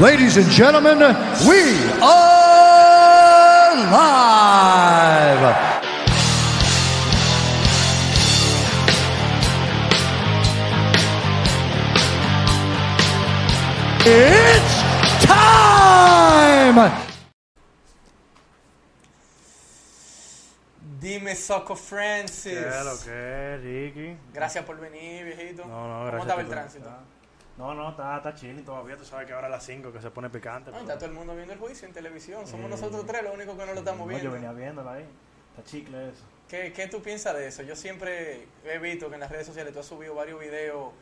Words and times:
Ladies 0.00 0.36
and 0.36 0.48
gentlemen, 0.48 0.98
we 1.48 1.74
are 2.00 3.74
live. 3.90 5.74
It's 14.06 15.26
time! 15.26 16.92
Dime, 21.00 21.34
Soco 21.34 21.74
Francis. 21.74 22.52
¿Qué 22.52 22.84
lo 22.84 22.96
que 23.04 23.58
Ricky? 23.62 24.16
Gracias 24.32 24.64
por 24.64 24.78
venir, 24.78 25.24
viejito. 25.24 25.64
No, 25.66 25.88
no, 25.88 25.94
¿Cómo 25.94 26.04
gracias. 26.04 26.22
estaba 26.22 26.40
a 26.40 26.42
el 26.42 26.48
tránsito? 26.48 27.17
No, 27.58 27.74
no, 27.74 27.90
está, 27.90 28.16
está 28.18 28.34
chilling 28.34 28.64
todavía. 28.64 28.96
Tú 28.96 29.04
sabes 29.04 29.26
que 29.26 29.32
ahora 29.32 29.48
a 29.48 29.50
las 29.50 29.64
5 29.64 29.92
que 29.92 30.00
se 30.00 30.10
pone 30.10 30.30
picante. 30.30 30.70
No, 30.70 30.78
está 30.78 30.94
todo 30.96 31.06
el 31.06 31.12
mundo 31.12 31.34
viendo 31.34 31.52
el 31.52 31.58
juicio 31.58 31.86
en 31.88 31.92
televisión. 31.92 32.46
Somos 32.46 32.66
Eh, 32.66 32.68
nosotros 32.70 33.04
tres 33.04 33.22
los 33.24 33.34
únicos 33.34 33.56
que 33.58 33.66
no 33.66 33.72
lo 33.72 33.78
estamos 33.80 34.00
No, 34.00 34.06
viendo. 34.06 34.24
yo 34.24 34.30
venía 34.32 34.52
viéndolo 34.52 34.88
ahí. 34.90 35.04
Está 35.56 35.68
chicle 35.68 36.10
eso. 36.10 36.22
¿Qué, 36.48 36.72
qué 36.72 36.86
tú 36.86 37.02
piensas 37.02 37.34
de 37.34 37.48
eso? 37.48 37.62
Yo 37.62 37.74
siempre 37.76 38.46
he 38.64 38.78
visto 38.78 39.08
que 39.08 39.14
en 39.14 39.20
las 39.20 39.30
redes 39.30 39.46
sociales 39.46 39.72
tú 39.74 39.80
has 39.80 39.86
subido 39.86 40.14
varios 40.14 40.38
videos 40.40 40.92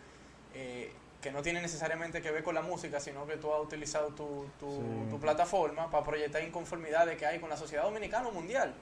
eh, 0.54 0.92
que 1.20 1.30
no 1.30 1.42
tienen 1.42 1.62
necesariamente 1.62 2.22
que 2.22 2.30
ver 2.30 2.42
con 2.42 2.54
la 2.54 2.62
música, 2.62 3.00
sino 3.00 3.26
que 3.26 3.36
tú 3.36 3.52
has 3.52 3.60
utilizado 3.60 4.08
tu, 4.08 4.46
tu, 4.58 4.70
Sí. 4.70 5.10
tu 5.10 5.20
plataforma 5.20 5.90
para 5.90 6.04
proyectar 6.04 6.42
inconformidades 6.42 7.18
que 7.18 7.26
hay 7.26 7.38
con 7.38 7.50
la 7.50 7.56
sociedad 7.56 7.84
dominicana 7.84 8.28
o 8.28 8.32
mundial. 8.32 8.72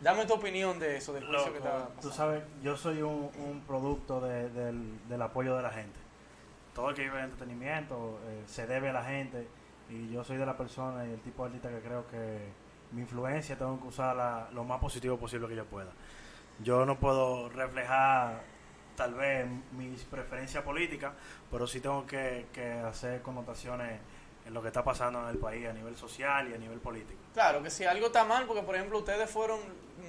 Dame 0.00 0.26
tu 0.26 0.34
opinión 0.34 0.78
de 0.78 0.98
eso, 0.98 1.12
del 1.12 1.26
juicio 1.26 1.50
que 1.52 1.58
está 1.58 1.72
Loco, 1.78 1.86
tú 1.88 1.94
pasando. 1.96 2.14
sabes, 2.14 2.42
yo 2.62 2.76
soy 2.76 3.02
un, 3.02 3.30
un 3.38 3.64
producto 3.66 4.20
de- 4.20 4.48
del, 4.50 5.08
del 5.08 5.22
apoyo 5.22 5.56
de 5.56 5.62
la 5.62 5.70
gente. 5.70 5.98
Todo 6.76 6.90
el 6.90 6.94
que 6.94 7.04
vive 7.04 7.18
en 7.18 7.24
entretenimiento 7.24 8.20
eh, 8.26 8.42
se 8.46 8.66
debe 8.66 8.90
a 8.90 8.92
la 8.92 9.02
gente 9.02 9.48
y 9.88 10.10
yo 10.12 10.22
soy 10.22 10.36
de 10.36 10.44
la 10.44 10.58
persona 10.58 11.06
y 11.06 11.10
el 11.10 11.20
tipo 11.20 11.42
de 11.42 11.48
artista 11.48 11.70
que 11.70 11.80
creo 11.80 12.06
que 12.06 12.38
mi 12.92 13.00
influencia 13.00 13.56
tengo 13.56 13.80
que 13.80 13.88
usarla 13.88 14.48
lo 14.52 14.62
más 14.62 14.78
positivo 14.78 15.16
posible 15.16 15.48
que 15.48 15.56
yo 15.56 15.64
pueda. 15.64 15.90
Yo 16.62 16.84
no 16.84 16.98
puedo 17.00 17.48
reflejar 17.48 18.42
tal 18.94 19.14
vez 19.14 19.46
mis 19.72 20.04
preferencias 20.04 20.62
políticas, 20.62 21.14
pero 21.50 21.66
sí 21.66 21.80
tengo 21.80 22.06
que, 22.06 22.44
que 22.52 22.72
hacer 22.72 23.22
connotaciones 23.22 23.98
en 24.46 24.52
lo 24.52 24.60
que 24.60 24.68
está 24.68 24.84
pasando 24.84 25.22
en 25.22 25.28
el 25.28 25.38
país 25.38 25.66
a 25.66 25.72
nivel 25.72 25.96
social 25.96 26.46
y 26.50 26.54
a 26.54 26.58
nivel 26.58 26.78
político. 26.80 27.18
Claro, 27.32 27.62
que 27.62 27.70
si 27.70 27.84
algo 27.84 28.08
está 28.08 28.26
mal, 28.26 28.44
porque 28.44 28.62
por 28.62 28.76
ejemplo 28.76 28.98
ustedes 28.98 29.30
fueron 29.30 29.60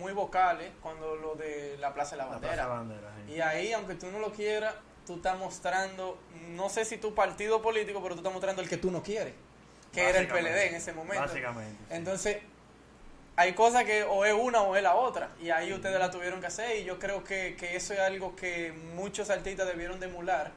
muy 0.01 0.11
vocales 0.11 0.73
cuando 0.81 1.15
lo 1.15 1.35
de 1.35 1.77
la 1.79 1.93
Plaza 1.93 2.17
de 2.17 2.17
la 2.17 2.25
La 2.25 2.31
Bandera. 2.31 2.53
Plaza 2.53 2.67
Bandera, 2.67 3.11
sí. 3.25 3.33
Y 3.33 3.39
ahí, 3.39 3.71
aunque 3.71 3.95
tú 3.95 4.11
no 4.11 4.19
lo 4.19 4.33
quieras, 4.33 4.75
tú 5.07 5.15
estás 5.15 5.39
mostrando, 5.39 6.19
no 6.49 6.69
sé 6.69 6.85
si 6.85 6.97
tu 6.97 7.15
partido 7.15 7.61
político, 7.61 8.01
pero 8.03 8.13
tú 8.13 8.19
estás 8.19 8.33
mostrando 8.33 8.61
el 8.61 8.69
que 8.69 8.77
tú 8.77 8.91
no 8.91 9.01
quieres, 9.01 9.33
que 9.93 10.07
era 10.09 10.19
el. 10.19 10.27
PLD 10.27 10.67
en 10.67 10.75
ese 10.75 10.93
momento. 10.93 11.23
Básicamente. 11.25 11.77
sí. 11.79 11.85
Entonces, 11.95 12.37
hay 13.35 13.53
cosas 13.53 13.83
que 13.85 14.03
o 14.03 14.25
es 14.25 14.33
una 14.33 14.61
o 14.63 14.75
es 14.75 14.83
la 14.83 14.95
otra, 14.95 15.29
y 15.41 15.49
ahí 15.51 15.71
ustedes 15.73 15.97
la 15.99 16.11
tuvieron 16.11 16.41
que 16.41 16.47
hacer, 16.47 16.77
y 16.77 16.83
yo 16.83 16.99
creo 16.99 17.23
que, 17.23 17.55
que 17.55 17.75
eso 17.75 17.93
es 17.93 17.99
algo 17.99 18.35
que 18.35 18.71
muchos 18.95 19.29
artistas 19.29 19.65
debieron 19.67 19.99
de 19.99 20.07
emular, 20.07 20.51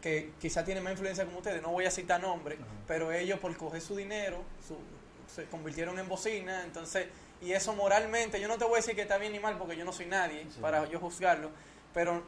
que 0.00 0.30
quizá 0.40 0.64
tienen 0.64 0.82
más 0.82 0.92
influencia 0.92 1.24
como 1.24 1.38
ustedes, 1.38 1.60
no 1.62 1.70
voy 1.70 1.84
a 1.84 1.90
citar 1.90 2.20
nombres, 2.20 2.58
pero 2.88 3.12
ellos 3.12 3.38
por 3.40 3.56
coger 3.56 3.80
su 3.80 3.94
dinero, 3.96 4.42
su- 4.66 4.78
se 5.32 5.44
convirtieron 5.46 5.98
en 5.98 6.08
bocina, 6.08 6.62
entonces, 6.64 7.06
y 7.40 7.52
eso 7.52 7.74
moralmente, 7.74 8.40
yo 8.40 8.46
no 8.48 8.56
te 8.58 8.64
voy 8.64 8.74
a 8.74 8.76
decir 8.76 8.94
que 8.94 9.02
está 9.02 9.18
bien 9.18 9.32
ni 9.32 9.40
mal, 9.40 9.58
porque 9.58 9.76
yo 9.76 9.84
no 9.84 9.92
soy 9.92 10.06
nadie 10.06 10.44
Sí. 10.50 10.60
para 10.60 10.84
yo 10.88 10.98
juzgarlo, 11.00 11.50
pero 11.94 12.22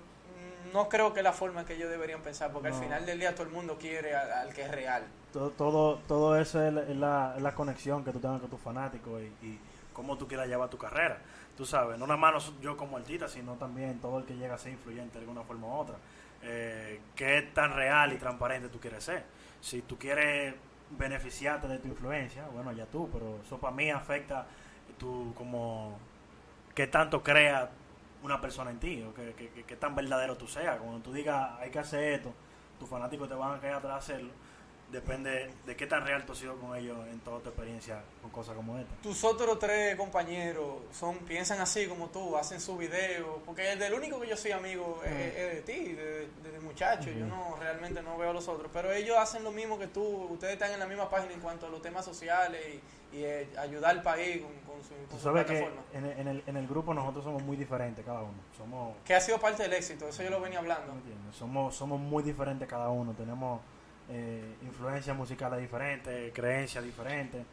no 0.72 0.88
creo 0.88 1.12
que 1.12 1.20
es 1.20 1.24
la 1.24 1.32
forma 1.32 1.64
que 1.64 1.74
ellos 1.74 1.90
deberían 1.90 2.22
pensar, 2.22 2.52
porque 2.52 2.68
al 2.68 2.74
final 2.74 3.04
del 3.06 3.18
día 3.18 3.34
todo 3.34 3.46
el 3.46 3.52
mundo 3.52 3.76
quiere 3.78 4.14
al, 4.14 4.30
al 4.30 4.54
que 4.54 4.62
es 4.62 4.70
real. 4.70 5.04
todo, 5.32 5.50
todo, 5.50 5.98
todo 6.08 6.38
eso 6.38 6.62
es 6.64 6.72
la, 6.72 7.34
es 7.36 7.42
la, 7.42 7.54
conexión 7.54 8.04
que 8.04 8.12
tú 8.12 8.20
tengas 8.20 8.40
con 8.40 8.50
tus 8.50 8.60
fanáticos 8.60 9.22
y, 9.22 9.46
y 9.46 9.58
cómo 9.92 10.18
tú 10.18 10.28
quieras 10.28 10.48
llevar 10.48 10.68
tu 10.68 10.78
carrera. 10.78 11.18
Tú 11.56 11.64
sabes, 11.64 11.98
no 11.98 12.06
nada 12.06 12.18
más 12.18 12.52
yo 12.61 12.77
como 12.77 12.96
artista, 12.96 13.28
sino 13.28 13.55
también 13.55 14.00
todo 14.00 14.18
el 14.18 14.24
que 14.24 14.34
llega 14.34 14.55
a 14.55 14.58
ser 14.58 14.72
influyente 14.72 15.14
de 15.14 15.20
alguna 15.20 15.42
forma 15.42 15.68
u 15.68 15.72
otra. 15.72 15.96
Eh, 16.42 17.00
¿Qué 17.14 17.50
tan 17.55 17.74
real 17.74 18.12
y 18.12 18.16
transparente 18.16 18.68
tú 18.68 18.78
quieres 18.78 19.05
ser? 19.05 19.24
Si 19.60 19.83
tú 19.83 19.96
quieres 19.96 20.55
beneficiarte 20.90 21.68
de 21.68 21.78
tu 21.78 21.89
influencia, 21.89 22.46
bueno, 22.52 22.72
ya 22.72 22.86
tú, 22.86 23.08
pero 23.10 23.39
eso 23.44 23.56
para 23.58 23.74
mí 23.74 23.90
afecta 23.90 24.46
tu 24.98 25.33
como 25.34 25.98
qué 26.74 26.86
tanto 26.86 27.22
crea 27.22 27.70
una 28.24 28.40
persona 28.40 28.70
en 28.73 28.80
ti, 28.80 29.02
o 29.02 29.14
qué, 29.14 29.35
qué- 29.36 29.51
qué- 29.51 29.62
qué 29.64 29.77
tan 29.77 29.95
verdadero 29.95 30.36
tú 30.36 30.48
seas. 30.48 30.79
Cuando 30.80 30.98
tú 31.01 31.12
digas 31.12 31.52
hay 31.61 31.70
que 31.70 31.79
hacer 31.79 32.02
esto, 32.14 32.33
tus 32.79 32.89
fanáticos 32.89 33.29
te 33.29 33.35
van 33.35 33.57
a 33.57 33.61
quedar 33.61 33.77
atrás 33.77 33.92
de 33.92 33.98
hacerlo, 34.14 34.33
depende 34.94 35.50
de 35.66 35.77
qué 35.77 35.86
tan 35.86 36.06
real 36.06 36.24
tú 36.24 36.32
has 36.32 36.38
sido 36.38 36.56
con 36.58 36.74
ellos 36.77 36.96
en 37.08 37.20
toda 37.20 37.40
tu 37.40 37.48
experiencia 37.50 38.02
con 38.22 38.30
cosas 38.30 38.55
como 38.56 38.78
esta. 38.78 38.94
tus 39.02 39.22
otros 39.24 39.58
tres 39.58 39.96
compañeros 39.96 40.77
son 40.92 41.18
piensan 41.18 41.60
así 41.60 41.86
como 41.86 42.08
tú, 42.08 42.36
hacen 42.36 42.60
su 42.60 42.77
video, 42.77 43.42
porque 43.44 43.72
el 43.72 43.78
del 43.78 43.92
único 43.94 44.20
que 44.20 44.28
yo 44.28 44.36
soy 44.36 44.52
amigo 44.52 45.00
es, 45.04 45.12
es 45.12 45.54
de 45.56 45.62
ti, 45.62 45.92
de, 45.92 46.28
de, 46.42 46.50
de 46.52 46.60
muchacho, 46.60 47.10
yo 47.10 47.27
no 47.27 47.56
realmente 47.60 48.00
no 48.02 48.16
veo 48.16 48.30
a 48.30 48.33
los 48.33 48.48
otros, 48.48 48.70
pero 48.72 48.90
ellos 48.92 49.16
hacen 49.18 49.44
lo 49.44 49.52
mismo 49.52 49.78
que 49.78 49.88
tú, 49.88 50.02
ustedes 50.30 50.54
están 50.54 50.72
en 50.72 50.78
la 50.80 50.86
misma 50.86 51.10
página 51.10 51.33
en 51.34 51.40
cuanto 51.40 51.66
a 51.66 51.68
los 51.70 51.83
temas 51.83 52.04
sociales 52.04 52.60
y, 53.12 53.16
y, 53.16 53.24
eh, 53.24 53.48
ayudar 53.58 53.90
al 53.90 54.02
país 54.02 54.42
con, 54.42 54.52
con 54.74 54.83
su, 54.83 54.88
Tú 54.94 55.08
con 55.10 55.18
su 55.18 55.24
sabes 55.24 55.44
que 55.44 55.52
plataforma. 55.52 55.83
en, 55.92 56.04
el- 56.06 56.18
en 56.20 56.28
el, 56.28 56.42
en 56.46 56.56
el 56.56 56.66
grupo 56.66 56.94
nosotros 56.94 57.24
somos 57.24 57.42
muy 57.42 57.56
diferentes 57.56 58.04
cada 58.04 58.20
uno. 58.22 58.34
Somos, 58.56 58.96
Que 59.04 59.14
ha 59.14 59.20
sido 59.20 59.38
parte 59.38 59.62
del 59.64 59.72
éxito, 59.72 60.08
eso 60.08 60.22
yo 60.22 60.30
lo 60.30 60.40
venía 60.40 60.58
hablando. 60.60 60.92
somos, 61.33 61.74
somos 61.77 62.00
muy 62.00 62.22
diferentes 62.22 62.66
cada 62.68 62.88
uno. 62.88 63.12
Tenemos 63.12 63.60
eh, 64.10 64.56
influencias 64.62 65.16
musicales 65.16 65.60
diferentes, 65.60 66.32
creencias 66.32 66.84
diferentes. 66.84 67.44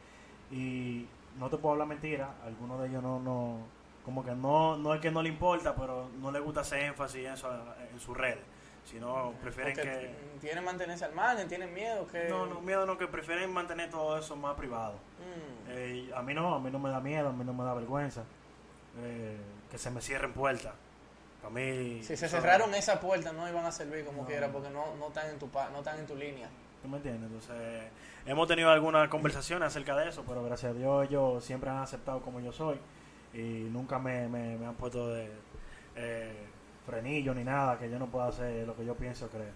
Y 0.52 1.06
no 1.40 1.50
te 1.50 1.58
puedo 1.58 1.74
hablar 1.74 1.88
mentira, 1.88 2.36
algunos 2.46 2.82
de 2.82 2.88
ellos 2.88 3.02
no, 3.02 3.20
no 3.20 3.60
como 4.04 4.26
que 4.26 4.32
no, 4.32 4.78
no 4.78 4.94
es 4.94 5.02
que 5.02 5.12
no 5.12 5.22
le 5.22 5.30
importa, 5.30 5.76
pero 5.76 6.10
no 6.20 6.32
le 6.32 6.40
gusta 6.40 6.62
hacer 6.62 6.84
énfasis 6.84 7.26
en, 7.26 7.34
eso, 7.34 7.50
en 7.92 8.00
sus 8.00 8.18
redes. 8.18 8.44
Sino 8.84 9.34
prefieren 9.42 9.76
Porque 9.76 9.90
que... 9.90 10.40
tienen 10.40 10.64
mantenerse 10.64 11.06
al 11.06 11.14
margen, 11.14 11.48
tienen 11.48 11.72
miedo 11.72 12.08
que... 12.08 12.28
No, 12.30 12.48
no, 12.48 12.62
miedo 12.62 12.86
no, 12.88 12.98
que 12.98 13.08
prefieren 13.08 13.54
mantener 13.54 13.92
todo 13.92 14.18
eso 14.18 14.36
más 14.36 14.56
privado. 14.56 14.94
Mm. 14.94 15.70
Eh, 15.70 16.12
a 16.16 16.22
mí 16.24 16.34
no, 16.34 16.56
a 16.56 16.60
mí 16.60 16.72
no 16.72 16.80
me 16.80 16.90
da 16.90 17.00
miedo, 17.00 17.30
a 17.30 17.32
mí 17.32 17.44
no 17.46 17.54
me 17.54 17.64
da 17.64 17.76
vergüenza 17.76 18.24
eh, 19.04 19.38
que 19.70 19.78
se 19.78 19.92
me 19.92 20.02
cierren 20.02 20.34
puertas. 20.34 20.74
A. 21.44 22.04
Si 22.04 22.16
se 22.18 22.30
cerraron 22.30 22.74
esa 22.76 23.00
puerta 23.00 23.32
no 23.34 23.48
iban 23.50 23.66
a 23.66 23.72
servir 23.72 24.06
como 24.06 24.22
No. 24.24 24.28
quiera 24.28 24.52
porque 24.52 24.70
no, 24.70 24.96
no 24.96 25.08
están 25.08 25.30
en 25.30 25.40
tu 25.40 25.48
no 25.72 25.78
están 25.80 26.00
en 26.00 26.06
tu 26.08 26.16
línea. 26.16 26.50
¿Tú 26.82 26.88
me 26.88 26.98
entiendes? 26.98 27.30
Entonces, 27.32 27.84
hemos 28.26 28.48
tenido 28.48 28.70
algunas 28.72 29.08
conversaciones 29.10 29.68
acerca 29.68 29.96
de 29.96 30.10
eso, 30.10 30.24
pero 30.28 30.44
gracias 30.44 30.72
a 30.72 30.76
Dios 30.76 31.08
ellos 31.08 31.44
siempre 31.44 31.70
han 31.70 31.78
aceptado 31.78 32.22
como 32.22 32.40
yo 32.40 32.52
soy 32.52 32.80
y 33.34 33.68
nunca 33.72 34.00
me, 34.00 34.28
me, 34.28 34.58
me 34.58 34.66
han 34.66 34.76
puesto 34.76 35.08
de 35.10 35.30
eh, 35.96 36.34
frenillo 36.86 37.34
ni 37.34 37.44
nada 37.44 37.78
que 37.78 37.90
yo 37.90 38.00
no 38.00 38.08
pueda 38.08 38.28
hacer 38.28 38.66
lo 38.68 38.76
que 38.76 38.86
yo 38.86 38.96
pienso 38.96 39.28
creo. 39.30 39.52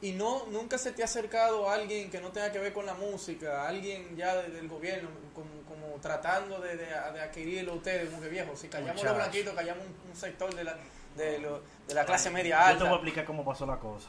Y 0.00 0.12
no 0.12 0.46
nunca 0.52 0.78
se 0.78 0.92
te 0.92 1.02
ha 1.02 1.06
acercado 1.06 1.68
alguien 1.68 2.08
que 2.10 2.20
no 2.20 2.30
tenga 2.30 2.52
que 2.52 2.60
ver 2.60 2.72
con 2.72 2.86
la 2.86 2.94
música, 2.94 3.66
alguien 3.66 4.16
ya 4.16 4.36
de- 4.36 4.50
del 4.50 4.68
gobierno, 4.68 5.08
como, 5.34 5.48
como 5.68 5.96
tratando 6.00 6.60
de, 6.60 6.76
de, 6.76 6.86
de 6.86 7.20
adquirirlo 7.20 7.74
ustedes, 7.74 8.08
como 8.10 8.22
que 8.22 8.28
viejo, 8.28 8.54
si 8.54 8.68
callamos 8.68 9.02
los 9.02 9.14
blanquitos, 9.16 9.54
callamos 9.54 9.84
un, 9.86 10.10
un 10.10 10.16
sector 10.16 10.54
de 10.54 10.62
la, 10.64 10.76
de, 11.18 11.38
lo- 11.40 11.60
de 11.86 11.94
la 11.94 12.04
clase 12.06 12.30
media 12.30 12.58
Yo 12.60 12.64
te 12.66 12.72
alta. 12.72 12.84
voy 12.84 12.92
a 12.92 12.96
explicar 12.96 13.24
cómo 13.26 13.44
pasó 13.44 13.66
la 13.66 13.78
cosa. 13.78 14.08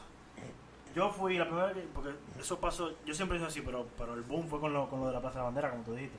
Yo 0.94 1.10
fui 1.10 1.36
la 1.38 1.44
primera 1.44 1.66
vez, 1.66 1.76
que- 1.76 1.88
porque 1.94 2.10
eso 2.38 2.58
pasó, 2.58 2.90
yo 3.04 3.14
siempre 3.14 3.36
hice 3.36 3.46
así, 3.46 3.60
pero, 3.60 3.86
pero 3.98 4.14
el 4.14 4.22
boom 4.22 4.48
fue 4.48 4.58
con 4.60 4.72
lo, 4.72 4.88
con 4.88 5.00
lo 5.00 5.06
de 5.08 5.12
la 5.12 5.20
Plaza 5.20 5.34
de 5.34 5.40
la 5.40 5.44
Bandera, 5.44 5.70
como 5.70 5.82
tú 5.84 5.94
dijiste. 5.94 6.18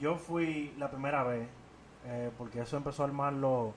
Yo 0.00 0.16
fui 0.16 0.74
la 0.78 0.90
primera 0.90 1.22
vez, 1.24 1.46
eh, 2.06 2.30
porque 2.38 2.60
eso 2.60 2.76
empezó 2.76 3.02
a 3.02 3.06
armarlo 3.06 3.74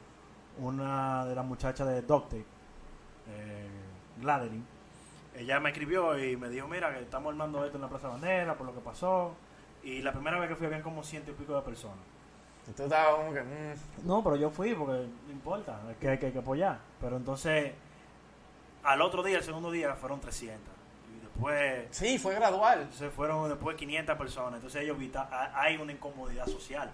una 0.59 1.25
de 1.25 1.35
las 1.35 1.45
muchachas 1.45 1.87
de 1.87 2.01
Doctape, 2.01 2.45
eh, 3.29 3.67
Gladeline. 4.19 4.65
Ella 5.35 5.59
me 5.59 5.69
escribió 5.69 6.17
y 6.23 6.37
me 6.37 6.49
dijo, 6.49 6.67
mira, 6.67 6.93
que 6.93 7.01
estamos 7.01 7.31
armando 7.31 7.63
esto 7.65 7.77
en 7.77 7.81
la 7.81 7.89
Plaza 7.89 8.07
de 8.07 8.13
la 8.13 8.19
Bandera, 8.19 8.55
por 8.57 8.67
lo 8.67 8.73
que 8.73 8.81
pasó. 8.81 9.35
Y 9.83 10.01
la 10.01 10.13
primera 10.13 10.39
vez 10.39 10.49
que 10.49 10.55
fui 10.55 10.65
habían 10.67 10.81
como 10.81 11.03
ciento 11.03 11.31
y 11.31 11.33
pico 11.33 11.55
de 11.55 11.61
personas. 11.61 11.97
Tú 12.75 12.83
estabas 12.83 13.15
como 13.15 13.33
que, 13.33 13.41
mm, 13.41 14.07
No, 14.07 14.23
pero 14.23 14.35
yo 14.37 14.49
fui 14.49 14.73
porque 14.73 15.07
no 15.25 15.31
importa, 15.31 15.79
es 15.91 15.97
que 15.97 16.09
hay 16.09 16.17
que, 16.17 16.27
hay 16.27 16.31
que 16.31 16.39
apoyar. 16.39 16.79
Pero 17.01 17.17
entonces, 17.17 17.73
al 18.83 19.01
otro 19.01 19.21
día, 19.23 19.37
el 19.37 19.43
segundo 19.43 19.69
día, 19.71 19.95
fueron 19.95 20.19
300. 20.21 20.61
Y 21.15 21.19
después 21.21 21.87
sí, 21.91 22.17
fue 22.17 22.35
gradual. 22.35 22.87
se 22.91 23.09
fueron 23.09 23.49
después 23.49 23.75
500 23.75 24.17
personas. 24.17 24.55
Entonces 24.55 24.81
ellos 24.83 24.97
hay 25.55 25.77
una 25.77 25.91
incomodidad 25.91 26.47
social. 26.47 26.89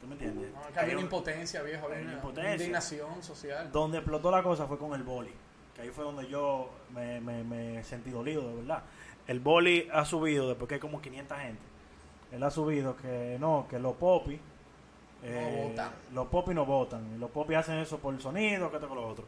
¿Tú 0.00 0.06
me 0.08 0.14
entiendes? 0.14 0.50
No, 0.52 0.58
había 0.64 0.80
Hay 0.80 0.88
una 0.90 0.98
un- 0.98 1.04
impotencia, 1.04 1.62
viejo, 1.62 1.84
había 1.86 1.98
una, 1.98 2.06
una 2.06 2.12
impotencia. 2.14 2.54
indignación 2.54 3.22
social. 3.22 3.70
donde 3.70 3.98
explotó 3.98 4.30
la 4.30 4.42
cosa 4.42 4.66
fue 4.66 4.78
con 4.78 4.94
el 4.94 5.02
boli. 5.04 5.30
Que 5.76 5.82
ahí 5.82 5.90
fue 5.90 6.04
donde 6.04 6.26
yo 6.28 6.70
me, 6.90 7.20
me, 7.20 7.44
me 7.44 7.84
sentí 7.84 8.10
dolido, 8.10 8.48
de 8.48 8.54
verdad. 8.56 8.82
El 9.26 9.40
boli 9.40 9.88
ha 9.92 10.04
subido, 10.04 10.48
después 10.48 10.68
que 10.68 10.74
hay 10.74 10.80
como 10.80 11.00
500 11.00 11.38
gente. 11.38 11.62
Él 12.32 12.42
ha 12.42 12.50
subido 12.50 12.96
que 12.96 13.36
no, 13.38 13.66
que 13.70 13.78
los 13.78 13.94
popis. 13.94 14.40
Eh, 15.22 15.64
votan. 15.68 15.90
Los 16.12 16.26
popis 16.28 16.54
no 16.54 16.64
votan. 16.64 17.18
Los 17.20 17.30
popis 17.30 17.56
hacen 17.56 17.78
eso 17.78 17.98
por 17.98 18.14
el 18.14 18.20
sonido, 18.20 18.70
que 18.70 18.78
con 18.78 18.96
lo 18.96 19.06
otro. 19.08 19.24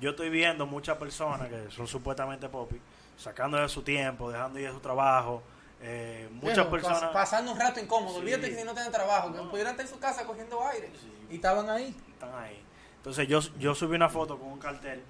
Yo 0.00 0.10
estoy 0.10 0.30
viendo 0.30 0.66
muchas 0.66 0.96
personas 0.98 1.48
que 1.48 1.70
son 1.70 1.86
supuestamente 1.86 2.48
popis, 2.48 2.80
sacando 3.16 3.56
de 3.56 3.68
su 3.68 3.82
tiempo, 3.82 4.30
dejando 4.30 4.58
ir 4.58 4.66
de 4.68 4.72
su 4.72 4.80
trabajo, 4.80 5.42
Eh, 5.84 6.28
muchas 6.34 6.66
personas... 6.66 7.02
pas- 7.02 7.12
pasando 7.12 7.50
un 7.50 7.58
rato 7.58 7.80
incómodo. 7.80 8.14
Sí. 8.14 8.20
Olvídate 8.20 8.50
que 8.50 8.56
si 8.56 8.62
no 8.64 8.72
tienen 8.72 8.92
trabajo, 8.92 9.32
que 9.32 9.38
No. 9.38 9.50
pudieran 9.50 9.72
estar 9.72 9.84
en 9.84 9.92
su 9.92 9.98
casa 9.98 10.24
cogiendo 10.24 10.64
aire. 10.68 10.92
Sí. 11.00 11.10
Y 11.30 11.34
estaban 11.36 11.68
ahí. 11.68 11.92
están 12.12 12.32
ahí. 12.36 12.62
Entonces 12.98 13.26
yo, 13.26 13.40
yo 13.58 13.74
subí 13.74 13.96
una 13.96 14.08
foto 14.08 14.38
con 14.38 14.46
un 14.52 14.60
cartel 14.60 15.02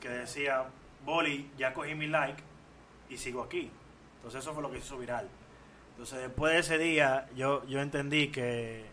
que 0.00 0.08
decía, 0.10 0.64
Boli, 1.02 1.50
ya 1.56 1.72
cogí 1.72 1.94
mi 1.94 2.06
like 2.08 2.42
y 3.08 3.16
sigo 3.16 3.42
aquí. 3.42 3.70
Entonces 4.16 4.42
eso 4.42 4.52
fue 4.52 4.62
lo 4.62 4.70
que 4.70 4.78
hizo 4.78 4.98
viral. 4.98 5.28
Entonces 5.92 6.18
después 6.18 6.52
de 6.52 6.58
ese 6.58 6.76
día 6.76 7.26
yo, 7.34 7.64
yo 7.66 7.80
entendí 7.80 8.28
que, 8.30 8.84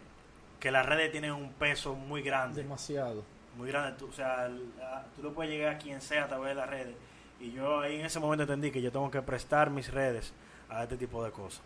que 0.61 0.71
las 0.71 0.85
redes 0.85 1.11
tienen 1.11 1.31
un 1.33 1.51
peso 1.51 1.95
muy 1.95 2.21
grande. 2.21 2.61
Demasiado. 2.63 3.25
Muy 3.57 3.67
grande. 3.69 3.97
Tú, 3.99 4.07
o 4.07 4.13
sea, 4.13 4.47
la- 4.77 5.05
tú 5.15 5.21
no 5.23 5.31
puedes 5.33 5.51
llegar 5.51 5.75
a 5.75 5.77
quien 5.77 5.99
sea 6.01 6.23
a 6.23 6.27
través 6.29 6.49
de 6.49 6.55
las 6.55 6.69
redes. 6.69 6.95
Y 7.41 7.51
yo 7.51 7.81
ahí 7.81 7.95
en 7.99 8.05
ese 8.05 8.19
momento 8.19 8.43
entendí 8.43 8.71
que 8.71 8.81
yo 8.81 8.91
tengo 8.91 9.11
que 9.11 9.21
prestar 9.21 9.69
mis 9.71 9.91
redes 9.91 10.31
a 10.69 10.83
este 10.83 10.95
tipo 10.95 11.21
de 11.25 11.31
cosas. 11.31 11.61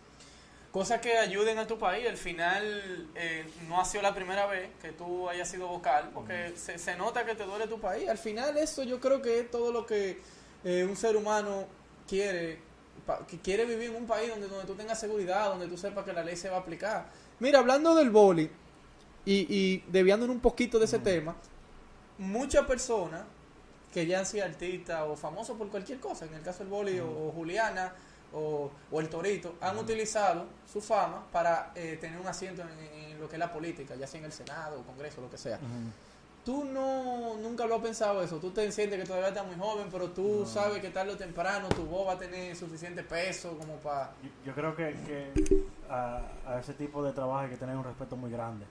Cosas 0.72 1.00
que 1.00 1.16
ayuden 1.16 1.58
a 1.58 1.66
tu 1.66 1.78
país. 1.78 2.06
Al 2.08 2.16
final 2.16 3.08
eh, 3.14 3.46
no 3.68 3.80
ha 3.80 3.84
sido 3.84 4.02
la 4.02 4.14
primera 4.14 4.46
vez 4.46 4.70
que 4.82 4.92
tú 4.92 5.28
hayas 5.28 5.48
sido 5.48 5.68
vocal, 5.68 6.10
porque 6.12 6.52
se, 6.56 6.78
se 6.78 6.96
nota 6.96 7.24
que 7.24 7.34
te 7.34 7.44
duele 7.44 7.66
tu 7.68 7.78
país. 7.80 8.08
Al 8.08 8.18
final 8.18 8.56
eso 8.58 8.82
yo 8.82 8.98
creo 9.00 9.22
que 9.22 9.40
es 9.40 9.50
todo 9.50 9.70
lo 9.72 9.86
que 9.86 10.20
eh, 10.64 10.84
un 10.84 10.96
ser 10.96 11.16
humano 11.16 11.66
quiere, 12.08 12.58
pa- 13.06 13.26
que 13.26 13.38
quiere 13.40 13.64
vivir 13.64 13.90
en 13.90 13.96
un 13.96 14.06
país 14.06 14.28
donde, 14.30 14.48
donde 14.48 14.66
tú 14.66 14.74
tengas 14.74 14.98
seguridad, 14.98 15.48
donde 15.50 15.68
tú 15.68 15.76
sepas 15.78 16.04
que 16.04 16.12
la 16.12 16.24
ley 16.24 16.36
se 16.36 16.48
va 16.50 16.56
a 16.56 16.60
aplicar. 16.60 17.06
Mira, 17.38 17.58
hablando 17.58 17.94
del 17.94 18.10
boli 18.10 18.50
y, 19.26 19.82
y 19.94 20.00
un 20.02 20.40
poquito 20.40 20.78
de 20.78 20.86
ese 20.86 20.98
tema, 21.00 21.34
muchas 22.18 22.64
personas 22.64 23.22
que 23.92 24.06
ya 24.06 24.18
han 24.20 24.26
sido 24.26 24.44
artistas 24.44 25.02
o 25.06 25.16
famosos 25.16 25.56
por 25.58 25.68
cualquier 25.68 26.00
cosa, 26.00 26.24
en 26.26 26.34
el 26.34 26.42
caso 26.42 26.60
del 26.60 26.68
boli 26.68 26.98
o, 27.00 27.06
o 27.08 27.32
Juliana 27.32 27.92
o, 28.32 28.70
o 28.90 29.00
el 29.00 29.08
Torito, 29.08 29.54
han 29.60 29.78
utilizado 29.78 30.46
su 30.70 30.80
fama 30.80 31.26
para 31.32 31.72
eh, 31.74 31.96
tener 32.00 32.20
un 32.20 32.26
asiento 32.26 32.62
en, 32.62 32.78
en 33.12 33.20
lo 33.20 33.28
que 33.28 33.36
es 33.36 33.40
la 33.40 33.52
política, 33.52 33.94
ya 33.94 34.06
sea 34.06 34.20
en 34.20 34.26
el 34.26 34.32
Senado 34.32 34.80
o 34.80 34.82
Congreso, 34.84 35.20
lo 35.20 35.30
que 35.30 35.38
sea. 35.38 35.58
Tú 36.44 36.64
no, 36.64 37.36
nunca 37.38 37.66
lo 37.66 37.74
has 37.76 37.82
pensado 37.82 38.22
eso, 38.22 38.36
tú 38.38 38.50
te 38.50 38.70
sientes 38.70 39.00
que 39.00 39.04
todavía 39.06 39.28
estás 39.30 39.46
muy 39.46 39.56
joven, 39.56 39.88
pero 39.90 40.10
tú 40.10 40.40
No. 40.40 40.46
sabes 40.46 40.80
que 40.80 40.90
tarde 40.90 41.12
o 41.12 41.16
temprano 41.16 41.68
tu 41.70 41.84
voz 41.84 42.06
va 42.06 42.12
a 42.12 42.18
tener 42.18 42.54
suficiente 42.54 43.02
peso 43.02 43.58
como 43.58 43.74
para... 43.76 44.12
Yo, 44.22 44.28
yo 44.46 44.54
creo 44.54 44.76
que, 44.76 44.94
que 45.06 45.64
a, 45.90 46.20
a 46.46 46.60
ese 46.60 46.74
tipo 46.74 47.02
de 47.02 47.12
trabajo 47.12 47.38
hay 47.40 47.50
que 47.50 47.56
tener 47.56 47.76
un 47.76 47.82
respeto 47.82 48.16
muy 48.16 48.30
grande, 48.30 48.64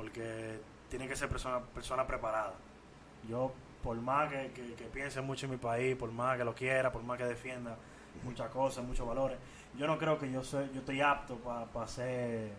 porque 0.00 0.58
tiene 0.88 1.06
que 1.06 1.14
ser 1.14 1.28
persona, 1.28 1.60
persona 1.74 2.06
preparada. 2.06 2.54
Yo, 3.28 3.52
por 3.82 3.96
más 3.98 4.30
que, 4.30 4.50
que- 4.52 4.74
que 4.74 4.84
piense 4.86 5.20
mucho 5.20 5.44
en 5.46 5.52
mi 5.52 5.58
país, 5.58 5.94
por 5.94 6.10
más 6.10 6.38
que 6.38 6.44
lo 6.44 6.54
quiera, 6.54 6.90
por 6.90 7.02
más 7.02 7.18
que 7.18 7.24
defienda 7.24 7.76
muchas 8.24 8.48
cosas, 8.50 8.82
muchos 8.84 9.06
valores, 9.06 9.36
yo 9.76 9.86
no 9.86 9.98
creo 9.98 10.18
que 10.18 10.30
yo 10.32 10.42
soy, 10.42 10.70
yo 10.72 10.80
estoy 10.80 11.00
apto 11.02 11.36
para 11.36 11.86
ser 11.86 12.08
eh, 12.48 12.50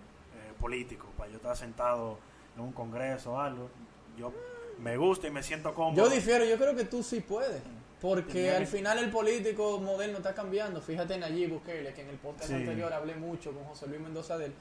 político, 0.59 1.07
para 1.17 1.29
yo 1.31 1.38
estar 1.38 1.57
sentado 1.57 2.19
en 2.55 2.61
un 2.63 2.71
congreso 2.73 3.33
o 3.33 3.39
algo. 3.39 3.69
Yo 4.17 4.31
me 4.79 4.97
gusta 4.97 5.27
y 5.27 5.31
me 5.31 5.41
siento 5.41 5.73
cómodo. 5.73 5.95
Yo 6.03 6.09
difiero, 6.09 6.45
yo 6.45 6.57
creo 6.57 6.75
que 6.75 6.85
tú 6.85 7.01
sí 7.01 7.21
puedes. 7.21 7.61
Porque 7.99 8.51
al 8.51 8.65
final 8.67 8.97
el 8.99 9.09
político 9.11 9.79
moderno 9.79 10.17
está 10.17 10.33
cambiando. 10.35 10.79
Fíjate 10.81 11.15
en 11.15 11.19
Nayib 11.21 11.49
Bukele, 11.51 11.93
que 11.93 12.01
en 12.01 12.09
el 12.09 12.17
podcast 12.17 12.49
Sí. 12.49 12.53
anterior 12.55 12.91
hablé 12.93 13.15
mucho 13.15 13.51
con 13.51 13.63
José 13.65 13.88
Luis 13.88 13.99
Mendoza 14.01 14.38
de 14.38 14.45
él. 14.45 14.53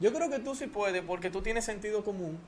Yo 0.00 0.12
creo 0.12 0.28
que 0.28 0.38
tú 0.38 0.54
sí 0.54 0.66
puedes 0.66 1.02
porque 1.02 1.30
tú 1.30 1.42
tienes 1.42 1.64
sentido 1.64 2.04
común, 2.04 2.38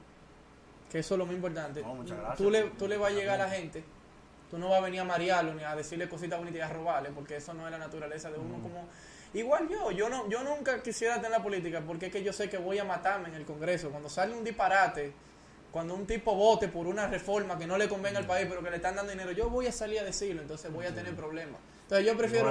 que 0.90 0.98
eso 0.98 1.14
es 1.14 1.18
lo 1.18 1.26
más 1.26 1.34
importante. 1.34 1.82
No, 1.82 1.94
muchas 1.94 2.18
gracias. 2.18 2.38
Tú 2.38 2.50
le, 2.50 2.62
tú 2.70 2.88
le 2.88 2.96
vas 2.96 3.12
a 3.12 3.14
llegar 3.14 3.40
a 3.40 3.44
la 3.44 3.50
gente, 3.50 3.84
tú 4.50 4.58
no 4.58 4.68
vas 4.68 4.78
a 4.78 4.84
venir 4.84 5.00
a 5.00 5.04
marearlo 5.04 5.54
ni 5.54 5.62
a 5.62 5.74
decirle 5.74 6.08
cositas 6.08 6.38
bonitas 6.38 6.58
y 6.58 6.62
a 6.62 6.68
robarle, 6.68 7.10
porque 7.10 7.36
eso 7.36 7.54
no 7.54 7.66
es 7.66 7.70
la 7.70 7.78
naturaleza 7.78 8.30
de 8.30 8.38
uno 8.38 8.60
como... 8.62 8.86
Igual 9.34 9.68
yo, 9.68 9.90
yo 9.90 10.08
no, 10.08 10.28
yo 10.30 10.42
nunca 10.42 10.82
quisiera 10.82 11.16
estar 11.16 11.26
en 11.30 11.32
la 11.32 11.42
política 11.42 11.82
porque 11.86 12.06
es 12.06 12.12
que 12.12 12.22
yo 12.22 12.32
sé 12.32 12.48
que 12.48 12.56
voy 12.56 12.78
a 12.78 12.84
matarme 12.84 13.28
en 13.28 13.34
el 13.34 13.44
Congreso. 13.44 13.90
Cuando 13.90 14.08
sale 14.08 14.34
un 14.34 14.42
disparate, 14.42 15.12
cuando 15.70 15.94
un 15.94 16.06
tipo 16.06 16.34
vote 16.34 16.68
por 16.68 16.86
una 16.86 17.06
reforma 17.06 17.58
que 17.58 17.66
no 17.66 17.76
le 17.76 17.88
convenga 17.88 18.18
al 18.18 18.26
país, 18.26 18.46
pero 18.48 18.62
que 18.62 18.70
le 18.70 18.76
están 18.76 18.96
dando 18.96 19.12
dinero, 19.12 19.32
yo 19.32 19.50
voy 19.50 19.66
a 19.66 19.72
salir 19.72 20.00
a 20.00 20.04
decirlo, 20.04 20.40
entonces 20.40 20.72
voy 20.72 20.86
a 20.86 20.94
tener 20.94 21.14
problemas. 21.14 21.60
Entonces 21.88 22.06
yo 22.06 22.18
prefiero, 22.18 22.46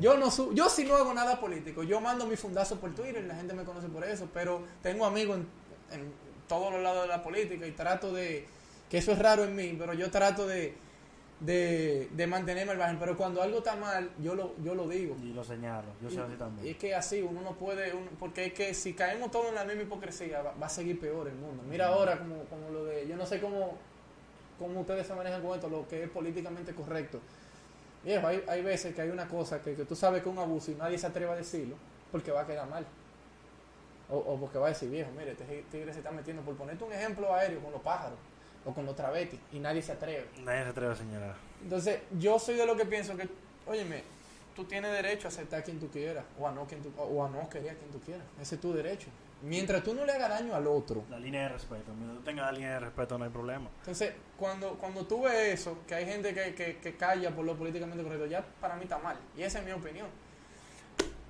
yo 0.14 0.16
no 0.18 0.30
su- 0.30 0.54
yo 0.54 0.68
si 0.70 0.84
no 0.84 0.94
hago 0.96 1.12
nada 1.12 1.38
político, 1.38 1.82
yo 1.82 2.00
mando 2.00 2.26
mi 2.26 2.36
fundazo 2.36 2.80
por 2.80 2.94
Twitter, 2.94 3.22
la 3.24 3.34
gente 3.34 3.52
me 3.52 3.64
conoce 3.64 3.88
por 3.88 4.02
eso, 4.02 4.28
pero 4.32 4.62
tengo 4.82 5.04
amigos 5.04 5.36
en, 5.38 6.00
en 6.00 6.12
todos 6.48 6.72
los 6.72 6.82
lados 6.82 7.02
de 7.02 7.08
la 7.08 7.22
política 7.22 7.66
y 7.66 7.72
trato 7.72 8.12
de, 8.14 8.46
que 8.88 8.96
eso 8.98 9.12
es 9.12 9.18
raro 9.18 9.44
en 9.44 9.54
mí, 9.54 9.76
pero 9.78 9.92
yo 9.92 10.10
trato 10.10 10.46
de, 10.46 10.74
de, 11.40 12.08
de 12.12 12.26
mantenerme 12.26 12.72
al 12.72 12.78
margen, 12.78 12.98
pero 12.98 13.14
cuando 13.16 13.42
algo 13.42 13.58
está 13.58 13.76
mal, 13.76 14.10
yo 14.20 14.34
lo, 14.34 14.54
yo 14.64 14.74
lo 14.74 14.88
digo. 14.88 15.16
Y 15.22 15.34
lo 15.34 15.44
señalo, 15.44 15.88
yo 16.02 16.08
soy 16.08 16.20
así 16.20 16.32
Y 16.32 16.36
también. 16.36 16.68
es 16.68 16.76
que 16.78 16.94
así 16.94 17.20
uno 17.20 17.42
no 17.42 17.52
puede, 17.56 17.92
uno- 17.94 18.08
porque 18.18 18.46
es 18.46 18.52
que 18.54 18.72
si 18.72 18.94
caemos 18.94 19.30
todos 19.30 19.48
en 19.48 19.54
la 19.56 19.64
misma 19.66 19.82
hipocresía, 19.82 20.40
va, 20.40 20.54
va 20.60 20.66
a 20.66 20.70
seguir 20.70 20.98
peor 20.98 21.28
el 21.28 21.34
mundo. 21.34 21.62
Mira 21.68 21.88
ahora 21.88 22.18
como, 22.18 22.44
como 22.44 22.70
lo 22.70 22.86
de, 22.86 23.06
yo 23.06 23.16
no 23.16 23.26
sé 23.26 23.38
cómo, 23.38 23.76
cómo 24.58 24.80
ustedes 24.80 25.06
se 25.06 25.14
manejan 25.14 25.42
con 25.42 25.54
esto, 25.54 25.68
lo 25.68 25.86
que 25.86 26.04
es 26.04 26.08
políticamente 26.10 26.74
correcto. 26.74 27.20
Viejo, 28.04 28.26
hay, 28.26 28.44
hay 28.48 28.62
veces 28.62 28.94
que 28.94 29.02
hay 29.02 29.10
una 29.10 29.26
cosa 29.26 29.60
que, 29.60 29.74
que 29.74 29.84
tú 29.84 29.96
sabes 29.96 30.22
que 30.22 30.28
es 30.28 30.34
un 30.34 30.40
abuso 30.40 30.70
y 30.70 30.74
nadie 30.74 30.98
se 30.98 31.06
atreve 31.06 31.32
a 31.32 31.36
decirlo 31.36 31.76
porque 32.10 32.30
va 32.30 32.42
a 32.42 32.46
quedar 32.46 32.68
mal. 32.68 32.86
O, 34.10 34.16
o 34.16 34.40
porque 34.40 34.58
va 34.58 34.66
a 34.66 34.68
decir, 34.70 34.88
viejo, 34.88 35.10
mire, 35.16 35.32
este 35.32 35.64
tigre 35.70 35.92
se 35.92 35.98
está 35.98 36.10
metiendo, 36.10 36.42
por 36.42 36.56
ponerte 36.56 36.84
un 36.84 36.92
ejemplo 36.92 37.34
aéreo 37.34 37.60
con 37.60 37.72
los 37.72 37.82
pájaros 37.82 38.18
o 38.64 38.72
con 38.72 38.86
los 38.86 38.96
travetis 38.96 39.38
y 39.52 39.58
nadie 39.58 39.82
se 39.82 39.92
atreve. 39.92 40.26
Nadie 40.42 40.64
se 40.64 40.70
atreve 40.70 40.92
a 40.92 40.96
señalar. 40.96 41.34
Entonces, 41.62 42.00
yo 42.18 42.38
soy 42.38 42.56
de 42.56 42.66
lo 42.66 42.76
que 42.76 42.86
pienso 42.86 43.16
que, 43.16 43.28
óyeme, 43.66 44.02
tú 44.56 44.64
tienes 44.64 44.90
derecho 44.92 45.28
a 45.28 45.30
aceptar 45.30 45.60
a 45.60 45.62
quien 45.62 45.78
tú 45.78 45.88
quieras, 45.88 46.24
o 46.38 46.46
a 46.46 46.52
no, 46.52 46.66
quien 46.66 46.82
tú, 46.82 46.92
o 46.96 47.24
a 47.24 47.28
no 47.28 47.48
querer 47.48 47.70
a 47.70 47.74
quien 47.74 47.90
tú 47.90 48.00
quieras. 48.00 48.24
Ese 48.40 48.54
es 48.54 48.60
tu 48.60 48.72
derecho. 48.72 49.08
Mientras 49.42 49.84
tú 49.84 49.94
no 49.94 50.04
le 50.04 50.12
hagas 50.12 50.30
daño 50.30 50.54
al 50.54 50.66
otro. 50.66 51.04
La 51.10 51.18
línea 51.18 51.42
de 51.42 51.48
respeto. 51.50 51.92
Mientras 51.94 52.18
tú 52.18 52.24
tengas 52.24 52.46
la 52.46 52.52
línea 52.52 52.72
de 52.74 52.80
respeto 52.80 53.18
no 53.18 53.24
hay 53.24 53.30
problema. 53.30 53.70
Entonces, 53.78 54.12
cuando, 54.36 54.74
cuando 54.74 55.06
tú 55.06 55.22
ves 55.22 55.60
eso, 55.60 55.78
que 55.86 55.94
hay 55.94 56.06
gente 56.06 56.34
que, 56.34 56.54
que, 56.54 56.78
que 56.78 56.96
calla 56.96 57.30
por 57.30 57.44
lo 57.44 57.56
políticamente 57.56 58.02
correcto, 58.02 58.26
ya 58.26 58.44
para 58.60 58.74
mí 58.76 58.82
está 58.82 58.98
mal. 58.98 59.16
Y 59.36 59.42
esa 59.42 59.60
es 59.60 59.64
mi 59.64 59.72
opinión. 59.72 60.08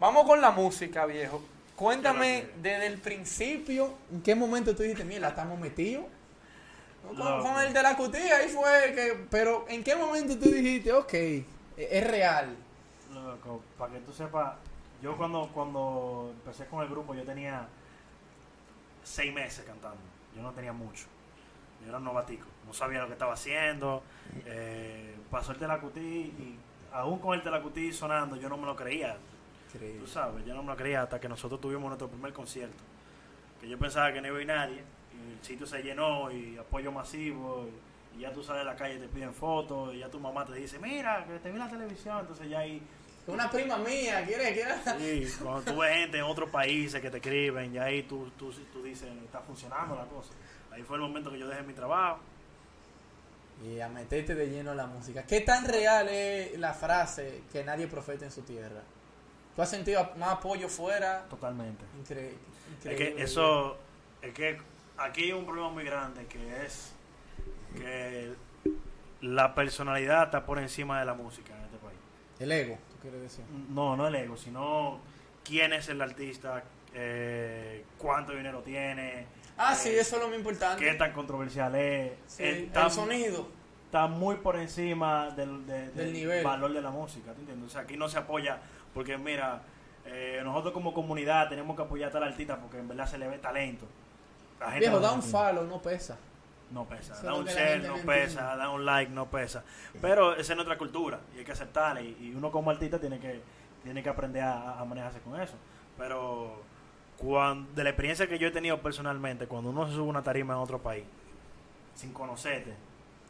Vamos 0.01 0.25
con 0.25 0.41
la 0.41 0.51
música, 0.51 1.05
viejo. 1.07 1.43
Cuéntame 1.77 2.49
desde 2.61 2.87
el 2.87 2.99
principio, 2.99 3.95
¿en 4.11 4.23
qué 4.23 4.35
momento 4.35 4.75
tú 4.75 4.83
dijiste, 4.83 5.05
mira, 5.05 5.29
estamos 5.29 5.59
metidos? 5.61 6.07
Con 7.17 7.61
el 7.61 7.73
de 7.73 7.83
la 7.83 7.97
cutilla, 7.97 8.39
ahí 8.39 8.49
fue 8.49 8.93
que... 8.95 9.27
Pero, 9.31 9.65
¿en 9.69 9.85
qué 9.85 9.95
momento 9.95 10.37
tú 10.39 10.51
dijiste, 10.51 10.93
ok, 10.93 11.15
e- 11.15 11.45
es 11.77 12.07
real? 12.07 12.57
Loco, 13.15 13.63
para 13.79 13.93
que 13.93 14.01
tú 14.01 14.13
sepas, 14.13 14.57
yo 15.01 15.17
cuando, 15.17 15.49
cuando 15.55 16.33
empecé 16.35 16.67
con 16.67 16.83
el 16.83 16.89
grupo 16.89 17.15
yo 17.15 17.23
tenía 17.23 17.67
seis 19.09 19.33
meses 19.33 19.65
cantando. 19.65 19.99
Yo 20.37 20.43
no 20.43 20.53
tenía 20.53 20.73
mucho. 20.73 21.07
Yo 21.83 21.89
era 21.89 21.99
novatico. 21.99 22.47
No 22.67 22.75
sabía 22.75 23.01
lo 23.01 23.07
que 23.07 23.15
estaba 23.15 23.33
haciendo. 23.33 24.03
Eh, 24.45 25.17
pasó 25.31 25.53
el 25.53 25.59
Telacutí 25.59 26.01
y 26.01 26.59
aún 26.93 27.19
con 27.19 27.35
el 27.35 27.43
Telacutí 27.43 27.93
sonando 27.93 28.37
yo 28.37 28.49
no 28.49 28.57
me 28.57 28.67
lo 28.67 28.77
creía. 28.77 29.17
Tú 30.01 30.07
sabes, 30.07 30.45
yo 30.45 30.55
no 30.55 30.63
me 30.63 30.71
lo 30.71 30.77
creía 30.77 31.03
hasta 31.03 31.21
que 31.21 31.29
nosotros 31.29 31.61
tuvimos 31.61 31.87
nuestro 31.87 32.09
primer 32.09 32.33
concierto. 32.33 32.83
Que 33.61 33.69
yo 33.69 33.79
pensaba 33.79 34.13
que 34.13 34.21
no 34.21 34.29
iba 34.29 34.39
a 34.39 34.41
ir 34.41 34.47
nadie. 34.47 34.83
Y 35.13 35.33
el 35.33 35.45
sitio 35.45 35.67
se 35.67 35.83
llenó 35.83 36.31
y 36.31 36.57
apoyo 36.59 36.93
masivo. 36.93 37.67
Y, 38.15 38.19
y 38.19 38.21
ya 38.21 38.33
tú 38.33 38.43
sales 38.43 38.63
a 38.63 38.65
la 38.65 38.77
calle 38.77 38.97
y 38.97 38.99
te 38.99 39.09
piden 39.09 39.33
fotos. 39.33 39.95
Y 39.95 39.99
ya 39.99 40.11
tu 40.11 40.21
mamá 40.21 40.45
te 40.45 40.55
dice, 40.55 40.79
mira, 40.79 41.25
que 41.27 41.39
te 41.39 41.49
vi 41.49 41.55
en 41.55 41.65
la 41.65 41.71
televisión. 41.71 42.21
Entonces 42.21 42.49
ya 42.49 42.61
ahí 42.61 42.83
Una 43.29 43.51
prima 43.51 43.77
mía, 43.79 44.25
¿quiere? 44.27 44.53
quiere? 44.55 44.75
Sí, 45.27 45.37
cuando 45.43 45.61
tú 45.73 45.79
ves 45.81 45.95
gente 45.95 46.17
en 46.19 46.25
otros 46.25 46.49
países 46.51 47.01
que 47.01 47.11
te 47.11 47.19
escriben, 47.19 47.75
y 47.75 47.79
ahí 47.79 48.03
tú, 48.05 48.31
tú, 48.39 48.51
tú 48.73 48.83
dices, 48.83 49.09
está 49.25 49.41
funcionando 49.41 49.95
la 49.95 50.05
cosa. 50.07 50.31
Ahí 50.73 50.83
fue 50.83 50.97
el 50.97 51.03
momento 51.03 51.31
que 51.31 51.39
yo 51.39 51.47
dejé 51.47 51.63
mi 51.63 51.75
trabajo. 51.75 52.21
Y 53.65 53.81
a 53.81 53.89
meterte 53.89 54.35
de 54.35 54.47
lleno 54.49 54.71
a 54.71 54.75
la 54.75 54.87
música. 54.87 55.25
¿Qué 55.25 55.41
tan 55.43 55.65
real 55.67 56.09
es 56.09 56.59
la 56.59 56.73
frase 56.73 57.43
que 57.53 57.65
nadie 57.65 57.87
profeta 57.89 58.25
en 58.25 58.31
su 58.31 58.43
tierra? 58.43 58.81
¿Tú 59.57 59.63
has 59.63 59.69
sentido 59.71 60.11
más 60.17 60.35
apoyo 60.35 60.69
fuera? 60.69 61.25
Totalmente. 61.29 61.85
Incre- 62.01 62.29
Es 62.31 62.77
increíble. 62.87 63.15
que 63.17 63.23
eso, 63.23 63.77
es 64.23 64.33
que 64.33 64.59
aquí 64.97 65.25
hay 65.25 65.33
un 65.33 65.45
problema 65.45 65.71
muy 65.71 65.85
grande 65.85 66.25
que 66.27 66.65
es 66.65 66.93
que 67.77 68.33
la 69.23 69.55
personalidad 69.55 70.25
está 70.25 70.47
por 70.47 70.59
encima 70.61 71.01
de 71.01 71.07
la 71.07 71.15
música 71.15 71.57
en 71.59 71.65
este 71.65 71.79
país. 71.79 71.99
El 72.39 72.53
ego, 72.53 72.79
decir. 73.17 73.45
No, 73.71 73.97
no 73.97 74.07
el 74.09 74.15
ego, 74.15 74.37
sino 74.37 74.99
quién 75.45 75.73
es 75.73 75.89
el 75.89 76.01
artista, 76.03 76.63
eh, 76.95 77.85
cuánto 77.97 78.33
dinero 78.33 78.61
tiene, 78.63 79.27
Ah, 79.57 79.73
eh, 79.73 79.77
sí, 79.77 79.89
eso 79.91 80.17
es 80.17 80.23
lo 80.23 80.29
más 80.29 80.37
importante. 80.39 80.85
qué 80.85 80.95
tan 80.95 81.13
controversial 81.13 81.75
es. 81.75 82.13
Sí, 82.27 82.43
Eh, 82.45 82.71
el 82.75 82.91
sonido. 82.91 83.49
está 83.87 84.07
muy 84.07 84.37
por 84.37 84.57
encima 84.57 85.31
del, 85.31 85.67
de- 85.67 85.91
Del 85.91 86.13
nivel. 86.13 86.45
valor 86.45 86.73
de 86.73 86.83
la 86.83 86.91
música, 86.91 87.33
¿te 87.33 87.41
entiendes? 87.41 87.69
O 87.69 87.73
sea, 87.73 87.81
aquí 87.83 87.97
no 87.97 88.09
se 88.09 88.19
apoya, 88.19 88.59
porque 88.95 89.17
mira, 89.19 89.63
eh, 90.07 90.41
nosotros 90.45 90.73
como 90.73 90.93
comunidad 90.95 91.49
tenemos 91.49 91.75
que 91.77 91.83
apoyar 91.83 92.09
a 92.11 92.13
tal 92.13 92.23
artista 92.23 92.57
porque 92.61 92.79
en 92.79 92.89
verdad 92.89 93.07
se 93.07 93.19
le 93.19 93.27
ve 93.29 93.39
talento. 93.39 93.87
La 94.61 94.67
gente 94.73 94.89
Viejo, 94.89 95.01
da 95.01 95.13
un 95.13 95.23
follow, 95.23 95.65
no 95.65 95.81
pesa. 95.83 96.17
No 96.71 96.85
pesa, 96.85 97.15
da 97.23 97.35
un 97.35 97.47
share 97.47 97.81
no 97.81 97.97
no 97.97 98.03
pesa, 98.05 98.41
entiende. 98.41 98.57
da 98.59 98.71
un 98.71 98.85
like 98.85 99.11
no 99.11 99.27
pesa. 99.31 99.65
Pero 100.03 100.35
esa 100.37 100.53
es 100.53 100.57
nuestra 100.57 100.77
cultura 100.77 101.19
y 101.35 101.39
hay 101.39 101.45
que 101.45 101.53
aceptarla. 101.53 102.03
Y, 102.03 102.17
y 102.21 102.35
uno 102.35 102.51
como 102.51 102.71
artista 102.71 102.99
tiene 103.01 103.19
que, 103.19 103.41
tiene 103.83 104.03
que 104.03 104.09
aprender 104.11 104.43
a, 104.43 104.79
a 104.79 104.85
manejarse 104.85 105.21
con 105.21 105.41
eso. 105.41 105.55
Pero 105.97 106.63
cuando, 107.17 107.73
de 107.73 107.85
la 107.85 107.91
experiencia 107.91 108.27
que 108.29 108.39
yo 108.39 108.49
he 108.49 108.51
tenido 108.51 108.81
personalmente, 108.83 109.47
cuando 109.47 109.71
uno 109.71 109.87
se 109.89 109.95
sube 109.95 110.07
a 110.07 110.11
una 110.11 110.23
tarima 110.23 110.55
en 110.55 110.61
otro 110.61 110.79
país, 110.79 111.05
sin 111.95 112.13
conocerte, 112.13 112.75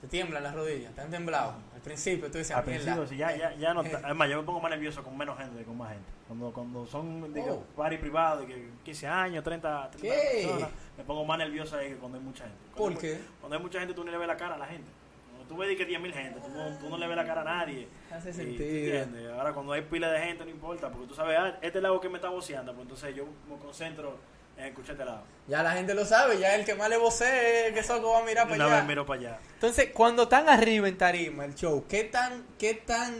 Te 0.01 0.07
tiemblan 0.07 0.43
las 0.45 0.55
rodillas, 0.55 0.95
te 0.95 1.01
han 1.01 1.11
temblado. 1.11 1.55
Al 1.75 1.81
principio 1.81 2.31
tú 2.31 2.39
dices, 2.39 2.55
al 2.55 2.63
principio, 2.63 3.05
si 3.07 3.17
ya, 3.17 3.35
ya, 3.37 3.53
ya 3.57 3.75
no. 3.75 3.83
Eh. 3.83 3.91
Es 4.09 4.15
más, 4.15 4.29
yo 4.31 4.37
me 4.39 4.43
pongo 4.45 4.61
más 4.61 4.71
nervioso 4.71 5.03
con 5.03 5.17
menos 5.19 5.37
gente 5.37 5.59
que 5.59 5.65
con 5.65 5.77
más 5.77 5.89
gente. 5.91 6.05
Cuando, 6.29 6.53
cuando 6.53 6.87
son, 6.87 7.33
digo, 7.35 7.65
Oh. 7.73 7.77
party 7.77 7.97
privado, 7.99 8.41
de 8.43 8.47
que 8.47 8.69
15 8.85 9.07
años, 9.09 9.43
30, 9.43 9.91
30 9.91 10.01
¿Qué? 10.15 10.43
personas, 10.47 10.71
me 10.97 11.03
pongo 11.05 11.25
más 11.25 11.39
nervioso 11.39 11.77
ahí 11.77 11.89
que 11.91 11.97
cuando 11.97 12.19
hay 12.19 12.25
mucha 12.25 12.45
gente. 12.45 12.59
¿Por 12.71 12.77
Cuando, 12.83 13.01
qué? 13.01 13.21
Cuando 13.41 13.57
hay 13.57 13.63
mucha 13.63 13.79
gente, 13.81 13.95
tú 13.95 14.05
no 14.05 14.13
le 14.13 14.19
ves 14.19 14.29
la 14.29 14.37
cara 14.37 14.55
a 14.55 14.59
la 14.59 14.67
gente. 14.67 14.89
Cuando 15.33 15.49
tú 15.49 15.57
ves 15.61 15.77
que 15.77 15.89
10.000 15.89 16.13
gente, 16.13 16.41
tú 16.41 16.49
no, 16.49 16.79
tú 16.79 16.89
no 16.91 16.97
le 16.99 17.07
ves 17.09 17.17
la 17.17 17.27
cara 17.27 17.41
a 17.41 17.45
nadie. 17.45 17.89
Hace 18.13 18.31
Y, 18.31 18.33
sentido. 18.35 19.35
Ahora, 19.35 19.53
cuando 19.53 19.73
hay 19.73 19.83
pila 19.83 20.13
de 20.13 20.21
gente, 20.21 20.45
no 20.45 20.51
importa, 20.51 20.91
porque 20.91 21.09
tú 21.09 21.15
sabes, 21.15 21.37
ah, 21.41 21.59
este 21.61 21.81
lado 21.81 22.01
que 22.01 22.09
me 22.09 22.17
está 22.19 22.29
voceando, 22.29 22.73
pues 22.73 22.83
entonces 22.85 23.17
yo 23.17 23.25
me 23.49 23.57
concentro 23.57 24.17
en 24.59 24.65
escuchar 24.67 24.93
este 24.93 25.05
lado. 25.05 25.23
Ya 25.47 25.63
la 25.63 25.73
gente 25.73 25.95
lo 25.95 26.05
sabe, 26.05 26.39
ya 26.39 26.55
el 26.57 26.65
que 26.65 26.75
más 26.75 26.89
le 26.91 26.97
vocee 26.99 27.25
es 27.63 27.67
el 27.69 27.75
que 27.75 27.83
Soco 27.83 28.11
va 28.13 28.19
a 28.21 28.25
mirar 28.25 28.47
Una 28.47 28.57
para 28.57 28.65
vez 28.67 28.75
allá. 28.79 28.85
miro 28.89 29.07
para 29.07 29.21
allá. 29.21 29.39
Entonces, 29.55 29.91
cuando 29.95 30.25
están 30.25 30.49
arriba 30.49 30.89
en 30.89 30.99
tarima, 30.99 31.45
el 31.45 31.55
show, 31.55 31.85
¿qué 31.89 32.05
tan, 32.05 32.45
qué 32.59 32.75
tan, 32.75 33.15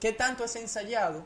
qué 0.00 0.12
tanto 0.12 0.44
es 0.44 0.56
ensayado 0.56 1.24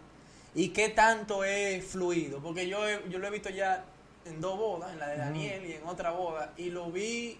y 0.54 0.70
qué 0.70 0.88
tanto 0.88 1.44
es 1.44 1.84
fluido? 1.84 2.40
Porque 2.40 2.66
yo, 2.68 2.88
he- 2.88 3.02
yo 3.08 3.18
lo 3.18 3.26
he 3.26 3.30
visto 3.30 3.50
ya 3.50 3.84
en 4.24 4.40
dos 4.40 4.58
bodas, 4.58 4.92
en 4.92 4.98
la 4.98 5.08
de 5.08 5.18
Daniel 5.18 5.66
y 5.66 5.72
en 5.74 5.86
otra 5.86 6.10
boda, 6.10 6.52
y 6.56 6.70
lo 6.70 6.90
vi, 6.90 7.38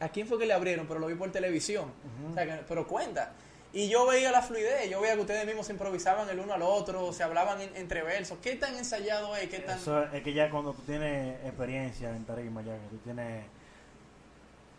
¿a 0.00 0.08
quién 0.08 0.26
fue 0.26 0.38
que 0.38 0.46
le 0.46 0.54
abrieron? 0.54 0.86
Pero 0.88 0.98
lo 0.98 1.06
vi 1.06 1.14
por 1.14 1.30
televisión. 1.30 1.92
O 2.30 2.34
sea, 2.34 2.44
que- 2.46 2.64
pero 2.66 2.86
cuenta. 2.88 3.32
Y 3.78 3.90
yo 3.90 4.06
veía 4.06 4.30
la 4.32 4.40
fluidez, 4.40 4.88
yo 4.88 5.02
veía 5.02 5.16
que 5.16 5.20
ustedes 5.20 5.44
mismos 5.44 5.66
se 5.66 5.72
improvisaban 5.72 6.26
el 6.30 6.40
uno 6.40 6.54
al 6.54 6.62
otro, 6.62 7.12
se 7.12 7.22
hablaban 7.22 7.60
en- 7.60 7.76
entre 7.76 8.02
versos. 8.02 8.38
¿Qué 8.42 8.54
tan 8.56 8.74
ensayado 8.74 9.36
es? 9.36 9.50
¿Qué 9.50 9.58
tan... 9.58 9.76
Eso 9.76 10.02
es 10.04 10.22
que 10.22 10.32
ya 10.32 10.48
cuando 10.48 10.72
tú 10.72 10.80
tienes 10.86 11.44
experiencia 11.44 12.08
en 12.08 12.24
tarima, 12.24 12.62
ya 12.62 12.72
que 12.72 12.86
tú 12.88 12.96
tienes, 13.04 13.44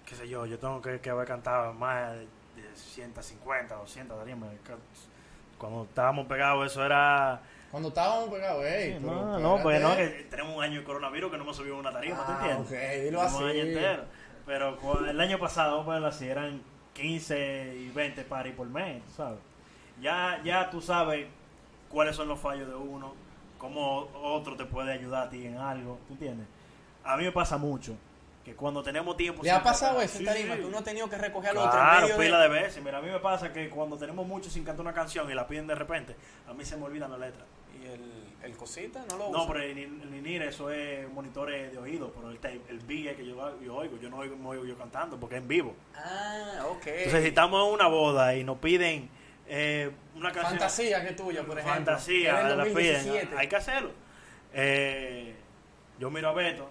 qué 0.04 0.16
sé 0.16 0.28
yo, 0.28 0.48
yo 0.48 0.58
tengo 0.58 0.82
que, 0.82 1.00
que 1.00 1.12
haber 1.12 1.28
cantado 1.28 1.74
más 1.74 2.14
de, 2.14 2.22
de 2.22 2.76
150, 2.76 3.76
200 3.76 4.18
tarimas. 4.18 4.50
Cuando 5.60 5.84
estábamos 5.84 6.26
pegados, 6.26 6.72
eso 6.72 6.84
era. 6.84 7.40
Cuando 7.70 7.90
estábamos 7.90 8.30
pegados, 8.34 8.66
ey, 8.66 8.94
Sí, 8.94 9.00
pero 9.02 9.14
no, 9.14 9.40
no, 9.40 9.62
pues 9.62 9.80
no, 9.80 9.96
que 9.96 10.26
tenemos 10.30 10.56
un 10.56 10.64
año 10.64 10.80
de 10.80 10.84
coronavirus 10.86 11.30
que 11.32 11.38
no 11.38 11.44
hemos 11.44 11.56
subido 11.58 11.78
una 11.78 11.92
tarima, 11.92 12.16
¿tú 12.26 12.32
Ah, 12.32 12.38
entiendes? 12.50 12.66
ok, 12.66 13.04
dilo 13.04 13.20
Tenemos 13.20 13.34
un 13.42 13.48
así. 13.50 13.60
año 13.60 13.68
entero. 13.68 14.04
Pero 14.48 15.00
el 15.10 15.20
año 15.22 15.38
pasado, 15.38 15.84
ponerlo 15.86 16.08
así, 16.08 16.28
eran 16.28 16.62
15 16.98 17.76
y 17.78 17.90
20 17.90 18.24
paris 18.24 18.54
por 18.56 18.68
mes, 18.68 19.04
tú 19.06 19.12
¿sabes? 19.16 19.40
Ya, 20.02 20.42
ya 20.44 20.70
tú 20.70 20.82
sabes 20.82 21.28
cuáles 21.90 22.16
son 22.16 22.28
los 22.28 22.40
fallos 22.40 22.68
de 22.68 22.76
uno, 22.76 23.14
cómo 23.58 24.10
otro 24.14 24.56
te 24.56 24.66
puede 24.66 24.92
ayudar 24.94 25.28
a 25.28 25.30
ti 25.30 25.46
en 25.46 25.58
algo, 25.58 26.00
¿tú 26.08 26.14
entiendes? 26.14 26.48
A 27.04 27.16
mí 27.18 27.24
me 27.24 27.32
pasa 27.32 27.58
mucho 27.58 27.96
que 28.44 28.54
cuando 28.56 28.82
tenemos 28.84 29.16
tiempo... 29.18 29.44
¿Le 29.44 29.52
ha 29.52 29.62
pasado 29.64 30.02
eso 30.02 30.18
Sí, 30.18 30.26
tarima? 30.26 30.56
sí. 30.56 30.62
Que 30.62 30.66
uno 30.68 30.78
ha 30.80 30.84
tenido 30.84 31.10
que 31.10 31.18
recoger 31.18 31.52
al 31.52 31.58
otro 31.58 31.72
Claro, 31.72 32.02
medio 32.02 32.18
de- 32.18 32.26
pila 32.26 32.40
de 32.40 32.48
veces. 32.50 32.84
Mira, 32.84 32.98
a 32.98 33.02
mí 33.02 33.10
me 33.10 33.20
pasa 33.20 33.52
que 33.54 33.70
cuando 33.70 33.98
tenemos 33.98 34.26
mucho 34.28 34.50
sin 34.50 34.64
cantar 34.64 34.82
una 34.86 34.94
canción 34.94 35.30
y 35.30 35.34
la 35.34 35.48
piden 35.48 35.68
de 35.68 35.76
repente, 35.76 36.16
a 36.50 36.54
mí 36.54 36.64
se 36.66 36.78
me 36.78 36.86
olvidan 36.86 37.12
las 37.12 37.20
letras. 37.20 37.46
¿Y 37.82 37.86
el, 37.88 38.02
el 38.52 38.58
cosita 38.58 39.06
no 39.10 39.18
lo 39.18 39.30
No, 39.30 39.44
usa? 39.44 39.54
pero 39.54 39.64
el, 39.64 40.42
eso 40.44 40.70
es 40.70 41.10
monitores 41.12 41.72
de 41.72 41.78
oído, 41.78 42.12
pero 42.14 42.30
el, 42.30 42.40
tape, 42.40 42.62
el 42.70 42.80
beat 42.80 43.16
que 43.16 43.26
yo, 43.26 43.62
yo 43.62 43.76
oigo, 43.76 43.98
yo 43.98 44.10
no 44.10 44.18
oigo, 44.18 44.36
me 44.36 44.48
oigo 44.50 44.66
yo 44.66 44.78
cantando 44.78 45.20
porque 45.20 45.36
es 45.36 45.42
en 45.42 45.48
vivo. 45.48 45.76
Ah, 45.96 46.66
ok. 46.70 46.88
Entonces, 46.88 47.22
si 47.24 47.28
estamos 47.30 47.66
en 47.68 47.74
una 47.74 47.88
boda 47.88 48.36
y 48.36 48.44
nos 48.44 48.58
piden 48.58 49.10
eh, 49.48 49.92
una 50.16 50.32
canción. 50.32 50.52
Fantasía 50.60 51.06
que 51.06 51.14
tuya, 51.14 51.44
por 51.44 51.58
ejemplo. 51.58 51.74
Fantasía, 51.86 52.34
la 52.44 52.64
piden, 52.64 52.74
2017. 52.74 53.36
hay 53.38 53.48
que 53.48 53.56
hacerlo. 53.56 53.92
Eh, 54.54 55.36
yo 56.00 56.10
miro 56.12 56.30
a 56.30 56.34
Beto, 56.34 56.70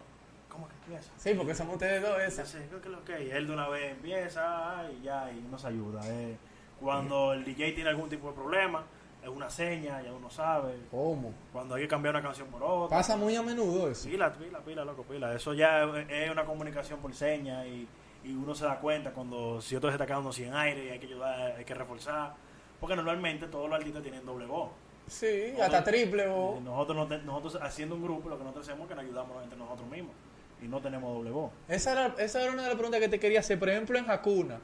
¿cómo 0.48 0.68
que 0.68 0.74
empieza? 0.74 1.10
Sí, 1.16 1.34
porque 1.34 1.54
somos 1.54 1.74
ustedes 1.74 2.02
dos 2.02 2.20
esas. 2.20 2.54
Entonces, 2.54 2.68
creo 2.68 2.82
que 2.82 2.88
lo 2.88 3.04
que 3.04 3.36
él 3.36 3.46
de 3.46 3.52
una 3.52 3.68
vez 3.68 3.92
empieza 3.92 4.84
y 4.98 5.02
ya, 5.04 5.30
y 5.32 5.40
nos 5.50 5.64
ayuda. 5.64 6.00
eh. 6.04 6.36
Cuando 6.80 7.32
el 7.32 7.44
DJ 7.44 7.72
tiene 7.72 7.88
algún 7.90 8.08
tipo 8.10 8.28
de 8.28 8.34
problema, 8.34 8.84
es 9.30 9.36
una 9.36 9.50
seña, 9.50 10.00
ya 10.02 10.12
uno 10.12 10.30
sabe. 10.30 10.74
¿Cómo? 10.90 11.32
Cuando 11.52 11.74
hay 11.74 11.82
que 11.82 11.88
cambiar 11.88 12.14
una 12.14 12.22
canción 12.22 12.48
por 12.48 12.62
otra. 12.62 12.96
Pasa 12.96 13.16
muy 13.16 13.34
a 13.36 13.42
menudo 13.42 13.90
eso. 13.90 14.08
Pila, 14.08 14.32
pila, 14.32 14.60
pila, 14.60 14.84
loco, 14.84 15.02
pila. 15.02 15.34
Eso 15.34 15.54
ya 15.54 15.84
es- 16.08 16.30
una 16.30 16.44
comunicación 16.44 17.00
por 17.00 17.14
señas 17.14 17.66
y, 17.66 17.88
y 18.24 18.32
uno 18.34 18.54
se 18.54 18.64
da 18.64 18.78
cuenta 18.80 19.12
cuando 19.12 19.60
si 19.60 19.76
otro 19.76 19.90
se 19.90 19.94
está 19.94 20.06
quedando 20.06 20.32
sin 20.32 20.52
aire 20.54 20.86
y 20.86 20.88
hay 20.90 20.98
que 20.98 21.06
ayudar, 21.06 21.56
hay 21.58 21.64
que 21.64 21.74
reforzar. 21.74 22.34
Porque 22.80 22.94
normalmente 22.96 23.46
todos 23.46 23.68
los 23.68 23.78
artistas 23.78 24.02
tienen 24.02 24.24
doble 24.26 24.46
voz. 24.46 24.70
Sí, 25.06 25.52
hasta 25.60 25.84
triple. 25.84 26.24
Y 26.24 26.60
Nosotros, 26.62 27.08
nosotros 27.24 27.58
haciendo 27.62 27.94
un 27.94 28.02
grupo, 28.02 28.28
lo 28.28 28.36
que 28.36 28.42
nosotros 28.44 28.68
hacemos 28.68 28.84
es 28.84 28.88
que 28.88 28.94
nos 28.96 29.04
ayudamos 29.04 29.42
entre 29.44 29.58
nosotros 29.58 29.88
mismos. 29.88 30.12
Y 30.60 30.68
no 30.68 30.80
tenemos 30.80 31.14
doble 31.14 31.30
voz. 31.30 31.52
Esa 31.68 31.92
era, 31.92 32.14
esa 32.18 32.42
era 32.42 32.52
una 32.52 32.62
de 32.62 32.68
las 32.68 32.76
preguntas 32.76 33.00
que 33.00 33.08
te 33.08 33.20
quería 33.20 33.40
hacer. 33.40 33.58
Por 33.58 33.68
ejemplo, 33.68 33.98
en 33.98 34.10
Hakuna, 34.10 34.58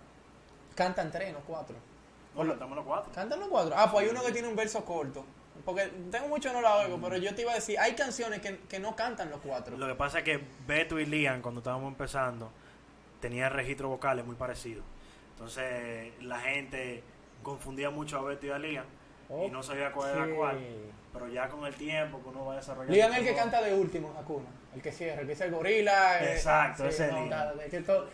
cantan 0.74 1.10
tres, 1.10 1.32
no 1.32 1.40
cuatro. 1.46 1.76
Cantamos 2.36 2.76
los 2.76 2.84
cuatro. 2.86 3.12
¿Cantan 3.12 3.40
los 3.40 3.48
cuatro? 3.48 3.74
Ah, 3.76 3.90
pues 3.90 4.04
hay 4.04 4.10
uno 4.10 4.22
que 4.24 4.32
tiene 4.32 4.48
un 4.48 4.56
verso 4.56 4.84
corto. 4.84 5.24
Porque 5.64 5.82
tengo 6.10 6.28
mucho 6.28 6.52
no 6.52 6.60
la 6.60 6.76
oigo, 6.78 6.98
pero 7.00 7.16
yo 7.18 7.34
te 7.34 7.42
iba 7.42 7.52
a 7.52 7.56
decir, 7.56 7.78
hay 7.78 7.94
canciones 7.94 8.40
que, 8.40 8.58
que 8.68 8.80
no 8.80 8.96
cantan 8.96 9.30
los 9.30 9.40
cuatro. 9.40 9.76
Lo 9.76 9.86
que 9.86 9.94
pasa 9.94 10.18
es 10.18 10.24
que 10.24 10.40
Beto 10.66 10.98
y 10.98 11.06
Liam, 11.06 11.40
cuando 11.40 11.60
estábamos 11.60 11.88
empezando, 11.88 12.50
tenían 13.20 13.52
registros 13.52 13.90
vocales 13.90 14.24
muy 14.24 14.34
parecidos. 14.34 14.84
Entonces 15.34 16.12
la 16.22 16.38
gente 16.40 17.02
confundía 17.42 17.90
mucho 17.90 18.18
a 18.18 18.22
Beto 18.22 18.46
y 18.46 18.50
a 18.50 18.58
Liam 18.58 18.84
y 19.44 19.50
no 19.50 19.62
sabía 19.62 19.92
cuál 19.92 20.10
era 20.16 20.34
cuál. 20.34 20.58
Pero 21.12 21.28
ya 21.28 21.48
con 21.48 21.64
el 21.66 21.74
tiempo 21.74 22.20
que 22.22 22.28
uno 22.30 22.46
va 22.46 22.56
desarrollando. 22.56 22.94
Liam 22.94 23.12
es 23.12 23.18
el 23.18 23.24
que 23.26 23.34
canta 23.34 23.60
de 23.62 23.74
último 23.74 24.14
Hakuna. 24.18 24.48
El 24.74 24.80
que 24.82 24.90
cierra, 24.90 25.20
el 25.20 25.26
que 25.26 25.34
dice 25.34 25.44
el 25.44 25.50
gorila. 25.52 26.24
eh, 26.24 26.32
Exacto, 26.32 26.86
ese 26.86 27.06
es 27.06 27.12
no, 27.12 27.26
nada, 27.26 27.54
es 27.62 27.70
que 27.70 27.80
todo- 27.82 28.08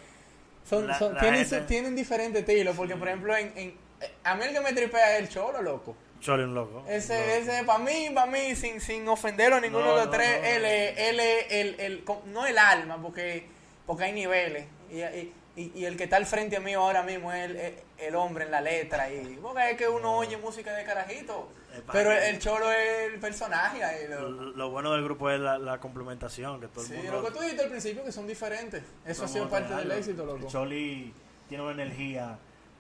son, 0.65 0.87
La- 0.89 0.99
son- 0.99 1.15
la 1.15 1.21
tienen, 1.21 1.47
gente- 1.47 1.61
tienen 1.67 1.95
diferentes 1.97 2.41
estilos, 2.41 2.77
porque 2.77 2.97
por 2.97 3.07
ejemplo, 3.09 3.35
en, 3.37 3.53
en- 3.57 3.88
a 4.25 4.35
mí 4.35 4.45
el 4.45 4.53
que 4.53 4.61
me 4.61 4.73
tripea 4.73 5.17
es 5.17 5.23
el 5.23 5.29
cholo, 5.29 5.63
loco. 5.63 5.97
Chole 6.21 6.45
un 6.45 6.55
loco. 6.55 6.85
Ese, 6.89 7.39
ese 7.39 7.63
para 7.65 7.79
mí, 7.79 8.11
para 8.15 8.27
mí, 8.31 8.55
sin, 8.57 8.81
sin 8.81 9.07
ofenderlo 9.09 9.57
a 9.57 9.61
ninguno 9.61 9.85
No, 9.87 9.97
de 9.97 10.05
los 10.07 10.11
tres, 10.11 10.41
él 10.45 10.65
es, 10.65 10.99
él 10.99 11.21
es 11.21 11.47
el, 11.51 11.81
el, 11.81 12.05
no 12.27 12.45
el 12.47 12.59
alma, 12.59 13.01
porque, 13.01 13.47
porque 13.87 14.05
hay 14.05 14.13
niveles. 14.13 14.67
Y, 14.91 14.99
y, 15.01 15.33
y- 15.57 15.73
y 15.75 15.85
el 15.85 15.97
que 15.97 16.05
está 16.05 16.17
al 16.17 16.27
frente 16.27 16.59
mío 16.61 16.81
ahora 16.81 17.03
mismo 17.05 17.33
es 17.33 17.45
el, 17.51 17.57
el- 17.57 17.75
el 17.99 18.15
hombre 18.17 18.45
en 18.47 18.51
la 18.53 18.61
letra. 18.61 19.11
Y, 19.13 19.39
porque 19.43 19.71
es 19.73 19.77
que 19.77 19.89
uno 19.89 20.17
oye 20.19 20.37
música 20.39 20.73
de 20.75 20.85
carajito, 20.85 21.51
pero 21.93 22.11
el, 22.13 22.39
cholo 22.41 22.71
es 22.73 23.13
el 23.13 23.21
personaje. 23.21 23.83
ahí, 23.85 24.09
Lo, 24.09 24.29
lo- 24.29 24.43
lo 24.53 24.71
bueno 24.71 24.93
del 24.93 25.05
grupo 25.05 25.31
es 25.31 25.39
la, 25.39 25.57
la 25.59 25.79
complementación, 25.79 26.61
que 26.61 26.67
todo 26.69 26.83
el 26.83 26.87
Sí, 26.89 26.95
mundo... 26.95 27.13
lo 27.13 27.25
que 27.25 27.31
tú 27.31 27.41
dijiste 27.41 27.63
al 27.63 27.71
principio, 27.71 28.05
que 28.05 28.11
son 28.13 28.27
diferentes. 28.27 28.83
Eso 29.07 29.25
ha 29.25 29.29
sido 29.29 29.49
parte 29.49 29.73
del 29.75 29.91
éxito, 29.93 30.23
El 30.23 30.29
loco. 30.29 30.49
Choli 30.49 31.13
tiene 31.49 31.63
una 31.65 31.73
energía 31.81 32.39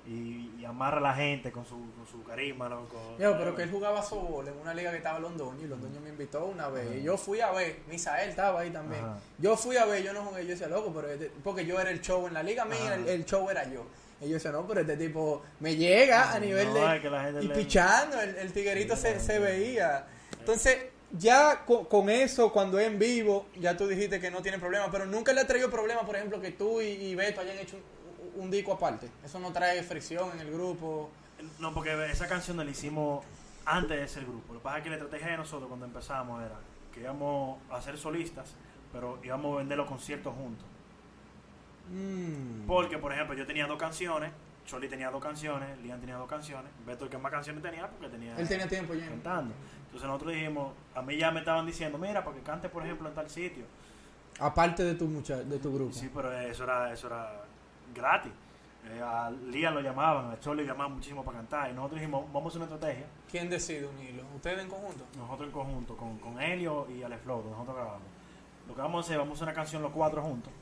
y, 0.08 0.50
y 0.60 0.64
amarra 0.64 0.96
a 0.98 1.00
la 1.00 1.14
gente 1.14 1.52
con 1.52 1.64
su, 1.66 1.74
con 1.74 2.06
su 2.10 2.22
carisma, 2.24 2.68
loco. 2.68 2.96
Yo, 3.18 3.36
pero 3.36 3.54
que 3.54 3.62
él 3.64 3.70
jugaba 3.70 4.02
softball 4.02 4.48
en 4.48 4.58
una 4.58 4.72
liga 4.72 4.90
que 4.90 4.96
estaba 4.96 5.16
en 5.18 5.22
Londoño 5.24 5.64
y 5.64 5.68
Londoño 5.68 6.00
me 6.00 6.08
invitó 6.08 6.46
una 6.46 6.68
vez. 6.68 6.96
Y 6.96 7.02
yo 7.02 7.16
fui 7.18 7.40
a 7.40 7.50
ver, 7.52 7.80
Misael 7.88 8.30
estaba 8.30 8.60
ahí 8.60 8.70
también. 8.70 9.04
Ajá. 9.04 9.18
Yo 9.38 9.56
fui 9.56 9.76
a 9.76 9.84
ver, 9.84 10.02
yo 10.02 10.12
no 10.12 10.22
jugué, 10.22 10.44
yo 10.44 10.50
decía, 10.50 10.68
loco, 10.68 10.92
pero 10.94 11.10
este- 11.10 11.30
porque 11.44 11.66
yo 11.66 11.78
era 11.78 11.90
el 11.90 12.00
show 12.00 12.26
en 12.26 12.34
la 12.34 12.42
liga 12.42 12.64
mía, 12.64 12.94
el, 12.94 13.06
el 13.08 13.24
show 13.24 13.48
era 13.50 13.64
yo. 13.70 13.86
Y 14.20 14.28
yo 14.28 14.34
decía, 14.34 14.50
no, 14.50 14.66
pero 14.66 14.80
este 14.80 14.96
tipo 14.96 15.42
me 15.60 15.76
llega 15.76 16.32
a 16.32 16.40
nivel 16.40 16.68
No, 16.72 16.88
de... 16.88 17.00
que 17.00 17.10
la 17.10 17.24
gente 17.24 17.44
y 17.44 17.48
le- 17.48 17.54
pichando, 17.54 18.20
el, 18.20 18.34
el 18.36 18.52
tiguerito 18.52 18.96
Sí, 18.96 19.02
se, 19.02 19.20
se 19.20 19.38
veía. 19.38 20.06
Entonces, 20.40 20.76
ya 21.12 21.64
con, 21.66 21.84
con 21.84 22.10
eso, 22.10 22.52
cuando 22.52 22.78
es 22.78 22.86
en 22.86 22.98
vivo, 22.98 23.46
ya 23.60 23.76
tú 23.76 23.86
dijiste 23.86 24.20
que 24.20 24.30
no 24.30 24.42
tiene 24.42 24.58
problema, 24.58 24.90
pero 24.90 25.06
nunca 25.06 25.32
le 25.32 25.42
ha 25.42 25.46
traído 25.46 25.70
problema, 25.70 26.04
por 26.04 26.16
ejemplo, 26.16 26.40
que 26.40 26.50
tú 26.52 26.80
y, 26.80 26.86
y 26.86 27.14
Beto 27.14 27.40
hayan 27.42 27.58
hecho 27.58 27.76
un, 27.76 27.82
un 28.38 28.50
disco 28.50 28.72
aparte. 28.72 29.08
Eso 29.24 29.38
no 29.38 29.52
trae 29.52 29.82
fricción 29.82 30.30
en 30.32 30.40
el 30.40 30.50
grupo. 30.50 31.10
No, 31.58 31.74
porque 31.74 32.10
esa 32.10 32.26
canción 32.26 32.56
la 32.56 32.64
hicimos 32.64 33.24
antes 33.64 34.00
de 34.00 34.08
ser 34.08 34.24
grupo. 34.24 34.54
Lo 34.54 34.60
que 34.60 34.64
pasa 34.64 34.78
es 34.78 34.84
que 34.84 34.90
la 34.90 34.96
estrategia 34.96 35.28
de 35.28 35.36
nosotros 35.36 35.68
cuando 35.68 35.86
empezamos 35.86 36.42
era 36.42 36.58
que 36.92 37.00
íbamos 37.00 37.58
a 37.70 37.80
ser 37.82 37.98
solistas, 37.98 38.54
pero 38.92 39.18
íbamos 39.22 39.54
a 39.54 39.58
vender 39.58 39.76
los 39.76 39.86
conciertos 39.86 40.34
juntos. 40.34 40.66
Mm. 41.90 42.66
Porque, 42.66 42.98
por 42.98 43.12
ejemplo, 43.12 43.36
yo 43.36 43.46
tenía 43.46 43.66
dos 43.66 43.78
canciones, 43.78 44.30
Choli 44.66 44.88
tenía 44.88 45.10
dos 45.10 45.22
canciones, 45.22 45.78
Lian 45.78 46.00
tenía 46.00 46.16
dos 46.16 46.28
canciones, 46.28 46.70
Beto 46.86 47.04
el 47.04 47.10
que 47.10 47.18
más 47.18 47.32
canciones 47.32 47.62
tenía 47.62 47.88
porque 47.88 48.08
tenía... 48.08 48.36
Él 48.36 48.48
tenía 48.48 48.68
tiempo 48.68 48.94
ya. 48.94 49.08
cantando. 49.08 49.54
Entonces 49.86 50.06
nosotros 50.06 50.34
dijimos, 50.34 50.74
a 50.94 51.02
mí 51.02 51.16
ya 51.16 51.30
me 51.30 51.40
estaban 51.40 51.66
diciendo, 51.66 51.98
mira, 51.98 52.22
para 52.22 52.36
que 52.36 52.42
cante, 52.42 52.68
por 52.68 52.84
ejemplo, 52.84 53.08
en 53.08 53.14
tal 53.14 53.28
sitio. 53.30 53.64
Aparte 54.38 54.84
de 54.84 54.94
tu 54.94 55.06
mucha 55.06 55.36
de 55.36 55.58
tu 55.58 55.74
grupo. 55.74 55.92
Sí, 55.92 56.10
pero 56.14 56.32
eso 56.38 56.64
era, 56.64 56.92
eso 56.92 57.06
era 57.06 57.47
gratis. 57.94 58.32
Eh, 58.86 59.02
a 59.02 59.30
Lian 59.30 59.74
lo 59.74 59.80
llamaban, 59.80 60.30
a 60.30 60.40
Choli 60.40 60.62
lo 60.64 60.72
llamaban 60.72 60.94
muchísimo 60.94 61.24
para 61.24 61.38
cantar. 61.38 61.70
Y 61.70 61.74
nosotros 61.74 62.00
dijimos, 62.00 62.24
vamos 62.32 62.44
a 62.44 62.48
hacer 62.48 62.62
una 62.62 62.74
estrategia, 62.74 63.06
¿Quién 63.30 63.50
decide 63.50 63.86
unirlo? 63.86 64.24
¿Ustedes 64.34 64.60
en 64.60 64.68
conjunto? 64.68 65.04
nosotros 65.16 65.48
en 65.48 65.52
conjunto, 65.52 65.96
con, 65.96 66.18
con 66.18 66.40
Helio 66.40 66.86
y 66.90 67.02
Alex 67.02 67.22
Flow, 67.22 67.44
nosotros 67.50 67.76
grabamos. 67.76 68.08
Lo 68.66 68.74
que 68.74 68.80
vamos 68.80 69.04
a 69.04 69.06
hacer, 69.06 69.18
vamos 69.18 69.32
a 69.32 69.34
hacer 69.36 69.48
una 69.48 69.54
canción 69.54 69.82
los 69.82 69.92
cuatro 69.92 70.22
juntos 70.22 70.52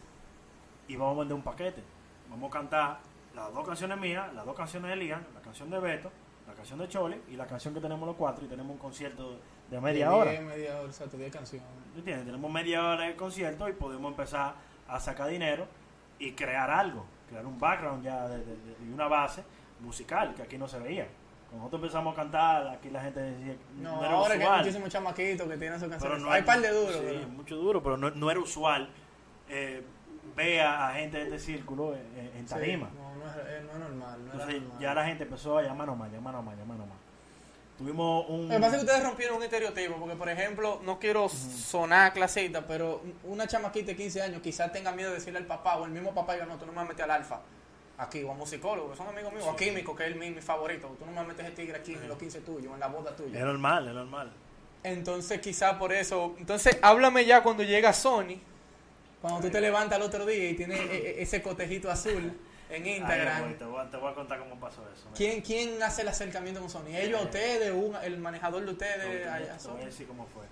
y 0.88 0.96
vamos 0.96 1.16
a 1.16 1.18
vender 1.20 1.36
un 1.36 1.42
paquete. 1.42 1.82
Vamos 2.30 2.50
a 2.50 2.52
cantar 2.52 2.98
las 3.34 3.52
dos 3.52 3.66
canciones 3.66 3.98
mías, 3.98 4.32
las 4.34 4.44
dos 4.44 4.56
canciones 4.56 4.90
de 4.90 4.96
Lian, 4.96 5.26
la 5.34 5.40
canción 5.40 5.70
de 5.70 5.78
Beto 5.78 6.10
la 6.46 6.54
canción 6.54 6.78
de 6.78 6.88
Chole 6.88 7.20
y 7.28 7.36
la 7.36 7.46
canción 7.46 7.74
que 7.74 7.80
tenemos 7.80 8.06
los 8.06 8.16
cuatro 8.16 8.44
y 8.44 8.48
tenemos 8.48 8.72
un 8.72 8.78
concierto 8.78 9.40
de 9.70 9.80
media 9.80 10.12
hora. 10.12 10.30
diez, 10.30 10.42
media 10.42 10.78
hora, 10.78 10.86
exacto, 10.86 11.16
10 11.16 11.32
canciones. 11.32 11.66
¿Entiendes? 11.96 12.26
Tenemos 12.26 12.50
media 12.50 12.88
hora 12.88 13.04
de 13.04 13.16
concierto 13.16 13.68
y 13.68 13.72
podemos 13.72 14.10
empezar 14.12 14.54
a 14.86 15.00
sacar 15.00 15.28
dinero 15.28 15.66
y 16.18 16.32
crear 16.32 16.70
algo, 16.70 17.04
crear 17.28 17.44
un 17.46 17.58
background 17.58 18.02
ya 18.04 18.28
de, 18.28 18.38
de- 18.38 18.44
de- 18.56 18.76
y 18.88 18.92
una 18.92 19.08
base 19.08 19.42
musical 19.80 20.34
que 20.34 20.42
aquí 20.42 20.56
no 20.58 20.66
se 20.68 20.78
veía. 20.78 21.06
Cuando 21.48 21.58
nosotros 21.66 21.82
empezamos 21.82 22.12
a 22.12 22.16
cantar, 22.16 22.68
aquí 22.68 22.90
la 22.90 23.00
gente 23.02 23.20
decía 23.20 23.54
No, 23.76 24.02
era 24.04 24.14
ahora 24.14 24.34
que 24.34 24.40
hay 24.40 24.46
usual, 24.46 24.58
muchísimos 24.60 24.88
chamaquitos 24.90 25.48
que 25.48 25.56
tienen 25.56 25.78
sus 25.78 25.88
pero 25.88 26.00
canciones. 26.00 26.22
no 26.22 26.30
hay 26.32 26.42
par 26.42 26.60
de 26.60 26.70
duros. 26.70 26.92
sí, 26.94 27.00
pero- 27.04 27.28
mucho 27.28 27.56
duro, 27.56 27.82
pero 27.82 27.96
no, 27.96 28.10
no 28.10 28.30
era 28.30 28.40
usual 28.40 28.88
eh, 29.48 29.82
ver 30.34 30.60
a, 30.62 30.92
gente 30.94 31.18
de 31.18 31.24
este 31.24 31.38
círculo 31.38 31.94
en, 31.94 32.00
en- 32.18 32.36
en 32.38 32.48
Sí, 32.48 32.54
tarima. 32.54 32.90
no, 32.94 33.14
no 33.24 33.30
es, 33.30 33.36
eh, 33.36 33.62
no 33.64 33.72
es 33.72 33.78
normal. 33.78 34.18
No 34.26 34.32
Entonces 34.32 34.60
normal. 34.62 34.80
ya 34.80 34.94
la 34.94 35.04
gente 35.06 35.22
empezó 35.24 35.58
a 35.58 35.62
llamar 35.62 35.86
nomás, 35.86 36.10
llamar 36.12 36.34
nomás, 36.34 36.56
llamar 36.58 36.78
nomás. 36.78 36.96
Tuvimos 37.78 38.24
un... 38.28 38.48
Lo 38.48 38.54
que 38.54 38.60
pasa 38.60 38.76
es 38.76 38.82
que 38.82 38.86
ustedes 38.86 39.02
rompieron 39.04 39.36
un 39.36 39.42
estereotipo, 39.42 39.96
porque 39.96 40.16
por 40.16 40.28
ejemplo, 40.30 40.80
no 40.84 40.98
quiero 40.98 41.28
sonar 41.28 42.12
clasista, 42.14 42.66
pero 42.66 43.02
una 43.24 43.46
chamaquita 43.46 43.88
de 43.88 43.96
15 43.96 44.22
años 44.22 44.40
quizás 44.42 44.72
tenga 44.72 44.92
miedo 44.92 45.10
de 45.10 45.16
decirle 45.16 45.38
al 45.40 45.46
papá 45.46 45.76
o 45.76 45.84
el 45.84 45.90
mismo 45.90 46.14
papá 46.14 46.32
diga, 46.34 46.46
no, 46.46 46.56
tú 46.56 46.64
no 46.64 46.72
me 46.72 46.84
meter 46.88 47.04
al 47.04 47.10
alfa 47.10 47.40
aquí, 47.98 48.22
o 48.22 48.30
a 48.30 48.34
musicólogo, 48.34 48.90
que 48.90 48.96
son 48.96 49.08
amigos 49.08 49.32
míos, 49.32 49.44
o 49.46 49.50
a 49.50 49.56
químico, 49.56 49.94
que 49.94 50.06
es 50.06 50.16
mi, 50.16 50.30
mi 50.30 50.40
favorito, 50.40 50.96
tú 50.98 51.04
no 51.06 51.12
me 51.12 51.22
meter 51.28 51.44
ese 51.46 51.54
tigre 51.54 51.76
aquí 51.78 51.92
en 51.94 52.08
los 52.08 52.18
15 52.18 52.40
tuyos, 52.40 52.72
en 52.72 52.80
la 52.80 52.88
boda 52.88 53.10
Es 53.10 53.16
tuya. 53.16 53.44
normal, 53.44 53.88
es 53.88 53.94
normal. 53.94 54.32
Entonces 54.82 55.40
quizás 55.40 55.74
por 55.74 55.92
eso, 55.92 56.34
entonces 56.38 56.78
háblame 56.80 57.24
ya 57.26 57.42
cuando 57.42 57.62
llega 57.62 57.92
Sony, 57.92 58.38
cuando 59.20 59.40
tú 59.40 59.50
te 59.50 59.60
levantas 59.60 59.96
al 59.96 60.02
otro 60.02 60.24
día 60.24 60.50
y 60.50 60.54
tienes 60.54 60.78
e- 60.78 60.96
e- 61.18 61.22
ese 61.22 61.42
cotejito 61.42 61.90
azul 61.90 62.32
en 62.70 62.82
Ahí 62.82 62.96
Instagram. 62.96 63.42
voy, 63.42 63.54
te, 63.54 63.64
voy, 63.64 63.86
te 63.86 63.96
voy 63.96 64.10
a 64.10 64.14
contar 64.14 64.38
cómo 64.40 64.58
pasó 64.58 64.82
eso. 64.92 65.08
¿Quién, 65.14 65.40
¿Quién 65.42 65.82
hace 65.82 66.02
el 66.02 66.08
acercamiento 66.08 66.60
con 66.60 66.68
Sony? 66.70 66.88
¿Ellos, 66.88 67.22
ustedes, 67.22 67.72
un- 67.72 67.96
el 68.02 68.18
manejador 68.18 68.64
de 68.64 68.72
ustedes 68.72 69.00
te 69.02 69.06
voy- 69.06 69.22
allá? 69.28 69.52
te 69.54 69.60
Sony? 69.60 69.72
voy 69.74 69.82
a 69.82 69.86
decir 69.86 70.06
cómo 70.06 70.26
fue. 70.26 70.44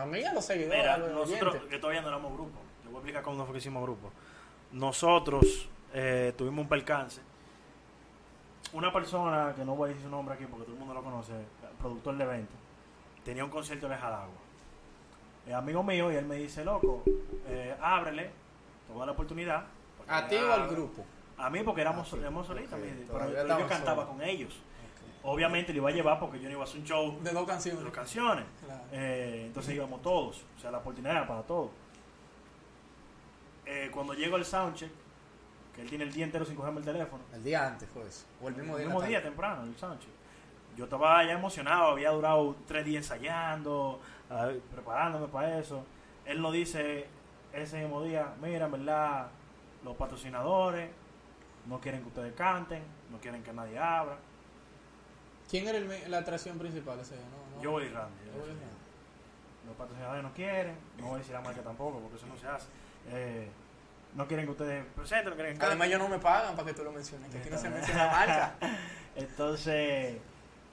A 0.00 0.06
mí, 0.06 0.24
a 0.24 0.32
los 0.32 0.44
seguidores, 0.44 0.80
Mira, 0.80 0.94
a 0.94 0.98
los 0.98 1.10
nosotros 1.12 1.54
oyentes. 1.54 1.70
que 1.70 1.78
todavía 1.78 2.00
no 2.02 2.08
éramos 2.08 2.32
grupo, 2.32 2.58
te 2.82 2.88
voy 2.88 2.96
a 2.96 2.98
explicar 2.98 3.22
cómo 3.22 3.44
fue 3.44 3.52
que 3.52 3.58
hicimos 3.58 3.82
grupo. 3.82 4.10
Nosotros 4.72 5.68
eh, 5.92 6.32
tuvimos 6.36 6.62
un 6.62 6.68
percance. 6.68 7.20
Una 8.72 8.92
persona, 8.92 9.52
que 9.54 9.64
no 9.64 9.76
voy 9.76 9.86
a 9.86 9.88
decir 9.90 10.02
su 10.04 10.10
nombre 10.10 10.34
aquí 10.34 10.46
porque 10.46 10.64
todo 10.64 10.72
el 10.72 10.78
mundo 10.80 10.94
lo 10.94 11.02
conoce, 11.04 11.32
productor 11.78 12.16
de 12.16 12.24
evento, 12.24 12.54
tenía 13.24 13.44
un 13.44 13.50
concierto 13.50 13.88
de 13.88 13.96
Jalagua. 13.96 14.34
Es 15.46 15.52
amigo 15.54 15.82
mío 15.84 16.10
y 16.10 16.16
él 16.16 16.24
me 16.24 16.36
dice, 16.36 16.64
loco, 16.64 17.04
eh, 17.46 17.76
ábrele, 17.80 18.24
te 18.86 18.92
voy 18.92 18.96
a 18.96 18.98
dar 19.00 19.06
la 19.08 19.12
oportunidad. 19.12 19.64
porque 19.96 20.12
¿A 20.12 20.26
ti 20.26 20.34
o 20.36 20.40
abra". 20.52 20.64
al 20.64 20.68
grupo? 20.70 21.04
A 21.38 21.50
mí 21.50 21.60
porque 21.64 21.80
éramos, 21.80 22.12
Ah, 22.12 22.16
éramos 22.18 22.46
solitos, 22.46 22.72
Ok, 22.74 22.78
me 22.80 22.86
dice, 22.92 23.04
todavía 23.06 23.34
pero, 23.34 23.48
pero 23.48 23.58
yo 23.60 23.68
cantaba 23.68 24.06
con 24.06 24.22
ellos. 24.22 24.54
Obviamente 25.24 25.72
le 25.72 25.78
iba 25.78 25.88
a 25.88 25.92
llevar 25.92 26.20
porque 26.20 26.38
yo 26.38 26.44
no 26.44 26.52
iba 26.52 26.60
a 26.60 26.64
hacer 26.64 26.80
un 26.80 26.86
show 26.86 27.18
De 27.22 27.30
dos 27.32 27.46
de 27.46 27.52
canciones. 27.52 27.82
dos 27.82 27.92
canciones. 27.92 28.44
Claro. 28.64 28.82
Eh, 28.92 29.44
entonces 29.46 29.74
íbamos 29.74 30.02
todos, 30.02 30.42
o 30.56 30.60
sea, 30.60 30.70
la 30.70 30.78
oportunidad 30.78 31.16
era 31.16 31.26
para 31.26 31.42
todos. 31.42 31.70
Eh, 33.66 33.90
cuando 33.92 34.12
llego 34.14 34.36
al 34.36 34.44
soundcheck, 34.44 34.90
que 35.74 35.82
él 35.82 35.88
tiene 35.88 36.04
el 36.04 36.12
día 36.12 36.24
entero 36.24 36.44
sin 36.44 36.54
cogerme 36.54 36.80
el 36.80 36.84
teléfono, 36.84 37.22
El 37.32 37.42
día 37.42 37.66
antes 37.66 37.88
fue 37.88 38.06
eso. 38.06 38.26
O 38.42 38.48
el 38.48 38.54
mismo 38.54 38.74
el 38.74 38.78
día. 38.80 38.86
mismo 38.86 39.00
en 39.00 39.02
la 39.04 39.08
día 39.08 39.18
tarde. 39.18 39.30
temprano, 39.30 39.62
el 39.64 39.76
soundcheck. 39.76 40.10
Yo 40.76 40.84
estaba 40.84 41.24
ya 41.24 41.32
emocionado, 41.32 41.88
había 41.92 42.10
durado 42.10 42.56
tres 42.66 42.84
días 42.84 43.04
ensayando, 43.04 44.00
preparándome 44.72 45.28
para 45.28 45.58
eso. 45.58 45.84
Él 46.26 46.42
nos 46.42 46.52
dice 46.52 47.06
ese 47.52 47.80
mismo 47.80 48.02
día, 48.02 48.34
mira, 48.42 48.66
en 48.66 48.72
verdad, 48.72 49.28
los 49.84 49.96
patrocinadores 49.96 50.90
no 51.66 51.80
quieren 51.80 52.02
que 52.02 52.08
ustedes 52.08 52.34
canten, 52.34 52.82
no 53.10 53.18
quieren 53.18 53.42
que 53.42 53.52
nadie 53.52 53.78
abra. 53.78 54.16
¿Quién 55.50 55.68
era 55.68 55.78
el 55.78 56.10
la 56.10 56.18
atracción 56.18 56.58
principal 56.58 56.98
ese 57.00 57.14
día? 57.14 57.24
No, 57.24 57.56
no. 57.56 57.62
Yo 57.62 57.70
voy 57.72 57.88
Randy. 57.88 58.24
Yo 58.26 58.32
voy 58.40 58.48
Randy. 58.48 58.64
Los 59.66 59.76
patrocinadores 59.76 60.22
no 60.22 60.32
quieren, 60.32 60.76
no 60.98 61.06
voy 61.06 61.14
a 61.14 61.18
decir 61.18 61.34
la 61.34 61.40
marca 61.40 61.62
tampoco, 61.62 62.00
porque 62.00 62.16
eso 62.16 62.26
no 62.26 62.36
se 62.36 62.46
hace. 62.46 62.66
Eh, 63.08 63.48
no 64.14 64.26
quieren 64.26 64.46
que 64.46 64.52
ustedes 64.52 64.84
presenten, 64.94 65.30
no 65.30 65.36
quieren 65.36 65.58
que 65.58 65.64
Además, 65.64 65.88
ellos 65.88 66.00
no 66.00 66.08
me 66.08 66.18
pagan 66.18 66.54
para 66.54 66.68
que 66.68 66.74
tú 66.74 66.84
lo 66.84 66.92
menciones. 66.92 67.30
Que 67.30 67.38
aquí 67.38 67.50
no 67.50 67.58
se 67.58 67.70
menciona 67.70 68.06
marca. 68.08 68.54
Entonces, 69.16 70.18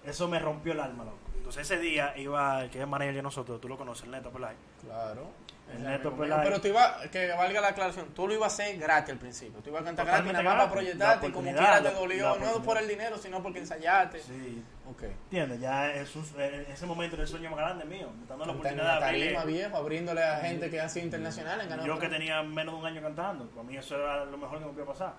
eso 0.06 0.27
me 0.27 0.39
rompió 0.39 0.73
el 0.73 0.80
alma, 0.80 1.06
loco. 1.06 1.17
Entonces, 1.36 1.69
ese 1.69 1.82
día 1.82 2.15
iba 2.17 2.63
el 2.63 2.69
que 2.69 2.82
es 2.82 2.88
manager 2.88 3.15
de 3.15 3.21
nosotros, 3.23 3.60
tú 3.60 3.67
lo 3.67 3.77
conoces, 3.77 4.06
el 4.06 4.12
Neto 4.12 4.30
Pelay. 4.30 4.56
Claro. 4.84 5.30
El 5.75 5.84
Neto. 5.84 6.13
Pero 6.17 6.60
tú 6.62 6.67
ibas, 6.67 7.07
que 7.10 7.29
valga 7.31 7.62
la 7.62 7.69
acladación, 7.69 8.07
tú 8.13 8.27
lo 8.27 8.34
ibas 8.34 8.51
a 8.60 8.63
hacer 8.63 8.77
gratis 8.77 9.13
al 9.13 9.19
principio. 9.19 9.62
Tú 9.62 9.69
ibas 9.69 9.81
a 9.84 9.86
cantar 9.86 10.05
gratis 10.05 10.21
Totalmente 10.27 10.43
nada 10.43 10.55
más 10.55 10.67
para 10.67 10.81
gratis. 10.81 10.97
proyectarte 10.97 11.27
y 11.27 11.31
como 11.31 11.51
quiera 11.51 11.81
te 11.81 11.91
dolió. 11.93 12.36
No 12.39 12.62
por 12.63 12.77
el 12.77 12.88
dinero, 12.88 13.17
sino 13.17 13.41
porque 13.41 13.60
ensayaste. 13.60 14.19
Sí, 14.19 14.63
Ok. 14.89 15.03
entiendes, 15.03 15.60
ya 15.62 15.93
es 15.93 16.13
un- 16.15 16.25
eh, 16.38 16.65
ese 16.69 16.86
momento 16.86 17.15
era 17.15 17.23
el 17.23 17.29
sueño 17.29 17.49
más 17.51 17.60
grande 17.60 17.86
mío, 17.86 18.10
dando 18.27 18.45
la 18.45 18.51
oportunidad 18.51 18.95
de 18.95 18.99
tarima 18.99 19.39
abrirle. 19.41 19.60
viejo, 19.62 19.77
abriéndole 19.77 20.23
a 20.23 20.38
gente 20.41 20.69
que 20.69 20.81
ha 20.81 20.89
sido 20.89 21.05
internacional. 21.05 21.62
en 21.62 21.69
ganar 21.69 21.86
Yo 21.86 21.97
que 21.99 22.10
tenía 22.10 22.41
menos 22.43 22.73
de 22.75 22.79
un 22.81 22.86
año 22.86 23.01
cantando, 23.01 23.47
para 23.49 23.63
mí 23.63 23.77
eso 23.77 23.95
era 23.95 24.25
lo 24.25 24.38
mejor 24.38 24.60
que 24.60 24.65
me 24.65 24.71
podía 24.71 24.86
pasar. 24.86 25.13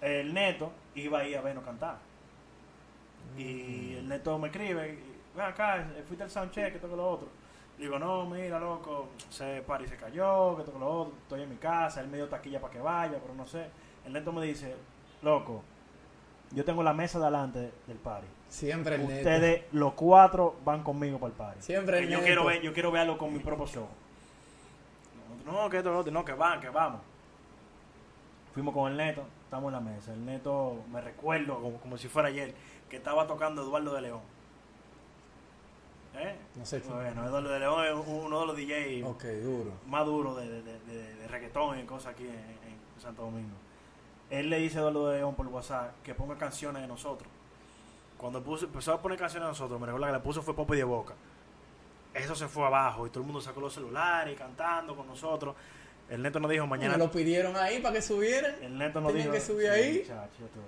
El 0.00 0.32
neto 0.34 0.72
iba 0.94 1.18
a 1.20 1.24
ir 1.26 1.36
a 1.36 1.40
vernos 1.40 1.64
cantar. 1.64 1.96
Y 3.36 3.96
el 3.96 4.08
neto 4.08 4.38
me 4.38 4.48
escribe, 4.48 4.98
ven 5.34 5.44
acá, 5.44 5.78
eh, 5.78 6.04
fuiste 6.06 6.22
al 6.24 6.30
soundcheck, 6.30 6.72
que 6.74 6.78
toco 6.78 6.94
lo 6.94 7.08
otro. 7.10 7.28
Digo, 7.78 7.98
no, 7.98 8.24
mira, 8.26 8.58
loco, 8.58 9.08
ese 9.28 9.62
party 9.62 9.88
se 9.88 9.96
cayó, 9.96 10.56
que 10.56 10.62
toco 10.62 10.78
lo 10.78 11.00
otro, 11.00 11.14
estoy 11.22 11.42
en 11.42 11.50
mi 11.50 11.56
casa, 11.56 12.00
él 12.00 12.08
me 12.08 12.18
dio 12.18 12.28
taquilla 12.28 12.60
para 12.60 12.72
que 12.72 12.80
vaya, 12.80 13.18
pero 13.20 13.34
no 13.34 13.46
sé. 13.46 13.66
El 14.06 14.12
neto 14.12 14.32
me 14.32 14.44
dice, 14.46 14.76
loco, 15.22 15.62
yo 16.52 16.64
tengo 16.64 16.82
la 16.84 16.92
mesa 16.92 17.18
delante 17.18 17.72
del 17.86 17.96
party. 17.98 18.26
Siempre 18.48 18.94
el 18.94 19.08
neto. 19.08 19.14
Ustedes, 19.14 19.64
los 19.72 19.94
cuatro, 19.94 20.56
van 20.64 20.84
conmigo 20.84 21.18
para 21.18 21.30
el 21.32 21.36
party. 21.36 21.62
Siempre 21.62 21.98
el 21.98 22.04
yo 22.04 22.18
neto. 22.18 22.26
quiero 22.26 22.44
ver, 22.44 22.62
yo 22.62 22.72
quiero 22.72 22.92
verlo 22.92 23.18
con 23.18 23.32
mi 23.32 23.40
propio 23.40 23.66
show. 23.66 23.88
No, 25.44 25.68
que 25.68 25.78
otro, 25.78 26.04
no, 26.10 26.24
que 26.24 26.32
van, 26.32 26.60
que 26.60 26.68
vamos. 26.68 27.00
Fuimos 28.52 28.72
con 28.72 28.92
el 28.92 28.96
neto, 28.96 29.24
estamos 29.42 29.66
en 29.68 29.72
la 29.72 29.80
mesa. 29.80 30.12
El 30.12 30.24
neto, 30.24 30.76
me 30.92 31.00
recuerdo 31.00 31.60
como, 31.60 31.78
como 31.78 31.98
si 31.98 32.06
fuera 32.06 32.28
ayer, 32.28 32.54
que 32.88 32.96
estaba 32.96 33.26
tocando 33.26 33.62
Eduardo 33.62 33.94
de 33.94 34.02
León. 34.02 34.20
¿Eh? 36.16 36.36
No 36.54 36.64
sé. 36.64 36.80
Bueno, 36.80 37.24
Eduardo 37.26 37.48
de 37.50 37.58
León 37.58 37.84
es 37.84 38.06
uno 38.06 38.40
de 38.40 38.46
los 38.46 38.56
DJs 38.56 39.04
Ok, 39.04 39.24
duro. 39.42 39.72
más 39.86 40.06
duros 40.06 40.36
de, 40.36 40.48
de, 40.48 40.62
de, 40.62 40.78
de- 40.80 41.14
de 41.16 41.28
reggaetón 41.28 41.78
y 41.80 41.84
cosas 41.84 42.12
aquí 42.12 42.24
en, 42.24 42.34
en 42.34 43.00
Santo 43.02 43.22
Domingo. 43.22 43.54
Él 44.30 44.48
le 44.48 44.58
dice 44.58 44.78
a 44.78 44.80
Eduardo 44.82 45.08
de 45.08 45.18
León 45.18 45.34
por 45.34 45.46
WhatsApp 45.48 45.92
que 46.02 46.14
ponga 46.14 46.36
canciones 46.36 46.82
de 46.82 46.88
nosotros. 46.88 47.28
Cuando 48.16 48.42
puso, 48.42 48.66
empezó 48.66 48.92
a 48.92 49.02
poner 49.02 49.18
canciones 49.18 49.46
de 49.46 49.50
nosotros, 49.50 49.78
me 49.80 49.86
recuerdo 49.86 50.06
que 50.06 50.12
le 50.12 50.20
puso 50.20 50.40
fue 50.42 50.54
Popo 50.54 50.74
y 50.74 50.78
de 50.78 50.84
Boca. 50.84 51.14
Eso 52.14 52.34
se 52.36 52.46
fue 52.46 52.64
abajo 52.64 53.06
y 53.06 53.10
todo 53.10 53.20
el 53.20 53.26
mundo 53.26 53.40
sacó 53.40 53.60
los 53.60 53.74
celulares 53.74 54.38
cantando 54.38 54.94
con 54.96 55.06
nosotros. 55.08 55.56
El 56.08 56.22
neto 56.22 56.38
nos 56.38 56.50
dijo 56.50 56.66
mañana. 56.66 56.92
Me 56.96 56.98
lo 57.04 57.10
pidieron 57.10 57.56
ahí 57.56 57.80
para 57.80 57.94
que 57.96 58.02
subieran. 58.02 58.54
El 58.62 58.78
neto 58.78 59.00
nos 59.00 59.10
Tenían 59.10 59.32
dijo. 59.32 59.34
que 59.34 59.40
subir 59.52 59.68
ahí. 59.70 60.06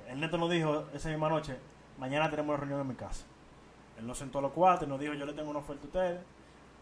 el 0.09 0.21
neto 0.21 0.39
nos 0.39 0.51
dijo 0.51 0.87
esa 0.93 1.09
misma 1.09 1.29
noche: 1.29 1.57
mañana 1.99 2.29
tenemos 2.31 2.49
una 2.49 2.57
reunión 2.59 2.81
en 2.81 2.89
mi 2.89 2.95
casa. 2.95 3.25
Él 3.99 4.07
nos 4.07 4.19
sentó 4.19 4.39
a 4.39 4.43
los 4.43 4.53
cuatro 4.53 4.87
y 4.87 4.91
nos 4.91 5.01
dijo: 5.01 5.15
Yo 5.15 5.27
le 5.27 5.33
tengo 5.33 5.51
una 5.51 5.61
oferta 5.61 5.83
a 5.85 5.87
ustedes. 5.87 6.21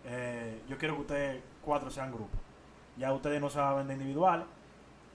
eh, 0.07 0.61
yo 0.69 0.77
quiero 0.79 0.95
que 0.97 1.01
ustedes 1.03 1.43
cuatro 1.63 1.91
sean 1.91 2.11
grupos. 2.13 2.39
Ya 2.97 3.13
ustedes 3.13 3.41
no 3.41 3.49
se 3.51 3.59
van 3.59 3.69
a 3.69 3.75
vender 3.75 3.97
individuales. 3.97 4.47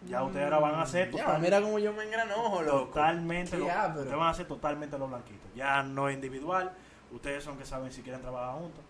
Ya 0.08 0.24
ustedes 0.24 0.46
ahora 0.46 0.60
van 0.60 0.76
a 0.76 0.84
hacer 0.84 1.12
Ya, 1.12 1.38
mira 1.40 1.62
cómo 1.62 1.78
yo 1.78 1.92
me 1.94 2.04
engranojo, 2.06 2.62
loco. 2.62 2.86
totalmente. 2.86 3.58
Lo, 3.58 3.66
ustedes 3.66 4.12
van 4.12 4.22
a 4.22 4.30
hacer 4.30 4.48
totalmente 4.48 4.98
los 4.98 5.10
blanquitos. 5.10 5.50
Ya 5.56 5.84
no 5.84 6.08
es 6.08 6.16
individual. 6.16 6.72
Ustedes 7.12 7.44
son 7.44 7.58
que 7.58 7.66
saben 7.66 7.92
si 7.92 8.02
quieren 8.02 8.22
trabajar 8.22 8.60
juntos. 8.62 8.82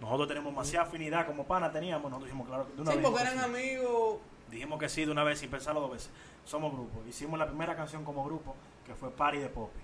Nosotros 0.00 0.26
tenemos 0.28 0.52
demasiada 0.52 0.86
afinidad 0.86 1.24
como 1.26 1.44
pana 1.44 1.70
teníamos. 1.70 2.10
Nosotros 2.10 2.28
dijimos, 2.28 2.48
claro, 2.48 2.66
de 2.74 2.82
una 2.82 2.90
Sí, 2.90 2.96
vez 2.98 3.06
porque 3.06 3.22
eran 3.22 3.34
que 3.34 3.38
sí. 3.40 3.44
amigos. 3.46 4.16
Dijimos 4.50 4.78
que 4.80 4.88
sí 4.88 5.04
de 5.04 5.10
una 5.12 5.24
vez 5.24 5.38
sin 5.38 5.50
pensarlo 5.50 5.80
dos 5.80 5.90
veces. 5.92 6.10
Somos 6.44 6.72
grupo. 6.72 7.02
Hicimos 7.08 7.38
la 7.38 7.46
primera 7.46 7.76
canción 7.76 8.04
como 8.04 8.24
grupo 8.24 8.54
que 8.84 8.94
fue 8.94 9.10
Party 9.10 9.38
de 9.38 9.48
Poppy. 9.48 9.78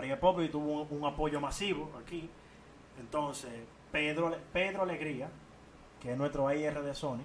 De 0.00 0.16
Poppy 0.16 0.48
tuvo 0.48 0.82
un, 0.82 1.04
apoyo 1.04 1.40
masivo 1.40 1.90
aquí. 2.00 2.28
Entonces, 2.98 3.52
Pedro, 3.90 4.36
Pedro 4.52 4.82
Alegría, 4.82 5.28
que 6.00 6.12
es 6.12 6.18
nuestro 6.18 6.48
AIR 6.48 6.82
de 6.82 6.94
Sony, 6.94 7.22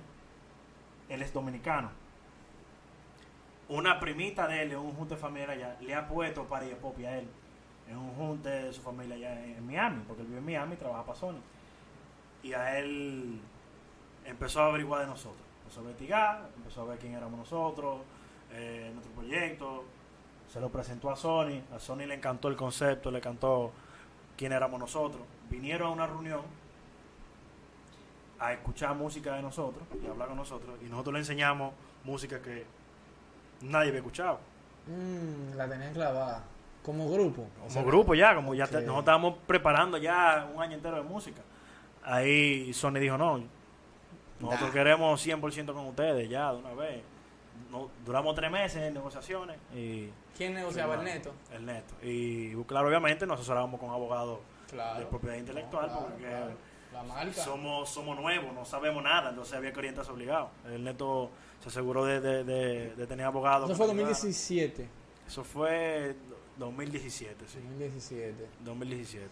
él 1.09 1.21
es 1.21 1.33
dominicano. 1.33 1.89
Una 3.69 3.99
primita 3.99 4.47
de 4.47 4.63
él 4.63 4.75
un 4.75 4.93
junte 4.93 5.15
familiar 5.15 5.51
allá 5.51 5.77
le 5.81 5.93
ha 5.93 6.07
puesto 6.07 6.43
de 6.43 6.75
Poppy 6.75 7.05
a 7.05 7.17
él. 7.17 7.27
En 7.87 7.97
un 7.97 8.11
junte 8.15 8.49
de 8.49 8.73
su 8.73 8.81
familia 8.81 9.15
allá 9.15 9.43
en, 9.43 9.55
en 9.55 9.65
Miami, 9.65 10.03
porque 10.07 10.21
él 10.21 10.27
vive 10.27 10.39
en 10.39 10.45
Miami 10.45 10.73
y 10.75 10.77
trabaja 10.77 11.05
para 11.05 11.19
Sony. 11.19 11.41
Y 12.43 12.53
a 12.53 12.77
él 12.77 13.39
empezó 14.25 14.61
a 14.61 14.67
averiguar 14.67 15.01
de 15.01 15.07
nosotros. 15.07 15.41
Empezó 15.61 15.79
a 15.79 15.83
investigar, 15.83 16.49
empezó 16.55 16.81
a 16.81 16.85
ver 16.85 16.99
quién 16.99 17.13
éramos 17.13 17.39
nosotros, 17.39 18.01
eh, 18.51 18.89
nuestro 18.93 19.13
proyecto. 19.13 19.85
Se 20.51 20.59
lo 20.59 20.69
presentó 20.69 21.09
a 21.11 21.15
Sony. 21.15 21.61
A 21.75 21.79
Sony 21.79 22.05
le 22.07 22.15
encantó 22.15 22.47
el 22.47 22.55
concepto, 22.55 23.11
le 23.11 23.19
encantó 23.19 23.71
quién 24.37 24.51
éramos 24.51 24.79
nosotros. 24.79 25.21
Vinieron 25.49 25.89
a 25.89 25.91
una 25.91 26.07
reunión 26.07 26.41
a 28.39 28.53
escuchar 28.53 28.95
música 28.95 29.35
de 29.35 29.41
nosotros 29.41 29.83
y 30.03 30.07
hablar 30.07 30.29
con 30.29 30.37
nosotros. 30.37 30.77
Y 30.81 30.85
nosotros 30.89 31.13
le 31.13 31.19
enseñamos 31.19 31.73
música 32.03 32.41
que 32.41 32.65
nadie 33.61 33.89
había 33.89 33.99
escuchado. 33.99 34.39
Mm, 34.87 35.55
la 35.57 35.69
tenían 35.69 35.93
clavada. 35.93 36.43
Como 36.83 37.11
grupo. 37.11 37.41
o 37.41 37.59
como 37.59 37.69
sea, 37.69 37.83
grupo 37.83 38.15
ya, 38.15 38.33
como 38.33 38.55
ya 38.55 38.65
te- 38.65 38.75
nosotros 38.75 38.99
estábamos 38.99 39.35
preparando 39.45 39.97
ya 39.97 40.49
un 40.55 40.61
año 40.61 40.75
entero 40.75 40.95
de 40.95 41.03
música. 41.03 41.41
Ahí 42.03 42.73
Sony 42.73 42.93
dijo, 42.99 43.17
no, 43.17 43.43
nosotros 44.39 44.69
Nah. 44.69 44.73
queremos 44.73 45.21
100% 45.21 45.73
con 45.73 45.85
ustedes 45.87 46.29
ya, 46.29 46.53
de 46.53 46.57
una 46.59 46.71
vez. 46.73 47.03
No, 47.71 47.89
duramos 48.05 48.35
tres 48.35 48.49
meses 48.51 48.81
en 48.83 48.93
negociaciones 48.93 49.57
y... 49.75 50.09
¿Quién 50.37 50.53
negociaba 50.53 50.95
el 50.95 51.03
neto? 51.03 51.31
El 51.53 51.65
neto. 51.65 51.93
Y 52.01 52.55
claro, 52.63 52.87
obviamente 52.87 53.25
nos 53.27 53.37
asesorábamos 53.39 53.79
con 53.79 53.89
abogados 53.89 54.39
Claro. 54.69 54.99
de 54.99 55.05
propiedad 55.07 55.35
intelectual 55.35 55.87
Claro, 55.87 56.05
porque 56.07 56.23
claro. 56.27 56.51
La 56.93 57.03
marca. 57.03 57.33
somos 57.33 57.89
somos 57.89 58.19
nuevos, 58.19 58.53
no 58.53 58.65
sabemos 58.65 59.03
nada, 59.03 59.29
entonces 59.29 59.53
había 59.55 59.71
que 59.73 59.79
orientarse 59.79 60.11
obligado. 60.11 60.49
El 60.65 60.83
neto 60.83 61.29
se 61.61 61.69
aseguró 61.69 62.05
de, 62.05 62.19
de, 62.21 62.43
de- 62.43 62.95
de 62.95 63.07
tener 63.07 63.25
abogados. 63.25 63.69
Eso 63.69 63.77
fue 63.77 63.87
nos 63.87 63.93
ayudaran. 63.95 64.13
2017. 64.13 64.89
Eso 65.27 65.43
fue 65.43 66.15
2017, 66.57 67.45
sí. 67.47 67.57
2017. 67.59 68.47
2017. 68.63 69.29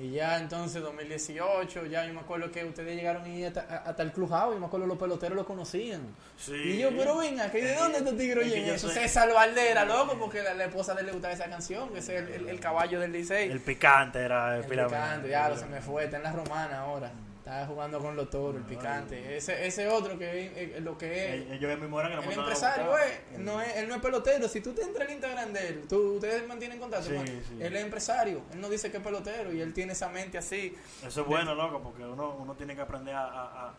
Y 0.00 0.12
ya 0.12 0.38
entonces 0.38 0.80
2018, 0.82 1.86
ya 1.86 2.06
yo 2.06 2.14
me 2.14 2.20
acuerdo 2.20 2.50
que 2.52 2.64
ustedes 2.64 2.94
llegaron 2.94 3.26
y 3.26 3.44
hasta, 3.44 3.60
hasta 3.84 4.02
el 4.02 4.12
House, 4.12 4.54
yo 4.54 4.60
me 4.60 4.66
acuerdo 4.66 4.86
los 4.86 4.96
peloteros 4.98 5.34
lo 5.36 5.44
conocían. 5.44 6.02
Sí. 6.36 6.52
Y 6.54 6.78
yo, 6.78 6.90
pero 6.96 7.16
venga, 7.16 7.50
¿que 7.50 7.64
¿de 7.64 7.74
dónde 7.74 7.98
estos 7.98 8.16
tigres 8.16 8.46
Es 8.46 8.52
que 8.52 8.58
oyen 8.60 8.68
yo 8.68 8.74
eso? 8.74 8.88
César 8.90 9.32
Valdera, 9.32 9.84
loco, 9.84 10.16
porque 10.18 10.42
la, 10.42 10.54
la 10.54 10.66
esposa 10.66 10.94
de 10.94 11.00
él 11.00 11.06
le 11.06 11.12
gustaba 11.12 11.34
esa 11.34 11.46
canción, 11.48 11.88
que 11.90 11.98
es 11.98 12.08
el, 12.10 12.28
el- 12.28 12.48
el 12.48 12.60
caballo 12.60 13.00
del 13.00 13.10
Licey. 13.12 13.50
El 13.50 13.60
picante 13.60 14.20
era 14.20 14.56
el, 14.58 14.64
El 14.64 14.68
picante, 14.70 15.28
ya, 15.28 15.56
se 15.56 15.66
me 15.66 15.80
fue, 15.80 16.04
está 16.04 16.18
en 16.18 16.22
la 16.22 16.32
romana 16.32 16.78
ahora. 16.80 17.10
Está 17.48 17.66
jugando 17.66 17.98
con 17.98 18.14
los 18.14 18.28
toros, 18.28 18.56
el 18.56 18.62
picante. 18.66 19.36
Ese, 19.36 19.66
ese 19.66 19.88
otro 19.88 20.18
que 20.18 20.46
es 20.46 20.52
eh, 20.54 20.80
lo 20.80 20.98
que 20.98 21.34
es. 21.36 21.50
Ellos 21.52 21.70
que 21.70 21.76
nos 21.88 22.24
El 22.26 22.32
empresario 22.38 22.98
es, 22.98 23.38
no 23.38 23.60
es, 23.62 23.76
él 23.76 23.88
no 23.88 23.94
es 23.94 24.02
pelotero. 24.02 24.48
Si 24.48 24.60
tú 24.60 24.74
te 24.74 24.82
entras 24.82 25.08
al 25.08 25.14
Instagram 25.14 25.52
de 25.54 25.68
él, 25.68 25.84
tú, 25.88 26.16
ustedes 26.16 26.46
mantienen 26.46 26.78
contacto. 26.78 27.08
Sí, 27.08 27.16
sí. 27.26 27.56
Él 27.58 27.74
es 27.74 27.82
empresario. 27.82 28.42
Él 28.52 28.60
no 28.60 28.68
dice 28.68 28.90
que 28.90 28.98
es 28.98 29.02
pelotero 29.02 29.50
y 29.52 29.62
él 29.62 29.72
tiene 29.72 29.94
esa 29.94 30.10
mente 30.10 30.36
así. 30.36 30.76
Eso 31.06 31.22
es 31.22 31.26
bueno, 31.26 31.54
loco, 31.54 31.80
porque 31.82 32.02
uno, 32.04 32.36
uno 32.38 32.54
tiene 32.54 32.74
que 32.76 32.82
aprender 32.82 33.14
a, 33.14 33.24
a- 33.24 33.68
a- 33.68 33.74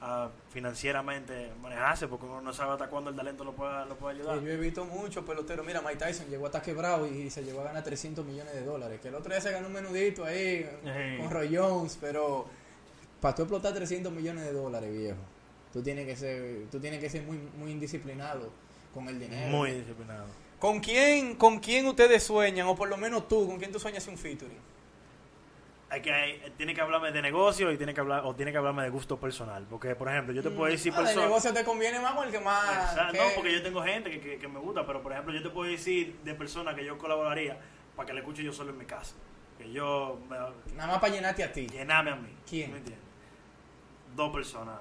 a 0.00 0.30
financieramente 0.52 1.50
manejarse, 1.60 2.06
porque 2.06 2.26
uno 2.26 2.40
no 2.40 2.52
sabe 2.52 2.72
hasta 2.72 2.86
cuándo 2.88 3.10
el 3.10 3.16
talento 3.16 3.42
lo 3.42 3.52
puede, 3.52 3.84
lo 3.86 3.96
puede 3.96 4.16
ayudar. 4.18 4.38
Sí, 4.38 4.44
yo 4.44 4.52
he 4.52 4.56
visto 4.56 4.84
muchos 4.84 5.24
peloteros. 5.24 5.66
Mira, 5.66 5.80
Mike 5.80 5.96
Tyson 5.96 6.26
llegó 6.28 6.46
hasta 6.46 6.62
quebrado 6.62 7.06
y 7.06 7.30
se 7.30 7.42
llegó 7.42 7.62
a 7.62 7.64
ganar 7.64 7.82
300 7.82 8.24
millones 8.24 8.54
de 8.54 8.64
dólares. 8.64 9.00
Que 9.00 9.08
el 9.08 9.16
otro 9.16 9.32
día 9.32 9.40
se 9.40 9.50
ganó 9.50 9.66
un 9.66 9.72
menudito 9.72 10.24
ahí 10.24 10.68
con 11.18 11.30
Roy 11.30 11.56
Jones, 11.56 11.98
pero 12.00 12.46
para 13.20 13.34
tú 13.34 13.42
explotar 13.42 13.72
300 13.74 14.12
millones 14.12 14.44
de 14.44 14.52
dólares, 14.52 14.92
viejo, 14.96 15.18
tú 15.72 15.82
tienes 15.82 16.06
que 16.06 16.16
ser, 16.16 16.66
tú 16.70 16.78
tienes 16.80 17.00
que 17.00 17.10
ser 17.10 17.22
muy, 17.22 17.38
muy 17.58 17.70
indisciplinado 17.72 18.50
con 18.94 19.08
el 19.08 19.18
dinero. 19.18 19.48
Muy 19.48 19.72
disciplinado. 19.72 20.26
¿Con 20.58 20.80
quién, 20.80 21.36
¿Con 21.36 21.58
quién 21.60 21.86
ustedes 21.86 22.22
sueñan? 22.24 22.66
O 22.66 22.74
por 22.74 22.88
lo 22.88 22.96
menos 22.96 23.28
tú, 23.28 23.46
¿con 23.46 23.58
quién 23.58 23.70
tú 23.70 23.78
sueñas 23.78 24.06
un 24.08 24.18
featuring? 24.18 24.58
Hay 25.90 26.02
que, 26.02 26.12
hay- 26.12 26.52
tiene 26.58 26.74
que 26.74 26.80
hablarme 26.82 27.10
de 27.12 27.22
negocio 27.22 27.72
y 27.72 27.78
tiene 27.78 27.94
que 27.94 28.00
hablar 28.00 28.22
o 28.26 28.34
tiene 28.34 28.52
que 28.52 28.58
hablarme 28.58 28.82
de 28.82 28.90
gusto 28.90 29.18
personal, 29.18 29.66
porque 29.70 29.94
por 29.94 30.08
ejemplo, 30.08 30.34
yo 30.34 30.42
te 30.42 30.50
puedo 30.50 30.70
decir 30.70 30.92
Ah, 30.94 30.98
de 30.98 31.04
personas 31.04 31.28
negocio 31.28 31.52
te 31.54 31.64
conviene 31.64 31.98
más 32.00 32.12
con 32.12 32.26
el 32.26 32.30
que 32.32 32.40
más... 32.40 32.90
Exacto, 32.90 33.12
que- 33.12 33.18
No, 33.18 33.24
porque 33.34 33.52
yo 33.52 33.62
tengo 33.62 33.82
gente 33.82 34.10
que, 34.10 34.20
que, 34.20 34.38
que 34.38 34.48
me 34.48 34.58
gusta, 34.60 34.84
pero 34.86 35.02
por 35.02 35.12
ejemplo, 35.12 35.32
yo 35.32 35.42
te 35.42 35.48
puedo 35.48 35.70
decir 35.70 36.18
de 36.24 36.34
personas 36.34 36.74
que 36.74 36.84
yo 36.84 36.98
colaboraría 36.98 37.58
para 37.96 38.06
que 38.06 38.12
la 38.12 38.20
escuche 38.20 38.42
yo 38.42 38.52
solo 38.52 38.70
en 38.72 38.78
mi 38.78 38.84
casa. 38.84 39.14
Que 39.56 39.72
yo 39.72 40.18
me, 40.28 40.36
Nada 40.76 40.88
más 40.92 40.98
para 41.00 41.12
llenarte 41.14 41.42
a 41.42 41.50
ti. 41.52 41.66
llename 41.66 42.10
a 42.10 42.16
mí. 42.16 42.28
¿Quién? 42.48 42.70
¿Me 42.72 42.78
entiendes? 42.78 43.07
Dos 44.18 44.32
personas. 44.32 44.80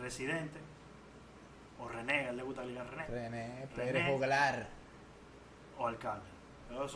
Residente 0.00 0.58
o 1.78 1.86
René, 1.86 2.26
a 2.26 2.30
él 2.30 2.36
le 2.38 2.42
gusta 2.42 2.64
ligar 2.64 2.88
René. 2.88 3.06
René 3.06 3.66
René. 3.76 3.92
Pérez 3.92 4.06
Joglar. 4.06 4.68
O 5.76 5.86
Arcángel. 5.86 6.32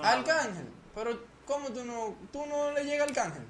Arcángel. 0.03 0.69
Pero, 0.95 1.11
¿cómo 1.45 1.69
tú 1.69 1.85
no, 1.85 2.17
tú 2.33 2.47
no 2.47 2.71
le 2.73 2.85
llegas 2.85 3.03
al 3.03 3.09
Arcángel? 3.11 3.47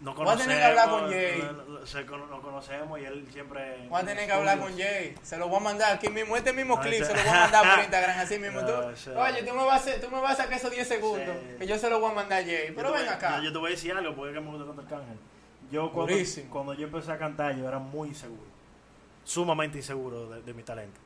No 0.00 0.14
Voy 0.14 0.28
a 0.28 0.36
tener 0.36 0.56
que 0.56 0.64
hablar 0.64 0.88
con 0.88 1.00
conocemos, 1.00 1.12
Jay. 1.12 2.28
Nos 2.30 2.40
conocemos 2.40 3.00
y 3.00 3.04
él 3.04 3.28
siempre. 3.32 3.86
Voy 3.88 4.00
a 4.00 4.04
tener 4.06 4.26
que 4.26 4.32
hablar 4.32 4.58
con. 4.58 4.78
Jay. 4.78 5.14
Se 5.22 5.36
lo 5.36 5.48
voy 5.48 5.58
a 5.58 5.64
mandar 5.64 5.92
aquí 5.96 6.08
mismo. 6.08 6.36
Este 6.38 6.52
mismo 6.54 6.76
No, 6.76 6.80
clip 6.82 7.02
ese- 7.02 7.06
se 7.06 7.14
lo 7.16 7.20
voy 7.22 7.28
a 7.30 7.40
mandar 7.40 7.74
por 7.74 7.78
Instagram 7.84 8.18
así 8.20 8.38
mismo. 8.38 8.60
Tú- 8.60 8.66
No, 8.72 8.90
ese- 8.90 9.14
oye, 9.14 9.42
tú 9.42 9.54
me, 9.54 9.64
vas 9.64 9.86
a, 9.86 10.00
tú 10.00 10.10
me 10.10 10.20
vas 10.22 10.32
a 10.40 10.42
sacar 10.44 10.54
esos 10.58 10.70
10 10.70 10.88
segundos. 10.88 11.36
Sí. 11.42 11.56
Que 11.58 11.66
yo 11.66 11.76
se 11.78 11.90
lo 11.90 12.00
voy 12.00 12.12
a 12.12 12.14
mandar 12.14 12.40
a 12.42 12.44
Jay. 12.46 12.72
Pero 12.74 12.92
ven 12.92 13.08
acá. 13.08 13.36
Yo, 13.38 13.42
yo 13.44 13.52
te 13.52 13.58
voy 13.58 13.72
a 13.72 13.74
decir 13.74 13.92
algo, 13.92 14.14
porque 14.14 14.30
es 14.32 14.38
que 14.38 14.40
me 14.40 14.50
gusta 14.56 14.66
tanto 14.66 14.82
Arcángel. 14.82 15.18
Yo 15.70 15.90
cuando, 15.92 16.12
Durísimo. 16.12 16.50
cuando 16.50 16.74
yo 16.74 16.86
empecé 16.86 17.12
a 17.12 17.18
cantar, 17.18 17.56
yo 17.56 17.68
era 17.68 17.78
muy 17.78 18.08
inseguro. 18.08 18.48
Sumamente 19.24 19.78
inseguro 19.78 20.30
de, 20.30 20.42
de 20.42 20.54
mi 20.54 20.62
talento. 20.62 20.98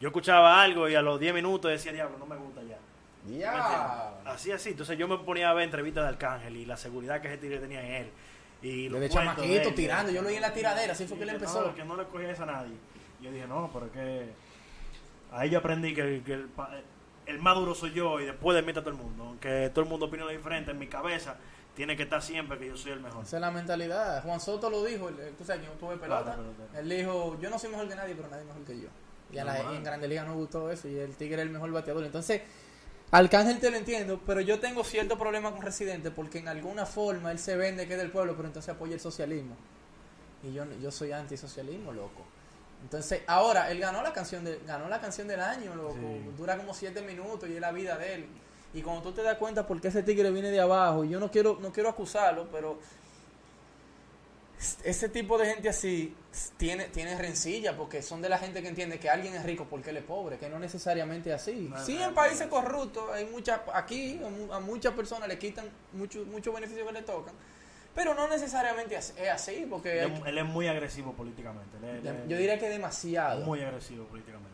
Yo 0.00 0.08
escuchaba 0.08 0.62
algo 0.62 0.88
y 0.88 0.94
a 0.94 1.02
los 1.02 1.20
10 1.20 1.34
minutos 1.34 1.70
decía, 1.70 1.92
diablo, 1.92 2.16
no 2.18 2.24
me 2.26 2.36
gusta 2.36 2.62
ya. 2.62 2.78
¿Me 3.26 3.36
Ya. 3.38 3.48
entiendes? 3.52 4.26
Así, 4.34 4.52
así. 4.52 4.70
Entonces 4.70 4.96
yo 4.96 5.06
me 5.06 5.18
ponía 5.18 5.50
a 5.50 5.54
ver 5.54 5.64
entrevistas 5.64 6.04
de 6.04 6.08
Arcángel 6.08 6.56
y 6.56 6.64
la 6.64 6.76
seguridad 6.78 7.20
que 7.20 7.28
ese 7.28 7.36
tigre 7.36 7.58
tenía 7.58 7.84
en 7.86 7.92
él. 8.06 8.10
Y 8.62 8.88
los 8.88 9.00
de 9.00 9.10
chamaquito 9.10 9.68
él. 9.68 9.74
tirando. 9.74 10.10
Yo 10.10 10.22
lo 10.22 10.28
vi 10.30 10.36
en 10.36 10.42
la 10.42 10.52
tiradera. 10.54 10.92
Así 10.94 11.06
fue 11.06 11.18
que 11.18 11.24
él 11.24 11.30
empezó. 11.30 11.66
No, 11.66 11.74
que 11.74 11.84
no 11.84 11.96
le 11.96 12.04
cogía 12.04 12.30
eso 12.30 12.44
a 12.44 12.46
nadie. 12.46 12.72
Yo 13.20 13.30
dije, 13.30 13.46
no, 13.46 13.68
pero 13.72 13.86
es 13.86 13.92
que... 13.92 14.32
Ahí 15.32 15.50
yo 15.50 15.58
aprendí 15.58 15.94
que, 15.94 16.22
que 16.24 16.44
el, 17.26 17.38
más 17.38 17.54
duro 17.54 17.74
soy 17.74 17.92
yo 17.92 18.18
y 18.20 18.24
después 18.24 18.56
de 18.56 18.62
mí 18.62 18.68
está 18.68 18.80
todo 18.80 18.90
el 18.90 18.96
mundo. 18.96 19.24
Aunque 19.24 19.70
todo 19.72 19.84
el 19.84 19.90
mundo 19.90 20.06
opine 20.06 20.24
lo 20.24 20.30
diferente, 20.30 20.70
en 20.70 20.78
mi 20.78 20.86
cabeza 20.88 21.36
tiene 21.74 21.96
que 21.96 22.02
estar 22.02 22.20
siempre 22.22 22.58
que 22.58 22.66
yo 22.66 22.76
soy 22.76 22.92
el 22.92 23.00
mejor. 23.00 23.24
Esa 23.24 23.36
es 23.36 23.40
la 23.40 23.50
mentalidad. 23.50 24.22
Juan 24.22 24.40
Soto 24.40 24.68
lo 24.70 24.84
dijo. 24.84 25.08
el- 25.08 25.34
Tú 25.36 25.44
sabes, 25.44 25.64
yo 25.66 25.72
tuve 25.72 25.96
pelota. 25.96 26.34
Claro. 26.34 26.44
Él 26.76 26.88
dijo, 26.88 27.38
yo 27.40 27.48
no 27.50 27.58
soy 27.58 27.70
mejor 27.70 27.88
que 27.88 27.94
nadie, 27.94 28.14
pero 28.14 28.28
nadie 28.28 28.44
mejor 28.44 28.62
que 28.64 28.80
yo. 28.80 28.88
Y, 29.32 29.38
a 29.38 29.44
la- 29.44 29.60
en 29.74 29.82
Grande 29.84 30.08
Liga 30.08 30.24
no 30.24 30.34
gustó 30.34 30.70
eso. 30.70 30.88
Y 30.88 30.98
el 30.98 31.14
Tigre 31.16 31.36
es 31.36 31.46
el 31.46 31.50
mejor 31.50 31.70
bateador. 31.70 32.04
Entonces, 32.04 32.42
Arcángel 33.12 33.58
te 33.58 33.70
lo 33.70 33.76
entiendo, 33.76 34.20
pero 34.26 34.40
yo 34.40 34.60
tengo 34.60 34.84
cierto 34.84 35.18
problema 35.18 35.50
con 35.52 35.62
Residente 35.62 36.10
porque 36.10 36.38
en 36.38 36.48
alguna 36.48 36.86
forma 36.86 37.32
él 37.32 37.38
se 37.38 37.56
vende 37.56 37.86
que 37.88 37.94
es 37.94 37.98
del 38.00 38.10
pueblo, 38.10 38.34
pero 38.36 38.46
entonces 38.48 38.68
apoya 38.74 38.94
el 38.94 39.00
socialismo. 39.00 39.56
Y 40.42 40.52
yo, 40.52 40.64
yo 40.80 40.90
soy 40.90 41.12
antisocialismo, 41.12 41.92
loco. 41.92 42.24
Entonces, 42.82 43.22
ahora, 43.26 43.70
él 43.70 43.78
ganó 43.78 44.02
la 44.02 44.12
canción 44.12 44.42
de, 44.44 44.58
ganó 44.66 44.88
la 44.88 45.00
canción 45.00 45.28
del 45.28 45.40
año, 45.40 45.74
loco. 45.74 45.94
Sí. 46.00 46.30
Dura 46.36 46.56
como 46.56 46.72
siete 46.72 47.02
minutos 47.02 47.48
y 47.48 47.54
es 47.54 47.60
la 47.60 47.72
vida 47.72 47.98
de 47.98 48.14
él. 48.14 48.26
Y 48.72 48.82
cuando 48.82 49.02
tú 49.02 49.12
te 49.12 49.22
das 49.22 49.36
cuenta 49.36 49.66
por 49.66 49.80
qué 49.80 49.88
ese 49.88 50.02
tigre 50.02 50.30
viene 50.30 50.50
de 50.50 50.60
abajo, 50.60 51.04
y 51.04 51.08
yo 51.08 51.18
no 51.18 51.30
quiero, 51.30 51.58
no 51.60 51.72
quiero 51.72 51.88
acusarlo, 51.88 52.48
pero 52.52 52.78
ese 54.84 55.08
tipo 55.08 55.38
de 55.38 55.46
gente 55.46 55.70
así 55.70 56.14
tiene, 56.58 56.84
tiene 56.88 57.16
rencilla 57.16 57.74
porque 57.76 58.02
son 58.02 58.20
de 58.20 58.28
la 58.28 58.36
gente 58.38 58.60
que 58.60 58.68
entiende 58.68 58.98
que 59.00 59.08
alguien 59.08 59.34
es 59.34 59.42
rico 59.42 59.66
porque 59.70 59.88
él 59.90 59.96
es 59.96 60.04
pobre, 60.04 60.36
que 60.36 60.50
no 60.50 60.58
necesariamente 60.58 61.30
es 61.30 61.36
así. 61.36 61.72
Sí, 61.86 61.96
en 62.00 62.14
países 62.14 62.46
corruptos, 62.48 63.04
hay 63.10 63.24
muchas, 63.24 63.60
aquí 63.72 64.20
a, 64.22 64.28
mu- 64.28 64.52
a 64.52 64.60
muchas 64.60 64.92
personas 64.92 65.28
le 65.28 65.38
quitan 65.38 65.66
muchos 65.94 66.26
muchos 66.26 66.54
beneficios 66.54 66.86
que 66.86 66.92
le 66.92 67.02
tocan, 67.02 67.34
pero 67.94 68.12
no 68.14 68.28
necesariamente 68.28 68.94
es 68.96 69.14
así, 69.32 69.66
porque 69.68 70.02
Él, 70.02 70.12
él 70.26 70.38
es 70.38 70.44
muy 70.44 70.68
agresivo 70.68 71.12
políticamente. 71.14 71.78
él 71.78 71.84
es- 71.84 72.04
él 72.04 72.28
yo 72.28 72.36
diría 72.36 72.58
que 72.58 72.68
demasiado. 72.68 73.40
Muy 73.46 73.62
agresivo 73.62 74.04
políticamente. 74.04 74.50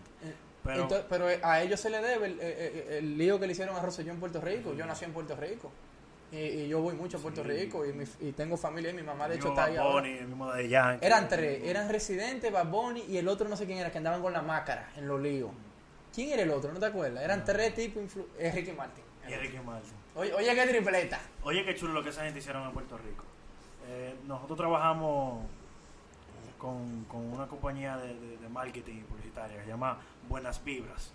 Eh, 0.67 0.71
Pero, 0.73 0.83
Entonces, 0.83 1.07
pero 1.09 1.27
a 1.43 1.63
ellos 1.63 1.81
se 1.81 1.91
le 1.91 2.01
debe 2.01 2.27
el, 2.27 2.41
el- 2.41 2.93
el 2.95 3.19
lío 3.19 3.39
que 3.39 3.47
le 3.47 3.53
hicieron 3.53 3.77
a 3.77 3.81
Rosselló 3.81 4.13
en 4.13 4.21
Puerto 4.21 4.41
Rico. 4.41 4.75
Yo 4.75 4.85
nací 4.87 5.05
en 5.05 5.13
Puerto 5.13 5.37
Rico. 5.37 5.71
Y, 6.33 6.37
y 6.39 6.69
yo 6.69 6.81
voy 6.81 6.95
mucho 6.95 7.19
a 7.19 7.21
Puerto 7.21 7.43
Sí. 7.45 7.49
Rico 7.49 7.87
y, 7.87 7.93
mi- 7.93 8.05
y 8.21 8.33
tengo 8.33 8.57
familia 8.57 8.91
y 8.91 8.95
mi 8.95 9.03
mamá 9.05 9.29
de 9.29 9.35
el 9.35 9.41
hecho 9.41 9.51
está 9.51 9.65
ahí 9.67 9.77
Bad 9.77 9.83
ahora. 9.87 10.01
Bunny, 10.03 10.19
el 10.19 10.27
mismo 10.27 10.53
de 10.53 10.69
Yankee. 10.69 11.07
Eran 11.07 11.29
tres, 11.29 11.63
eran 11.65 11.89
residentes, 11.89 12.51
Bad 12.53 12.67
Bunny 12.67 13.05
y 13.09 13.17
el 13.19 13.29
otro 13.29 13.49
no 13.49 13.57
sé 13.57 13.65
quién 13.67 13.79
era, 13.79 13.93
que 13.93 13.99
andaban 13.99 14.21
con 14.23 14.33
la 14.33 14.43
máscara 14.43 14.91
en 14.97 15.07
los 15.07 15.21
líos. 15.21 15.51
¿Quién 16.13 16.31
era 16.31 16.43
el 16.43 16.51
otro? 16.51 16.73
¿No 16.73 16.81
te 16.81 16.87
acuerdas? 16.87 17.23
Eran 17.23 17.45
tres 17.45 17.75
tipos, 17.75 18.03
influ- 18.03 18.27
es 18.39 18.55
Ricky 18.55 18.73
Martin. 18.73 19.05
Y 19.29 19.33
Enrique 19.35 19.61
Martin. 19.61 19.93
Oye, 20.17 20.33
oye, 20.35 20.55
qué 20.55 20.67
tripleta. 20.67 21.21
Oye, 21.45 21.65
qué 21.65 21.75
chulo 21.77 21.93
lo 21.93 22.03
que 22.03 22.11
esa 22.11 22.25
gente 22.25 22.39
hicieron 22.41 22.65
en 22.67 22.73
Puerto 22.73 22.97
Rico. 22.99 23.23
Eh, 23.89 24.15
nosotros 24.27 24.57
trabajamos 24.59 25.45
con, 26.67 27.05
con 27.05 27.21
una 27.33 27.47
compañía 27.47 27.97
de, 27.97 28.09
de- 28.19 28.37
de 28.39 28.49
marketing 28.49 29.03
publicitaria 29.05 29.57
que 29.59 29.63
se 29.63 29.69
llama 29.69 29.99
Buenas 30.29 30.63
Vibras. 30.65 31.13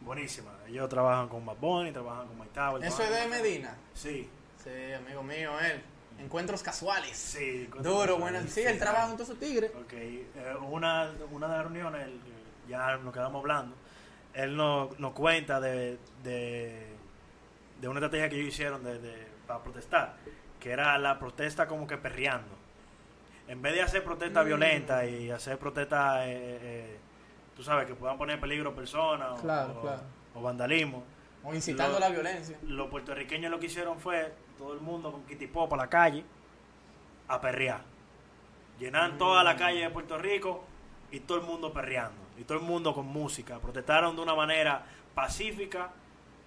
Buenísima. 0.00 0.50
Ellos 0.66 0.88
trabajan 0.88 1.28
con 1.28 1.44
Bad 1.46 1.56
Bunny, 1.58 1.92
trabajan 1.92 2.26
con 2.26 2.38
Mike 2.38 2.50
Tower. 2.54 2.84
Eso 2.84 3.02
es 3.02 3.10
de 3.10 3.28
Medina. 3.28 3.76
Sí, 3.94 4.28
Sí, 4.64 4.92
amigo 4.92 5.22
mío, 5.22 5.52
él. 5.60 5.80
Encuentros 6.18 6.62
casuales. 6.62 7.16
sí. 7.16 7.66
Duro, 7.82 8.18
bueno. 8.18 8.40
Sí, 8.48 8.60
él 8.62 8.78
trabaja 8.78 9.06
junto 9.06 9.22
a 9.22 9.26
su 9.26 9.36
tigre. 9.36 9.68
Ok, 9.68 9.92
eh, 9.92 10.26
una, 10.68 11.10
una 11.30 11.46
de 11.48 11.52
las 11.56 11.62
reuniones, 11.64 12.06
él, 12.06 12.20
ya 12.68 12.96
nos 12.98 13.12
quedamos 13.14 13.40
hablando, 13.40 13.74
él 14.34 14.54
nos, 14.56 14.98
nos 14.98 15.12
cuenta 15.12 15.60
de, 15.60 15.98
de, 16.22 16.88
de 17.80 17.88
una 17.88 18.00
estrategia 18.00 18.28
que 18.28 18.36
ellos 18.36 18.48
hicieron 18.48 18.82
de, 18.84 18.98
de- 18.98 19.26
para 19.46 19.62
protestar, 19.62 20.16
que 20.60 20.70
era 20.72 20.98
la 20.98 21.18
protesta 21.18 21.66
como 21.66 21.86
que 21.86 21.96
perreando. 21.96 22.59
En 23.50 23.60
vez 23.60 23.74
de 23.74 23.82
hacer 23.82 24.04
protestas 24.04 24.44
Mm. 24.44 24.46
violentas 24.46 25.08
y 25.08 25.28
hacer 25.28 25.58
protestas, 25.58 26.18
eh, 26.26 26.58
eh, 26.62 26.98
tú 27.56 27.64
sabes, 27.64 27.84
que 27.86 27.96
puedan 27.96 28.16
poner 28.16 28.34
en 28.36 28.40
peligro 28.40 28.72
personas 28.76 29.32
o- 29.32 29.42
Claro, 29.42 29.76
o, 29.76 29.80
claro. 29.82 30.02
o 30.36 30.40
vandalismo, 30.40 31.02
O 31.42 31.52
incitando 31.52 31.94
Lo- 31.94 32.00
la 32.00 32.10
violencia. 32.10 32.58
los 32.62 32.88
puertorriqueños 32.90 33.50
lo 33.50 33.58
que 33.58 33.66
hicieron 33.66 33.98
fue 33.98 34.32
todo 34.56 34.72
el 34.74 34.80
mundo 34.80 35.10
con 35.10 35.24
Kitty 35.24 35.48
Pop 35.48 35.72
a 35.72 35.76
la 35.76 35.88
calle 35.88 36.22
a 37.26 37.40
perrear. 37.40 37.80
Llenaron 38.78 39.18
toda 39.18 39.42
la 39.42 39.56
calle 39.56 39.80
de 39.80 39.90
Puerto 39.90 40.16
Rico 40.18 40.62
y 41.10 41.18
todo 41.20 41.38
el 41.38 41.44
mundo 41.44 41.72
perreando. 41.72 42.20
Y 42.38 42.44
todo 42.44 42.58
el 42.58 42.64
mundo 42.64 42.94
con 42.94 43.06
música. 43.06 43.58
Protestaron 43.58 44.14
de 44.16 44.22
una 44.22 44.34
manera 44.36 44.84
pacífica 45.14 45.90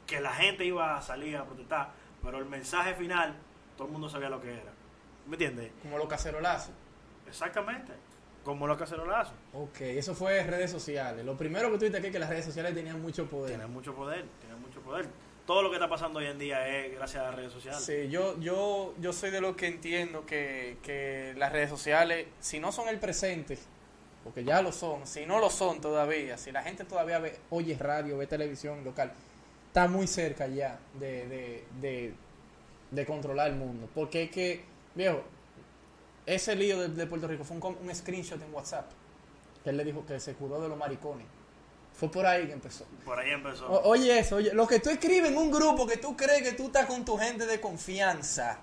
que 0.07 0.21
la 0.21 0.31
gente 0.31 0.63
iba 0.63 0.95
a 0.95 1.01
salir 1.01 1.35
a 1.37 1.43
protestar, 1.43 1.89
pero 2.23 2.37
el 2.37 2.45
mensaje 2.45 2.93
final, 2.93 3.35
todo 3.75 3.87
el 3.87 3.93
mundo 3.93 4.07
sabía 4.09 4.29
lo 4.29 4.39
que 4.41 4.53
era. 4.53 4.71
¿Me 5.27 5.33
entiendes? 5.33 5.71
Como 5.81 5.97
los 5.97 6.07
cacerolazos. 6.07 6.71
Exactamente. 7.33 7.91
Como 8.43 8.67
los 8.67 8.77
cacerolazos. 8.77 9.33
Ok, 9.53 9.81
eso 9.81 10.13
fue 10.13 10.43
redes 10.43 10.69
sociales. 10.69 11.25
Lo 11.25 11.37
primero 11.37 11.71
que 11.71 11.77
tú 11.77 11.79
dijiste 11.85 11.97
aquí 11.97 12.07
es 12.07 12.13
que 12.13 12.19
las 12.19 12.29
redes 12.29 12.45
sociales 12.45 12.73
tenían 12.73 13.01
mucho 13.01 13.25
poder. 13.29 13.51
Tienen 13.51 13.71
mucho 13.71 13.95
poder, 13.95 14.25
tienen 14.41 14.61
mucho 14.61 14.81
poder. 14.81 15.07
Todo 15.45 15.61
lo 15.61 15.69
que 15.69 15.75
está 15.75 15.89
pasando 15.89 16.19
hoy 16.19 16.27
en 16.27 16.39
día 16.39 16.67
es 16.67 16.93
gracias 16.93 17.21
a 17.21 17.27
las 17.27 17.35
redes 17.35 17.53
sociales. 17.53 17.83
Sí, 17.83 18.09
yo, 18.09 18.39
yo, 18.39 18.93
yo 18.99 19.13
soy 19.13 19.31
de 19.31 19.41
los 19.41 19.55
que 19.55 19.67
entiendo 19.67 20.25
que, 20.25 20.77
que 20.83 21.33
las 21.37 21.51
redes 21.51 21.69
sociales, 21.69 22.27
si 22.39 22.59
no 22.59 22.71
son 22.71 22.87
el 22.87 22.99
presente, 22.99 23.57
porque 24.23 24.43
ya 24.43 24.61
lo 24.61 24.71
son, 24.71 25.05
si 25.05 25.25
no 25.25 25.39
lo 25.39 25.49
son 25.49 25.81
todavía, 25.81 26.37
si 26.37 26.51
la 26.51 26.63
gente 26.63 26.85
todavía 26.85 27.19
ve, 27.19 27.37
oye 27.49 27.77
radio, 27.77 28.17
ve 28.17 28.27
televisión 28.27 28.83
local, 28.85 29.11
está 29.67 29.87
muy 29.87 30.07
cerca 30.07 30.47
ya 30.47 30.79
de, 30.97 31.27
de, 31.27 31.63
de, 31.81 32.13
de 32.91 33.05
controlar 33.05 33.49
el 33.49 33.55
mundo. 33.55 33.89
Porque 33.93 34.23
es 34.23 34.31
que, 34.31 34.63
viejo, 34.95 35.23
ese 36.25 36.55
lío 36.55 36.79
de, 36.79 36.89
de 36.89 37.05
Puerto 37.07 37.27
Rico 37.27 37.43
fue 37.43 37.57
un, 37.57 37.95
screenshot 37.95 38.41
en 38.41 38.53
WhatsApp, 38.53 38.89
que 39.63 39.69
él 39.69 39.77
le 39.77 39.83
dijo 39.83 40.05
que 40.05 40.19
se 40.19 40.33
curó 40.33 40.61
de 40.61 40.69
los 40.69 40.77
maricones. 40.77 41.25
Fue 41.93 42.09
por 42.09 42.25
ahí 42.25 42.47
que 42.47 42.53
empezó. 42.53 42.85
Por 43.05 43.19
ahí 43.19 43.31
empezó. 43.31 43.67
O- 43.67 43.89
oye 43.89 44.17
eso, 44.19 44.37
oye, 44.37 44.53
lo 44.53 44.65
que 44.67 44.79
tú 44.79 44.89
escribes 44.89 45.31
en 45.31 45.37
un 45.37 45.51
grupo 45.51 45.85
que 45.85 45.97
tú 45.97 46.15
crees 46.17 46.41
que 46.41 46.53
tú 46.53 46.67
estás 46.67 46.85
con 46.87 47.05
tu 47.05 47.17
gente 47.17 47.45
de 47.45 47.61
confianza, 47.61 48.59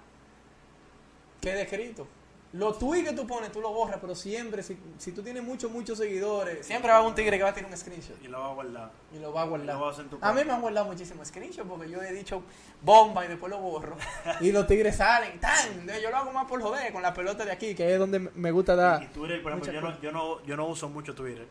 queda 1.41 1.63
escrito. 1.63 2.07
Los 2.53 2.81
tweets 2.81 3.11
que 3.11 3.15
tú 3.15 3.29
pones, 3.29 3.53
tú 3.53 3.61
lo 3.61 3.73
borras, 3.73 3.99
pero 4.01 4.13
siempre, 4.13 4.65
si, 4.65 4.77
si 4.99 5.13
tú 5.13 5.23
tienes 5.23 5.45
muchos, 5.45 5.71
muchos 5.71 5.99
seguidores, 5.99 6.67
siempre 6.67 6.89
va 6.89 6.97
a 6.97 6.99
haber 6.99 7.11
un 7.11 7.15
tigre 7.15 7.37
que 7.37 7.45
va 7.45 7.51
a 7.51 7.55
tirar 7.55 7.71
un 7.71 7.77
screenshot 7.77 8.21
y 8.25 8.27
lo 8.27 8.41
va 8.41 8.51
a 8.51 8.55
guardar. 8.55 8.91
y 9.15 9.19
lo 9.21 9.33
va 9.33 9.43
a 9.43 9.45
guardar. 9.45 9.69
Y 9.69 9.79
lo 9.79 9.81
va 9.81 9.87
a 9.87 9.91
hacer 9.93 10.05
en 10.05 10.11
tu 10.11 10.19
a 10.21 10.33
mí 10.33 10.45
me 10.45 10.53
han 10.53 10.61
guardado 10.61 10.87
muchísimos 10.87 11.29
screenshots 11.29 11.69
porque 11.69 11.89
yo 11.89 12.03
he 12.03 12.13
dicho 12.13 12.43
bomba 12.83 13.25
y 13.25 13.29
después 13.29 13.51
lo 13.51 13.59
borro. 13.61 13.97
y 14.41 14.51
los 14.51 14.67
tigres 14.67 14.97
salen, 14.97 15.39
tan. 15.39 15.87
Yo 16.03 16.11
lo 16.11 16.17
hago 16.17 16.33
más 16.33 16.47
por 16.47 16.61
joder 16.61 16.93
con 16.93 17.03
la 17.03 17.15
pelota 17.15 17.45
de 17.45 17.53
aquí, 17.53 17.75
que 17.75 17.93
es 17.93 17.99
donde 18.01 18.19
me 18.19 18.51
gusta 18.51 18.75
dar. 18.75 19.01
Y 19.03 19.07
Twitter, 19.07 19.41
por 19.43 19.53
ejemplo, 19.53 19.73
yo 19.73 19.81
no, 19.81 20.01
yo, 20.01 20.13
no, 20.13 20.43
yo 20.45 20.57
no 20.57 20.67
uso 20.67 20.89
mucho 20.89 21.15
Twitter. 21.15 21.47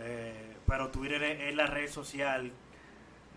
Eh, 0.00 0.56
pero 0.66 0.88
Twitter 0.88 1.22
es, 1.22 1.40
es 1.42 1.54
la 1.54 1.66
red 1.66 1.88
social 1.88 2.50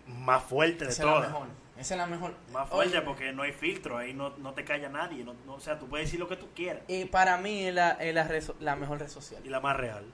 más 0.06 0.42
fuerte 0.42 0.86
de 0.86 0.90
la 0.90 0.96
todas. 0.96 1.28
mejor. 1.28 1.46
Esa 1.76 1.94
es 1.94 1.98
la 1.98 2.06
mejor. 2.06 2.34
Más 2.52 2.68
fuerte 2.68 2.96
Oye, 2.98 3.02
porque 3.02 3.32
no 3.32 3.42
hay 3.42 3.52
filtro, 3.52 3.96
ahí 3.96 4.12
no, 4.12 4.30
no 4.38 4.52
te 4.52 4.64
calla 4.64 4.88
nadie. 4.88 5.24
No, 5.24 5.34
no- 5.46 5.54
o 5.54 5.60
sea, 5.60 5.78
tú 5.78 5.88
puedes 5.88 6.06
decir 6.06 6.20
lo 6.20 6.28
que 6.28 6.36
tú 6.36 6.48
quieras. 6.54 6.82
Y 6.86 7.06
para 7.06 7.38
mí 7.38 7.66
es 7.66 7.74
la, 7.74 7.92
es 7.92 8.14
la, 8.14 8.24
red 8.24 8.44
la 8.60 8.76
mejor 8.76 8.98
red 9.00 9.08
social. 9.08 9.40
Y 9.44 9.48
la 9.48 9.60
más 9.60 9.76
real. 9.76 10.04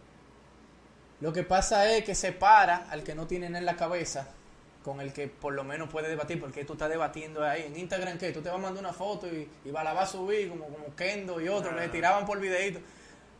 Lo 1.21 1.33
que 1.33 1.43
pasa 1.43 1.91
es 1.93 2.05
que 2.05 2.15
separa 2.15 2.87
al 2.91 3.03
que 3.03 3.15
no 3.15 3.27
tiene 3.27 3.47
en 3.47 3.65
la 3.65 3.75
cabeza 3.77 4.29
con 4.85 5.01
el 5.01 5.13
que 5.13 5.27
por 5.27 5.53
lo 5.53 5.65
menos 5.65 5.91
puede 5.91 6.09
debatir, 6.09 6.41
porque 6.41 6.65
tú 6.65 6.75
estás 6.75 6.89
debatiendo 6.89 7.45
ahí. 7.45 7.65
En 7.67 7.77
Instagram, 7.77 8.17
¿qué? 8.19 8.31
Tú 8.31 8.41
te 8.41 8.49
vas 8.49 8.59
a 8.59 8.63
mandar 8.63 8.83
una 8.85 8.93
foto 8.93 9.27
y, 9.27 9.49
y 9.65 9.71
va, 9.73 9.83
la 9.83 9.93
vas 9.93 10.11
a 10.11 10.13
subir 10.13 10.49
como, 10.49 10.67
como 10.67 10.95
Kendo 10.95 11.41
y 11.41 11.49
otros, 11.49 11.75
Ah. 11.77 11.81
le 11.81 11.89
tiraban 11.89 12.25
por 12.25 12.39
videito. 12.41 12.79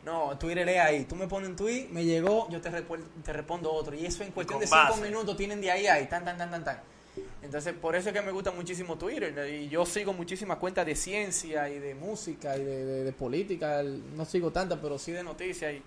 No, 0.03 0.37
Twitter 0.37 0.67
es 0.67 0.79
ahí. 0.79 1.05
Tú 1.05 1.15
me 1.15 1.27
pones 1.27 1.49
un 1.49 1.55
tweet, 1.55 1.87
me 1.89 2.03
llegó, 2.03 2.49
yo 2.49 2.59
te, 2.61 2.69
te 2.69 3.33
respondo 3.33 3.71
otro. 3.71 3.95
Y 3.95 4.05
eso 4.05 4.23
en 4.23 4.31
cuestión 4.31 4.59
de 4.59 4.67
cinco 4.67 4.97
minutos 5.01 5.35
tienen 5.37 5.61
de 5.61 5.71
ahí 5.71 5.87
ahí, 5.87 6.05
tan, 6.07 6.23
tan, 6.25 6.37
tan, 6.37 6.51
tan, 6.51 6.63
tan. 6.65 6.81
Entonces, 7.41 7.73
por 7.73 7.95
eso 7.95 8.09
es 8.09 8.13
que 8.15 8.21
me 8.21 8.31
gusta 8.31 8.51
muchísimo 8.51 8.97
Twitter. 8.97 9.33
Y 9.53 9.69
yo 9.69 9.85
sigo 9.85 10.11
muchísimas 10.13 10.57
cuentas 10.57 10.85
de 10.85 10.95
ciencia 10.95 11.69
y 11.69 11.79
de 11.79 11.95
música 11.95 12.57
y 12.57 12.63
de, 12.63 12.85
de- 12.85 13.03
de 13.05 13.11
política. 13.13 13.81
No 13.83 14.25
sigo 14.25 14.51
tantas, 14.51 14.79
pero 14.81 14.97
sí 14.99 15.11
de 15.11 15.23
noticias. 15.23 15.73
Y, 15.73 15.81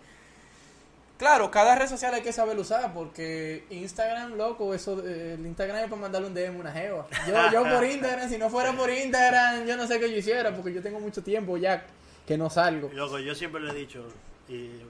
Claro, 1.18 1.52
cada 1.52 1.76
red 1.76 1.86
social 1.88 2.12
hay 2.14 2.22
que 2.22 2.32
saber 2.32 2.58
usar 2.58 2.92
porque 2.92 3.64
Instagram, 3.70 4.34
loco, 4.36 4.74
eso, 4.74 5.00
eh, 5.06 5.34
el 5.38 5.46
Instagram 5.46 5.76
es 5.84 5.84
para 5.84 6.00
mandarle 6.00 6.26
un 6.26 6.34
DM 6.34 6.56
a 6.56 6.60
una 6.60 6.72
jeva. 6.72 7.06
Yo, 7.28 7.52
yo 7.52 7.62
por 7.76 7.84
Instagram, 7.84 8.28
si 8.28 8.38
no 8.38 8.50
fuera 8.50 8.72
por 8.72 8.90
Instagram, 8.90 9.64
yo 9.64 9.76
no 9.76 9.86
sé 9.86 10.00
qué 10.00 10.10
yo 10.10 10.16
hiciera 10.16 10.52
porque 10.52 10.72
yo 10.72 10.82
tengo 10.82 10.98
mucho 10.98 11.22
tiempo 11.22 11.56
ya 11.58 11.86
que 12.26 12.36
no 12.36 12.50
salgo. 12.50 12.90
Loco, 12.92 13.20
yo 13.20 13.36
siempre 13.36 13.60
lo 13.60 13.70
he 13.70 13.74
dicho, 13.74 14.04
y 14.48 14.64
en 14.64 14.82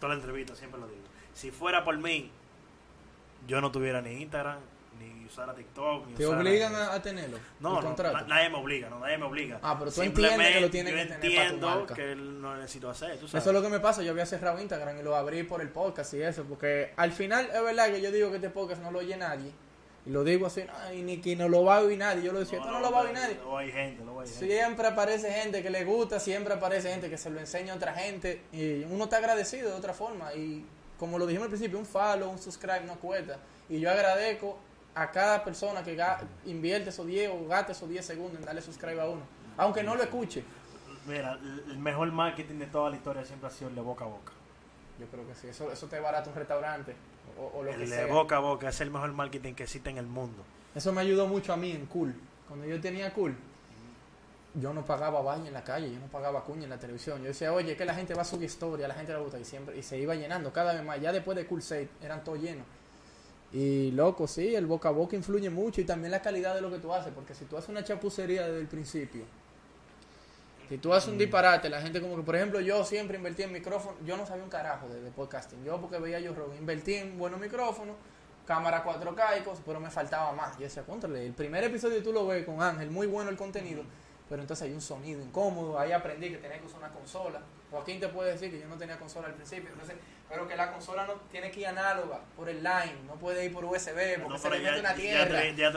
toda 0.00 0.14
la 0.14 0.20
entrevista 0.20 0.54
siempre 0.54 0.80
lo 0.80 0.86
digo. 0.86 1.02
Si 1.34 1.50
fuera 1.50 1.84
por 1.84 1.98
mí, 1.98 2.30
yo 3.46 3.60
no 3.60 3.70
tuviera 3.70 4.00
ni 4.00 4.22
Instagram, 4.22 4.60
ni 5.24 5.30
usara 5.30 5.54
TikTok, 5.54 6.06
ni 6.08 6.14
¿Te 6.14 6.26
obligan 6.26 6.74
a, 6.74 6.92
a 6.94 7.02
tenerlo? 7.02 7.38
No, 7.60 7.80
no, 7.80 7.96
na- 7.96 8.22
nadie 8.22 8.50
me 8.50 8.58
obliga, 8.58 8.90
no, 8.90 9.00
nadie 9.00 9.16
me 9.18 9.24
obliga. 9.24 9.58
Ah, 9.62 9.76
pero 9.78 9.90
tú 9.90 10.02
entiendes 10.02 10.52
que 10.54 10.60
lo 10.60 10.70
tienes 10.70 10.92
yo 10.92 10.98
que 10.98 11.04
tener 11.04 11.08
para 11.08 11.20
tu 11.20 11.26
entiendo 11.26 11.68
marca. 11.70 11.94
que 11.94 12.14
no 12.16 12.56
necesito 12.56 12.90
hacer, 12.90 13.18
tú 13.18 13.26
sabes. 13.28 13.42
Eso 13.42 13.50
es 13.50 13.54
lo 13.54 13.62
que 13.62 13.68
me 13.68 13.80
pasa, 13.80 14.02
yo 14.02 14.10
había 14.12 14.26
cerrado 14.26 14.60
Instagram 14.60 14.98
y 15.00 15.02
lo 15.02 15.16
abrí 15.16 15.42
por 15.42 15.60
el 15.60 15.70
podcast 15.70 16.12
y 16.14 16.22
eso, 16.22 16.44
porque 16.44 16.92
al 16.96 17.12
final 17.12 17.48
es 17.52 17.62
verdad 17.62 17.86
que 17.90 18.00
yo 18.00 18.12
digo 18.12 18.30
que 18.30 18.36
este 18.36 18.50
podcast 18.50 18.82
no 18.82 18.90
lo 18.90 18.98
oye 19.00 19.16
nadie. 19.16 19.50
Y 20.06 20.10
lo 20.10 20.22
digo 20.22 20.46
así, 20.46 20.62
"No, 20.64 20.92
y 20.92 21.00
ni 21.00 21.16
que 21.22 21.34
no 21.34 21.48
lo 21.48 21.64
va 21.64 21.78
a 21.78 21.80
oír 21.80 21.96
nadie. 21.96 22.22
Yo 22.22 22.30
lo 22.32 22.40
decía, 22.40 22.58
esto 22.58 22.70
no, 22.70 22.78
lo 22.80 22.92
va 22.92 22.98
a 22.98 23.02
oír 23.04 23.14
nadie. 23.14 23.38
No 23.42 23.56
hay 23.56 23.72
gente, 23.72 24.04
no 24.04 24.20
hay 24.20 24.28
gente. 24.28 24.46
Siempre 24.46 24.86
aparece 24.86 25.32
gente 25.32 25.62
que 25.62 25.70
le 25.70 25.82
gusta, 25.84 26.20
siempre 26.20 26.52
aparece 26.52 26.90
gente 26.90 27.08
que 27.08 27.16
se 27.16 27.30
lo 27.30 27.40
enseña 27.40 27.72
a 27.72 27.76
otra 27.76 27.94
gente 27.94 28.42
y 28.52 28.82
uno 28.84 29.04
está 29.04 29.16
agradecido 29.16 29.70
de 29.70 29.76
otra 29.76 29.94
forma 29.94 30.34
y 30.34 30.66
como 30.98 31.18
lo 31.18 31.26
dijimos 31.26 31.44
al 31.46 31.50
principio, 31.50 31.78
un 31.78 31.86
follow, 31.86 32.28
un 32.30 32.38
subscribe 32.38 32.82
no 32.82 32.96
cuesta 33.00 33.38
y 33.70 33.80
yo 33.80 33.90
agradezco 33.90 34.58
a 34.94 35.10
cada 35.10 35.42
persona 35.44 35.82
que 35.82 35.98
invierte 36.46 36.90
esos 36.90 37.06
10 37.06 37.30
o 37.30 37.48
gasta 37.48 37.72
esos 37.72 37.88
10 37.88 38.04
segundos 38.04 38.38
en 38.38 38.44
darle 38.44 38.62
subscribe 38.62 39.00
a 39.00 39.08
uno, 39.08 39.22
aunque 39.56 39.82
no 39.82 39.94
lo 39.94 40.02
escuche. 40.02 40.44
Mira, 41.06 41.38
el 41.68 41.78
mejor 41.78 42.10
marketing 42.12 42.58
de 42.60 42.66
toda 42.66 42.90
la 42.90 42.96
historia 42.96 43.24
siempre 43.24 43.48
ha 43.48 43.50
sido 43.50 43.68
el 43.68 43.74
de 43.74 43.80
boca 43.82 44.04
a 44.04 44.08
boca. 44.08 44.32
Yo 44.98 45.06
creo 45.06 45.26
que 45.26 45.34
sí, 45.34 45.48
eso, 45.48 45.70
eso 45.72 45.86
te 45.88 45.98
barata 45.98 46.30
un 46.30 46.36
restaurante 46.36 46.94
o, 47.38 47.58
o 47.58 47.62
lo 47.62 47.70
que 47.70 47.82
El 47.82 47.90
de 47.90 47.96
sea. 47.96 48.06
boca 48.06 48.36
a 48.36 48.40
boca 48.40 48.68
es 48.68 48.80
el 48.80 48.90
mejor 48.90 49.12
marketing 49.12 49.54
que 49.54 49.64
existe 49.64 49.90
en 49.90 49.98
el 49.98 50.06
mundo. 50.06 50.42
Eso 50.74 50.92
me 50.92 51.00
ayudó 51.00 51.26
mucho 51.26 51.52
a 51.52 51.56
mí 51.56 51.72
en 51.72 51.86
Cool. 51.86 52.14
Cuando 52.48 52.64
yo 52.66 52.80
tenía 52.80 53.12
Cool, 53.12 53.34
yo 54.54 54.72
no 54.72 54.84
pagaba 54.84 55.20
baño 55.20 55.46
en 55.46 55.52
la 55.54 55.64
calle, 55.64 55.92
yo 55.92 55.98
no 55.98 56.06
pagaba 56.06 56.44
cuña 56.44 56.64
en 56.64 56.70
la 56.70 56.78
televisión. 56.78 57.18
Yo 57.20 57.26
decía, 57.28 57.52
oye, 57.52 57.76
que 57.76 57.84
la 57.84 57.94
gente 57.94 58.14
va 58.14 58.22
a 58.22 58.24
subir 58.24 58.44
historia, 58.46 58.86
la 58.86 58.94
gente 58.94 59.12
le 59.12 59.18
gusta 59.18 59.38
y 59.38 59.44
siempre 59.44 59.76
y 59.76 59.82
se 59.82 59.98
iba 59.98 60.14
llenando 60.14 60.52
cada 60.52 60.72
vez 60.72 60.84
más. 60.84 61.00
Ya 61.00 61.12
después 61.12 61.36
de 61.36 61.44
Cool 61.46 61.60
6 61.62 61.88
eran 62.02 62.22
todos 62.22 62.38
llenos. 62.40 62.64
Y 63.52 63.92
loco, 63.92 64.26
sí, 64.26 64.54
el 64.54 64.66
boca 64.66 64.88
a 64.88 64.92
boca 64.92 65.14
influye 65.14 65.48
mucho 65.48 65.80
y 65.80 65.84
también 65.84 66.10
la 66.10 66.20
calidad 66.20 66.54
de 66.54 66.60
lo 66.60 66.70
que 66.70 66.78
tú 66.78 66.92
haces, 66.92 67.12
porque 67.14 67.34
si 67.34 67.44
tú 67.44 67.56
haces 67.56 67.70
una 67.70 67.84
chapucería 67.84 68.42
desde 68.46 68.60
el 68.60 68.66
principio, 68.66 69.24
si 70.68 70.78
tú 70.78 70.92
haces 70.92 71.10
un 71.10 71.18
disparate, 71.18 71.68
la 71.68 71.80
gente 71.80 72.00
como 72.00 72.16
que, 72.16 72.22
por 72.22 72.34
ejemplo, 72.34 72.60
yo 72.60 72.84
siempre 72.84 73.16
invertí 73.16 73.42
en 73.42 73.52
micrófono, 73.52 73.96
yo 74.04 74.16
no 74.16 74.26
sabía 74.26 74.42
un 74.42 74.50
carajo 74.50 74.88
de, 74.88 75.00
de 75.00 75.10
podcasting, 75.10 75.62
yo 75.62 75.80
porque 75.80 75.98
veía 75.98 76.18
yo 76.20 76.34
Rogan, 76.34 76.58
invertí 76.58 76.94
en 76.94 77.18
buenos 77.18 77.38
micrófonos, 77.38 77.94
cámara 78.46 78.84
4K 78.84 79.40
y 79.40 79.42
cosas, 79.42 79.62
pero 79.64 79.80
me 79.80 79.90
faltaba 79.90 80.32
más. 80.32 80.56
Yo 80.56 80.64
decía, 80.64 80.82
contrale, 80.82 81.26
el 81.26 81.32
primer 81.32 81.64
episodio 81.64 82.02
tú 82.02 82.12
lo 82.12 82.26
ves 82.26 82.44
con 82.44 82.62
Ángel, 82.62 82.90
muy 82.90 83.06
bueno 83.06 83.30
el 83.30 83.36
contenido, 83.36 83.82
pero 84.28 84.42
entonces 84.42 84.66
hay 84.66 84.74
un 84.74 84.80
sonido 84.80 85.22
incómodo, 85.22 85.78
ahí 85.78 85.92
aprendí 85.92 86.30
que 86.30 86.38
tenía 86.38 86.58
que 86.58 86.66
usar 86.66 86.78
una 86.78 86.90
consola. 86.90 87.40
Joaquín 87.70 88.00
te 88.00 88.08
puede 88.08 88.32
decir 88.32 88.50
que 88.50 88.60
yo 88.60 88.68
no 88.68 88.76
tenía 88.76 88.98
consola 88.98 89.28
al 89.28 89.34
principio, 89.34 89.70
entonces, 89.70 89.96
pero 90.34 90.48
que 90.48 90.56
la 90.56 90.72
consola 90.72 91.06
no 91.06 91.12
tiene 91.30 91.48
que 91.52 91.60
ir 91.60 91.68
análoga 91.68 92.18
por 92.36 92.48
el 92.48 92.56
line, 92.60 92.96
no 93.06 93.14
puede 93.14 93.44
ir 93.44 93.52
por 93.52 93.64
USB, 93.64 94.18
porque 94.20 94.28
No, 94.28 94.36
se 94.36 94.50
le 94.50 94.58
mete 94.58 94.80
una 94.80 94.92
tierra. 94.94 95.44
ya 95.44 95.70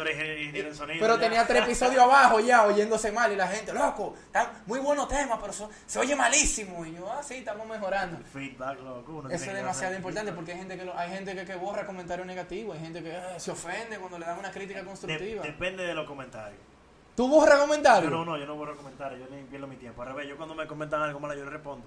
sonido. 0.73 0.99
Pero 0.99 1.19
tenía 1.19 1.45
tres 1.45 1.61
episodios 1.63 2.01
abajo 2.01 2.39
ya, 2.39 2.65
oyéndose 2.65 3.11
mal, 3.11 3.31
y 3.31 3.35
la 3.35 3.47
gente, 3.47 3.71
loco, 3.71 4.15
está 4.25 4.51
muy 4.65 4.79
buenos 4.79 5.07
temas, 5.09 5.37
pero 5.39 5.53
so- 5.53 5.69
se 5.85 5.99
oye 5.99 6.15
malísimo. 6.15 6.83
Y 6.87 6.95
yo, 6.95 7.07
ah, 7.11 7.21
sí, 7.21 7.35
estamos 7.35 7.67
mejorando. 7.67 8.17
El 8.17 8.23
feedback, 8.25 8.79
loco. 8.81 9.27
Eso 9.29 9.45
es 9.45 9.53
demasiado 9.53 9.95
importante 9.95 10.31
porque 10.33 10.53
hay 10.53 10.57
gente 10.57 10.75
que 10.75 10.85
lo- 10.85 10.97
hay 10.97 11.11
gente 11.11 11.35
que, 11.35 11.45
que 11.45 11.55
borra 11.55 11.85
comentarios 11.85 12.25
negativos, 12.25 12.75
hay 12.77 12.83
gente 12.83 13.03
que 13.03 13.11
eh, 13.11 13.21
se 13.39 13.51
ofende 13.51 13.99
cuando 13.99 14.17
le 14.17 14.25
dan 14.25 14.39
una 14.39 14.49
crítica 14.51 14.79
De- 14.79 14.85
constructiva. 14.85 15.43
depende 15.43 15.83
de 15.85 15.93
los 15.93 16.07
comentarios. 16.07 16.59
¿Tú 17.15 17.27
borras 17.27 17.57
Yo 17.59 17.61
comentarios? 17.65 18.11
no, 18.11 18.25
no, 18.25 18.37
yo 18.37 18.45
no 18.47 18.55
borro 18.55 18.75
comentarios, 18.75 19.19
yo 19.19 19.35
ni 19.35 19.43
pierdo 19.43 19.67
mi 19.67 19.75
tiempo. 19.75 20.01
Al 20.01 20.07
revés, 20.09 20.27
yo 20.27 20.35
cuando 20.35 20.55
me 20.55 20.65
comentan 20.65 21.01
algo 21.03 21.19
malo, 21.19 21.35
yo 21.35 21.45
le 21.45 21.51
respondo 21.51 21.85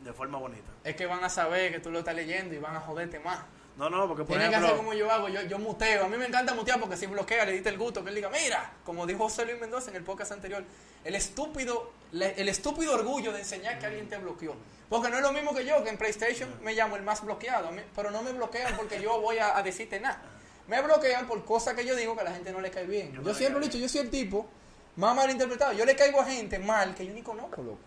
de 0.00 0.12
forma 0.12 0.38
bonita. 0.38 0.70
Es 0.84 0.96
que 0.96 1.06
van 1.06 1.24
a 1.24 1.28
saber 1.28 1.72
que 1.72 1.80
tú 1.80 1.90
lo 1.90 2.00
estás 2.00 2.14
leyendo 2.14 2.54
y 2.54 2.58
van 2.58 2.76
a 2.76 2.80
joderte 2.80 3.18
más. 3.18 3.40
No, 3.76 3.88
no, 3.88 4.08
porque 4.08 4.24
por 4.24 4.36
Tienes 4.36 4.48
que 4.48 4.56
ejemplo, 4.56 4.66
hacer 4.68 4.78
como 4.78 4.92
yo 4.92 5.10
hago, 5.10 5.28
yo, 5.28 5.40
yo 5.42 5.58
muteo. 5.58 6.04
A 6.04 6.08
mí 6.08 6.16
me 6.16 6.26
encanta 6.26 6.52
mutear 6.52 6.80
porque 6.80 6.96
si 6.96 7.06
bloquea 7.06 7.44
le 7.44 7.52
diste 7.52 7.68
el 7.68 7.78
gusto 7.78 8.02
que 8.02 8.08
él 8.08 8.16
diga, 8.16 8.28
mira, 8.28 8.72
como 8.84 9.06
dijo 9.06 9.20
José 9.20 9.44
Luis 9.44 9.60
Mendoza 9.60 9.90
en 9.90 9.96
el 9.96 10.02
podcast 10.02 10.32
anterior, 10.32 10.64
el 11.04 11.14
estúpido, 11.14 11.92
el 12.12 12.48
estúpido 12.48 12.94
orgullo 12.94 13.32
de 13.32 13.38
enseñar 13.38 13.78
que 13.78 13.86
alguien 13.86 14.08
te 14.08 14.16
bloqueó. 14.16 14.56
Porque 14.88 15.10
no 15.10 15.16
es 15.18 15.22
lo 15.22 15.32
mismo 15.32 15.54
que 15.54 15.64
yo, 15.64 15.84
que 15.84 15.90
en 15.90 15.96
PlayStation 15.98 16.52
me 16.62 16.74
llamo 16.74 16.96
el 16.96 17.02
más 17.02 17.24
bloqueado, 17.24 17.70
pero 17.94 18.10
no 18.10 18.22
me 18.22 18.32
bloquean 18.32 18.76
porque 18.76 19.00
yo 19.00 19.20
voy 19.20 19.38
a, 19.38 19.56
a 19.56 19.62
decirte 19.62 20.00
nada. 20.00 20.22
Me 20.66 20.82
bloquean 20.82 21.28
por 21.28 21.44
cosas 21.44 21.74
que 21.74 21.86
yo 21.86 21.94
digo 21.94 22.16
que 22.16 22.22
a 22.22 22.24
la 22.24 22.32
gente 22.32 22.50
no 22.50 22.60
le 22.60 22.70
cae 22.70 22.84
bien. 22.84 23.12
Yo 23.22 23.34
siempre 23.34 23.60
lo 23.60 23.66
he 23.66 23.68
dicho, 23.68 23.78
yo 23.78 23.88
soy 23.88 24.00
el 24.00 24.10
tipo 24.10 24.48
más 24.96 25.14
mal 25.14 25.30
interpretado. 25.30 25.72
Yo 25.72 25.84
le 25.84 25.94
caigo 25.94 26.20
a 26.20 26.24
gente 26.24 26.58
mal 26.58 26.94
que 26.96 27.06
yo 27.06 27.14
ni 27.14 27.22
conozco, 27.22 27.62
loco. 27.62 27.78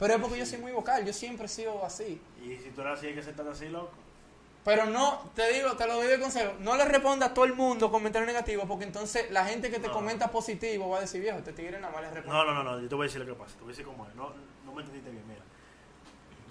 Pero 0.00 0.14
es 0.14 0.20
porque 0.20 0.38
yo 0.38 0.46
soy 0.46 0.58
muy 0.58 0.72
vocal, 0.72 1.04
yo 1.04 1.12
siempre 1.12 1.46
he 1.46 1.48
sido 1.48 1.84
así. 1.84 2.20
y 2.42 2.56
si 2.56 2.70
tú 2.70 2.80
eres 2.80 2.94
así, 2.98 3.06
hay 3.06 3.14
que 3.14 3.20
aceptar 3.20 3.46
así, 3.46 3.68
loco. 3.68 3.92
Pero 4.64 4.84
no, 4.86 5.30
te 5.34 5.52
digo, 5.54 5.74
te 5.76 5.86
lo 5.86 5.94
doy 5.94 6.06
de 6.08 6.18
consejo, 6.20 6.52
no 6.60 6.76
le 6.76 6.84
responda 6.84 7.26
a 7.26 7.34
todo 7.34 7.44
el 7.44 7.54
mundo 7.54 7.90
comentarios 7.90 8.26
negativos, 8.26 8.66
porque 8.66 8.84
entonces 8.84 9.30
la 9.30 9.44
gente 9.46 9.70
que 9.70 9.78
te 9.78 9.86
No. 9.88 9.92
comenta 9.94 10.30
positivo 10.30 10.88
va 10.90 10.98
a 10.98 11.00
decir, 11.02 11.20
viejo, 11.22 11.38
te 11.38 11.52
tigre 11.52 11.78
nada 11.80 11.92
más 11.92 12.02
le 12.02 12.10
responde. 12.10 12.36
No, 12.38 12.44
no, 12.44 12.54
no, 12.54 12.62
no, 12.64 12.80
yo 12.80 12.88
te 12.88 12.94
voy 12.94 13.04
a 13.04 13.06
decir 13.08 13.20
lo 13.24 13.26
que 13.32 13.38
pasa, 13.40 13.54
te 13.54 13.60
voy 13.60 13.68
a 13.68 13.72
decir 13.72 13.84
cómo 13.86 14.06
es. 14.08 14.14
No, 14.16 14.32
no 14.66 14.72
me 14.72 14.80
entendiste 14.80 15.10
bien, 15.10 15.24
mira. 15.28 15.40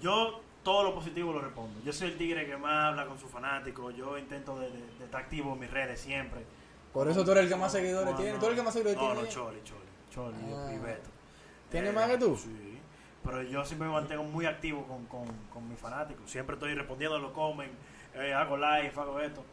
Yo 0.00 0.40
todo 0.62 0.82
lo 0.84 0.94
positivo 0.94 1.32
lo 1.32 1.40
respondo. 1.40 1.80
Yo 1.84 1.92
soy 1.92 2.08
el 2.08 2.18
tigre 2.18 2.46
que 2.46 2.56
más 2.56 2.90
habla 2.90 3.06
con 3.06 3.18
sus 3.18 3.30
fanáticos, 3.30 3.94
yo 3.96 4.18
intento 4.18 4.58
de, 4.58 4.70
de- 4.70 4.78
de 4.98 5.04
estar 5.04 5.22
activo 5.22 5.52
en 5.54 5.60
mis 5.60 5.70
redes 5.70 6.00
siempre. 6.00 6.44
Por 6.92 7.08
eso 7.08 7.24
tú 7.24 7.30
eres 7.32 7.44
el 7.44 7.48
que 7.50 7.56
más 7.56 7.72
seguidores 7.72 8.10
No, 8.10 8.16
tiene. 8.16 8.32
no. 8.32 8.38
Tú 8.38 8.46
eres 8.46 8.58
el 8.58 8.60
que 8.60 8.64
más 8.64 8.74
seguidores 8.74 9.00
No, 9.00 9.06
tiene. 9.12 9.22
no, 9.22 9.28
Choli, 9.28 9.60
Choli. 9.62 9.80
Choli 10.10 10.36
Ah. 10.54 10.72
y 10.74 10.78
Beto. 10.78 11.10
¿Tiene 11.70 11.92
más 11.92 12.08
que 12.10 12.18
tú? 12.18 12.36
Sí. 12.36 12.69
Pero 13.24 13.42
yo 13.42 13.64
siempre 13.64 13.86
me 13.88 13.94
mantengo 13.94 14.22
muy 14.24 14.46
activo 14.46 14.84
con, 14.86 15.04
con, 15.06 15.26
con 15.52 15.68
mis 15.68 15.78
fanáticos. 15.78 16.30
Siempre 16.30 16.54
estoy 16.54 16.74
respondiendo, 16.74 17.18
lo 17.18 17.32
comen, 17.32 17.70
eh, 18.14 18.32
hago 18.32 18.56
live, 18.56 18.92
hago 18.96 19.20
esto. 19.20 19.44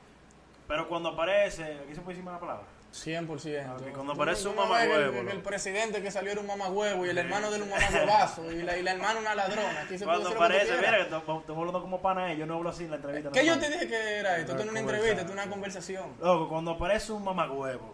Pero 0.67 0.87
cuando 0.87 1.09
aparece, 1.09 1.63
aquí 1.83 1.93
se 1.95 2.01
puede 2.01 2.17
decir 2.17 2.27
una 2.29 2.39
palabra. 2.39 2.63
100%. 2.93 3.65
Ah, 3.67 3.77
que 3.83 3.91
cuando 3.91 4.13
aparece 4.13 4.47
un 4.47 4.55
mamagüevo, 4.55 4.95
El, 4.95 5.15
el 5.17 5.25
loco. 5.35 5.43
presidente 5.43 6.01
que 6.01 6.09
salió 6.09 6.31
era 6.31 6.39
un 6.41 6.47
mamagüevo 6.47 7.05
y 7.05 7.09
el 7.09 7.17
hermano 7.17 7.51
de 7.51 7.57
él 7.57 7.63
un 7.63 7.69
mamagüevazo 7.69 8.49
y 8.51 8.63
la, 8.63 8.77
y 8.77 8.81
la 8.81 8.91
hermana 8.91 9.19
una 9.19 9.35
ladrona. 9.35 9.81
Aquí 9.81 9.97
se 9.97 10.05
Cuando 10.05 10.29
que 10.29 10.35
aparece, 10.35 10.77
mira, 10.77 10.95
que 10.97 11.01
estamos 11.03 11.43
hablando 11.49 11.81
como 11.81 12.01
pana, 12.01 12.33
yo 12.33 12.45
no 12.45 12.55
hablo 12.55 12.69
así 12.69 12.85
en 12.85 12.91
la 12.91 12.95
entrevista. 12.95 13.29
¿Qué 13.31 13.41
no 13.43 13.45
yo 13.55 13.59
te 13.59 13.69
dije 13.69 13.87
que 13.89 14.15
era 14.19 14.37
esto? 14.37 14.53
Esto 14.53 14.63
no 14.63 14.63
es 14.63 14.69
una 14.71 14.79
entrevista, 14.79 15.21
esto 15.21 15.27
es 15.27 15.31
una 15.33 15.49
conversación. 15.49 16.13
Loco, 16.21 16.47
cuando 16.49 16.71
aparece 16.71 17.11
un 17.11 17.23
mamagüevo 17.25 17.93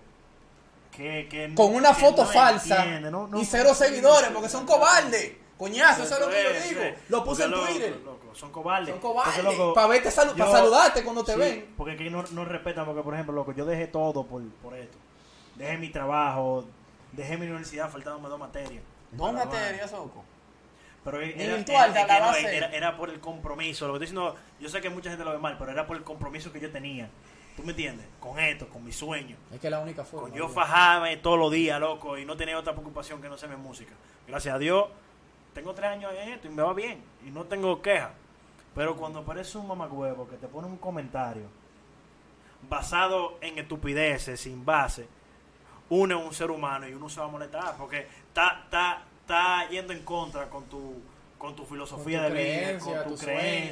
que, 0.95 1.27
que 1.29 1.53
Con 1.55 1.73
una 1.73 1.89
que 1.89 1.95
foto 2.01 2.23
no 2.23 2.29
falsa 2.29 2.83
entiende, 2.83 3.11
no- 3.11 3.27
no- 3.27 3.39
y 3.41 3.45
cero 3.45 3.73
seguidores 3.73 4.29
porque 4.29 4.47
son 4.49 4.65
cobardes. 4.65 5.33
Coñazo, 5.57 6.03
eso 6.03 6.15
es 6.15 6.19
lo 6.19 6.29
que 6.29 6.43
yo 6.43 6.67
digo. 6.81 6.95
Lo 7.09 7.23
puse 7.23 7.43
en 7.43 7.51
porque, 7.51 7.65
loco, 7.65 7.73
Twitter. 7.79 8.01
loco, 8.03 8.35
son 8.35 8.51
cobardes. 8.51 8.89
Son 8.89 8.99
cobardes. 8.99 9.43
Loco, 9.43 9.73
Para 9.73 9.87
verte 9.87 10.09
salu- 10.09 10.35
para 10.35 10.51
saludarte 10.51 11.03
cuando 11.03 11.23
te 11.23 11.33
sí, 11.33 11.39
ven. 11.39 11.73
Porque 11.77 11.93
aquí 11.93 12.09
no, 12.09 12.23
no 12.31 12.45
respetan, 12.45 12.85
porque 12.85 13.01
por 13.01 13.13
ejemplo, 13.13 13.33
loco, 13.33 13.51
yo 13.53 13.65
dejé 13.65 13.87
todo 13.87 14.25
por, 14.25 14.41
por 14.61 14.75
esto. 14.75 14.97
Dejé 15.55 15.77
mi 15.77 15.89
trabajo, 15.89 16.65
dejé 17.11 17.37
mi 17.37 17.45
universidad 17.45 17.89
faltándome 17.89 18.27
dos 18.29 18.39
materias. 18.39 18.83
Dos 19.11 19.31
materias, 19.33 19.91
Soco. 19.91 20.23
Pero 21.03 21.19
Ni 21.19 21.33
era, 21.33 21.55
virtual, 21.57 21.91
era- 21.95 22.69
la 22.79 22.91
no, 22.91 22.97
por 22.97 23.09
el 23.09 23.19
compromiso. 23.19 23.87
Lo 23.87 23.93
que 23.99 24.05
estoy 24.05 24.17
diciendo, 24.17 24.35
yo 24.59 24.69
sé 24.69 24.81
que 24.81 24.89
mucha 24.89 25.09
gente 25.09 25.23
lo 25.25 25.31
ve 25.31 25.37
mal, 25.37 25.57
pero 25.59 25.71
era 25.71 25.85
por 25.85 25.97
el 25.97 26.03
compromiso 26.03 26.51
que 26.51 26.59
yo 26.59 26.71
tenía. 26.71 27.09
¿Tú 27.55 27.61
me 27.61 27.71
entiendes? 27.71 28.07
Con 28.19 28.39
esto, 28.39 28.67
con 28.69 28.83
mi 28.83 28.91
sueño. 28.91 29.35
Es 29.53 29.59
que 29.59 29.67
es 29.67 29.71
la 29.71 29.79
única 29.79 30.03
forma. 30.03 30.29
Con 30.29 30.35
yo 30.37 30.49
fajarme 30.49 31.17
todos 31.17 31.37
los 31.37 31.51
días, 31.51 31.79
loco, 31.79 32.17
y 32.17 32.25
no 32.25 32.35
tenía 32.35 32.57
otra 32.57 32.73
preocupación 32.73 33.21
que 33.21 33.29
no 33.29 33.37
ser 33.37 33.49
mi 33.49 33.57
música. 33.57 33.93
Gracias 34.27 34.55
a 34.55 34.57
Dios, 34.57 34.87
tengo 35.53 35.73
tres 35.73 35.89
años 35.91 36.13
en 36.13 36.29
esto 36.29 36.47
y 36.47 36.51
me 36.51 36.63
va 36.63 36.73
bien. 36.73 37.03
Y 37.25 37.31
no 37.31 37.43
tengo 37.45 37.81
queja. 37.81 38.11
Pero 38.75 38.95
cuando 38.95 39.19
aparece 39.19 39.57
un 39.57 39.67
mamagüevo 39.67 40.27
que 40.27 40.37
te 40.37 40.47
pone 40.47 40.67
un 40.67 40.77
comentario 40.77 41.45
basado 42.67 43.37
en 43.41 43.59
estupideces, 43.59 44.39
sin 44.39 44.65
base, 44.65 45.07
uno 45.89 46.19
es 46.19 46.25
un 46.25 46.33
ser 46.33 46.49
humano 46.49 46.87
y 46.87 46.93
uno 46.93 47.09
se 47.09 47.19
va 47.19 47.27
a 47.27 47.29
molestar 47.29 47.75
porque 47.77 48.07
está, 48.27 48.61
está, 48.63 49.03
está 49.21 49.69
yendo 49.69 49.93
en 49.93 50.03
contra 50.03 50.49
con 50.49 50.63
tu 50.65 50.95
con 51.43 51.57
tu 51.57 51.65
filosofía 51.65 52.19
Con 52.21 52.29
tu 52.29 52.33
de 52.37 52.43
vida, 52.43 52.79
con 52.79 53.03
tu 53.03 53.17
sueños, 53.17 53.19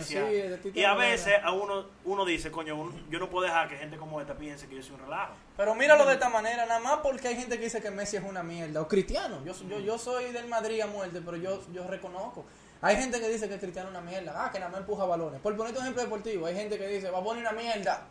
creencia. 0.06 0.28
sí, 0.62 0.72
y 0.74 0.84
a 0.84 0.94
veces 0.94 1.36
a 1.42 1.54
uno 1.54 1.86
uno 2.04 2.26
dice, 2.26 2.52
coño, 2.52 2.76
uno- 2.76 2.92
yo 3.10 3.18
no 3.18 3.30
puedo 3.30 3.46
dejar 3.46 3.70
que 3.70 3.78
gente 3.78 3.96
como 3.96 4.20
esta 4.20 4.36
piense 4.36 4.68
que 4.68 4.76
yo 4.76 4.84
soy 4.84 4.96
un 4.96 5.04
relajo. 5.04 5.36
Pero 5.56 5.74
míralo 5.74 6.06
de 6.06 6.16
esta 6.16 6.28
manera, 6.28 6.66
nada 6.66 6.82
más 6.82 6.98
porque 7.02 7.30
hay 7.30 7.38
gente 7.38 7.58
que 7.58 7.64
dice 7.64 7.82
que 7.82 7.90
Messi 7.90 8.18
es 8.18 8.24
una 8.26 8.44
mierda. 8.44 8.82
O 8.82 8.90
Cristiano. 8.90 9.42
Yo, 9.46 9.54
yo, 9.70 9.80
yo 9.80 9.98
soy 9.98 10.34
del 10.34 10.50
Madrid 10.50 10.82
a 10.82 10.88
muerte, 10.88 11.22
pero 11.24 11.38
yo, 11.38 11.64
yo 11.72 11.88
reconozco. 11.88 12.44
Hay 12.82 12.98
gente 12.98 13.22
que 13.22 13.30
dice 13.30 13.48
que 13.48 13.58
Cristiano 13.58 13.88
es 13.88 13.96
una 13.96 14.02
mierda. 14.02 14.34
Ah, 14.36 14.52
que 14.52 14.60
nada 14.60 14.70
más 14.72 14.82
empuja 14.82 15.06
balones. 15.06 15.40
Por 15.40 15.56
ponerte 15.56 15.80
un 15.80 15.86
ejemplo 15.86 16.04
deportivo, 16.04 16.48
hay 16.48 16.56
gente 16.56 16.78
que 16.78 16.88
dice, 16.90 17.10
va 17.10 17.20
a 17.20 17.24
poner 17.24 17.42
una 17.42 17.54
mierda. 17.54 18.06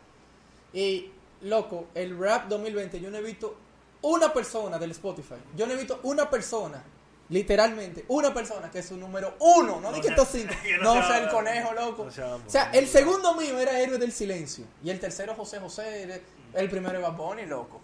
Y, 0.73 1.11
loco, 1.41 1.89
el 1.93 2.17
rap 2.17 2.47
2020, 2.47 2.99
yo 2.99 3.11
no 3.11 3.17
he 3.19 3.21
visto 3.21 3.55
una 4.01 4.33
persona 4.33 4.79
del 4.79 4.89
Spotify. 4.89 5.35
Yo 5.55 5.67
no 5.67 5.73
he 5.73 5.77
visto 5.77 5.99
una 6.01 6.27
persona, 6.31 6.83
literalmente, 7.31 8.05
una 8.09 8.33
persona 8.33 8.69
que 8.69 8.79
es 8.79 8.85
su 8.87 8.97
número 8.97 9.35
uno. 9.39 9.79
No, 9.81 9.89
No 9.89 9.91
di 9.93 10.01
que 10.01 10.09
estos 10.09 10.27
cinco. 10.27 10.53
no 10.83 10.95
No 10.95 11.07
sea- 11.07 11.17
el 11.23 11.29
conejo, 11.29 11.73
loco. 11.73 12.05
no 12.05 12.11
sea- 12.11 12.35
O 12.35 12.41
sea, 12.49 12.69
el 12.73 12.87
segundo 12.87 13.33
mío 13.35 13.57
era 13.57 13.79
Héroe 13.79 13.97
del 13.97 14.11
Silencio. 14.11 14.65
Y 14.83 14.89
el 14.91 14.99
tercero, 14.99 15.33
José 15.33 15.59
José. 15.59 16.21
El, 16.53 16.69
primero, 16.69 16.99
Eva 16.99 17.09
Bunny, 17.09 17.45
loco. 17.45 17.81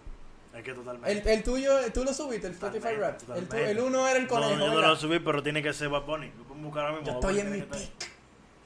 Es 0.53 0.63
que 0.63 0.73
totalmente. 0.73 1.12
El, 1.12 1.27
el 1.27 1.43
tuyo, 1.43 1.71
tú 1.93 2.03
lo 2.03 2.13
subiste, 2.13 2.47
el 2.47 2.53
Spotify 2.53 2.93
Rap. 2.99 3.19
El, 3.36 3.47
tu- 3.47 3.55
el 3.57 3.79
uno 3.79 4.07
era 4.07 4.19
el 4.19 4.27
conejo. 4.27 4.55
No, 4.55 4.65
yo 4.73 4.81
no 4.81 4.88
lo 4.88 4.95
subí, 4.95 5.19
pero 5.19 5.41
tiene 5.41 5.63
que 5.63 5.71
ser 5.73 5.89
Bad 5.89 6.03
Bunny. 6.03 6.29
Podemos 6.29 6.63
buscar 6.65 6.86
ahora 6.86 6.97
mismo. 6.99 7.07
Yo 7.07 7.19
estoy 7.19 7.39
en 7.39 7.51
mi 7.51 7.62
pick. 7.62 7.91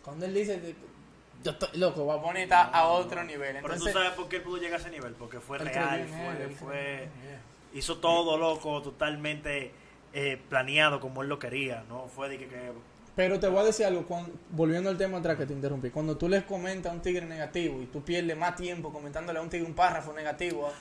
Cuando 0.03 0.25
él 0.25 0.33
dice, 0.33 0.59
de- 0.59 0.75
yo 1.43 1.51
estoy 1.51 1.69
loco, 1.79 2.05
Bad 2.05 2.19
Bunny 2.21 2.41
está 2.41 2.63
a 2.63 2.87
otro 2.87 3.23
nivel. 3.23 3.53
Pero 3.55 3.67
tú 3.67 3.73
Entonces, 3.73 3.93
sabes 3.93 4.11
por 4.11 4.27
qué 4.29 4.37
él 4.37 4.41
pudo 4.43 4.57
llegar 4.57 4.79
a 4.79 4.81
ese 4.81 4.89
nivel. 4.89 5.13
Porque 5.13 5.39
fue 5.39 5.57
real, 5.59 6.07
fue, 6.07 6.49
fue, 6.55 7.03
él. 7.03 7.09
hizo 7.73 7.97
todo 7.99 8.37
loco, 8.37 8.81
totalmente 8.81 9.71
eh, 10.13 10.39
planeado 10.50 11.00
como 11.00 11.21
él 11.21 11.30
lo 11.30 11.39
quería. 11.39 11.84
No 11.89 12.08
fue 12.08 12.30
de 12.30 12.38
que, 12.38 12.47
que 12.47 12.71
Pero 13.15 13.39
te 13.39 13.47
voy 13.47 13.60
a 13.62 13.63
decir 13.65 13.86
algo, 13.86 14.06
cuando- 14.06 14.32
volviendo 14.52 14.89
al 14.89 14.97
tema 14.97 15.17
atrás 15.19 15.38
que 15.38 15.45
te 15.45 15.54
interrumpí. 15.54 15.89
Cuando 15.89 16.17
tú 16.17 16.28
les 16.30 16.43
comentas 16.43 16.91
a 16.91 16.95
un 16.95 17.02
tigre 17.02 17.26
negativo 17.26 17.82
y 17.82 17.86
tú 17.88 18.02
pierdes 18.04 18.38
más 18.38 18.56
tiempo 18.56 18.91
comentándole 18.91 19.39
a 19.39 19.41
un 19.41 19.50
tigre 19.50 19.65
un 19.65 19.74
párrafo 19.74 20.13
negativo, 20.13 20.71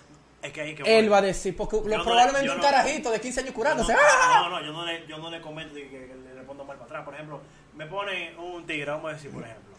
es 0.42 0.52
que 0.52 0.60
ahí 0.62 0.74
que 0.74 0.98
él 0.98 1.12
va 1.12 1.18
a 1.18 1.22
decir, 1.22 1.54
porque 1.56 1.76
no 1.76 1.82
lo- 1.82 1.88
le- 1.98 2.02
probablemente 2.04 2.50
un 2.50 2.56
no- 2.56 2.62
carajito 2.62 3.10
de 3.10 3.20
15 3.20 3.40
años 3.40 3.52
curándose. 3.52 3.92
No, 3.92 3.98
¡ah! 4.00 4.40
no, 4.48 4.50
no, 4.60 4.64
yo 4.66 4.72
no 4.72 4.84
le, 4.86 5.06
yo 5.06 5.18
no 5.18 5.30
le 5.30 5.40
comento 5.40 5.74
que, 5.74 5.88
que 5.88 6.14
le 6.24 6.34
respondo 6.34 6.64
mal 6.64 6.76
para 6.76 6.86
atrás. 6.86 7.04
Por 7.04 7.14
ejemplo, 7.14 7.40
me 7.76 7.86
pone 7.86 8.34
un 8.38 8.64
tigre, 8.66 8.90
vamos 8.90 9.10
a 9.10 9.14
decir, 9.14 9.30
por 9.30 9.42
ejemplo, 9.44 9.74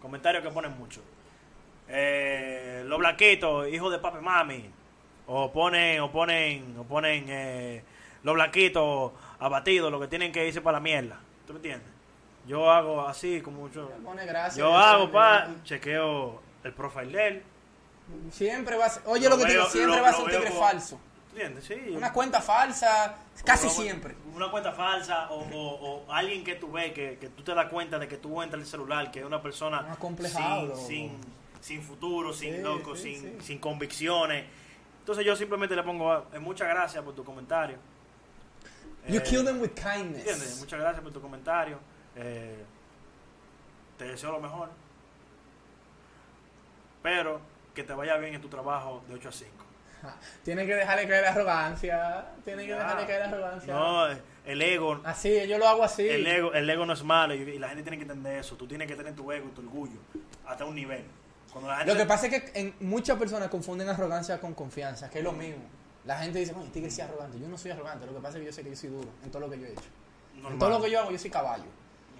comentarios 0.00 0.42
que 0.44 0.50
ponen 0.50 0.76
mucho. 0.78 1.00
Eh, 1.88 2.82
los 2.86 2.98
blanquitos, 2.98 3.68
hijos 3.68 3.92
de 3.92 3.98
papi 3.98 4.18
mami. 4.22 4.70
O 5.26 5.50
ponen, 5.52 6.00
o 6.00 6.12
ponen, 6.12 6.76
o 6.78 6.84
ponen 6.84 7.24
eh, 7.28 7.82
los 8.24 8.34
blanquitos 8.34 9.12
abatidos, 9.38 9.92
lo 9.92 10.00
que 10.00 10.08
tienen 10.08 10.32
que 10.32 10.46
irse 10.48 10.60
para 10.60 10.78
la 10.78 10.80
mierda. 10.82 11.20
¿Tú 11.46 11.52
me 11.52 11.58
entiendes? 11.58 11.88
Yo 12.46 12.70
hago 12.70 13.06
así, 13.06 13.40
como 13.40 13.60
mucho. 13.60 13.90
Yo 14.56 14.76
hago, 14.76 15.10
pa, 15.12 15.48
chequeo 15.64 16.42
el 16.64 16.72
profile 16.72 17.12
de 17.16 17.26
él. 17.28 17.42
Siempre 18.30 18.76
va 18.76 18.86
a 18.86 18.90
ser, 18.90 19.02
oye 19.06 19.24
Lo 19.28 19.36
lo 19.36 19.38
que 19.38 19.44
veo- 19.44 19.52
digo, 19.62 19.70
siempre 19.70 19.96
lo- 19.96 20.02
va 20.02 20.08
a 20.08 20.12
ser 20.12 20.24
un 20.24 20.30
tigre 20.30 20.48
como- 20.48 20.60
falso. 20.60 21.00
¿Entiendes? 21.32 21.64
Sí. 21.64 21.74
Una 21.96 22.12
cuenta 22.12 22.40
falsa, 22.40 23.16
casi 23.44 23.66
Una- 23.66 23.74
siempre. 23.74 24.14
Una 24.34 24.50
cuenta 24.50 24.72
falsa 24.72 25.30
o, 25.30 25.40
o- 25.40 26.04
o 26.06 26.12
alguien 26.12 26.44
que 26.44 26.54
tú 26.54 26.70
ves 26.70 26.92
que, 26.92 27.18
que 27.18 27.28
tú 27.30 27.42
te 27.42 27.54
das 27.54 27.66
cuenta 27.70 27.98
de 27.98 28.06
que 28.06 28.18
tú 28.18 28.40
entras 28.40 28.62
el 28.62 28.68
celular, 28.68 29.10
que 29.10 29.20
es 29.20 29.24
una 29.26 29.42
persona 29.42 29.96
sin, 30.28 30.76
sin, 30.76 31.20
sin 31.60 31.82
futuro, 31.82 32.32
sin 32.32 32.54
Sí, 32.56 32.62
loco, 32.62 32.94
sí, 32.94 33.16
sin, 33.16 33.42
sin 33.42 33.58
convicciones. 33.58 34.44
Entonces 35.00 35.24
yo 35.24 35.34
simplemente 35.34 35.74
le 35.74 35.82
pongo 35.82 36.26
eh, 36.32 36.38
muchas 36.38 36.68
gracias 36.68 37.02
por 37.02 37.14
tu 37.14 37.24
comentario. 37.24 37.78
You 39.08 39.18
Eh, 39.18 39.22
kill 39.22 39.44
them 39.44 39.60
with 39.60 39.70
kindness. 39.74 40.18
¿Entiendes? 40.20 40.60
Muchas 40.60 40.80
gracias 40.80 41.02
por 41.02 41.12
tu 41.12 41.20
comentario. 41.20 41.78
Eh, 42.16 42.64
te 43.98 44.04
deseo 44.06 44.32
lo 44.32 44.40
mejor. 44.40 44.70
Pero 47.02 47.40
que 47.74 47.82
te 47.82 47.92
vaya 47.92 48.16
bien 48.16 48.34
en 48.34 48.40
tu 48.40 48.48
trabajo 48.48 49.02
de 49.08 49.14
8 49.14 49.28
a 49.28 49.32
5. 49.32 49.50
Ja, 50.02 50.16
Tienen 50.42 50.66
que 50.66 50.74
dejarle 50.74 51.08
caer 51.08 51.22
la 51.24 51.30
arrogancia. 51.30 52.26
Tienen 52.44 52.66
que 52.66 52.74
dejarle 52.74 53.06
caer 53.06 53.20
la 53.20 53.28
arrogancia. 53.28 53.74
No, 53.74 54.06
el 54.44 54.62
ego, 54.62 55.00
Así, 55.04 55.46
yo 55.46 55.58
lo 55.58 55.66
hago 55.68 55.82
así. 55.84 56.08
El 56.08 56.26
ego, 56.26 56.52
el 56.52 56.68
ego 56.68 56.86
no 56.86 56.92
es 56.92 57.02
malo 57.02 57.34
y, 57.34 57.38
y 57.42 57.58
la 57.58 57.68
gente 57.68 57.82
tiene 57.82 57.96
que 57.98 58.02
entender 58.02 58.38
eso. 58.38 58.56
Tú 58.56 58.66
tienes 58.66 58.86
que 58.88 58.94
tener 58.96 59.14
tu 59.14 59.30
ego 59.32 59.48
y 59.48 59.52
tu 59.52 59.60
orgullo 59.62 59.98
hasta 60.46 60.64
un 60.64 60.74
nivel. 60.74 61.04
Cuando 61.52 61.70
la 61.70 61.76
gente 61.78 61.92
Lo 61.92 61.98
que 61.98 62.06
pasa 62.06 62.26
es 62.26 62.42
que 62.42 62.60
en 62.60 62.74
muchas 62.80 63.16
personas 63.18 63.48
confunden 63.48 63.88
arrogancia 63.88 64.40
con 64.40 64.54
confianza, 64.54 65.08
que 65.08 65.18
es 65.18 65.24
lo 65.24 65.32
mismo. 65.32 65.62
La 66.04 66.18
gente 66.18 66.38
dice, 66.38 66.54
oye, 66.54 66.68
tigre 66.70 66.90
sí 66.90 67.00
es 67.00 67.08
arrogante. 67.08 67.38
Yo 67.40 67.48
no 67.48 67.56
soy 67.56 67.70
arrogante. 67.70 68.04
Lo 68.06 68.12
que 68.14 68.20
pasa 68.20 68.36
es 68.36 68.40
que 68.42 68.46
yo 68.46 68.52
sé 68.52 68.62
que 68.62 68.70
yo 68.70 68.76
soy 68.76 68.90
duro 68.90 69.08
en 69.22 69.30
todo 69.30 69.40
lo 69.40 69.50
que 69.50 69.58
yo 69.58 69.66
he 69.66 69.72
hecho. 69.72 69.82
normal, 70.34 70.52
En 70.52 70.58
todo 70.58 70.70
lo 70.70 70.82
que 70.82 70.90
yo 70.90 71.00
hago, 71.00 71.10
yo 71.10 71.18
soy 71.18 71.30
caballo. 71.30 71.64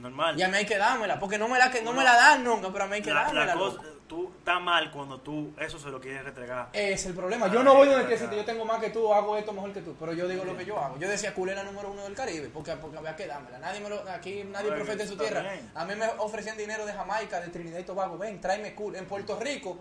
normal. 0.00 0.38
Y 0.38 0.42
a 0.42 0.48
mí 0.48 0.56
hay 0.56 0.66
que 0.66 0.78
dármela, 0.78 1.18
porque 1.18 1.38
no 1.38 1.48
me 1.48 1.58
la, 1.58 1.70
que, 1.70 1.82
no 1.82 1.92
No, 1.92 1.98
me 1.98 2.04
la 2.04 2.14
dan 2.16 2.42
nunca, 2.44 2.70
pero 2.72 2.84
a 2.84 2.86
mí 2.86 2.94
hay 2.94 3.02
que 3.02 3.12
la, 3.12 3.24
dármela. 3.24 3.46
la 3.46 3.54
cosa, 3.54 3.80
tú 4.08 4.32
estás 4.38 4.60
mal 4.60 4.90
cuando 4.90 5.20
tú 5.20 5.52
eso 5.58 5.78
se 5.78 5.88
lo 5.90 6.00
quieres 6.00 6.24
restregar. 6.24 6.68
Es 6.72 7.04
el 7.06 7.14
problema. 7.14 7.46
Ah, 7.46 7.52
Yo 7.52 7.62
no 7.62 7.74
voy 7.74 7.88
donde 7.88 8.06
que 8.08 8.16
si 8.18 8.24
yo 8.24 8.44
tengo 8.44 8.64
más 8.64 8.80
que 8.80 8.88
tú, 8.90 9.12
hago 9.12 9.36
esto 9.36 9.52
mejor 9.52 9.72
que 9.72 9.82
tú. 9.82 9.94
Pero 10.00 10.12
yo 10.14 10.26
digo 10.28 10.44
lo 10.44 10.56
que 10.56 10.64
yo 10.64 10.78
hago. 10.78 10.98
Yo 10.98 11.08
decía 11.08 11.34
culera 11.34 11.62
número 11.62 11.90
uno 11.92 12.02
del 12.04 12.14
Caribe, 12.14 12.48
porque, 12.52 12.72
porque 12.76 12.96
había 12.98 13.14
que 13.16 13.26
dármela. 13.26 13.58
Nadie 13.58 13.80
me 13.80 13.88
lo, 13.90 14.00
aquí 14.10 14.44
nadie 14.44 14.68
Oye, 14.68 14.76
profeta 14.76 15.02
en 15.02 15.08
su 15.08 15.14
está 15.14 15.24
tierra. 15.26 15.42
bien. 15.52 15.70
A 15.74 15.84
mí 15.84 15.94
me 15.94 16.06
ofrecían 16.18 16.56
dinero 16.56 16.86
de 16.86 16.92
Jamaica, 16.94 17.40
de 17.40 17.48
Trinidad 17.48 17.78
y 17.80 17.84
Tobago. 17.84 18.16
Ven, 18.18 18.40
tráeme 18.40 18.74
cool. 18.74 18.96
En 18.96 19.06
Puerto 19.06 19.38
Rico, 19.38 19.78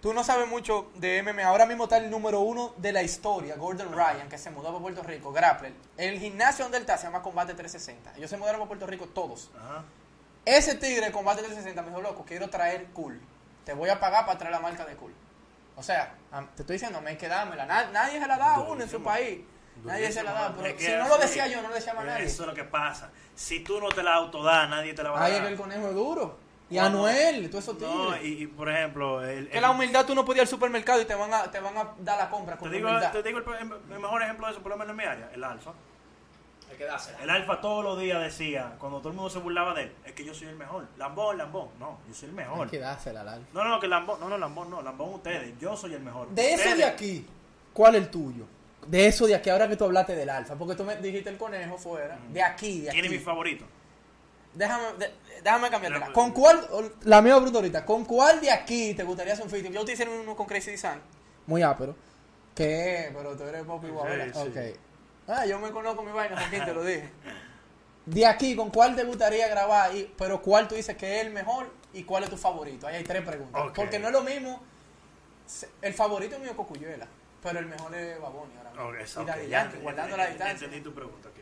tú 0.00 0.12
no 0.14 0.22
sabes 0.24 0.48
mucho 0.48 0.90
de 0.94 1.22
MMA. 1.22 1.44
Ahora 1.44 1.66
mismo 1.66 1.84
está 1.84 1.96
el 1.98 2.10
número 2.10 2.40
uno 2.40 2.72
de 2.76 2.92
la 2.92 3.02
historia, 3.02 3.56
Gordon 3.56 3.92
Ryan, 3.92 4.28
que 4.28 4.38
se 4.38 4.50
mudó 4.50 4.68
para 4.68 4.80
Puerto 4.80 5.02
Rico, 5.02 5.32
Grappler. 5.32 5.72
El 5.96 6.18
gimnasio 6.18 6.64
donde 6.64 6.78
él 6.78 6.82
está 6.82 6.96
se 6.98 7.04
llama 7.04 7.22
Combate 7.22 7.54
360. 7.54 8.14
Ellos 8.16 8.30
se 8.30 8.36
mudaron 8.36 8.60
para 8.60 8.68
Puerto 8.68 8.86
Rico 8.86 9.06
todos. 9.06 9.50
Ajá. 9.58 9.84
Ese 10.44 10.74
tigre 10.76 11.06
de 11.06 11.12
Combate 11.12 11.38
360 11.42 11.82
me 11.82 11.88
dijo, 11.88 12.00
loco, 12.00 12.24
quiero 12.26 12.48
traer 12.48 12.86
cool. 12.94 13.20
Te 13.64 13.74
voy 13.74 13.90
a 13.90 14.00
pagar 14.00 14.24
para 14.24 14.38
traer 14.38 14.52
la 14.54 14.60
marca 14.60 14.84
de 14.86 14.96
cool. 14.96 15.12
O 15.76 15.82
sea, 15.82 16.14
te 16.56 16.62
estoy 16.62 16.74
diciendo, 16.74 17.00
me 17.00 17.10
hay 17.10 17.16
que 17.16 17.28
dármela. 17.28 17.66
Na- 17.66 17.90
nadie 17.90 18.18
se 18.20 18.26
la 18.26 18.36
da 18.38 18.54
a 18.54 18.60
uno 18.60 18.82
en 18.82 18.88
su 18.90 19.02
país. 19.02 19.40
Nadie 19.84 20.10
se 20.10 20.22
la 20.24 20.32
da. 20.32 20.56
Pero 20.56 20.78
si 20.78 20.90
no 20.92 21.06
lo 21.08 21.18
decía 21.18 21.46
yo, 21.46 21.60
no 21.62 21.68
lo 21.68 21.74
decía 21.74 21.94
más 21.94 22.04
nadie. 22.04 22.24
Eso 22.24 22.42
es 22.42 22.48
lo 22.48 22.54
que 22.54 22.64
pasa. 22.64 23.10
Si 23.36 23.60
tú 23.60 23.78
no 23.80 23.88
te 23.90 24.02
la 24.02 24.14
autodas, 24.14 24.68
nadie 24.68 24.94
te 24.94 25.02
la 25.04 25.10
va 25.10 25.24
a 25.24 25.28
dar. 25.30 25.42
que 25.42 25.48
el 25.48 25.56
conejo 25.56 25.88
es 25.88 25.94
duro. 25.94 26.38
Y 26.70 26.76
Cuando- 26.76 27.06
Anuel, 27.06 27.48
todos 27.50 27.64
esos 27.64 27.78
tigres. 27.78 27.94
No, 27.94 28.16
y, 28.22 28.42
y, 28.42 28.46
por 28.46 28.68
ejemplo, 28.68 29.24
el, 29.26 29.48
que 29.48 29.56
el- 29.56 29.62
la 29.62 29.70
humildad 29.70 30.04
tú 30.04 30.14
no 30.14 30.24
podías 30.24 30.36
ir 30.42 30.42
al 30.42 30.48
supermercado 30.48 31.00
y 31.00 31.06
te 31.06 31.14
van 31.14 31.32
a, 31.32 31.50
te 31.50 31.60
van 31.60 31.76
a 31.78 31.88
dar 32.00 32.18
la 32.18 32.28
compra 32.30 32.54
te 32.56 32.60
con 32.60 32.70
digo, 32.72 32.88
humildad. 32.88 33.10
te 33.12 33.22
digo 33.22 33.38
el, 33.38 33.44
el 33.92 33.98
mejor 34.00 34.22
ejemplo 34.22 34.46
de 34.46 34.52
eso, 34.52 34.60
por 34.62 34.70
lo 34.72 34.76
menos 34.76 34.90
en 34.90 34.96
mi 34.96 35.04
área, 35.04 35.30
el 35.32 35.42
alfa. 35.44 35.72
Hay 36.70 36.76
que 36.76 36.84
dársela. 36.84 37.22
El 37.22 37.30
Alfa 37.30 37.62
todos 37.62 37.82
los 37.82 37.98
días 37.98 38.20
decía, 38.20 38.74
cuando 38.78 38.98
todo 38.98 39.08
el 39.08 39.14
mundo 39.14 39.30
se 39.30 39.38
burlaba 39.38 39.72
de 39.72 39.84
él, 39.84 39.92
es 40.04 40.12
que 40.12 40.22
yo 40.22 40.34
soy 40.34 40.48
el 40.48 40.56
mejor. 40.56 40.86
Lambón, 40.98 41.38
Lambón. 41.38 41.68
No, 41.80 41.96
yo 42.06 42.12
soy 42.14 42.28
el 42.28 42.34
mejor. 42.34 42.64
Hay 42.64 42.70
que 42.70 42.78
dársela 42.78 43.22
al 43.22 43.28
alfa. 43.28 43.46
No, 43.54 43.64
no, 43.64 43.80
que 43.80 43.88
Lambón, 43.88 44.20
no, 44.20 44.28
no, 44.28 44.36
Lambón, 44.36 44.68
no, 44.68 44.82
Lambón 44.82 45.14
ustedes. 45.14 45.58
Yo 45.58 45.74
soy 45.74 45.94
el 45.94 46.02
mejor. 46.02 46.28
De 46.28 46.48
eso 46.52 46.56
Ustedes- 46.56 46.76
de 46.76 46.84
aquí, 46.84 47.26
¿cuál 47.72 47.94
es 47.94 48.02
el 48.02 48.10
tuyo? 48.10 48.44
De 48.86 49.06
eso 49.06 49.26
de 49.26 49.34
aquí, 49.34 49.48
ahora 49.48 49.66
que 49.66 49.76
tú 49.76 49.84
hablaste 49.86 50.14
del 50.14 50.28
alfa, 50.28 50.56
porque 50.56 50.74
tú 50.74 50.84
me 50.84 50.94
dijiste 50.96 51.30
el 51.30 51.38
conejo 51.38 51.78
fuera, 51.78 52.18
de 52.30 52.42
aquí, 52.42 52.82
de 52.82 52.90
aquí. 52.90 53.00
¿Quién 53.00 53.12
es 53.12 53.18
mi 53.18 53.24
favorito? 53.24 53.64
Déjame, 54.54 54.84
de- 54.98 55.12
déjame 55.42 55.70
cambiártela. 55.70 56.12
¿Con 56.12 56.32
cuál, 56.32 56.66
la 57.02 57.22
mía 57.22 57.34
pregunta 57.36 57.58
ahorita, 57.58 57.84
¿con 57.84 58.04
cuál 58.04 58.40
de 58.40 58.50
aquí 58.50 58.94
te 58.94 59.04
gustaría 59.04 59.32
hacer 59.34 59.44
un 59.44 59.50
featuring? 59.50 59.72
Yo 59.74 59.84
te 59.84 59.92
hice 59.92 60.08
uno 60.08 60.34
con 60.34 60.46
Crazy 60.46 60.72
Design, 60.72 61.00
muy 61.46 61.62
ápero. 61.62 61.94
¿Qué? 62.54 63.12
Pero 63.14 63.36
tú 63.36 63.44
eres 63.44 63.62
Poppy 63.64 63.88
Guavela. 63.88 64.24
Sí, 64.24 64.32
sí. 64.32 64.48
Ok. 64.48 64.78
Ah, 65.28 65.46
yo 65.46 65.58
me 65.60 65.70
conozco 65.70 66.02
mi 66.02 66.10
vaina, 66.10 66.36
Joaquín, 66.40 66.64
te 66.64 66.72
lo 66.74 66.82
dije. 66.84 67.08
De 68.06 68.24
aquí, 68.26 68.56
¿con 68.56 68.70
cuál 68.70 68.96
te 68.96 69.04
gustaría 69.04 69.46
grabar? 69.48 69.94
Y, 69.94 70.12
pero 70.16 70.40
¿cuál 70.40 70.66
tú 70.66 70.74
dices 70.74 70.96
que 70.96 71.20
es 71.20 71.26
el 71.26 71.32
mejor 71.32 71.70
y 71.92 72.04
cuál 72.04 72.24
es 72.24 72.30
tu 72.30 72.38
favorito? 72.38 72.86
Ahí 72.86 72.96
hay 72.96 73.04
tres 73.04 73.22
preguntas. 73.22 73.62
Porque 73.74 73.98
no 73.98 74.06
es 74.08 74.12
lo 74.14 74.22
mismo. 74.22 74.62
se- 75.46 75.68
El 75.82 75.92
favorito 75.92 76.38
mío 76.38 76.50
es 76.50 76.56
Cocuyuela, 76.56 77.06
pero 77.42 77.58
el 77.58 77.66
mejor 77.66 77.94
es 77.94 78.18
Baboni 78.20 78.54
ahora 78.56 78.70
mismo. 78.70 78.84
Y 79.20 79.22
ok, 79.22 79.26
Daddy 79.28 79.48
ya- 79.48 79.70
guardando 79.82 80.16
la 80.16 80.26
distancia. 80.26 80.64
Entendí 80.64 80.80
tu 80.82 80.94
pregunta. 80.94 81.28
ok. 81.28 81.34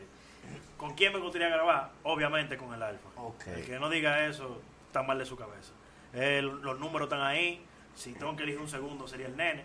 ¿Con 0.76 0.94
quién 0.94 1.12
me 1.12 1.18
gustaría 1.20 1.48
grabar? 1.48 1.90
Obviamente 2.02 2.56
con 2.56 2.72
el 2.74 2.82
Alfa. 2.82 3.08
Ok. 3.16 3.46
El 3.48 3.64
que 3.64 3.78
no 3.78 3.88
diga 3.88 4.26
eso 4.26 4.60
está 4.86 5.02
mal 5.02 5.18
de 5.18 5.24
su 5.26 5.36
cabeza. 5.36 5.72
El- 6.12 6.46
los 6.62 6.78
números 6.78 7.06
están 7.06 7.22
ahí. 7.22 7.64
Si 7.94 8.12
tengo 8.12 8.36
que 8.36 8.42
elegir 8.42 8.60
un 8.60 8.68
segundo 8.68 9.08
sería 9.08 9.26
el 9.26 9.36
nene. 9.36 9.64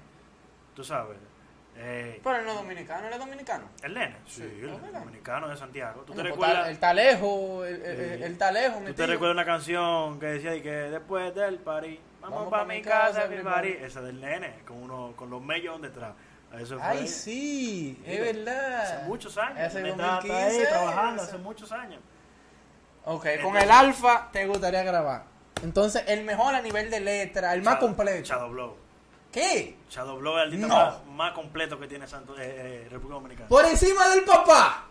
Tú 0.75 0.83
sabes. 0.83 1.17
Eh, 1.77 2.19
Pero 2.23 2.37
él 2.37 2.43
no 2.45 2.51
es 2.51 2.57
dominicano, 2.57 3.07
él 3.07 3.13
es 3.13 3.19
dominicano. 3.19 3.63
el 3.81 3.93
nene. 3.93 4.17
Sí, 4.25 4.41
Sí, 4.41 4.61
el 4.61 4.91
dominicano 4.93 5.47
de 5.47 5.55
Santiago. 5.55 6.01
¿Tú 6.01 6.13
te 6.13 6.21
pues, 6.21 6.31
recuerdas? 6.31 6.67
El 6.69 6.79
talejo, 6.79 7.65
el, 7.65 7.81
el, 8.23 8.37
talejo, 8.37 8.79
¿Tú 8.85 8.93
te 8.93 9.07
recuerdas 9.07 9.35
una 9.35 9.45
canción 9.45 10.19
que 10.19 10.25
decía 10.27 10.53
y 10.55 10.61
que 10.61 10.69
después 10.71 11.33
del 11.33 11.59
party, 11.59 11.97
vamos, 12.21 12.35
Vamos 12.39 12.51
para 12.51 12.63
pa' 12.63 12.73
mi 12.73 12.81
casa, 12.81 13.27
mi 13.27 13.37
party? 13.41 13.69
Esa 13.69 14.01
del 14.01 14.19
nene, 14.19 14.59
con 14.65 14.83
uno 14.83 15.13
con 15.15 15.29
los 15.29 15.41
mellos 15.41 15.81
detrás. 15.81 16.13
Eso 16.59 16.77
fue 16.77 16.85
Ay, 16.87 17.07
sí, 17.07 18.01
es 18.05 18.19
verdad. 18.19 18.81
hace 18.81 19.07
muchos 19.07 19.37
años. 19.37 19.59
Hace 19.59 19.77
El 19.77 19.83
nene 19.83 19.95
está- 19.95 20.19
está 20.19 20.27
2015, 20.27 20.61
ahí 20.61 20.67
trabajando 20.69 21.23
hace- 21.23 21.37
muchos 21.37 21.71
años. 21.71 22.01
Ok, 23.05 23.25
con 23.41 23.57
el 23.57 23.71
alfa 23.71 24.29
te 24.31 24.45
gustaría 24.45 24.83
grabar. 24.83 25.23
Entonces, 25.63 26.03
el 26.07 26.23
mejor 26.23 26.53
a 26.55 26.61
nivel 26.61 26.89
de 26.91 26.99
letra, 26.99 27.53
el 27.53 27.61
más 27.61 27.77
completo. 27.77 28.23
Shadow 28.27 28.49
Blow. 28.49 28.75
¿Qué? 29.31 29.77
Shadow 29.89 30.17
Blow 30.17 30.33
es 30.37 30.43
el 30.43 30.47
artista 30.49 30.67
No. 30.67 30.75
más, 30.75 31.05
más 31.07 31.31
completo 31.33 31.79
que 31.79 31.87
tiene 31.87 32.05
Santo, 32.05 32.35
eh, 32.37 32.83
eh, 32.85 32.87
República 32.89 33.15
Dominicana. 33.15 33.47
Por 33.49 33.65
encima 33.65 34.09
del 34.09 34.23
papá. 34.23 34.85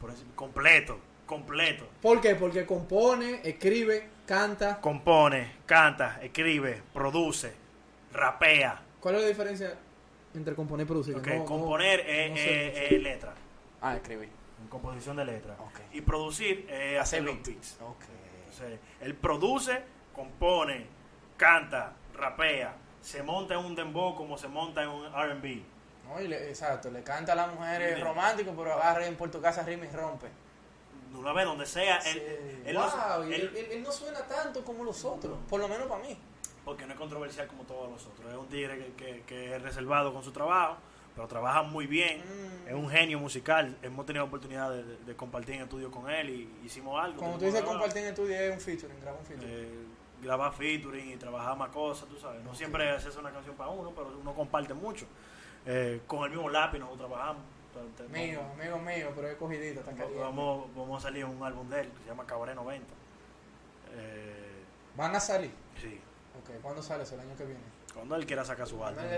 Por 0.00 0.10
encima- 0.10 0.34
completo, 0.36 0.98
completo. 1.26 1.88
¿Por 2.02 2.20
qué? 2.20 2.34
Porque 2.34 2.66
compone, 2.66 3.40
escribe, 3.42 4.10
canta. 4.26 4.80
Compone, 4.80 5.56
canta, 5.64 6.18
escribe, 6.22 6.82
produce, 6.92 7.54
rapea. 8.12 8.80
¿Cuál 9.00 9.14
es 9.16 9.22
la 9.22 9.28
diferencia 9.28 9.74
entre 10.34 10.54
componer 10.54 10.84
y 10.84 10.88
producir? 10.88 11.16
Ok, 11.16 11.26
No, 11.26 11.34
no- 11.38 11.44
componer 11.44 12.00
es 12.00 12.30
no 12.30 12.36
sé, 12.36 12.66
es- 12.68 12.72
no 12.72 12.78
sé. 12.88 12.94
es 12.96 13.02
letra, 13.02 13.34
Ah, 13.80 13.96
escribir. 13.96 14.28
composición 14.68 15.16
de 15.16 15.24
letra. 15.24 15.54
Ok. 15.58 15.80
Y 15.92 16.00
producir 16.02 16.66
es 16.70 17.00
hacer 17.00 17.22
los 17.22 17.34
beat. 17.36 17.46
beats. 17.48 17.78
Ok. 17.82 18.04
Entonces, 18.40 18.78
él 19.00 19.14
produce, 19.14 19.82
compone, 20.14 20.86
canta, 21.36 21.94
rapea, 22.14 22.74
se 23.00 23.22
monta 23.22 23.54
en 23.54 23.64
un 23.64 23.74
dembow 23.74 24.14
como 24.14 24.36
se 24.36 24.48
monta 24.48 24.82
en 24.82 24.88
un 24.90 25.06
R&B. 25.06 25.62
No, 26.06 26.20
y 26.20 26.28
le- 26.28 26.48
exacto, 26.48 26.90
le 26.90 27.02
canta 27.02 27.32
a 27.32 27.36
las 27.36 27.54
mujeres 27.54 27.96
Sí. 27.96 28.02
romántico, 28.02 28.52
pero 28.56 28.74
agarra 28.74 29.06
en 29.06 29.16
por 29.16 29.30
tu 29.30 29.40
casa 29.40 29.62
rima 29.62 29.86
y 29.86 29.90
rompe. 29.90 30.26
Una 31.14 31.32
vez 31.32 31.44
donde 31.44 31.66
sea, 31.66 31.96
él, 31.98 32.02
Sí. 32.02 32.62
él 32.66 32.74
no- 32.74 32.82
wow, 32.82 33.24
y 33.28 33.34
él- 33.34 33.40
él, 33.42 33.56
él- 33.56 33.66
él 33.72 33.82
no 33.82 33.90
suena 33.90 34.20
tanto 34.26 34.64
como 34.64 34.84
los 34.84 35.04
otros, 35.04 35.38
por 35.48 35.60
lo 35.60 35.66
menos 35.68 35.86
para 35.88 36.02
mí. 36.04 36.16
Porque 36.70 36.86
no 36.86 36.92
es 36.92 36.98
controversial 37.00 37.48
como 37.48 37.64
todos 37.64 37.90
los 37.90 38.06
otros. 38.06 38.30
Es 38.30 38.38
un 38.38 38.46
tigre 38.46 38.78
que, 38.78 38.92
que- 38.92 39.22
que 39.26 39.56
es 39.56 39.60
reservado 39.60 40.12
con 40.14 40.22
su 40.22 40.30
trabajo, 40.30 40.76
pero 41.16 41.26
trabaja 41.26 41.62
muy 41.64 41.88
bien. 41.88 42.20
Mm. 42.20 42.68
Es 42.68 42.74
un 42.74 42.88
genio 42.88 43.18
musical. 43.18 43.76
Hemos 43.82 44.06
tenido 44.06 44.24
oportunidad 44.24 44.70
de, 44.70 44.84
de- 44.84 44.96
de 44.98 45.16
compartir 45.16 45.56
en 45.56 45.62
estudio 45.62 45.90
con 45.90 46.08
él 46.08 46.30
y 46.30 46.64
hicimos 46.64 47.02
algo. 47.02 47.18
Como 47.18 47.38
tú 47.38 47.46
dices, 47.46 47.62
compartir 47.62 48.02
en 48.02 48.08
estudio 48.10 48.36
es 48.38 48.52
un 48.54 48.60
featuring, 48.60 49.00
graba 49.00 49.18
un 49.18 49.26
featuring. 49.26 49.50
Eh, 49.52 49.68
grabar 50.22 50.52
featuring 50.52 51.10
y 51.10 51.16
trabajar 51.16 51.56
más 51.56 51.70
cosas, 51.70 52.08
tú 52.08 52.16
sabes. 52.20 52.40
No 52.44 52.50
Ok. 52.50 52.56
siempre 52.56 52.88
haces 52.88 53.16
una 53.16 53.32
canción 53.32 53.56
para 53.56 53.70
uno, 53.70 53.90
pero 53.90 54.16
uno 54.16 54.32
comparte 54.32 54.72
mucho. 54.72 55.06
Eh, 55.66 56.02
con 56.06 56.22
el 56.22 56.30
mismo 56.30 56.48
lápiz 56.48 56.78
nosotros 56.78 57.08
trabajamos. 57.08 57.42
Entonces, 57.74 58.08
mío, 58.10 58.40
amigo 58.54 58.78
mío, 58.78 59.10
pero 59.16 59.26
es 59.26 59.34
cogidito, 59.36 59.80
está 59.80 59.92
vamos, 60.20 60.68
vamos, 60.76 60.98
a 60.98 61.08
salir 61.08 61.24
un 61.24 61.42
álbum 61.42 61.68
de 61.68 61.80
él 61.80 61.88
que 61.90 61.98
se 62.02 62.06
llama 62.10 62.24
Cabaret 62.26 62.54
90. 62.54 62.86
Eh, 63.92 64.62
¿Van 64.96 65.16
a 65.16 65.20
salir? 65.20 65.50
sí. 65.80 66.00
Ok, 66.38 66.50
¿cuándo 66.62 66.82
sale 66.82 67.02
eso? 67.04 67.14
¿El 67.14 67.20
año 67.22 67.36
que 67.36 67.44
viene? 67.44 67.60
Cuando 67.94 68.14
él 68.16 68.26
quiera 68.26 68.44
sacar 68.44 68.66
su 68.66 68.82
álbum. 68.84 69.02
Él. 69.04 69.10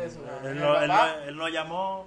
Él, 0.44 0.58
no- 0.58 0.80
él 0.80 0.88
no- 0.88 1.14
él 1.24 1.36
nos 1.36 1.50
llamó. 1.52 2.06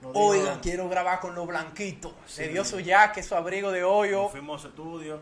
dijo- 0.00 0.12
Oigan, 0.14 0.60
quiero 0.60 0.88
grabar 0.88 1.20
con 1.20 1.34
los 1.34 1.46
blanquitos. 1.46 2.12
Sí. 2.26 2.42
Le 2.42 2.48
dio 2.48 2.64
su 2.64 2.78
jaque, 2.84 3.22
su 3.22 3.34
abrigo 3.34 3.70
de 3.72 3.82
hoyo. 3.84 4.22
Nos 4.22 4.30
fuimos 4.30 4.60
a 4.60 4.62
su 4.62 4.68
estudio, 4.68 5.20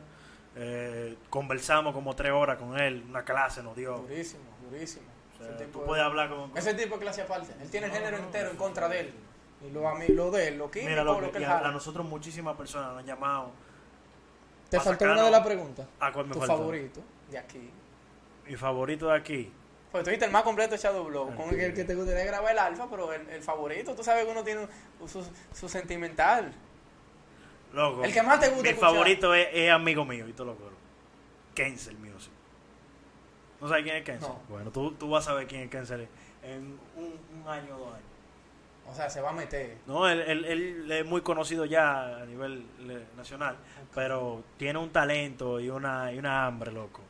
eh, 0.56 1.16
conversamos 1.30 1.94
como 1.94 2.14
tres 2.14 2.32
horas 2.32 2.58
con 2.58 2.78
él, 2.78 3.04
una 3.08 3.24
clase 3.24 3.62
nos 3.62 3.74
dio. 3.76 3.96
Durísimo, 3.98 4.42
durísimo. 4.70 5.06
O 5.34 5.38
sea, 5.38 5.46
Ese 5.48 5.54
tú 5.58 5.64
tipo 5.64 5.84
puedes 5.84 6.02
de- 6.02 6.06
hablar 6.06 6.28
con... 6.28 6.56
Ese 6.56 6.74
tipo 6.74 6.94
de 6.96 7.00
clase 7.02 7.22
aparte. 7.22 7.52
Él 7.60 7.70
tiene 7.70 7.86
el 7.86 7.92
No, 7.92 7.98
género 7.98 8.18
no, 8.18 8.24
entero 8.24 8.50
en 8.50 8.56
contra 8.56 8.88
de 8.88 9.00
él. 9.00 9.14
Y 9.66 9.70
lo, 9.70 9.82
ami- 9.88 10.08
lo 10.08 10.30
de 10.30 10.48
él, 10.48 10.58
lo 10.58 10.70
químico, 10.70 10.90
Mira, 10.90 11.02
lo 11.04 11.20
lo, 11.20 11.32
que, 11.32 11.38
él 11.38 11.44
a, 11.44 11.58
a 11.60 11.70
nosotros 11.72 12.04
muchísimas 12.06 12.54
personas 12.56 12.90
nos 12.90 12.98
han 13.00 13.06
llamado. 13.06 13.50
Te 14.68 14.78
faltó 14.80 15.04
una 15.06 15.22
de 15.22 15.30
las 15.30 15.44
preguntas. 15.46 15.86
¿A 16.00 16.12
cuál 16.12 16.26
me 16.26 16.32
Tu 16.34 16.40
faltó? 16.40 16.56
favorito 16.58 17.00
de 17.30 17.38
aquí. 17.38 17.70
Mi 18.46 18.56
favorito 18.56 19.06
de 19.08 19.16
aquí. 19.16 19.52
Pues 19.92 20.02
tú 20.04 20.10
dijiste 20.10 20.26
el 20.26 20.32
más 20.32 20.42
completo 20.42 20.76
Shadow 20.76 21.04
Blow, 21.04 21.34
con 21.36 21.48
el 21.58 21.72
que, 21.72 21.84
te 21.84 21.94
gustaría 21.94 22.24
grabar 22.24 22.50
el 22.52 22.58
alfa, 22.58 22.88
pero 22.90 23.12
el, 23.12 23.28
el 23.30 23.42
favorito, 23.42 23.94
tú 23.94 24.02
sabes 24.02 24.24
que 24.24 24.30
uno 24.32 24.42
tiene 24.42 24.66
su, 25.06 25.24
su 25.52 25.68
sentimental. 25.68 26.52
Loco. 27.72 28.04
El 28.04 28.12
que 28.12 28.22
más 28.22 28.40
te 28.40 28.48
gusta 28.48 28.62
Mi 28.64 28.68
escuchar. 28.70 28.90
favorito 28.90 29.34
es, 29.34 29.48
es 29.52 29.70
amigo 29.70 30.04
mío, 30.04 30.26
y 30.28 30.32
te 30.32 30.44
lo 30.44 30.54
juro. 30.54 30.72
Kenzel 31.54 31.96
Music. 31.98 32.32
¿No 33.60 33.68
sabes 33.68 33.84
quién 33.84 33.96
es? 33.96 34.20
No. 34.20 34.40
Bueno, 34.48 34.70
tú, 34.72 34.92
tú 34.92 35.08
vas 35.08 35.24
a 35.26 35.30
saber 35.30 35.46
quién 35.46 35.62
es 35.62 35.70
Kenzel 35.70 36.08
en 36.42 36.78
un, 36.96 37.18
un 37.42 37.48
año 37.48 37.76
o 37.76 37.78
dos 37.78 37.88
años. 37.94 38.04
O 38.86 38.94
sea, 38.94 39.08
se 39.08 39.20
va 39.20 39.30
a 39.30 39.32
meter. 39.32 39.78
No, 39.86 40.08
él, 40.08 40.20
él- 40.22 40.44
él 40.44 40.92
es 40.92 41.06
muy 41.06 41.22
conocido 41.22 41.64
ya 41.64 42.18
a 42.18 42.26
nivel 42.26 42.66
nacional, 43.16 43.56
pero 43.94 44.42
tiene 44.58 44.78
un 44.80 44.90
talento 44.90 45.58
y 45.60 45.70
una, 45.70 46.12
y 46.12 46.18
una 46.18 46.46
hambre, 46.46 46.70
loco. 46.72 47.00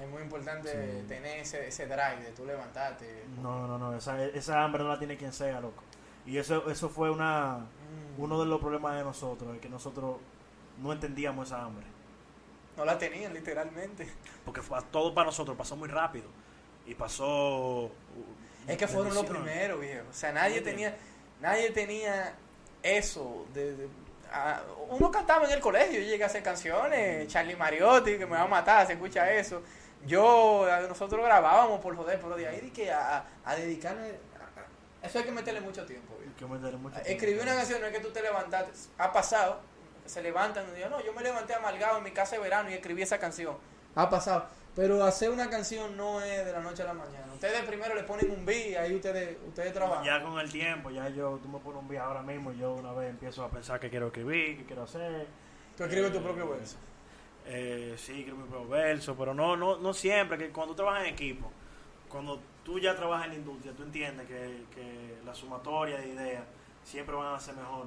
Es 0.00 0.08
muy 0.08 0.22
importante 0.22 0.70
Sí. 0.70 1.06
tener 1.08 1.40
ese, 1.40 1.68
ese 1.68 1.84
drive 1.86 2.22
de 2.24 2.30
tú 2.32 2.44
levantarte. 2.46 3.24
No, 3.42 3.66
no, 3.66 3.78
no, 3.78 3.94
esa, 3.96 4.22
esa 4.24 4.62
hambre 4.64 4.82
no 4.82 4.88
la 4.88 4.98
tiene 4.98 5.16
quien 5.16 5.32
sea, 5.32 5.60
loco. 5.60 5.82
Y 6.26 6.38
eso, 6.38 6.70
eso 6.70 6.88
fue 6.88 7.10
una, 7.10 7.58
Mm. 7.58 8.22
uno 8.22 8.40
de 8.40 8.46
los 8.46 8.60
problemas 8.60 8.96
de 8.96 9.04
nosotros, 9.04 9.54
es 9.54 9.60
que 9.60 9.68
nosotros 9.68 10.16
no 10.78 10.92
entendíamos 10.92 11.48
esa 11.48 11.62
hambre. 11.62 11.86
No 12.76 12.84
la 12.84 12.96
tenían, 12.96 13.34
literalmente. 13.34 14.08
Porque 14.44 14.62
fue- 14.62 14.80
todo 14.90 15.12
para 15.14 15.26
nosotros 15.26 15.56
pasó 15.56 15.76
muy 15.76 15.88
rápido. 15.88 16.26
Y 16.86 16.94
pasó... 16.94 17.84
uh, 17.86 17.90
Es 18.66 18.76
que 18.78 18.88
fueron 18.88 19.14
los 19.14 19.26
primeros, 19.26 19.80
viejo. 19.80 20.06
O 20.08 20.12
sea, 20.14 20.32
nadie 20.32 20.58
Sí. 20.58 20.64
tenía, 20.64 20.96
nadie 21.40 21.70
tenía 21.70 22.34
eso. 22.82 23.46
De, 23.52 23.76
de- 23.76 23.88
ah, 24.32 24.62
uno 24.88 25.10
cantaba 25.10 25.44
en 25.46 25.50
el 25.52 25.60
colegio, 25.60 26.00
yo 26.00 26.06
llegué 26.06 26.22
a 26.22 26.26
hacer 26.26 26.42
canciones, 26.42 27.28
Charlie 27.28 27.56
Mariotti, 27.56 28.16
que 28.16 28.24
me 28.26 28.32
va 28.36 28.42
a 28.42 28.48
matar, 28.48 28.86
se 28.86 28.94
escucha 28.94 29.30
eso. 29.32 29.62
Yo, 30.06 30.66
nosotros 30.88 31.24
grabábamos 31.24 31.80
por 31.80 31.94
joder, 31.96 32.18
pero 32.20 32.36
de 32.36 32.48
ahí 32.48 32.60
de 32.60 32.72
que 32.72 32.90
a, 32.90 33.18
a- 33.44 33.56
eso 35.02 35.18
hay 35.18 35.24
que 35.24 35.32
meterle 35.32 35.60
mucho 35.60 35.84
tiempo. 35.86 36.14
Hay 36.22 36.28
que 36.34 36.46
meterle 36.46 36.78
mucho 36.78 36.96
Escribir 36.98 37.18
tiempo. 37.26 37.42
una 37.44 37.54
canción 37.54 37.80
no 37.80 37.86
es 37.86 37.92
que 37.92 38.00
tú 38.00 38.10
te 38.10 38.22
levantaste, 38.22 38.72
ha 38.98 39.12
pasado, 39.12 39.60
se 40.04 40.22
levantan 40.22 40.64
y 40.72 40.76
digan, 40.76 40.90
no, 40.90 41.02
yo 41.04 41.12
me 41.12 41.22
levanté 41.22 41.54
amargado 41.54 41.98
en 41.98 42.04
mi 42.04 42.10
casa 42.10 42.36
de 42.36 42.42
verano 42.42 42.70
y 42.70 42.74
escribí 42.74 43.02
esa 43.02 43.18
canción. 43.18 43.56
Ha 43.94 44.08
pasado. 44.08 44.46
Pero 44.76 45.02
hacer 45.04 45.30
una 45.30 45.50
canción 45.50 45.96
no 45.96 46.20
es 46.20 46.44
de 46.46 46.52
la 46.52 46.60
noche 46.60 46.82
a 46.82 46.86
la 46.86 46.94
mañana. 46.94 47.26
Ustedes 47.34 47.62
primero 47.64 47.94
le 47.94 48.04
ponen 48.04 48.30
un 48.30 48.44
beat 48.46 48.66
y 48.68 48.74
ahí 48.76 48.94
ustedes, 48.94 49.36
ustedes 49.48 49.72
trabajan. 49.72 50.04
Ya 50.04 50.22
con 50.22 50.38
el 50.38 50.50
tiempo, 50.50 50.90
ya 50.90 51.08
yo, 51.08 51.38
tú 51.42 51.48
me 51.48 51.58
pones 51.58 51.82
un 51.82 51.88
día 51.88 52.04
ahora 52.04 52.22
mismo, 52.22 52.52
yo 52.52 52.74
una 52.74 52.92
vez 52.92 53.10
empiezo 53.10 53.42
a 53.44 53.50
pensar 53.50 53.80
que 53.80 53.90
quiero 53.90 54.06
escribir, 54.06 54.58
que 54.58 54.64
quiero 54.66 54.84
hacer. 54.84 55.26
Tú 55.76 55.84
escribes 55.84 56.12
tu 56.12 56.22
propio 56.22 56.48
verso. 56.48 56.76
Eh, 57.46 57.94
sí, 57.96 58.20
escribo 58.20 58.38
mi 58.38 58.48
propio 58.48 58.68
verso, 58.68 59.16
pero 59.16 59.34
no, 59.34 59.56
no, 59.56 59.76
no 59.78 59.92
siempre, 59.92 60.38
que 60.38 60.50
cuando 60.50 60.74
trabajas 60.74 61.02
en 61.06 61.14
equipo, 61.14 61.50
cuando 62.08 62.40
tú 62.64 62.78
ya 62.78 62.94
trabajas 62.94 63.26
en 63.26 63.32
la 63.32 63.38
industria, 63.38 63.72
tú 63.72 63.82
entiendes 63.82 64.26
que, 64.26 64.64
que 64.74 65.16
la 65.24 65.34
sumatoria 65.34 65.98
de 65.98 66.08
ideas 66.08 66.44
siempre 66.84 67.14
van 67.14 67.34
a 67.34 67.40
ser 67.40 67.56
mejor 67.56 67.86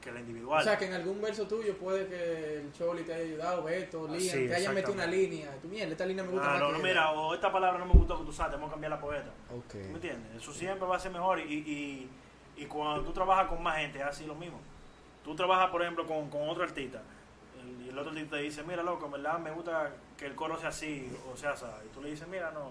que 0.00 0.10
la 0.10 0.20
individual. 0.20 0.60
O 0.60 0.64
sea, 0.64 0.76
que 0.78 0.86
en 0.86 0.94
algún 0.94 1.20
verso 1.20 1.46
tuyo 1.46 1.76
puede 1.76 2.06
que 2.08 2.56
el 2.58 2.72
Choli 2.72 3.02
te 3.04 3.14
haya 3.14 3.22
ayudado, 3.24 3.62
Beto, 3.64 4.06
Ah, 4.08 4.12
Lian, 4.16 4.20
sí, 4.36 4.48
te 4.48 4.54
haya 4.56 4.72
metido 4.72 4.94
una 4.94 5.06
línea. 5.06 5.50
Tú, 5.60 5.68
mierda, 5.68 5.92
esta 5.92 6.06
línea 6.06 6.24
me 6.24 6.30
gusta 6.30 6.46
Ah, 6.48 6.50
más 6.52 6.60
no, 6.60 6.66
que 6.66 6.72
no, 6.72 6.78
esta". 6.78 6.88
mira, 6.88 7.10
o 7.12 7.34
esta 7.34 7.52
palabra 7.52 7.78
no 7.78 7.86
me 7.86 7.92
gustó 7.92 8.18
que 8.18 8.24
tú 8.24 8.30
usaste, 8.30 8.56
vamos 8.56 8.68
a 8.70 8.72
cambiar 8.72 8.90
la 8.90 9.00
poeta. 9.00 9.30
Ok. 9.54 9.70
¿Tú 9.72 9.78
me 9.78 9.94
entiendes? 9.94 10.42
Eso 10.42 10.52
siempre 10.52 10.88
va 10.88 10.96
a 10.96 11.00
ser 11.00 11.12
mejor 11.12 11.38
y, 11.40 11.52
y, 11.54 12.10
y 12.56 12.66
cuando 12.66 13.02
tú 13.04 13.12
trabajas 13.12 13.46
con 13.48 13.62
más 13.62 13.76
gente 13.78 13.98
es 14.00 14.04
así 14.04 14.26
lo 14.26 14.34
mismo. 14.34 14.58
Tú 15.24 15.36
trabajas, 15.36 15.70
por 15.70 15.82
ejemplo, 15.82 16.04
con, 16.06 16.28
con 16.30 16.48
otro 16.48 16.64
artista 16.64 17.00
y 17.84 17.88
el 17.88 17.98
otro 17.98 18.12
te 18.12 18.36
dice, 18.38 18.62
mira, 18.62 18.82
loco, 18.82 19.06
en 19.06 19.12
verdad 19.12 19.38
me 19.38 19.50
gusta 19.50 19.90
que 20.16 20.26
el 20.26 20.34
coro 20.34 20.58
sea 20.58 20.68
así 20.70 21.10
o 21.32 21.36
sea 21.36 21.50
así. 21.52 21.64
Y 21.86 21.88
tú 21.94 22.00
le 22.02 22.10
dices, 22.10 22.26
mira, 22.28 22.50
no, 22.50 22.70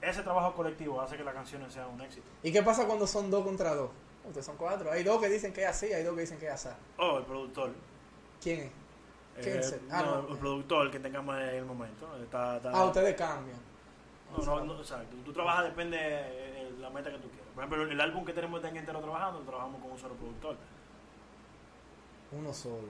ese 0.00 0.22
trabajo 0.22 0.54
colectivo 0.54 1.00
hace 1.00 1.16
que 1.16 1.24
las 1.24 1.34
canciones 1.34 1.72
sean 1.72 1.88
un 1.88 2.00
éxito. 2.00 2.26
¿Y 2.42 2.52
qué 2.52 2.62
pasa 2.62 2.86
cuando 2.86 3.06
son 3.06 3.30
dos 3.30 3.44
contra 3.44 3.74
dos? 3.74 3.90
Ustedes 4.24 4.44
son 4.46 4.56
cuatro. 4.56 4.90
Hay 4.90 5.04
dos 5.04 5.20
que 5.20 5.28
dicen 5.28 5.52
que 5.52 5.62
es 5.62 5.68
así, 5.68 5.92
hay 5.92 6.02
dos 6.02 6.14
que 6.14 6.22
dicen 6.22 6.38
que 6.38 6.46
es 6.46 6.52
así. 6.52 6.68
Oh, 6.98 7.18
el 7.18 7.24
productor. 7.24 7.72
¿Quién 8.42 8.60
es? 8.60 8.70
¿Quién 9.42 9.56
Eh, 9.56 9.60
es? 9.60 9.78
Ah, 9.90 10.02
no, 10.02 10.22
no. 10.22 10.28
el 10.30 10.38
productor 10.38 10.90
que 10.90 10.98
tengamos 10.98 11.36
en 11.36 11.42
el 11.42 11.64
momento. 11.64 12.08
Está, 12.22 12.56
está- 12.56 12.70
Ah, 12.72 12.84
ustedes 12.86 13.14
cambian. 13.14 13.58
No, 14.36 14.44
no, 14.44 14.64
no, 14.64 14.78
exacto. 14.80 15.14
Tú 15.24 15.32
trabajas, 15.32 15.64
depende 15.66 15.96
de 15.96 16.74
la 16.80 16.90
meta 16.90 17.10
que 17.10 17.18
tú 17.18 17.28
quieras. 17.28 17.46
Por 17.54 17.62
ejemplo, 17.64 17.82
el 17.90 18.00
álbum 18.00 18.24
que 18.24 18.32
tenemos 18.32 18.60
de 18.60 18.68
entero 18.68 19.00
trabajando, 19.00 19.40
trabajamos 19.42 19.80
con 19.80 19.92
un 19.92 19.98
solo 19.98 20.14
productor. 20.14 20.56
Uno 22.32 22.52
solo. 22.52 22.88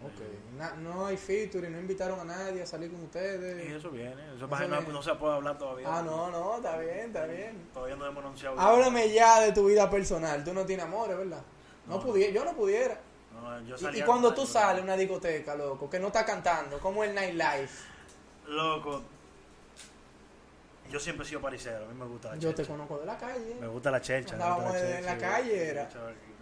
Ok. 0.00 0.56
Na- 0.56 0.74
no 0.76 1.06
hay 1.06 1.16
featuring, 1.16 1.72
no 1.72 1.78
invitaron 1.80 2.20
a 2.20 2.24
nadie 2.24 2.62
a 2.62 2.66
salir 2.66 2.90
con 2.90 3.00
Y 3.00 3.04
ustedes. 3.04 3.70
eso 3.72 3.90
viene. 3.90 4.14
Eso, 4.36 4.46
Eso 4.46 4.68
no, 4.68 4.80
no 4.80 5.02
se 5.02 5.14
puede 5.16 5.34
hablar 5.34 5.58
todavía. 5.58 5.86
Ah, 5.90 6.02
no, 6.02 6.30
no, 6.30 6.56
está 6.56 6.78
bien, 6.78 7.06
está 7.08 7.26
bien. 7.26 7.68
Todavía 7.74 7.96
no 7.96 8.06
hemos 8.06 8.24
anunciado. 8.24 8.58
Háblame 8.60 9.10
ya 9.12 9.40
de 9.40 9.52
tu 9.52 9.66
vida 9.66 9.90
personal. 9.90 10.44
Tú 10.44 10.54
no 10.54 10.64
tienes 10.64 10.86
amores, 10.86 11.16
¿verdad? 11.16 11.42
No, 11.86 11.96
No. 11.96 12.02
pudiera, 12.02 12.32
yo 12.32 12.44
no 12.44 12.52
pudiera. 12.54 13.00
No, 13.34 13.60
yo 13.62 13.74
Y, 13.74 13.78
salía 13.78 14.02
y 14.02 14.06
cuando 14.06 14.32
tú 14.34 14.46
sales 14.46 14.82
a 14.82 14.84
una 14.84 14.96
discoteca, 14.96 15.54
loco, 15.56 15.90
que 15.90 15.98
no 15.98 16.08
está 16.08 16.24
cantando, 16.24 16.78
como 16.78 17.02
el 17.04 17.14
nightlife, 17.14 17.84
Loco. 18.46 19.02
Yo 20.90 20.98
siempre 20.98 21.26
he 21.26 21.28
sido 21.28 21.40
parisero. 21.42 21.84
A 21.84 21.88
mí 21.88 21.94
me 21.94 22.06
gusta 22.06 22.30
la 22.30 22.36
yo 22.36 22.54
te 22.54 22.64
conozco 22.64 22.96
de 22.98 23.04
la 23.06 23.18
calle. 23.18 23.56
Me 23.60 23.66
gusta 23.66 23.90
la 23.90 24.00
chelcha. 24.00 24.36
gusta 24.36 24.78
en 24.78 25.04
la 25.04 25.12
chelcha, 25.12 25.18
calle, 25.18 25.68
era. 25.68 25.88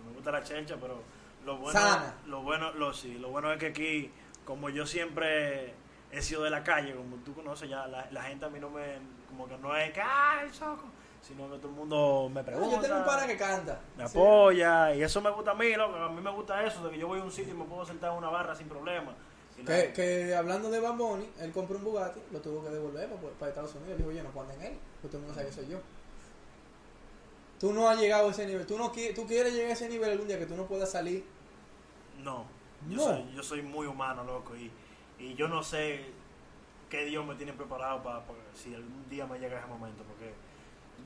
Me 0.07 0.13
gusta 0.15 0.31
la 0.31 0.43
chelcha, 0.45 0.77
pero 0.81 1.01
lo 1.47 1.59
bueno, 1.59 1.73
Sana. 1.81 2.15
lo 2.27 2.43
bueno, 2.43 2.73
lo 2.73 2.93
sí, 2.93 3.15
lo 3.19 3.29
bueno 3.31 3.53
es 3.53 3.59
que 3.59 3.67
aquí, 3.69 4.11
como 4.45 4.69
yo 4.69 4.85
siempre 4.87 5.75
he 6.11 6.23
sido 6.23 6.43
de 6.43 6.51
la 6.51 6.63
calle, 6.65 6.95
como 6.95 7.17
tú 7.19 7.35
conoces 7.35 7.69
ya, 7.71 7.87
la, 7.87 8.09
la 8.11 8.23
gente 8.25 8.45
a 8.47 8.49
mí 8.51 8.59
no 8.61 8.71
me, 8.71 8.99
como 9.29 9.49
que 9.49 9.57
no 9.59 9.77
es 9.77 9.93
que, 9.93 10.01
ah, 10.01 10.41
el 10.43 10.53
soco, 10.53 10.85
sino 11.23 11.51
que 11.51 11.59
todo 11.59 11.69
el 11.69 11.75
mundo 11.75 12.31
me 12.33 12.41
No, 12.41 12.47
pregunta, 12.47 12.77
yo 12.77 12.81
tengo 12.83 12.97
un 12.99 13.05
pana 13.05 13.27
que 13.27 13.37
canta. 13.37 13.81
me 13.97 14.05
Sí. 14.09 14.19
apoya, 14.19 14.95
y 14.95 15.03
eso 15.03 15.21
me 15.21 15.31
gusta 15.31 15.53
a 15.53 15.55
mí, 15.55 15.75
loco, 15.75 15.97
a 15.97 16.09
mí 16.11 16.21
me 16.21 16.31
gusta 16.31 16.65
eso, 16.65 16.85
de 16.85 16.91
que 16.91 16.99
yo 16.99 17.07
voy 17.09 17.21
a 17.21 17.25
un 17.25 17.33
sitio 17.33 17.55
y 17.55 17.57
me 17.57 17.65
puedo 17.65 17.85
sentar 17.85 18.13
en 18.13 18.19
una 18.19 18.29
barra 18.31 18.55
sin 18.55 18.69
problema. 18.69 19.15
Que, 19.65 19.93
que 19.95 20.35
hablando 20.35 20.71
de 20.71 20.81
Bad 20.81 20.95
Bunny, 20.97 21.27
él 21.41 21.51
compró 21.51 21.79
un 21.79 21.85
Bugatti, 21.85 22.21
lo 22.31 22.41
tuvo 22.41 22.63
que 22.63 22.69
devolver 22.71 23.09
para, 23.09 23.29
para 23.39 23.49
Estados 23.49 23.75
Unidos. 23.75 23.97
Dijo, 23.97 24.11
oye, 24.11 24.23
no 24.23 24.31
puedo 24.31 24.51
en 24.53 24.61
él, 24.61 24.79
porque 25.01 25.09
todo 25.13 25.19
el 25.19 25.23
mundo 25.23 25.35
sabe 25.35 25.47
que 25.47 25.53
soy 25.55 25.69
yo. 25.69 25.79
Tú 27.59 27.73
no 27.73 27.89
has 27.89 27.99
llegado 27.99 28.29
a 28.29 28.31
ese 28.33 28.47
nivel. 28.47 28.67
Tú, 28.67 28.77
no 28.77 28.93
tú 28.93 29.27
quieres 29.27 29.55
llegar 29.55 29.71
a 29.71 29.73
ese 29.73 29.89
nivel 29.89 30.11
algún 30.11 30.29
día 30.29 30.39
que 30.39 30.47
tú 30.47 30.57
no 30.57 30.67
puedas 30.67 30.91
salir. 30.91 31.25
No, 32.23 32.47
yo, 32.89 32.97
No. 32.97 33.03
Soy, 33.03 33.33
yo 33.35 33.43
soy 33.43 33.63
muy 33.63 33.87
humano, 33.87 34.25
loco, 34.25 34.55
y, 34.57 34.71
y 35.19 35.35
yo 35.35 35.49
no 35.49 35.63
sé 35.63 36.05
qué 36.91 37.05
Dios 37.05 37.27
me 37.27 37.35
tiene 37.35 37.53
preparado 37.53 38.03
para, 38.03 38.23
si 38.55 38.75
algún 38.75 39.09
día 39.09 39.27
me 39.27 39.39
llega 39.39 39.59
ese 39.59 39.67
momento, 39.67 40.03
porque 40.05 40.33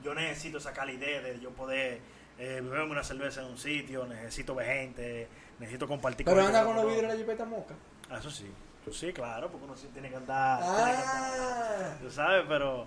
yo 0.03 0.13
necesito 0.13 0.59
sacar 0.59 0.85
la 0.87 0.93
idea 0.93 1.21
de 1.21 1.39
yo 1.39 1.49
poder 1.51 1.99
eh, 2.37 2.59
beberme 2.63 2.91
una 2.91 3.03
cerveza 3.03 3.41
en 3.41 3.47
un 3.47 3.57
sitio, 3.57 4.05
necesito 4.05 4.55
ver 4.55 4.67
gente, 4.67 5.27
necesito 5.59 5.87
compartir 5.87 6.25
Pero 6.25 6.41
gente 6.41 6.57
anda 6.57 6.65
con 6.65 6.75
los 6.75 6.85
vidrios 6.85 7.11
de 7.11 7.17
la 7.17 7.19
jipeta 7.19 7.45
moca. 7.45 7.75
Ah, 8.09 8.17
Eso 8.17 8.29
sí, 8.29 8.49
Pues 8.83 8.97
sí, 8.97 9.11
claro, 9.13 9.49
porque 9.49 9.65
uno 9.65 9.75
sí 9.75 9.87
tiene 9.93 10.09
que 10.09 10.15
andar, 10.17 10.59
tiene 10.59 10.91
que 10.91 11.07
andar, 11.07 11.33
Ah, 11.39 11.97
tú 12.01 12.09
sabes, 12.11 12.45
pero, 12.47 12.85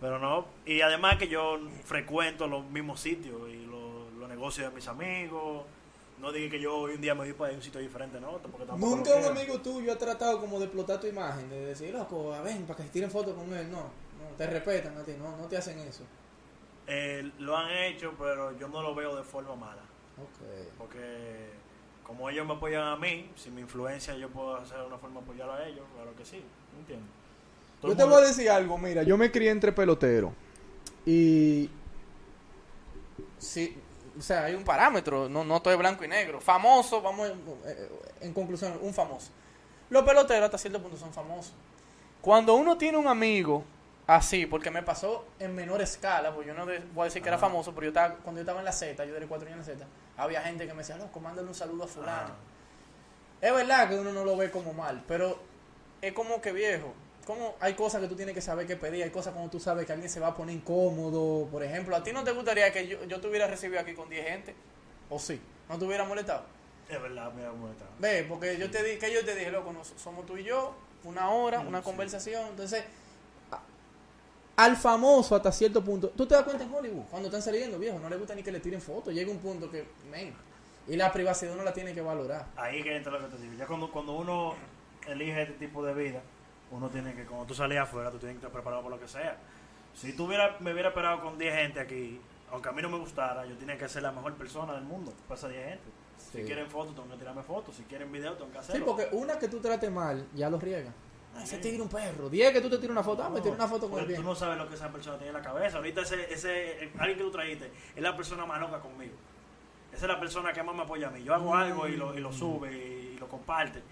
pero 0.00 0.18
no, 0.18 0.46
y 0.64 0.80
además 0.80 1.16
que 1.18 1.28
yo 1.28 1.58
frecuento 1.84 2.46
los 2.46 2.64
mismos 2.66 3.00
sitios 3.00 3.48
y 3.48 3.64
los, 3.66 4.12
los 4.12 4.28
negocios 4.28 4.68
de 4.70 4.74
mis 4.74 4.86
amigos. 4.88 5.64
No 6.20 6.32
dije 6.32 6.48
que 6.48 6.60
yo 6.60 6.74
hoy 6.76 6.94
un 6.94 7.00
día 7.00 7.14
me 7.14 7.24
voy 7.24 7.32
para 7.34 7.52
un 7.52 7.62
sitio 7.62 7.80
diferente, 7.80 8.18
¿no? 8.20 8.38
Porque 8.38 8.64
tampoco 8.66 8.96
nunca 8.96 9.14
un 9.16 9.24
amigo 9.24 9.60
tuyo 9.60 9.92
ha 9.92 9.98
tratado 9.98 10.40
como 10.40 10.58
de 10.58 10.64
explotar 10.64 10.98
tu 10.98 11.06
imagen, 11.06 11.48
de 11.50 11.66
decir, 11.66 11.92
loco, 11.94 12.32
a 12.32 12.40
ver, 12.40 12.58
para 12.62 12.76
que 12.78 12.82
se 12.84 12.88
tiren 12.88 13.10
fotos 13.10 13.34
con 13.34 13.52
él. 13.52 13.70
No, 13.70 13.82
no, 13.82 14.36
te 14.38 14.46
respetan 14.46 14.96
a 14.96 15.02
ti, 15.02 15.12
no, 15.18 15.36
no 15.36 15.44
te 15.46 15.56
hacen 15.58 15.78
eso. 15.80 16.04
Eh, 16.86 17.30
lo 17.40 17.56
han 17.56 17.70
hecho, 17.70 18.14
pero 18.18 18.56
yo 18.58 18.68
no 18.68 18.80
lo 18.82 18.94
veo 18.94 19.14
de 19.16 19.24
forma 19.24 19.54
mala. 19.56 19.82
Ok. 20.16 20.68
Porque 20.78 21.50
como 22.02 22.30
ellos 22.30 22.46
me 22.46 22.54
apoyan 22.54 22.84
a 22.84 22.96
mí, 22.96 23.30
si 23.36 23.50
mi 23.50 23.60
influencia 23.60 24.14
yo 24.16 24.30
puedo 24.30 24.56
hacer 24.56 24.80
una 24.80 24.96
forma 24.96 25.20
de 25.20 25.24
apoyar 25.26 25.50
a 25.50 25.66
ellos, 25.68 25.84
claro 25.94 26.14
que 26.16 26.24
sí. 26.24 26.42
¿me 26.72 26.80
¿Entiendes? 26.80 27.10
Todo 27.80 27.90
Yo 27.90 27.96
te 27.96 28.02
mundo- 28.04 28.16
voy 28.16 28.24
a 28.24 28.28
decir 28.28 28.48
algo, 28.48 28.78
mira, 28.78 29.02
yo 29.02 29.18
me 29.18 29.30
crié 29.30 29.50
entre 29.50 29.70
peloteros 29.72 30.32
y 31.04 31.68
sí, 33.38 33.76
o 34.18 34.22
sea, 34.22 34.44
hay 34.44 34.54
un 34.54 34.64
parámetro, 34.64 35.28
no, 35.28 35.44
no 35.44 35.56
estoy 35.56 35.76
blanco 35.76 36.04
y 36.04 36.08
negro. 36.08 36.40
Famoso, 36.40 37.00
vamos, 37.02 37.30
eh, 37.66 37.88
en 38.20 38.32
conclusión, 38.32 38.78
un 38.82 38.92
famoso. 38.94 39.30
Los 39.90 40.02
peloteros 40.04 40.44
hasta 40.46 40.58
cierto 40.58 40.80
punto 40.80 40.96
son 40.96 41.12
famosos. 41.12 41.52
Cuando 42.20 42.54
uno 42.54 42.76
tiene 42.76 42.98
un 42.98 43.06
amigo 43.06 43.62
así, 44.06 44.46
porque 44.46 44.70
me 44.70 44.82
pasó 44.82 45.24
en 45.38 45.54
menor 45.54 45.80
escala, 45.82 46.34
pues 46.34 46.46
yo 46.46 46.54
no 46.54 46.66
de- 46.66 46.80
voy 46.94 47.02
a 47.02 47.04
decir 47.04 47.22
que 47.22 47.28
era 47.28 47.38
famoso, 47.38 47.72
pero 47.74 47.84
yo 47.84 47.88
estaba, 47.90 48.14
cuando 48.16 48.38
yo 48.40 48.42
estaba 48.42 48.58
en 48.60 48.64
la 48.64 48.72
Z, 48.72 49.04
yo 49.04 49.14
duré 49.14 49.26
cuatro 49.26 49.46
años 49.48 49.66
en 49.68 49.74
la 49.78 49.84
Z, 49.84 49.90
había 50.16 50.40
gente 50.42 50.66
que 50.66 50.72
me 50.72 50.78
decía, 50.78 50.96
loco, 50.96 51.20
mándale 51.20 51.46
un 51.48 51.54
saludo 51.54 51.84
a 51.84 51.86
fulano. 51.88 52.30
Ah, 52.32 52.36
Es 53.40 53.52
verdad 53.54 53.88
que 53.88 53.96
uno 53.98 54.12
no 54.12 54.24
lo 54.24 54.36
ve 54.36 54.50
como 54.50 54.72
mal, 54.72 55.04
pero 55.06 55.38
es 56.02 56.12
como 56.12 56.40
que 56.40 56.52
viejo. 56.52 56.92
Como 57.26 57.56
hay 57.58 57.74
cosas 57.74 58.00
que 58.00 58.06
tú 58.08 58.14
tienes 58.14 58.34
que 58.34 58.40
saber 58.40 58.66
qué 58.68 58.76
pedir, 58.76 59.02
hay 59.02 59.10
cosas 59.10 59.34
como 59.34 59.50
tú 59.50 59.58
sabes 59.58 59.84
que 59.84 59.92
alguien 59.92 60.08
se 60.08 60.20
va 60.20 60.28
a 60.28 60.34
poner 60.36 60.54
incómodo. 60.54 61.46
Por 61.50 61.62
ejemplo, 61.64 61.96
¿a 61.96 62.02
ti 62.02 62.12
no 62.12 62.22
te 62.22 62.30
gustaría 62.30 62.72
que 62.72 62.86
yo, 62.86 63.02
yo 63.04 63.20
te 63.20 63.26
hubiera 63.28 63.46
recibido 63.48 63.80
aquí 63.80 63.94
con 63.94 64.08
10 64.08 64.24
gente? 64.26 64.54
¿O 65.10 65.18
sí? 65.18 65.40
¿No 65.68 65.78
te 65.78 65.84
hubiera 65.84 66.04
molestado? 66.04 66.44
es 66.88 67.02
verdad, 67.02 67.32
mira 67.34 67.50
cómo 67.50 67.68
está. 67.68 67.84
Ve, 67.98 68.24
porque 68.28 68.56
yo 68.58 68.70
te 68.70 68.80
di, 68.84 68.96
que 68.96 69.12
yo 69.12 69.24
te 69.24 69.34
dije, 69.34 69.50
loco, 69.50 69.72
nos- 69.72 69.92
somos 69.96 70.24
tú 70.24 70.36
y 70.36 70.44
yo, 70.44 70.72
una 71.02 71.30
hora, 71.30 71.58
una 71.58 71.78
sí. 71.80 71.84
conversación. 71.84 72.46
Entonces, 72.50 72.84
a- 73.50 73.58
al 74.62 74.76
famoso 74.76 75.34
hasta 75.34 75.50
cierto 75.50 75.82
punto, 75.82 76.10
tú 76.10 76.26
te 76.26 76.36
das 76.36 76.44
cuenta 76.44 76.62
en 76.62 76.72
Hollywood, 76.72 77.06
cuando 77.10 77.26
están 77.26 77.42
saliendo, 77.42 77.76
viejo, 77.76 77.98
no 77.98 78.08
le 78.08 78.14
gusta 78.16 78.36
ni 78.36 78.44
que 78.44 78.52
le 78.52 78.60
tiren 78.60 78.80
fotos. 78.80 79.12
Llega 79.12 79.32
un 79.32 79.38
punto 79.38 79.68
que, 79.68 79.84
men, 80.12 80.32
y 80.86 80.94
la 80.94 81.12
privacidad 81.12 81.54
uno 81.54 81.64
la 81.64 81.72
tiene 81.72 81.92
que 81.92 82.00
valorar. 82.02 82.46
Ahí 82.56 82.84
que 82.84 82.94
entra 82.94 83.10
lo 83.10 83.18
que 83.18 83.34
te 83.36 83.42
digo. 83.42 83.54
Ya 83.58 83.66
cuando, 83.66 83.90
cuando 83.90 84.12
uno 84.12 84.54
elige 85.08 85.42
este 85.42 85.54
tipo 85.54 85.84
de 85.84 85.92
vida, 85.92 86.22
uno 86.70 86.88
tiene 86.88 87.14
que, 87.14 87.24
cuando 87.24 87.46
tú 87.46 87.54
salías 87.54 87.84
afuera, 87.88 88.10
tú 88.10 88.18
tienes 88.18 88.34
que 88.34 88.38
estar 88.38 88.52
preparado 88.52 88.82
por 88.82 88.90
lo 88.90 88.98
que 89.00 89.08
sea. 89.08 89.36
Si 89.94 90.12
tú 90.14 90.24
hubiera, 90.26 90.56
me 90.60 90.72
hubiera 90.72 90.88
esperado 90.90 91.20
con 91.20 91.38
10 91.38 91.54
gente 91.54 91.80
aquí, 91.80 92.20
aunque 92.50 92.68
a 92.68 92.72
mí 92.72 92.82
no 92.82 92.88
me 92.90 92.98
gustara, 92.98 93.46
yo 93.46 93.56
tenía 93.56 93.78
que 93.78 93.88
ser 93.88 94.02
la 94.02 94.12
mejor 94.12 94.34
persona 94.34 94.74
del 94.74 94.84
mundo 94.84 95.12
para 95.28 95.38
esa 95.38 95.48
10 95.48 95.64
gente. 95.68 95.84
Sí. 96.18 96.38
Si 96.40 96.44
quieren 96.44 96.68
fotos, 96.68 96.94
tengo 96.94 97.08
que 97.10 97.16
tirarme 97.16 97.42
fotos. 97.42 97.74
Si 97.76 97.82
quieren 97.84 98.10
video, 98.10 98.34
tengo 98.34 98.48
que 98.50 98.58
Sí, 98.58 98.64
hacerlo. 98.70 98.86
porque 98.86 99.08
una 99.12 99.38
que 99.38 99.48
tú 99.48 99.60
trates 99.60 99.90
mal, 99.90 100.26
ya 100.34 100.50
lo 100.50 100.58
riega. 100.58 100.92
Ah, 101.36 101.44
se 101.44 101.58
te 101.58 101.70
tira 101.70 101.82
un 101.82 101.88
perro. 101.90 102.30
Diez 102.30 102.50
que 102.52 102.60
tú 102.62 102.70
te 102.70 102.78
tiras 102.78 102.92
una 102.92 103.02
foto, 103.02 103.22
ah, 103.22 103.28
me 103.28 103.40
tiro 103.42 103.54
una 103.54 103.68
foto 103.68 103.88
con 103.90 103.98
el 103.98 104.04
Porque 104.06 104.14
Tú 104.14 104.20
bien. 104.22 104.24
no 104.30 104.34
sabes 104.34 104.56
lo 104.58 104.68
que 104.68 104.74
esa 104.74 104.88
persona 104.90 105.18
tiene 105.18 105.28
en 105.28 105.34
la 105.36 105.42
cabeza. 105.42 105.76
Ahorita 105.76 106.00
ese, 106.00 106.32
ese 106.32 106.78
el- 106.84 106.92
alguien 106.98 107.18
que 107.18 107.24
tú 107.24 107.30
trajiste 107.30 107.70
es 107.94 108.02
la 108.02 108.16
persona 108.16 108.46
más 108.46 108.58
loca 108.60 108.80
conmigo. 108.80 109.14
Esa 109.92 110.06
es 110.06 110.12
la 110.12 110.18
persona 110.18 110.52
que 110.52 110.62
más 110.62 110.74
me 110.74 110.82
apoya 110.82 111.08
a 111.08 111.10
mí. 111.10 111.22
Yo 111.22 111.34
hago 111.34 111.50
Mm. 111.52 111.56
algo 111.58 111.88
y 111.88 111.96
lo, 111.96 112.14
y 112.16 112.20
lo 112.20 112.32
sube 112.32 112.72
y, 112.72 113.14
y 113.14 113.18
lo 113.18 113.28
comparte. 113.28 113.82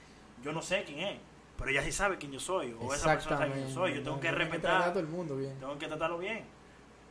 Yo 0.43 0.53
no 0.53 0.63
sé 0.63 0.85
quién 0.85 1.01
es, 1.01 1.19
pero 1.59 1.71
ella 1.71 1.83
sí 1.83 1.93
sabe 1.93 2.19
quién 2.19 2.33
yo 2.33 2.41
soy. 2.41 2.75
O 2.81 2.93
esa 2.95 3.13
persona 3.13 3.39
sabe 3.39 3.53
quién 3.53 3.69
yo 3.69 3.75
soy. 3.75 3.95
Yo 3.95 4.03
tengo 4.03 4.21
que 4.21 4.29
Hay 4.29 4.35
tratar 4.35 4.47
a 4.47 4.51
respetar, 4.51 4.89
todo 4.93 5.01
el 5.01 5.09
mundo 5.09 5.37
bien. 5.37 5.59
tengo 5.59 5.79
que 5.79 5.87
tratarlo 5.87 6.19
bien. 6.19 6.45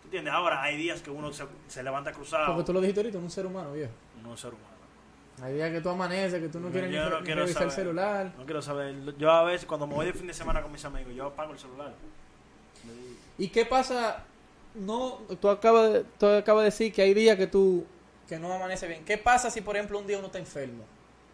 ¿Tú 0.02 0.08
entiendes? 0.08 0.34
Ahora 0.34 0.62
hay 0.62 0.78
días 0.78 1.02
que 1.02 1.10
uno 1.10 1.32
se, 1.32 1.46
se 1.68 1.84
levanta 1.84 2.12
cruzado. 2.12 2.48
Porque 2.48 2.64
tú 2.66 2.74
lo 2.74 2.82
dijiste 2.82 3.02
ahorita, 3.02 3.18
un 3.18 3.32
ser 3.32 3.46
humano, 3.46 3.72
viejo. 3.74 3.92
No 4.22 4.34
es 4.34 4.40
ser 4.40 4.54
humano. 4.54 4.74
Hay 5.42 5.56
días 5.56 5.72
que 5.72 5.82
tú 5.82 5.90
amaneces, 5.90 6.40
que 6.42 6.50
tú 6.50 6.60
no 6.60 6.68
Yo 6.68 6.74
quieres 6.74 6.92
no 6.92 7.20
ni 7.20 7.26
quiero 7.26 7.42
revisar 7.42 7.64
el 7.64 7.72
celular. 7.72 8.34
No 8.38 8.46
quiero 8.46 8.62
saber. 8.62 9.16
Yo 9.18 9.32
a 9.32 9.44
veces, 9.44 9.66
cuando 9.66 9.88
me 9.88 9.96
voy 9.96 10.06
de 10.06 10.14
fin 10.14 10.28
de 10.28 10.34
semana 10.34 10.62
con 10.62 10.72
mis 10.72 10.86
amigos, 10.86 11.14
yo 11.16 11.26
apago 11.28 11.54
el 11.54 11.60
celular. 11.60 11.94
¿Y 13.38 13.48
qué 13.50 13.66
pasa? 13.66 14.24
No, 14.76 15.20
tú 15.40 15.50
acabas 15.50 15.94
de, 15.94 16.04
tú 16.20 16.28
acabas 16.28 16.62
de 16.62 16.66
decir 16.66 16.94
que 16.94 17.02
hay 17.02 17.14
días 17.14 17.38
que 17.38 17.48
tú 17.48 17.86
que 18.28 18.40
no 18.40 18.52
amanece 18.54 18.88
bien. 18.88 19.04
¿Qué 19.06 19.18
pasa 19.18 19.52
si 19.52 19.62
por 19.62 19.76
ejemplo 19.76 20.00
un 20.00 20.08
día 20.08 20.18
uno 20.18 20.28
está 20.28 20.40
enfermo? 20.40 20.84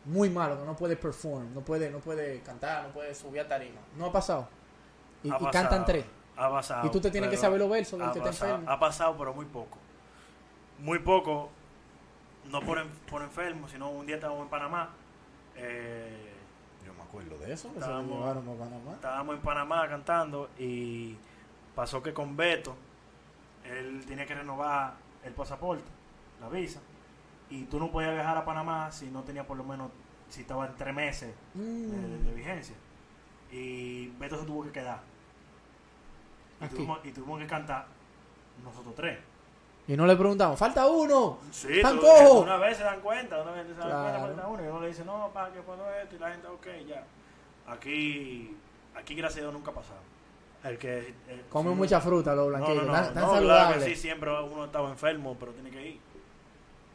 Muy 0.06 0.30
malo, 0.30 0.60
que 0.60 0.66
no 0.66 0.76
puede 0.76 0.96
perform, 0.96 1.54
no 1.54 1.62
puede 1.62 1.90
no 1.92 2.00
puede 2.00 2.40
cantar, 2.42 2.84
no 2.88 2.90
puede 2.94 3.14
subir 3.14 3.42
a 3.42 3.48
tarima. 3.48 3.80
¿No 3.98 4.06
ha 4.08 4.12
pasado? 4.12 4.48
Y, 5.24 5.28
ha 5.30 5.36
y 5.36 5.40
pasado, 5.40 5.52
cantan 5.52 5.86
tres. 5.86 6.06
Ha 6.38 6.50
pasado. 6.50 6.88
Y 6.88 6.92
tú 6.92 7.02
te 7.02 7.12
tienes 7.12 7.30
que 7.30 7.38
saber 7.38 7.60
los 7.60 7.70
versos 7.70 8.00
del 8.00 8.08
ha 8.10 8.14
que 8.14 8.22
pasado, 8.22 8.52
enfermo. 8.56 8.72
Ha 8.72 8.80
pasado, 8.80 9.16
pero 9.18 9.34
muy 9.34 9.46
poco. 9.46 9.78
Muy 10.80 11.00
poco. 11.00 11.50
No 12.46 12.62
por, 12.62 12.80
en- 12.80 12.90
por 13.10 13.22
enfermo, 13.22 13.68
sino 13.68 13.90
un 13.92 14.06
día 14.06 14.16
estábamos 14.16 14.44
en 14.44 14.50
Panamá. 14.50 14.90
eh, 15.56 16.32
Yo 16.86 16.94
me 16.94 17.04
acuerdo 17.04 17.38
de 17.38 17.52
eso, 17.54 17.72
que 17.74 17.82
se 17.82 17.88
lo 17.88 18.02
llevaron 18.02 18.44
para 18.46 18.58
Panamá. 18.58 18.92
estábamos 18.94 19.36
en 19.36 19.42
Panamá 19.42 19.88
cantando 19.90 20.50
y 20.58 21.18
pasó 21.76 22.02
que 22.02 22.14
con 22.14 22.36
Beto 22.38 22.76
él 23.66 24.04
tenía 24.08 24.26
que 24.26 24.34
renovar 24.34 24.94
el 25.24 25.34
pasaporte, 25.34 25.84
la 26.42 26.48
visa, 26.50 26.80
y 27.50 27.64
tú 27.64 27.80
no 27.80 27.92
podías 27.92 28.14
viajar 28.14 28.38
a 28.38 28.46
Panamá 28.46 28.92
si 28.92 29.08
no 29.08 29.24
tenía 29.24 29.46
por 29.46 29.58
lo 29.58 29.64
menos, 29.64 29.90
si 30.30 30.42
estaba 30.42 30.68
en 30.68 30.76
tres 30.76 30.94
meses 30.94 31.34
de, 31.54 31.62
Mm. 31.64 32.26
de 32.26 32.34
vigencia. 32.34 32.76
Y 33.52 34.08
Beto 34.20 34.38
se 34.40 34.46
tuvo 34.46 34.64
que 34.64 34.72
quedar. 34.72 35.00
Y 36.62 36.68
tuvimos, 36.68 37.00
y 37.04 37.12
tuvimos 37.12 37.40
que 37.40 37.48
cantar 37.48 37.86
nosotros 38.64 38.94
tres. 38.96 39.18
Y 39.88 39.96
no 39.98 40.06
le 40.06 40.16
preguntamos, 40.16 40.60
falta 40.60 40.86
uno. 40.88 41.40
Sí, 41.52 41.78
¡Están 41.78 41.96
tú- 41.96 42.02
cojos! 42.02 42.44
una 42.44 42.58
vez 42.58 42.78
se 42.78 42.84
dan 42.84 43.00
cuenta, 43.02 43.42
una 43.42 43.52
vez 43.52 43.66
se 43.66 43.74
dan 43.74 43.88
Claro. 43.90 44.02
cuenta, 44.04 44.20
falta 44.20 44.48
uno, 44.48 44.64
y 44.64 44.68
uno 44.68 44.82
le 44.82 44.88
dice, 44.90 45.04
no, 45.06 45.30
pa, 45.34 45.52
que 45.52 45.62
puedo 45.62 45.90
esto, 45.96 46.16
y 46.16 46.20
la 46.20 46.32
gente, 46.32 46.48
ok, 46.48 46.68
ya. 46.88 47.04
Aquí, 47.68 48.56
aquí 48.96 49.16
gracias 49.16 49.40
a 49.40 49.42
Dios 49.42 49.54
nunca 49.54 49.72
ha 49.72 49.74
pasado. 49.74 50.00
El 50.64 50.78
que... 50.78 51.16
eh, 51.28 51.46
Comen 51.50 51.74
si 51.74 51.78
mucha 51.80 51.98
uno- 51.98 52.06
fruta 52.06 52.36
los 52.36 52.46
No, 52.46 52.50
blanquillos, 52.58 52.86
no, 52.86 52.92
no, 52.92 52.94
tan, 53.02 53.14
tan 53.14 53.24
no, 53.24 53.40
claro 53.40 53.80
que 53.80 53.86
sí, 53.86 53.96
siempre 53.96 54.30
uno 54.44 54.66
estaba 54.66 54.90
enfermo, 54.90 55.36
pero 55.40 55.54
tiene 55.54 55.72
que 55.72 55.88
ir. 55.88 56.00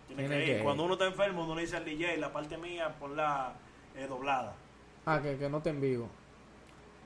Tiene 0.07 0.22
Tiene 0.28 0.44
que 0.44 0.50
ir. 0.52 0.57
que- 0.59 0.64
Cuando 0.64 0.84
uno 0.84 0.94
está 0.94 1.07
enfermo, 1.07 1.44
uno 1.44 1.55
le 1.55 1.62
dice 1.62 1.76
al 1.76 1.84
DJ, 1.84 2.16
la 2.18 2.32
parte 2.32 2.57
mía, 2.59 2.94
ponla 2.98 3.52
eh, 3.96 4.07
doblada. 4.09 4.55
Ah, 5.07 5.20
que, 5.22 5.36
que 5.36 5.48
no 5.48 5.61
te 5.62 5.70
en 5.70 5.80
vivo. 5.80 6.09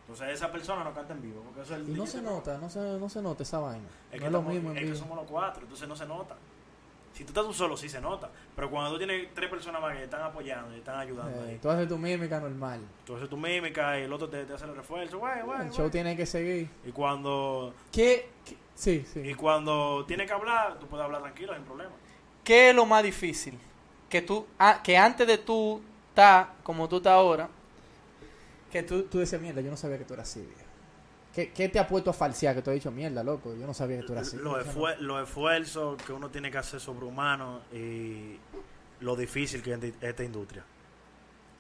Entonces 0.02 0.28
esa 0.34 0.50
persona 0.50 0.84
no 0.84 0.94
canta 0.94 1.12
en 1.12 1.20
vivo. 1.22 1.42
Porque 1.42 1.62
eso 1.62 1.74
es 1.74 1.80
el 1.82 1.88
Y 1.90 1.92
no 1.98 2.06
se 2.06 2.22
nota, 2.22 2.56
no 2.58 2.70
se, 2.70 2.80
no 2.80 3.08
se 3.08 3.20
nota 3.20 3.42
esa 3.42 3.58
vaina. 3.58 3.86
Es 3.86 3.92
no 3.92 4.10
que, 4.10 4.16
es 4.16 4.20
lo 4.22 4.26
estamos- 4.38 4.52
mismo 4.54 4.70
en 4.70 4.78
es 4.78 4.84
que 4.90 4.96
somos 4.96 5.16
los 5.18 5.26
cuatro, 5.26 5.62
entonces 5.62 5.86
no 5.88 5.96
se 5.96 6.06
nota. 6.06 6.36
Si 7.12 7.24
tú 7.24 7.30
estás 7.30 7.44
tú 7.44 7.52
solo, 7.52 7.76
sí 7.76 7.88
se 7.88 8.00
nota. 8.00 8.30
Pero 8.54 8.70
cuando 8.70 8.92
tú 8.92 8.98
tienes 8.98 9.34
tres 9.34 9.50
personas 9.50 9.80
más 9.82 9.92
que 9.92 9.98
te 9.98 10.04
están 10.04 10.22
apoyando 10.22 10.72
y 10.74 10.78
están 10.78 10.98
ayudando 11.00 11.44
Eh, 11.44 11.50
ahí. 11.50 11.58
tú 11.60 11.68
haces 11.68 11.88
tu 11.88 11.98
mímica 11.98 12.38
normal. 12.38 12.80
Tú 13.04 13.16
haces 13.16 13.28
tu 13.28 13.36
mímica 13.36 13.98
y 13.98 14.02
el 14.04 14.12
otro 14.12 14.28
te, 14.28 14.44
te 14.44 14.52
hace 14.54 14.64
el 14.66 14.76
refuerzo. 14.76 15.18
Guay, 15.18 15.42
guay, 15.42 15.60
El 15.62 15.66
guay. 15.66 15.76
show 15.76 15.90
tiene 15.90 16.16
que 16.16 16.24
seguir. 16.26 16.70
Y 16.86 16.92
cuando 16.92 17.74
¿Qué, 17.90 18.30
qué, 18.44 18.56
Sí, 18.74 19.04
sí. 19.12 19.20
y 19.20 19.34
cuando 19.34 20.04
tiene 20.06 20.26
que 20.26 20.32
hablar, 20.32 20.78
tú 20.78 20.86
puedes 20.86 21.04
hablar 21.04 21.20
tranquilo, 21.22 21.54
sin 21.54 21.64
problema. 21.64 21.90
Qué 22.48 22.70
es 22.70 22.74
lo 22.74 22.86
más 22.86 23.02
difícil? 23.02 23.58
Que 24.08 24.22
tú, 24.22 24.46
ah, 24.58 24.80
que 24.82 24.96
antes 24.96 25.26
de 25.26 25.36
tú 25.36 25.82
estar 26.08 26.54
como 26.62 26.88
tú 26.88 26.96
estás 26.96 27.12
ahora, 27.12 27.50
Que 28.72 28.82
tú, 28.82 29.02
tú 29.02 29.18
decías, 29.18 29.40
mierda, 29.40 29.60
yo 29.60 29.70
no 29.70 29.76
sabía 29.76 29.98
que 29.98 30.04
tú 30.04 30.14
eras 30.14 30.30
así, 30.30 30.40
viejo. 30.40 30.68
¿Qué, 31.34 31.52
¿Qué 31.52 31.68
te 31.68 31.78
ha 31.78 31.86
puesto 31.86 32.10
a 32.10 32.12
falsear? 32.14 32.54
Que 32.54 32.62
tú 32.62 32.70
has 32.70 32.74
dicho, 32.74 32.90
mierda, 32.90 33.22
loco, 33.22 33.54
yo 33.54 33.66
no 33.66 33.74
sabía 33.74 33.98
que 34.00 34.06
tú 34.06 34.12
eras 34.12 34.28
así. 34.28 34.38
Los, 34.38 35.22
esfuerzos 35.22 36.02
que 36.02 36.12
uno 36.12 36.30
tiene 36.30 36.50
que 36.50 36.56
hacer 36.56 36.80
sobrehumanos 36.80 37.62
y 37.72 38.38
lo 39.00 39.14
difícil 39.14 39.62
que 39.62 39.74
es 39.74 39.94
esta 40.00 40.24
industria. 40.24 40.64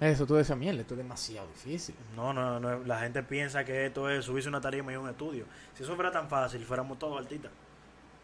Eso, 0.00 0.26
tú 0.26 0.36
decías, 0.36 0.56
mierda, 0.56 0.80
esto 0.80 0.94
es 0.94 0.98
demasiado 0.98 1.48
difícil. 1.48 1.94
No, 2.16 2.32
no, 2.32 2.58
no, 2.60 2.78
la 2.84 3.00
gente 3.00 3.22
piensa 3.22 3.64
que 3.64 3.86
esto 3.86 4.08
es 4.08 4.24
subirse 4.24 4.48
una 4.48 4.60
tarima 4.60 4.92
y 4.92 4.96
un 4.96 5.08
estudio. 5.08 5.44
Si 5.74 5.82
eso 5.82 5.94
fuera 5.96 6.10
tan 6.10 6.28
fácil, 6.28 6.64
fuéramos 6.64 6.98
todos 6.98 7.20
artistas. 7.20 7.52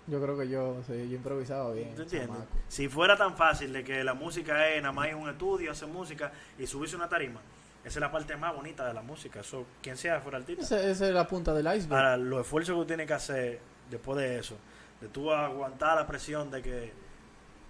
Yo 0.07 0.21
creo 0.21 0.37
que 0.39 0.49
yo, 0.49 0.83
sí, 0.87 0.93
yo 1.09 1.17
improvisaba 1.17 1.73
bien. 1.73 1.95
¿Tú 1.95 2.03
entiendes? 2.03 2.29
chamaco. 2.31 2.51
Si 2.69 2.89
fuera 2.89 3.17
tan 3.17 3.37
fácil 3.37 3.73
de 3.73 3.83
que 3.85 4.05
la 4.05 4.15
música 4.15 4.69
es 4.69 4.83
nada 4.83 4.93
más 4.93 5.09
un 5.15 5.29
estudio, 5.31 5.71
hacer 5.73 5.89
música 5.89 6.31
y 6.59 6.67
subirse 6.67 6.95
una 6.97 7.09
tarima, 7.09 7.41
esa 7.85 7.99
es 7.99 8.01
la 8.01 8.11
parte 8.13 8.37
más 8.37 8.55
bonita 8.55 8.87
de 8.87 8.93
la 8.95 9.03
música. 9.03 9.41
Eso, 9.41 9.65
quien 9.83 9.97
sea 9.97 10.21
fuera 10.21 10.39
artista. 10.39 10.63
Esa, 10.63 10.83
esa 10.83 11.09
es 11.09 11.15
la 11.15 11.27
punta 11.27 11.55
del 11.55 11.67
iceberg. 11.67 11.95
Ahora, 11.95 12.17
los 12.19 12.41
esfuerzos 12.43 12.75
que 12.75 12.81
tú 12.83 12.87
tienes 12.87 13.07
que 13.07 13.15
hacer 13.15 13.61
después 13.91 14.19
de 14.19 14.39
eso, 14.39 14.57
de 15.01 15.09
tú 15.09 15.31
aguantar 15.33 15.97
la 15.97 16.07
presión 16.07 16.51
de 16.51 16.61
que 16.63 16.93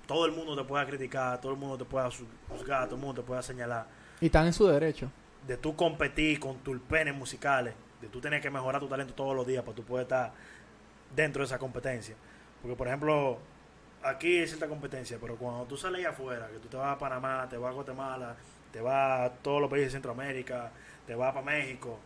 todo 0.07 0.27
el 0.27 0.33
mundo 0.33 0.57
te 0.57 0.65
pueda 0.65 0.85
criticar, 0.87 1.41
todo 1.41 1.53
el 1.53 1.59
mundo 1.59 1.79
te 1.79 1.85
pueda 1.85 2.09
juzgar, 2.49 2.87
todo 2.87 2.97
el 2.97 3.01
mundo 3.01 3.23
te 3.23 3.27
pueda 3.27 3.43
señalar, 3.43 3.87
Y 4.21 4.27
están 4.27 4.47
en 4.47 4.53
su 4.53 4.67
derecho. 4.67 5.11
de 5.47 5.57
tú 5.57 5.75
competir 5.77 6.39
con 6.41 6.59
tus 6.59 6.79
penes 6.81 7.15
musicales, 7.15 7.75
de 8.01 8.09
tú 8.09 8.21
tener 8.21 8.41
que 8.41 8.51
mejorar 8.51 8.81
tu 8.81 8.89
talento 8.89 9.15
todos 9.15 9.35
los 9.35 9.47
días 9.47 9.63
para 9.65 9.75
tú 9.75 9.83
poder 9.83 10.03
estar 10.03 10.33
dentro 11.15 11.41
de 11.41 11.47
esa 11.47 11.59
competencia. 11.59 12.15
Porque, 12.61 12.77
por 12.77 12.87
ejemplo, 12.87 13.39
aquí 14.03 14.39
hay 14.39 14.47
cierta 14.47 14.69
competencia, 14.69 15.19
pero 15.21 15.37
cuando 15.37 15.65
tú 15.65 15.77
sales 15.77 16.07
afuera, 16.07 16.49
que 16.49 16.59
tú 16.59 16.69
te 16.69 16.77
vas 16.77 16.95
a 16.95 16.99
Panamá, 16.99 17.47
te 17.49 17.57
vas 17.57 17.71
a 17.71 17.75
Guatemala, 17.75 18.37
te 18.73 18.81
vas 18.81 19.31
a 19.31 19.35
todos 19.35 19.61
los 19.61 19.71
países 19.71 19.89
de 19.89 19.97
Centroamérica, 19.97 20.71
te 21.07 21.15
vas 21.15 21.33
para 21.33 21.45
México, 21.45 21.99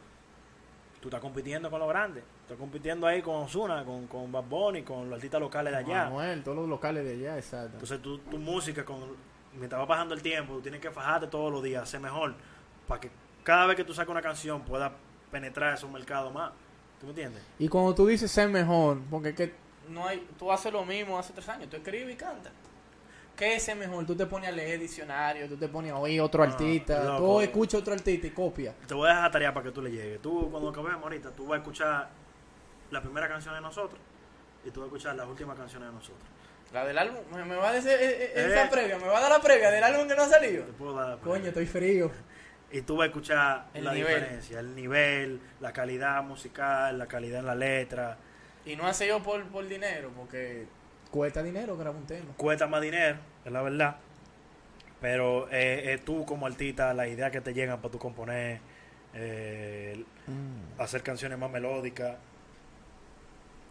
tú 1.01 1.09
estás 1.09 1.21
compitiendo 1.21 1.71
con 1.71 1.81
los 1.81 1.89
grandes. 1.89 2.25
Estás 2.43 2.59
compitiendo 2.59 3.07
ahí 3.07 3.21
con 3.21 3.43
Osuna, 3.43 3.85
con, 3.85 4.07
con 4.07 4.33
Bad 4.33 4.45
Bunny, 4.45 4.83
con 4.83 5.11
los 5.11 5.17
artistas 5.17 5.41
locales 5.41 5.73
de 5.73 5.79
allá. 5.79 6.05
Manuel, 6.05 6.43
todos 6.43 6.57
los 6.57 6.69
locales 6.69 7.05
de 7.05 7.13
allá, 7.13 7.37
exacto. 7.37 7.75
Entonces 7.75 8.01
tú, 8.01 8.19
tu 8.19 8.39
música, 8.39 8.85
con, 8.85 9.17
mientras 9.55 9.81
va 9.81 9.87
pasando 9.87 10.15
el 10.15 10.23
tiempo, 10.23 10.55
tú 10.55 10.63
tienes 10.63 10.81
que 10.81 10.91
fajarte 10.91 11.27
todos 11.27 11.53
los 11.53 11.63
días, 11.63 11.89
ser 11.89 12.01
mejor, 12.01 12.35
para 12.87 13.01
que 13.01 13.11
cada 13.45 13.67
vez 13.67 13.77
que 13.77 13.85
tú 13.85 13.93
saques 13.93 14.11
una 14.11 14.23
canción 14.23 14.63
pueda 14.63 14.93
penetrar 15.31 15.75
esos 15.75 15.91
mercados 15.91 16.33
más. 16.33 16.53
¿Tú 17.01 17.07
me 17.07 17.11
entiendes? 17.11 17.43
Y 17.59 17.69
cuando 17.69 17.95
tú 17.95 18.07
dices 18.07 18.31
ser 18.31 18.49
mejor, 18.49 18.99
porque 19.11 19.31
es 19.31 19.35
que 19.35 19.53
no 19.89 20.07
hay, 20.07 20.27
tú 20.39 20.51
haces 20.53 20.73
lo 20.73 20.85
mismo 20.85 21.19
hace 21.19 21.33
tres 21.33 21.49
años, 21.49 21.69
tú 21.71 21.77
escribes 21.77 22.15
y 22.15 22.17
cantas. 22.17 22.53
¿qué 23.37 23.55
es 23.55 23.63
ser 23.63 23.77
mejor? 23.77 24.05
Tú 24.05 24.17
te 24.17 24.27
pones 24.27 24.49
a 24.49 24.53
leer 24.53 24.81
diccionario, 24.81 25.49
tú 25.49 25.57
te 25.57 25.69
pones 25.69 25.93
a 25.93 25.97
oír 25.97 26.21
otro 26.21 26.43
Ah, 26.43 26.47
artista, 26.47 27.05
loco. 27.05 27.19
tú 27.19 27.41
escuchas 27.41 27.81
otro 27.83 27.95
artista 27.95 28.27
y 28.27 28.31
copia. 28.31 28.75
Te 28.89 28.95
voy 28.95 29.09
a 29.09 29.15
dejar 29.15 29.31
tarea 29.31 29.55
para 29.55 29.67
que 29.67 29.71
tú 29.71 29.81
le 29.81 29.93
llegues. 29.93 30.21
Tú, 30.21 30.51
cuando 30.51 30.71
acabemos 30.71 31.05
ahorita, 31.05 31.31
tú 31.31 31.47
vas 31.47 31.59
a 31.59 31.59
escuchar 31.59 32.11
la 32.91 33.01
primera 33.01 33.29
canción 33.29 33.55
de 33.55 33.61
nosotros 33.61 34.01
y 34.65 34.73
tú 34.73 34.81
vas 34.81 34.87
a 34.87 34.89
escuchar 34.89 35.15
las 35.15 35.29
últimas 35.29 35.57
canciones 35.57 35.89
de 35.89 35.95
nosotros. 35.95 36.25
La 36.73 36.85
del 36.85 36.99
álbum, 36.99 37.21
me, 37.33 37.55
va 37.55 37.69
a 37.69 37.73
decir 37.75 37.93
eh, 37.93 37.97
eh, 38.01 38.33
Eh. 38.35 38.49
esa 38.51 38.69
previa, 38.69 38.99
me 38.99 39.07
va 39.07 39.19
a 39.19 39.21
dar 39.21 39.31
la 39.31 39.41
previa 39.41 39.71
del 39.71 39.85
álbum 39.85 40.09
que 40.09 40.17
no 40.17 40.23
ha 40.23 40.29
salido. 40.29 40.65
Te 40.65 40.73
puedo 40.73 40.95
dar- 40.95 41.19
Coño, 41.21 41.47
estoy 41.47 41.67
frío. 41.67 42.11
Y 42.71 42.83
tú 42.83 42.97
vas 42.97 43.05
a 43.05 43.09
escuchar 43.09 43.66
El 43.73 43.85
la 43.85 43.95
nivel. 43.95 44.14
diferencia, 44.14 44.61
el 44.61 44.75
nivel, 44.75 45.41
la 45.61 45.73
calidad 45.73 46.23
musical, 46.23 46.99
la 46.99 47.07
calidad 47.07 47.41
en 47.41 47.47
la 47.47 47.55
letra. 47.55 48.19
Y 48.66 48.77
no 48.77 48.87
hace 48.87 49.07
yo 49.09 49.23
por, 49.23 49.43
por 49.47 49.66
dinero, 49.66 50.11
porque 50.16 50.66
Cuesta 51.11 51.43
dinero 51.43 51.77
grabar 51.79 51.97
un 51.99 52.07
tema. 52.07 52.27
cuesta 52.37 52.66
más 52.66 52.83
dinero, 52.83 53.16
es 53.45 53.51
la 53.53 53.62
verdad. 53.62 53.97
Pero 55.01 55.49
eh, 55.51 55.95
eh, 55.95 55.99
tú 56.05 56.27
como 56.27 56.47
artista, 56.47 56.93
las 56.93 57.09
ideas 57.09 57.31
que 57.31 57.41
te 57.41 57.55
llegan 57.55 57.81
para 57.81 57.93
tú 57.93 57.99
componer, 57.99 58.61
eh, 59.14 60.05
hacer 60.77 61.03
canciones 61.03 61.39
más 61.39 61.51
melódicas, 61.51 62.16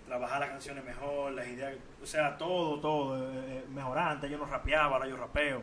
trabajar 0.08 0.39
las 0.39 0.50
canciones 0.50 0.84
mejor, 0.86 1.34
las 1.34 1.48
ideas, 1.48 1.74
o 2.02 2.06
sea, 2.06 2.38
todo, 2.38 2.80
todo, 2.80 3.18
eh, 3.18 3.43
eh, 3.48 3.64
mejorar. 3.70 4.14
Antes 4.14 4.32
yo 4.32 4.38
no 4.38 4.45
rapeaba, 4.45 4.95
ahora 4.95 5.08
yo 5.08 5.18
rapeo. 5.18 5.62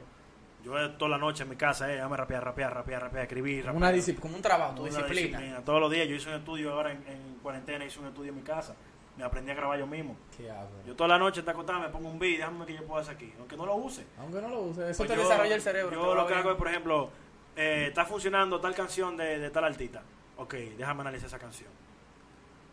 Yo 0.65 0.91
toda 0.93 1.11
la 1.11 1.19
noche 1.19 1.43
en 1.43 1.51
mi 1.51 1.57
casa, 1.57 1.91
eh, 1.91 1.97
déjame 1.97 2.17
rapear, 2.17 2.43
rapear, 2.43 2.73
rapear, 2.75 3.03
rapear, 3.03 3.23
escribir, 3.25 3.65
Una 3.65 3.73
rapear. 3.75 3.95
disciplina. 3.95 4.23
como 4.23 4.37
un 4.37 4.43
trabajo, 4.43 4.75
tu 4.77 4.83
Una 4.83 4.91
disciplina. 5.03 5.61
Todos 5.65 5.81
los 5.81 5.91
días 5.91 6.09
yo 6.09 6.15
hice 6.15 6.29
un 6.31 6.37
estudio 6.37 6.73
ahora 6.73 6.93
en, 6.93 7.07
en 7.07 7.35
cuarentena, 7.43 7.85
hice 7.85 8.01
un 8.01 8.07
estudio 8.07 8.31
en 8.31 8.37
mi 8.37 8.43
casa. 8.43 8.75
Me 9.17 9.23
aprendí 9.25 9.51
a 9.53 9.55
grabar 9.55 9.79
yo 9.79 9.87
mismo. 9.87 10.17
Qué. 10.37 10.51
Yo 10.87 10.97
toda 10.97 11.09
la 11.09 11.19
noche 11.19 11.43
te 11.43 11.51
acostado, 11.51 11.81
me 11.81 11.89
pongo 11.91 12.09
un 12.09 12.19
beat, 12.19 12.39
déjame 12.39 12.65
qué 12.67 12.75
yo 12.75 12.85
puedo 12.85 13.01
hacer 13.01 13.15
aquí, 13.15 13.33
aunque 13.39 13.57
no 13.57 13.67
lo 13.67 13.75
use. 13.77 14.07
Aunque 14.19 14.41
no 14.41 14.49
lo 14.49 14.61
uses, 14.62 14.89
eso 14.91 14.97
Pues 15.05 15.11
te 15.11 15.17
yo- 15.17 15.23
desarrolla 15.23 15.55
el 15.55 15.61
cerebro. 15.62 15.93
Yo 16.03 16.15
lo 16.15 16.27
que 16.27 16.35
hago 16.35 16.51
es, 16.51 16.57
por 16.57 16.69
ejemplo, 16.69 17.11
eh, 17.55 17.85
está 17.89 18.05
funcionando 18.07 18.59
tal 18.61 18.75
canción 18.75 19.17
de, 19.17 19.39
de 19.39 19.51
tal 19.51 19.65
artista. 19.65 20.03
Ok, 20.39 20.55
déjame 20.79 21.03
analizar 21.03 21.27
esa 21.29 21.39
canción. 21.39 21.71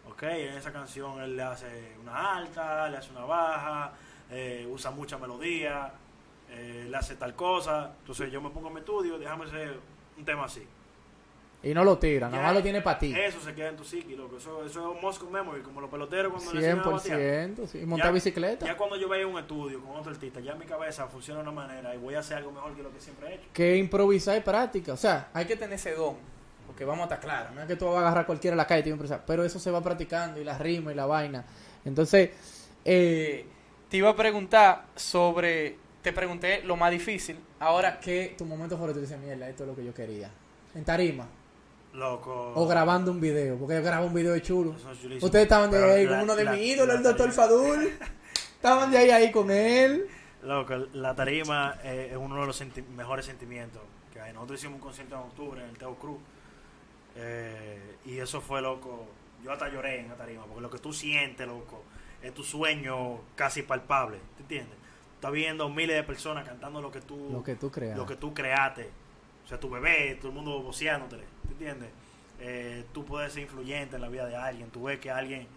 Ok, 0.09 0.23
en 0.23 0.55
esa 0.55 0.71
canción 0.71 1.21
él 1.21 1.35
le 1.37 1.43
hace 1.43 1.95
una 2.01 2.37
alta, 2.37 2.89
le 2.89 2.97
hace 2.97 3.11
una 3.11 3.23
baja, 3.25 3.91
eh, 4.31 4.67
usa 4.69 4.89
mucha 4.91 5.17
melodía, 5.19 5.91
eh, 6.51 6.87
le 6.89 6.97
hace 6.97 7.15
tal 7.15 7.33
cosa. 7.35 7.93
Entonces 7.99 8.31
yo 8.31 8.41
me 8.41 8.49
pongo 8.49 8.67
en 8.67 8.73
mi 8.75 8.79
estudio, 8.81 9.17
déjame 9.17 9.45
hacer 9.45 9.79
un 10.17 10.25
tema 10.25 10.45
así. 10.45 10.63
Y 11.63 11.75
no 11.75 11.83
lo 11.83 11.99
tira, 11.99 12.27
nada 12.27 12.41
más 12.41 12.53
lo 12.55 12.63
tiene 12.63 12.81
para 12.81 12.97
ti. 12.97 13.13
Eso 13.15 13.39
se 13.39 13.53
queda 13.53 13.69
en 13.69 13.77
tu 13.77 13.83
psiqui, 13.83 14.15
loco. 14.15 14.37
Eso, 14.37 14.65
eso 14.65 14.95
es 14.95 15.01
muscle 15.03 15.29
memory, 15.29 15.61
como 15.61 15.79
los 15.79 15.91
peloteros 15.91 16.31
cuando 16.33 16.53
le 16.53 16.59
enseñan 16.59 16.79
a 16.79 16.89
batear. 16.89 17.19
100%, 17.19 17.67
sí. 17.67 17.85
Montar 17.85 18.07
Ya- 18.07 18.11
bicicleta. 18.13 18.65
Ya 18.65 18.75
cuando 18.75 18.95
yo 18.95 19.07
vaya 19.07 19.25
a 19.25 19.27
un 19.27 19.37
estudio 19.37 19.79
con 19.79 19.95
otro 19.95 20.11
artista, 20.11 20.39
ya 20.39 20.55
mi 20.55 20.65
cabeza 20.65 21.05
funciona 21.07 21.41
de 21.43 21.49
una 21.49 21.51
manera 21.61 21.93
y 21.93 21.99
voy 21.99 22.15
a 22.15 22.19
hacer 22.19 22.37
algo 22.37 22.51
mejor 22.51 22.75
que 22.75 22.81
lo 22.81 22.91
que 22.91 22.99
siempre 22.99 23.27
he 23.29 23.33
hecho. 23.35 23.43
que 23.53 23.77
improvisar 23.77 24.35
y 24.37 24.41
práctica. 24.41 24.93
O 24.93 24.97
sea, 24.97 25.29
Hay 25.35 25.45
que 25.45 25.55
tener 25.55 25.75
ese 25.75 25.93
don, 25.93 26.15
porque 26.65 26.83
vamos 26.83 27.01
a 27.01 27.03
estar 27.03 27.19
claros. 27.19 27.41
claro, 27.51 27.55
no 27.55 27.61
es 27.61 27.67
que 27.67 27.75
tú 27.75 27.85
vas 27.85 27.97
a 27.97 27.99
agarrar 28.07 28.25
cualquiera 28.25 28.53
en 28.53 28.57
la 28.57 28.65
calle 28.65 28.79
y 28.79 28.83
te 28.85 28.89
improvisar, 28.89 29.23
pero 29.27 29.43
eso 29.43 29.59
se 29.59 29.69
va 29.69 29.81
practicando 29.83 30.41
y 30.41 30.43
la 30.43 30.57
rima 30.57 30.91
y 30.91 30.95
la 30.95 31.05
vaina. 31.05 31.45
Entonces, 31.85 32.31
Eh, 32.83 33.45
te 33.87 33.97
iba 33.97 34.09
a 34.09 34.15
preguntar 34.15 34.85
sobre, 34.95 35.77
te 36.01 36.13
pregunté 36.13 36.63
lo 36.63 36.75
más 36.75 36.91
difícil. 36.91 37.37
Ahora, 37.59 37.99
¿qué 37.99 38.35
tu 38.37 38.45
momento 38.45 38.75
favorito? 38.75 38.99
Tú 38.99 39.05
dices, 39.05 39.19
mierda, 39.19 39.47
esto 39.49 39.63
es 39.63 39.69
lo 39.69 39.75
que 39.75 39.83
yo 39.85 39.93
quería. 39.93 40.29
En 40.75 40.83
tarima. 40.85 41.27
Loco. 41.93 42.53
O 42.55 42.67
grabando 42.67 43.11
un 43.11 43.19
video, 43.19 43.57
porque 43.57 43.75
yo 43.75 43.83
grabo 43.83 44.05
un 44.07 44.13
video 44.13 44.31
de 44.33 44.41
chulo. 44.41 44.75
Es. 44.77 45.21
Ustedes 45.23 45.43
estaban 45.43 45.69
de 45.71 45.83
ahí 45.83 46.05
la- 46.05 46.11
con 46.11 46.19
uno 46.21 46.35
de 46.35 46.45
mis 46.49 46.61
ídolos, 46.61 46.95
el 46.95 47.03
doctor 47.03 47.31
Fadul. 47.31 47.91
Estaban 48.55 48.89
de 48.91 48.97
ahí 48.97 49.09
ahí 49.09 49.31
con 49.31 49.51
él. 49.51 50.07
Loco, 50.43 50.75
la 50.93 51.13
tarima 51.15 51.77
eh, 51.83 52.09
es 52.11 52.17
uno 52.17 52.39
de 52.39 52.47
los 52.47 52.55
senti- 52.61 52.81
mejores 52.95 53.25
sentimientos 53.25 53.81
que 54.13 54.21
hay. 54.21 54.33
Nosotros 54.33 54.59
hicimos 54.59 54.75
un 54.75 54.81
concierto 54.81 55.15
en 55.15 55.21
octubre 55.21 55.61
en 55.63 55.69
el 55.69 55.77
Teo 55.77 55.95
Cruz. 55.95 56.17
eh, 57.17 57.97
y 58.05 58.17
eso 58.19 58.39
fue 58.41 58.61
loco. 58.61 59.05
Yo 59.43 59.51
hasta 59.51 59.67
lloré 59.69 59.99
en 59.99 60.09
la 60.09 60.15
tarima, 60.15 60.45
porque 60.45 60.61
lo 60.61 60.69
que 60.69 60.77
tú 60.79 60.93
sientes, 60.93 61.45
loco, 61.47 61.83
es 62.21 62.33
tu 62.33 62.43
sueño 62.43 63.19
casi 63.35 63.63
palpable. 63.63 64.19
¿Te 64.37 64.43
entiendes? 64.43 64.77
Estás 65.21 65.33
viendo 65.33 65.69
miles 65.69 65.95
de 65.95 66.01
personas 66.01 66.47
cantando 66.47 66.81
lo 66.81 66.91
que 66.91 66.99
tú, 66.99 67.29
Lo 67.31 67.43
que 67.43 67.53
tú 67.55 67.69
creas. 67.69 67.95
lo 67.95 68.07
que 68.07 68.15
tú 68.15 68.33
creaste. 68.33 68.89
O 69.45 69.47
sea, 69.47 69.59
tu 69.59 69.69
bebé, 69.69 70.15
todo 70.15 70.29
el 70.29 70.33
mundo 70.33 70.59
voceándote. 70.63 71.17
¿Te 71.17 71.51
entiendes? 71.51 71.89
Eh, 72.39 72.85
tú 72.91 73.05
puedes 73.05 73.31
ser 73.31 73.43
influyente 73.43 73.97
en 73.97 74.01
la 74.01 74.07
vida 74.09 74.25
de 74.25 74.35
alguien. 74.35 74.71
Tú 74.71 74.81
ves 74.85 74.99
que 74.99 75.11
alguien 75.11 75.47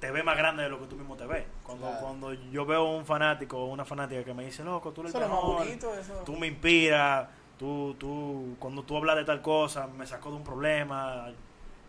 te 0.00 0.10
ve 0.10 0.22
más 0.22 0.34
grande 0.38 0.62
de 0.62 0.70
lo 0.70 0.80
que 0.80 0.86
tú 0.86 0.96
mismo 0.96 1.14
te 1.14 1.26
ves. 1.26 1.44
Cuando, 1.62 1.88
Claro. 1.88 2.00
cuando 2.06 2.32
yo 2.32 2.64
veo 2.64 2.84
un 2.96 3.04
fanático 3.04 3.58
o 3.58 3.66
una 3.66 3.84
fanática 3.84 4.24
que 4.24 4.32
me 4.32 4.46
dice, 4.46 4.64
loco, 4.64 4.92
tú 4.92 5.02
eres 5.02 5.10
eso 5.10 5.18
el 5.18 5.24
es 5.24 5.28
lo 5.28 5.34
más 5.36 5.44
mejor, 5.44 5.58
bonito. 5.66 5.94
Eso. 5.94 6.14
tú 6.24 6.36
me 6.36 6.46
inspiras, 6.46 7.28
tú, 7.58 7.94
tú, 7.98 8.56
cuando 8.58 8.82
tú 8.84 8.96
hablas 8.96 9.16
de 9.16 9.24
tal 9.26 9.42
cosa, 9.42 9.88
me 9.88 10.06
sacó 10.06 10.30
de 10.30 10.36
un 10.36 10.44
problema. 10.44 11.26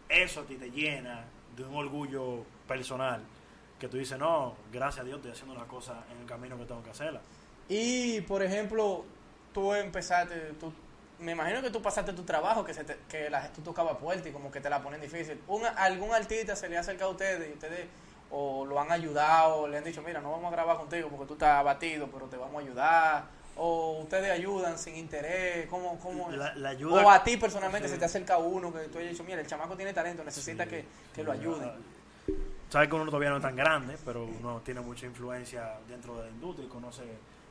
Eso 0.10 0.42
a 0.42 0.44
ti 0.44 0.56
te 0.56 0.70
llena 0.70 1.24
de 1.56 1.64
un 1.64 1.74
orgullo 1.74 2.44
personal. 2.68 3.22
Que 3.82 3.88
tú 3.88 3.98
dices, 3.98 4.16
no, 4.20 4.54
gracias 4.72 5.02
a 5.02 5.04
Dios 5.06 5.18
estoy 5.18 5.32
haciendo 5.32 5.56
la 5.56 5.66
cosa 5.66 6.04
en 6.12 6.20
el 6.22 6.26
camino 6.28 6.56
que 6.56 6.66
tengo 6.66 6.84
que 6.84 6.92
hacerla. 6.92 7.20
Y, 7.68 8.22
por 8.22 8.44
ejemplo, 8.44 9.04
tú 9.56 9.74
empezaste, 9.74 10.36
tú, 10.60 10.72
me 11.18 11.32
imagino 11.32 11.64
que 11.64 11.72
tú 11.72 11.82
pasaste 11.82 12.14
tu 12.14 12.22
trabajo, 12.24 12.64
que, 12.64 12.76
se 12.76 12.84
te- 12.84 13.00
que 13.10 13.28
la, 13.32 13.52
tú 13.52 13.62
tocabas 13.62 13.98
puertas 13.98 14.28
y 14.28 14.32
como 14.32 14.52
que 14.52 14.62
te 14.62 14.70
la 14.70 14.84
ponen 14.84 15.02
difícil. 15.02 15.42
Un, 15.48 15.64
¿Algún 15.66 16.14
artista 16.14 16.56
se 16.56 16.70
le 16.70 16.78
ha 16.78 16.82
acercado 16.82 17.10
a 17.10 17.14
ustedes 17.14 17.50
y 17.50 17.54
ustedes, 17.54 17.88
o 18.30 18.66
lo 18.66 18.80
han 18.80 18.92
ayudado, 18.92 19.68
le 19.68 19.80
han 19.80 19.84
dicho, 19.84 20.04
mira, 20.04 20.22
no 20.22 20.30
vamos 20.32 20.50
a 20.50 20.56
grabar 20.56 20.78
contigo 20.78 21.10
porque 21.10 21.26
tú 21.26 21.34
estás 21.34 21.58
abatido, 21.58 22.08
pero 22.14 22.28
te 22.28 22.38
vamos 22.38 22.62
a 22.62 22.64
ayudar, 22.64 23.24
o 23.58 24.00
ustedes 24.04 24.30
ayudan 24.32 24.78
sin 24.78 24.96
interés, 24.96 25.66
¿cómo, 25.72 25.98
cómo? 26.00 26.30
La- 26.32 26.54
la 26.54 26.70
ayuda- 26.70 27.04
o 27.04 27.10
a 27.10 27.24
ti 27.24 27.36
personalmente 27.38 27.88
Sí. 27.88 27.96
se 27.96 28.00
te 28.00 28.06
acerca 28.06 28.38
uno 28.38 28.72
que 28.72 28.82
tú 28.90 29.00
hayas 29.00 29.10
dicho, 29.12 29.24
mira, 29.24 29.42
el 29.42 29.48
chamaco 29.48 29.76
tiene 29.76 29.92
talento, 29.92 30.24
necesita 30.24 30.66
Sí, 30.66 30.70
que, 30.70 30.86
que 31.16 31.24
lo 31.24 31.34
sí, 31.34 31.40
ayuden. 31.40 31.72
Sabes 32.72 32.88
que 32.88 32.96
uno 32.96 33.06
todavía 33.06 33.30
no 33.30 33.36
es 33.36 33.42
tan 33.42 33.56
grande, 33.56 33.98
pero 34.06 34.24
uno 34.24 34.62
tiene 34.64 34.80
mucha 34.80 35.06
influencia 35.06 35.78
dentro 35.90 36.16
de 36.16 36.24
la 36.24 36.30
industria 36.30 36.66
y 36.66 36.70
conoce 36.70 37.04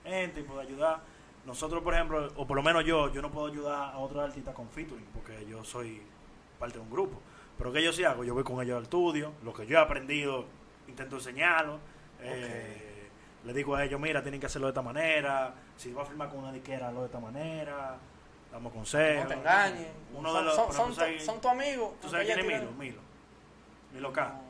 gente 0.03 0.41
y 0.41 0.43
puede 0.45 0.62
ayudar. 0.62 1.01
Nosotros, 1.45 1.83
por 1.83 1.93
ejemplo, 1.95 2.33
o 2.37 2.47
por 2.47 2.57
lo 2.57 2.62
menos 2.62 2.85
yo, 2.87 3.12
yo 3.12 3.21
no 3.21 3.31
puedo 3.31 3.47
ayudar 3.49 3.93
a 3.95 3.99
otros 3.99 4.25
artistas 4.25 4.55
con 4.55 4.68
featuring 4.71 5.05
porque 5.12 5.45
yo 5.47 5.62
soy 5.62 6.01
parte 6.59 6.79
de 6.79 6.85
un 6.85 6.91
grupo. 6.91 7.21
Pero 7.59 7.71
¿qué 7.71 7.83
yo 7.83 7.93
sí 7.93 8.03
hago? 8.05 8.25
Yo 8.25 8.33
voy 8.33 8.45
con 8.45 8.62
ellos 8.62 8.79
al 8.79 8.85
estudio, 8.85 9.33
lo 9.45 9.53
que 9.53 9.66
yo 9.66 9.79
he 9.79 9.81
aprendido, 9.83 10.47
intento 10.89 11.16
enseñarlo. 11.16 11.79
eh, 12.21 12.87
le 13.45 13.53
digo 13.55 13.75
a 13.75 13.85
ellos, 13.85 13.99
mira, 14.01 14.23
tienen 14.23 14.39
que 14.41 14.47
hacerlo 14.47 14.66
de 14.68 14.73
esta 14.73 14.83
manera. 14.83 15.55
Si 15.77 15.93
vas 15.93 16.05
a 16.07 16.09
firmar 16.09 16.29
con 16.31 16.41
una 16.41 16.53
diquera, 16.53 16.89
hazlo 16.89 17.01
de 17.01 17.07
esta 17.07 17.21
manera. 17.21 17.97
Damos 18.53 18.73
consejos. 18.73 19.25
no 19.25 19.29
te 19.29 19.35
engañen. 19.35 19.89
Uno 20.14 20.31
son, 20.31 20.39
de 20.41 20.45
los, 20.47 20.55
son, 20.57 20.73
son, 20.73 20.89
tu- 20.89 20.95
¿sabes- 20.95 21.25
son 21.25 21.41
tu 21.41 21.49
amigo. 21.49 21.95
¿Tú 22.03 22.09
sabes 22.09 22.27
quién 22.27 22.39
es 22.41 22.47
Milo? 22.47 22.73
Milo. 22.73 23.01
Milo 23.95 24.12
K. 24.12 24.41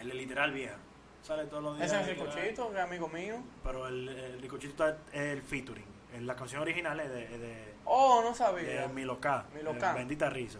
El 0.00 0.16
literal 0.16 0.52
vieja. 0.52 0.76
Sale 1.22 1.44
todos 1.44 1.62
los 1.62 1.76
días. 1.76 1.92
Ese 1.92 2.00
es 2.00 2.08
el 2.08 2.14
ricochito, 2.16 2.70
que 2.70 2.76
es 2.78 2.82
amigo 2.82 3.08
mío. 3.08 3.36
Pero 3.62 3.86
el, 3.88 4.08
el 4.08 4.40
ricochito 4.42 4.86
está 4.88 5.02
es 5.12 5.20
el 5.32 5.42
featuring. 5.42 5.84
La 6.20 6.34
canción 6.34 6.62
original 6.62 6.98
es 7.00 7.08
de, 7.10 7.38
de, 7.38 7.74
Oh, 7.84 8.20
no 8.22 8.30
de 8.30 8.34
sabía. 8.34 8.88
Milo 8.88 9.20
K. 9.20 9.44
Milo 9.54 9.72
eh, 9.72 9.78
K. 9.78 9.92
Bendita 9.94 10.28
risa. 10.30 10.58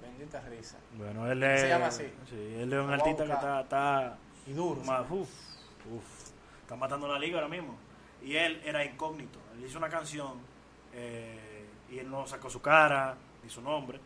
Bendita 0.00 0.40
risa. 0.42 0.78
Bueno, 0.96 1.30
él 1.30 1.42
es. 1.42 1.60
Se 1.62 1.68
llama 1.68 1.86
así. 1.86 2.12
Sí, 2.28 2.54
él 2.58 2.72
es 2.72 2.78
un 2.78 2.90
artista 2.92 3.24
que 3.24 3.32
está. 3.32 3.60
está 3.62 4.16
Y 4.46 4.52
duro. 4.52 4.80
más, 4.82 5.00
uf, 5.10 5.28
uf, 5.90 6.30
está 6.60 6.76
matando 6.76 7.08
la 7.08 7.18
liga 7.18 7.36
ahora 7.38 7.48
mismo. 7.48 7.76
Y 8.22 8.36
él 8.36 8.60
era 8.64 8.84
incógnito. 8.84 9.38
Él 9.56 9.64
hizo 9.64 9.78
una 9.78 9.88
canción 9.88 10.34
eh, 10.92 11.66
y 11.90 11.98
él 11.98 12.08
no 12.10 12.26
sacó 12.26 12.48
su 12.50 12.60
cara 12.60 13.16
ni 13.42 13.48
su 13.50 13.60
nombre. 13.62 13.98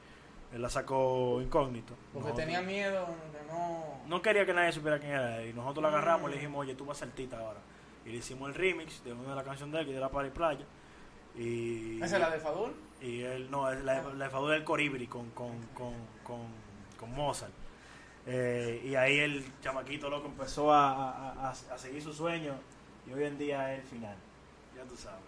Él 0.53 0.63
la 0.63 0.69
sacó 0.71 1.41
incógnito. 1.43 1.95
Porque 2.13 2.29
Nosotros- 2.31 2.37
tenía 2.47 2.63
miedo 2.63 3.07
de 3.33 3.53
no... 3.53 3.85
No 4.07 4.23
quería 4.23 4.47
que 4.47 4.55
nadie 4.55 4.73
supiera 4.73 4.99
quién 4.99 5.13
era. 5.13 5.45
Y 5.45 5.53
nosotros 5.53 5.83
lo 5.83 5.89
agarramos 5.89 6.29
y 6.31 6.35
le 6.35 6.41
dijimos, 6.41 6.61
oye, 6.61 6.75
tú 6.75 6.85
vas 6.87 7.03
a 7.03 7.07
ser 7.11 7.35
ahora. 7.35 7.59
Y 8.05 8.11
le 8.11 8.17
hicimos 8.19 8.49
el 8.49 8.55
remix 8.55 9.03
de 9.05 9.13
una 9.13 9.31
de 9.31 9.35
las 9.35 9.45
canciones 9.45 9.73
de 9.75 9.81
él, 9.81 9.87
que 9.87 9.97
era 9.97 10.09
Para 10.09 10.29
y 10.29 10.31
Playa. 10.31 10.65
Y, 11.35 12.01
¿Esa 12.03 12.17
es 12.17 12.21
la 12.23 12.31
de 12.31 12.39
Fadul? 12.39 12.73
y 13.03 13.21
él, 13.23 13.51
no, 13.51 13.71
es 13.71 13.83
la, 13.85 14.03
la 14.15 14.25
de 14.25 14.31
Fadul 14.31 14.53
del 14.53 14.65
Coribri 14.65 15.07
con, 15.07 15.31
con, 15.33 15.51
con, 15.75 15.93
con, 16.25 16.41
con 16.99 17.15
Mozart. 17.15 17.53
Eh, 18.27 18.83
y 18.85 18.95
ahí 18.95 19.19
el 19.19 19.45
chamaquito 19.61 20.09
loco 20.09 20.27
empezó 20.29 20.73
a, 20.73 20.93
a, 20.93 21.49
a- 21.49 21.51
a 21.51 21.79
seguir 21.79 22.03
su 22.03 22.13
sueño 22.13 22.55
y 23.07 23.13
hoy 23.13 23.25
en 23.25 23.37
día 23.39 23.75
es 23.75 23.81
el 23.83 23.87
final. 23.87 24.17
Ya 24.75 24.83
tú 24.85 24.97
sabes. 24.97 25.21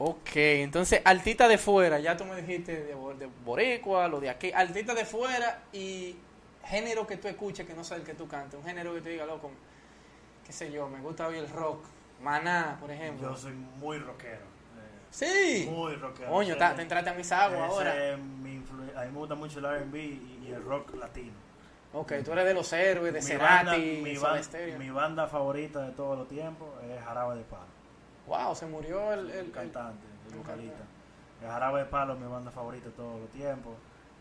Ok, 0.00 0.30
entonces 0.36 1.02
artista 1.04 1.48
de 1.48 1.58
fuera, 1.58 1.98
ya 1.98 2.16
tú 2.16 2.24
me 2.24 2.36
dijiste 2.40 2.72
de, 2.84 2.94
de 2.94 3.28
Boricua, 3.44 4.06
lo 4.06 4.20
de 4.20 4.30
aquí, 4.30 4.52
artista 4.52 4.94
de 4.94 5.04
fuera 5.04 5.64
y 5.72 6.16
género 6.64 7.04
que 7.06 7.16
tú 7.16 7.26
escuches 7.26 7.66
que 7.66 7.74
no 7.74 7.82
sea 7.82 7.96
el 7.96 8.04
que 8.04 8.14
tú 8.14 8.28
cantes, 8.28 8.58
un 8.60 8.64
género 8.64 8.94
que 8.94 9.00
te 9.00 9.08
diga, 9.10 9.26
loco, 9.26 9.50
qué 10.46 10.52
sé 10.52 10.70
yo, 10.70 10.88
me 10.88 11.00
gusta 11.00 11.26
hoy 11.26 11.38
el 11.38 11.48
rock, 11.50 11.84
Maná, 12.22 12.76
por 12.80 12.90
ejemplo. 12.92 13.30
Yo 13.30 13.36
soy 13.36 13.52
muy 13.52 13.98
rockero. 13.98 14.36
eh, 14.36 15.00
Sí, 15.10 15.68
muy 15.70 15.94
rockero. 15.96 16.30
coño, 16.30 16.56
te 16.56 16.82
entraste 16.82 17.10
a 17.10 17.14
mis 17.14 17.32
aguas 17.32 17.68
ahora. 17.70 18.16
mi 18.16 18.56
influ- 18.60 18.96
a 18.96 19.04
mí 19.04 19.10
me 19.12 19.18
gusta 19.18 19.34
mucho 19.34 19.58
el 19.58 19.64
R&B 19.64 19.98
y, 19.98 20.44
y 20.48 20.52
el 20.52 20.62
rock 20.62 20.94
latino. 20.94 21.32
Ok, 21.92 22.12
tú 22.24 22.32
eres 22.32 22.44
de 22.44 22.54
los 22.54 22.72
héroes, 22.72 23.12
de 23.12 23.20
mi 23.20 23.26
Cerati, 23.26 23.64
banda, 23.64 24.34
mi, 24.34 24.42
Stereo. 24.44 24.78
mi 24.78 24.90
banda 24.90 25.26
favorita 25.26 25.80
de 25.86 25.92
todos 25.92 26.18
los 26.18 26.28
tiempos 26.28 26.68
es 26.88 27.02
Jarabe 27.02 27.36
de 27.38 27.44
Palo. 27.44 27.77
Wow, 28.28 28.54
se 28.54 28.66
murió 28.66 29.12
el... 29.12 29.30
el- 29.30 29.50
cantante, 29.50 30.06
el 30.26 30.32
el 30.34 30.38
vocalista. 30.38 30.84
El 31.42 31.48
Jarabe 31.48 31.80
de 31.80 31.86
Palo 31.86 32.14
es 32.14 32.20
mi 32.20 32.26
banda 32.26 32.50
favorita 32.50 32.86
de 32.86 32.92
todos 32.92 33.20
los 33.20 33.30
tiempos. 33.30 33.74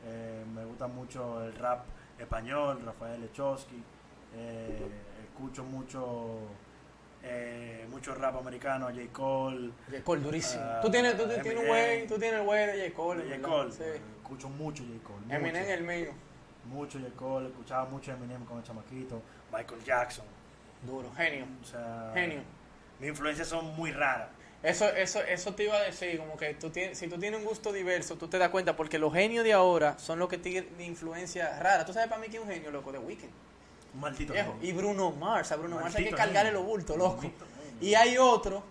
Eh, 0.05 0.45
me 0.53 0.63
gusta 0.65 0.87
mucho 0.87 1.43
el 1.43 1.53
rap 1.55 1.83
español, 2.17 2.81
Rafael 2.85 3.23
Echowski. 3.23 3.83
Eh, 4.35 4.87
escucho 5.23 5.63
mucho 5.63 6.39
eh, 7.23 7.87
mucho 7.89 8.13
rap 8.15 8.35
americano, 8.37 8.87
J. 8.87 8.99
Cole. 9.11 9.71
J. 9.89 10.03
Cole, 10.03 10.21
durísimo. 10.21 10.63
Ah, 10.63 10.79
tú 10.81 10.89
tienes, 10.91 11.17
tú 11.17 11.27
tienes 11.27 11.55
un 11.61 11.67
güey, 11.67 12.07
tú 12.07 12.17
tienes 12.19 12.39
el 12.39 12.45
güey 12.45 12.67
de 12.67 12.83
J. 12.89 12.95
Cole. 12.95 13.23
J. 13.23 13.29
¿verdad? 13.31 13.49
Cole. 13.49 13.71
Sí. 13.71 13.83
Escucho 14.21 14.49
mucho 14.49 14.83
J. 14.83 15.03
Cole. 15.03 15.35
Eminem 15.35 15.69
el 15.69 15.83
mío. 15.83 16.11
Mucho 16.65 16.99
J. 16.99 17.11
Cole, 17.15 17.47
escuchaba 17.47 17.85
mucho 17.89 18.11
Eminem 18.11 18.45
con 18.45 18.57
el 18.59 18.63
chamaquito. 18.63 19.21
Michael 19.51 19.83
Jackson. 19.83 20.25
Duro, 20.83 21.09
genio. 21.17 21.45
O 21.61 21.65
sea, 21.65 22.11
Genio. 22.13 22.41
Mis 22.99 23.09
influencias 23.09 23.47
son 23.47 23.75
muy 23.75 23.91
raras. 23.91 24.29
Eso, 24.63 24.89
eso, 24.89 25.21
eso 25.21 25.53
te 25.53 25.65
iba 25.65 25.75
a 25.75 25.81
decir, 25.83 26.17
como 26.17 26.35
que 26.35 26.55
tú 26.55 26.69
tienes, 26.71 26.97
si 26.97 27.07
tú 27.07 27.17
tienes 27.19 27.39
un 27.39 27.45
gusto 27.45 27.71
diverso, 27.71 28.15
tú 28.17 28.27
te 28.27 28.37
das 28.39 28.49
cuenta, 28.49 28.75
porque 28.75 28.97
los 28.97 29.13
genios 29.13 29.43
de 29.43 29.53
ahora 29.53 29.97
son 29.99 30.17
los 30.19 30.27
que 30.27 30.37
tienen 30.39 30.67
influencia 30.81 31.59
rara. 31.59 31.85
¿Tú 31.85 31.93
sabes 31.93 32.09
para 32.09 32.19
mí 32.19 32.27
que 32.27 32.37
es 32.37 32.43
un 32.43 32.49
genio, 32.49 32.71
loco? 32.71 32.91
De 32.91 32.97
Weekend. 32.97 33.31
Un 33.93 33.99
maldito 34.01 34.33
Viejo. 34.33 34.53
genio. 34.53 34.67
Y 34.67 34.73
Bruno 34.73 35.11
Mars, 35.11 35.51
a 35.51 35.55
Bruno 35.57 35.79
Mars 35.79 35.95
hay 35.95 36.05
que 36.05 36.11
cargarle 36.11 36.51
los 36.51 36.65
bultos, 36.65 36.97
loco. 36.97 37.17
Maldito. 37.17 37.45
Y 37.79 37.93
hay 37.93 38.17
otro 38.17 38.63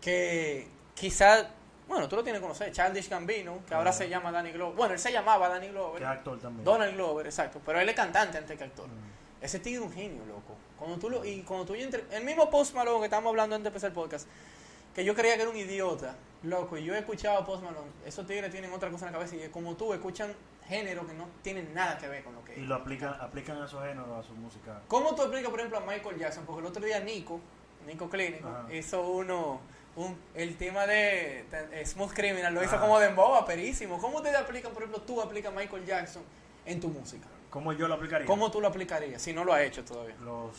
que 0.00 0.68
quizás, 0.94 1.46
bueno, 1.88 2.08
tú 2.08 2.16
lo 2.16 2.22
tienes 2.22 2.40
que 2.40 2.42
conocer, 2.42 2.70
Childish 2.72 3.08
Gambino, 3.08 3.60
que 3.66 3.74
ahora 3.74 3.90
Ah. 3.90 3.94
se 3.94 4.08
llama 4.08 4.30
Danny 4.32 4.52
Glover. 4.52 4.76
Bueno, 4.76 4.94
él 4.94 5.00
se 5.00 5.12
llamaba 5.12 5.48
Danny 5.48 5.68
Glover. 5.68 6.00
Que 6.00 6.06
actor 6.06 6.38
también. 6.40 6.64
Donald 6.64 6.94
Glover, 6.94 7.26
exacto. 7.26 7.60
Pero 7.64 7.80
él 7.80 7.88
es 7.88 7.94
cantante 7.96 8.38
antes 8.38 8.56
que 8.58 8.64
actor. 8.64 8.86
Mm. 8.88 9.44
Ese 9.44 9.58
tigre 9.58 9.80
es 9.80 9.86
un 9.86 9.92
genio, 9.92 10.24
loco. 10.26 10.56
Cuando 10.82 10.98
tú 10.98 11.10
lo, 11.10 11.24
y 11.24 11.42
cuando 11.42 11.64
tú 11.64 11.74
entre, 11.74 12.04
el 12.10 12.24
mismo 12.24 12.50
Post 12.50 12.74
Malone 12.74 12.98
que 12.98 13.04
estábamos 13.04 13.30
hablando 13.30 13.54
antes 13.54 13.64
de 13.64 13.68
empezar 13.68 13.90
el 13.90 13.94
podcast, 13.94 14.26
que 14.94 15.04
yo 15.04 15.14
creía 15.14 15.36
que 15.36 15.42
era 15.42 15.50
un 15.50 15.56
idiota, 15.56 16.16
loco, 16.42 16.76
y 16.76 16.82
yo 16.82 16.94
he 16.94 16.98
escuchado 16.98 17.38
a 17.38 17.44
Post 17.44 17.62
Malone, 17.62 17.88
esos 18.04 18.26
tigres 18.26 18.50
tienen 18.50 18.72
otra 18.72 18.90
cosa 18.90 19.06
en 19.06 19.12
la 19.12 19.18
cabeza 19.18 19.36
y 19.36 19.48
como 19.50 19.76
tú 19.76 19.92
escuchan 19.94 20.34
género 20.66 21.06
que 21.06 21.14
no 21.14 21.28
tienen 21.42 21.72
nada 21.72 21.98
que 21.98 22.08
ver 22.08 22.24
con 22.24 22.34
lo 22.34 22.44
que 22.44 22.58
Y 22.58 22.62
lo 22.62 22.74
aplican, 22.74 23.14
aplican 23.20 23.62
a 23.62 23.66
esos 23.66 23.80
géneros, 23.80 24.08
a 24.08 24.26
su 24.26 24.34
música. 24.34 24.80
¿Cómo 24.88 25.14
tú 25.14 25.22
explicas, 25.22 25.50
por 25.50 25.60
ejemplo, 25.60 25.78
a 25.78 25.82
Michael 25.82 26.18
Jackson? 26.18 26.44
Porque 26.46 26.60
el 26.60 26.66
otro 26.66 26.84
día 26.84 26.98
Nico, 26.98 27.38
Nico 27.86 28.10
Clínico, 28.10 28.48
Ajá. 28.48 28.74
hizo 28.74 29.02
uno, 29.02 29.60
un, 29.94 30.16
el 30.34 30.56
tema 30.56 30.86
de, 30.86 31.44
de 31.70 31.86
Smooth 31.86 32.12
Criminal, 32.12 32.52
lo 32.52 32.64
hizo 32.64 32.80
como 32.80 32.98
de 32.98 33.06
emboba, 33.06 33.46
perísimo. 33.46 33.98
¿Cómo 33.98 34.16
ustedes 34.16 34.36
aplican, 34.36 34.72
por 34.72 34.82
ejemplo, 34.82 35.02
tú 35.02 35.20
aplicas 35.20 35.52
a 35.52 35.56
Michael 35.56 35.86
Jackson 35.86 36.22
en 36.66 36.80
tu 36.80 36.88
música? 36.88 37.28
¿Cómo 37.52 37.72
yo 37.72 37.86
lo 37.86 37.94
aplicaría? 37.94 38.26
¿Cómo 38.26 38.50
tú 38.50 38.60
lo 38.60 38.66
aplicarías 38.68 39.22
si 39.22 39.32
no 39.32 39.44
lo 39.44 39.52
has 39.52 39.60
hecho 39.60 39.84
todavía? 39.84 40.16
Los, 40.24 40.56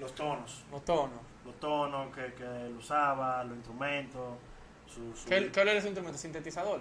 los 0.00 0.12
tonos. 0.14 0.64
Los 0.72 0.84
tonos. 0.84 1.20
Los 1.44 1.60
tonos 1.60 2.14
que, 2.14 2.32
que 2.34 2.42
él 2.66 2.74
usaba, 2.78 3.44
los 3.44 3.54
instrumentos. 3.56 4.38
Su, 4.86 5.14
su- 5.16 5.28
¿Qué, 5.28 5.52
qué 5.52 5.62
es 5.76 5.82
su 5.82 5.88
instrumento? 5.88 6.18
¿Sintetizador? 6.18 6.80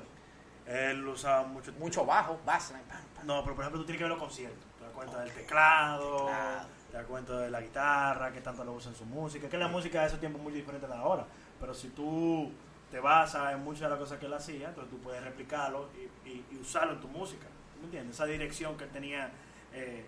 Él 0.66 1.06
usaba 1.08 1.44
mucho. 1.44 1.74
Mucho 1.74 2.06
bajo, 2.06 2.40
bassline, 2.46 2.84
pam, 2.84 3.02
pam. 3.16 3.28
No, 3.28 3.44
pero 3.44 3.54
por 3.56 3.64
ejemplo 3.66 3.82
tú 3.82 3.86
tienes 3.86 3.98
que 4.00 4.04
ver 4.06 4.12
los 4.12 4.20
conciertos. 4.20 4.64
Te 4.80 4.86
das 4.86 4.94
cuenta 4.94 5.20
del 5.20 5.32
teclado, 5.34 6.16
Teclado. 6.28 6.68
te 6.90 6.98
das 6.98 7.06
cuenta 7.06 7.40
de 7.40 7.50
la 7.52 7.60
guitarra, 7.62 8.32
que 8.32 8.40
tanto 8.40 8.64
lo 8.64 8.72
usa 8.74 8.92
en 8.92 8.98
su 8.98 9.04
música. 9.06 9.50
Que 9.50 9.58
la 9.58 9.68
música 9.68 10.00
de 10.02 10.08
ese 10.08 10.18
tiempo 10.20 10.38
es 10.38 10.44
muy 10.46 10.54
diferente 10.54 10.86
a 10.86 10.90
la 10.90 10.96
de 10.96 11.02
ahora. 11.02 11.26
Pero 11.60 11.74
si 11.74 11.90
tú 11.90 12.50
te 12.90 13.02
basas 13.02 13.52
en 13.54 13.62
muchas 13.62 13.82
de 13.82 13.90
las 13.90 14.00
cosas 14.00 14.20
que 14.20 14.26
él 14.28 14.34
hacía, 14.34 14.70
entonces 14.70 14.90
tú 14.90 15.00
puedes 15.00 15.22
replicarlo 15.22 15.90
y, 16.26 16.30
y- 16.30 16.46
y 16.52 16.58
usarlo 16.58 16.94
en 16.94 17.02
tu 17.02 17.10
música. 17.10 17.48
¿Me 17.84 17.88
entiendes? 17.88 18.16
Esa 18.16 18.26
dirección 18.26 18.76
que 18.78 18.86
él 18.86 18.90
tenía. 18.90 19.30
eh, 19.74 20.06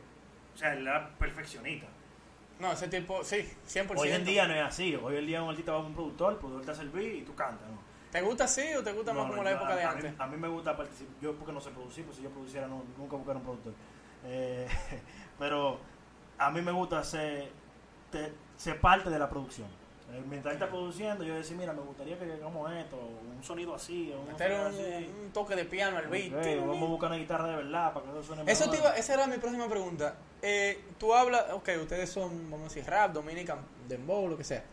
o 0.53 0.57
sea, 0.57 0.73
él 0.73 0.81
era 0.87 1.09
perfeccionista. 1.17 1.87
No, 2.59 2.71
ese 2.71 2.87
tipo, 2.87 3.21
sí, 3.23 3.45
100%. 3.67 3.93
Hoy 3.97 4.09
en 4.11 4.23
día 4.23 4.47
no 4.47 4.53
es 4.55 4.61
así. 4.63 4.95
Hoy 4.95 5.17
en 5.17 5.27
día 5.27 5.43
un 5.43 5.49
artista 5.49 5.73
va 5.73 5.79
a 5.79 5.81
un 5.81 5.93
productor, 5.93 6.33
el 6.33 6.39
productor 6.39 6.65
te 6.65 6.71
hace 6.71 6.81
el 6.83 6.89
beat 6.89 7.15
y 7.15 7.21
tú 7.23 7.35
cantas. 7.35 7.69
¿no? 7.69 7.77
¿Te 8.11 8.21
gusta 8.21 8.45
así 8.45 8.73
o 8.73 8.81
te 8.81 8.93
gusta 8.93 9.11
No, 9.11 9.19
más 9.19 9.27
no, 9.27 9.31
como 9.33 9.43
la 9.43 9.51
época 9.51 9.73
a, 9.73 9.75
de 9.75 9.83
a 9.83 9.91
antes? 9.91 10.11
Mí, 10.11 10.17
a 10.17 10.27
mí 10.27 10.37
me 10.37 10.47
gusta 10.47 10.77
participar. 10.77 11.13
Yo 11.21 11.35
porque 11.35 11.51
no 11.51 11.59
sé 11.59 11.71
producir, 11.71 12.05
pues 12.05 12.15
si 12.15 12.23
yo 12.23 12.29
produciera 12.29 12.65
no, 12.67 12.83
nunca 12.97 13.17
buscara 13.17 13.39
un 13.39 13.43
productor. 13.43 13.73
Eh, 14.23 14.67
pero 15.37 15.79
a 16.37 16.49
mí 16.51 16.61
me 16.61 16.71
gusta 16.71 17.03
ser, 17.03 17.51
te- 18.09 18.31
ser 18.55 18.79
parte 18.79 19.09
de 19.09 19.19
la 19.19 19.29
producción. 19.29 19.67
Mientras 20.29 20.55
él 20.55 20.61
está 20.61 20.69
produciendo, 20.69 21.23
yo 21.23 21.35
decir, 21.35 21.57
mira, 21.57 21.73
me 21.73 21.81
gustaría 21.81 22.17
que 22.17 22.25
hagamos 22.31 22.71
esto, 22.71 22.97
un 22.97 23.43
sonido 23.43 23.75
así, 23.75 24.13
un 24.13 24.29
un, 24.29 25.25
un 25.25 25.31
toque 25.33 25.55
de 25.55 25.65
piano 25.65 25.97
al 25.97 26.07
beat. 26.07 26.31
Vamos 26.61 26.83
a 26.83 26.85
buscar 26.85 27.09
una 27.09 27.19
guitarra 27.19 27.47
de 27.47 27.55
verdad 27.57 27.93
para 27.93 28.05
que 28.05 28.11
eso 28.11 28.23
suene 28.23 28.51
Eso 28.51 28.69
te 28.69 28.77
iba, 28.77 28.95
esa 28.95 29.13
era 29.15 29.27
mi 29.27 29.37
próxima 29.37 29.67
pregunta. 29.67 30.15
Eh, 30.41 30.83
tú 30.97 31.13
hablas, 31.13 31.45
ok, 31.51 31.69
ustedes 31.81 32.09
son, 32.09 32.49
vamos 32.49 32.71
a 32.71 32.73
decir, 32.75 32.89
rap, 32.89 33.11
dominican, 33.11 33.59
dembow, 33.87 34.27
lo 34.27 34.37
que 34.37 34.43
sea. 34.43 34.63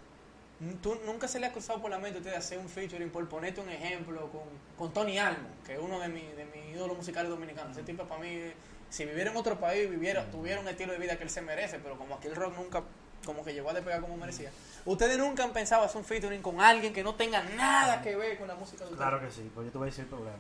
¿Tú 0.81 0.97
nunca 1.05 1.27
se 1.27 1.41
le 1.41 1.47
ha 1.47 1.53
cruzado 1.53 1.81
por 1.81 1.91
la 1.91 1.99
mente 1.99 2.19
a 2.19 2.21
ustedes 2.21 2.39
hacer 2.39 2.59
un 2.59 2.69
featuring, 2.69 3.11
por 3.11 3.29
ponerte 3.29 3.61
un 3.61 3.69
ejemplo, 3.69 4.31
con, 4.31 4.43
con 4.79 4.93
Tony 4.93 5.19
Almo, 5.19 5.49
que 5.67 5.75
es 5.75 5.81
uno 5.81 5.99
de, 5.99 6.09
mi, 6.09 6.21
de 6.21 6.45
mis 6.45 6.77
ídolos 6.77 6.97
musicales 6.97 7.29
dominicanos? 7.31 7.77
Ese 7.77 7.85
tipo 7.85 8.05
para 8.05 8.21
mí, 8.21 8.53
si 8.89 9.05
viviera 9.05 9.33
en 9.33 9.37
otro 9.37 9.59
país, 9.59 9.91
viviera, 9.91 10.31
tuviera 10.31 10.61
un 10.61 10.69
estilo 10.69 10.93
de 10.93 11.01
vida 11.01 11.17
que 11.17 11.25
él 11.25 11.31
se 11.31 11.43
merece, 11.43 11.81
pero 11.81 11.99
como 11.99 12.15
aquí 12.15 12.29
el 12.29 12.37
rock 12.37 12.55
nunca, 12.57 12.85
como 13.25 13.45
que 13.45 13.53
llegó 13.55 13.71
a 13.71 13.73
despegar 13.75 14.01
como 14.01 14.17
merecía. 14.17 14.51
¿Ustedes 14.85 15.17
nunca 15.19 15.45
han 15.45 15.53
pensado 15.53 15.85
hacer 15.85 15.97
un 15.99 16.05
featuring 16.05 16.43
con 16.43 16.61
alguien 16.61 16.93
que 16.93 17.03
no 17.05 17.15
tenga 17.15 17.43
nada 17.43 18.03
que 18.03 18.17
ver 18.17 18.39
con 18.39 18.49
la 18.49 18.55
música 18.55 18.79
de 18.85 18.91
ustedes? 18.93 18.99
Claro 18.99 19.21
que 19.21 19.31
sí, 19.31 19.51
pues 19.55 19.67
yo 19.67 19.73
te 19.73 19.79
voy 19.79 19.87
a 19.87 19.91
decir 19.91 20.05
el 20.05 20.11
problema. 20.11 20.37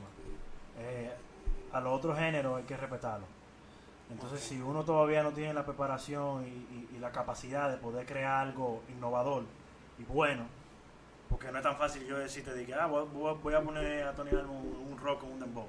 Eh, 0.78 1.12
a 1.72 1.80
los 1.80 1.92
otros 1.94 2.18
géneros 2.18 2.58
hay 2.58 2.64
que 2.64 2.76
respetarlo. 2.76 3.26
Entonces, 4.10 4.40
si 4.40 4.60
uno 4.60 4.84
todavía 4.84 5.22
no 5.22 5.30
tiene 5.32 5.54
la 5.54 5.64
preparación 5.64 6.44
y, 6.46 6.48
y- 6.50 6.88
y 6.96 6.98
la 6.98 7.10
capacidad 7.12 7.70
de 7.70 7.78
poder 7.78 8.04
crear 8.04 8.46
algo 8.46 8.82
innovador 8.90 9.44
y 9.98 10.02
bueno, 10.04 10.44
porque 11.30 11.50
no 11.50 11.58
es 11.58 11.62
tan 11.64 11.76
fácil 11.78 12.04
yo 12.04 12.18
decirte 12.18 12.52
de 12.52 12.66
que 12.66 12.74
ah, 12.74 12.86
voy, 12.86 13.54
a 13.54 13.60
poner 13.62 14.06
a 14.06 14.12
Tony 14.14 14.32
un, 14.34 14.86
un 14.90 14.98
rock 14.98 15.22
o 15.22 15.26
un 15.28 15.40
dembow. 15.40 15.66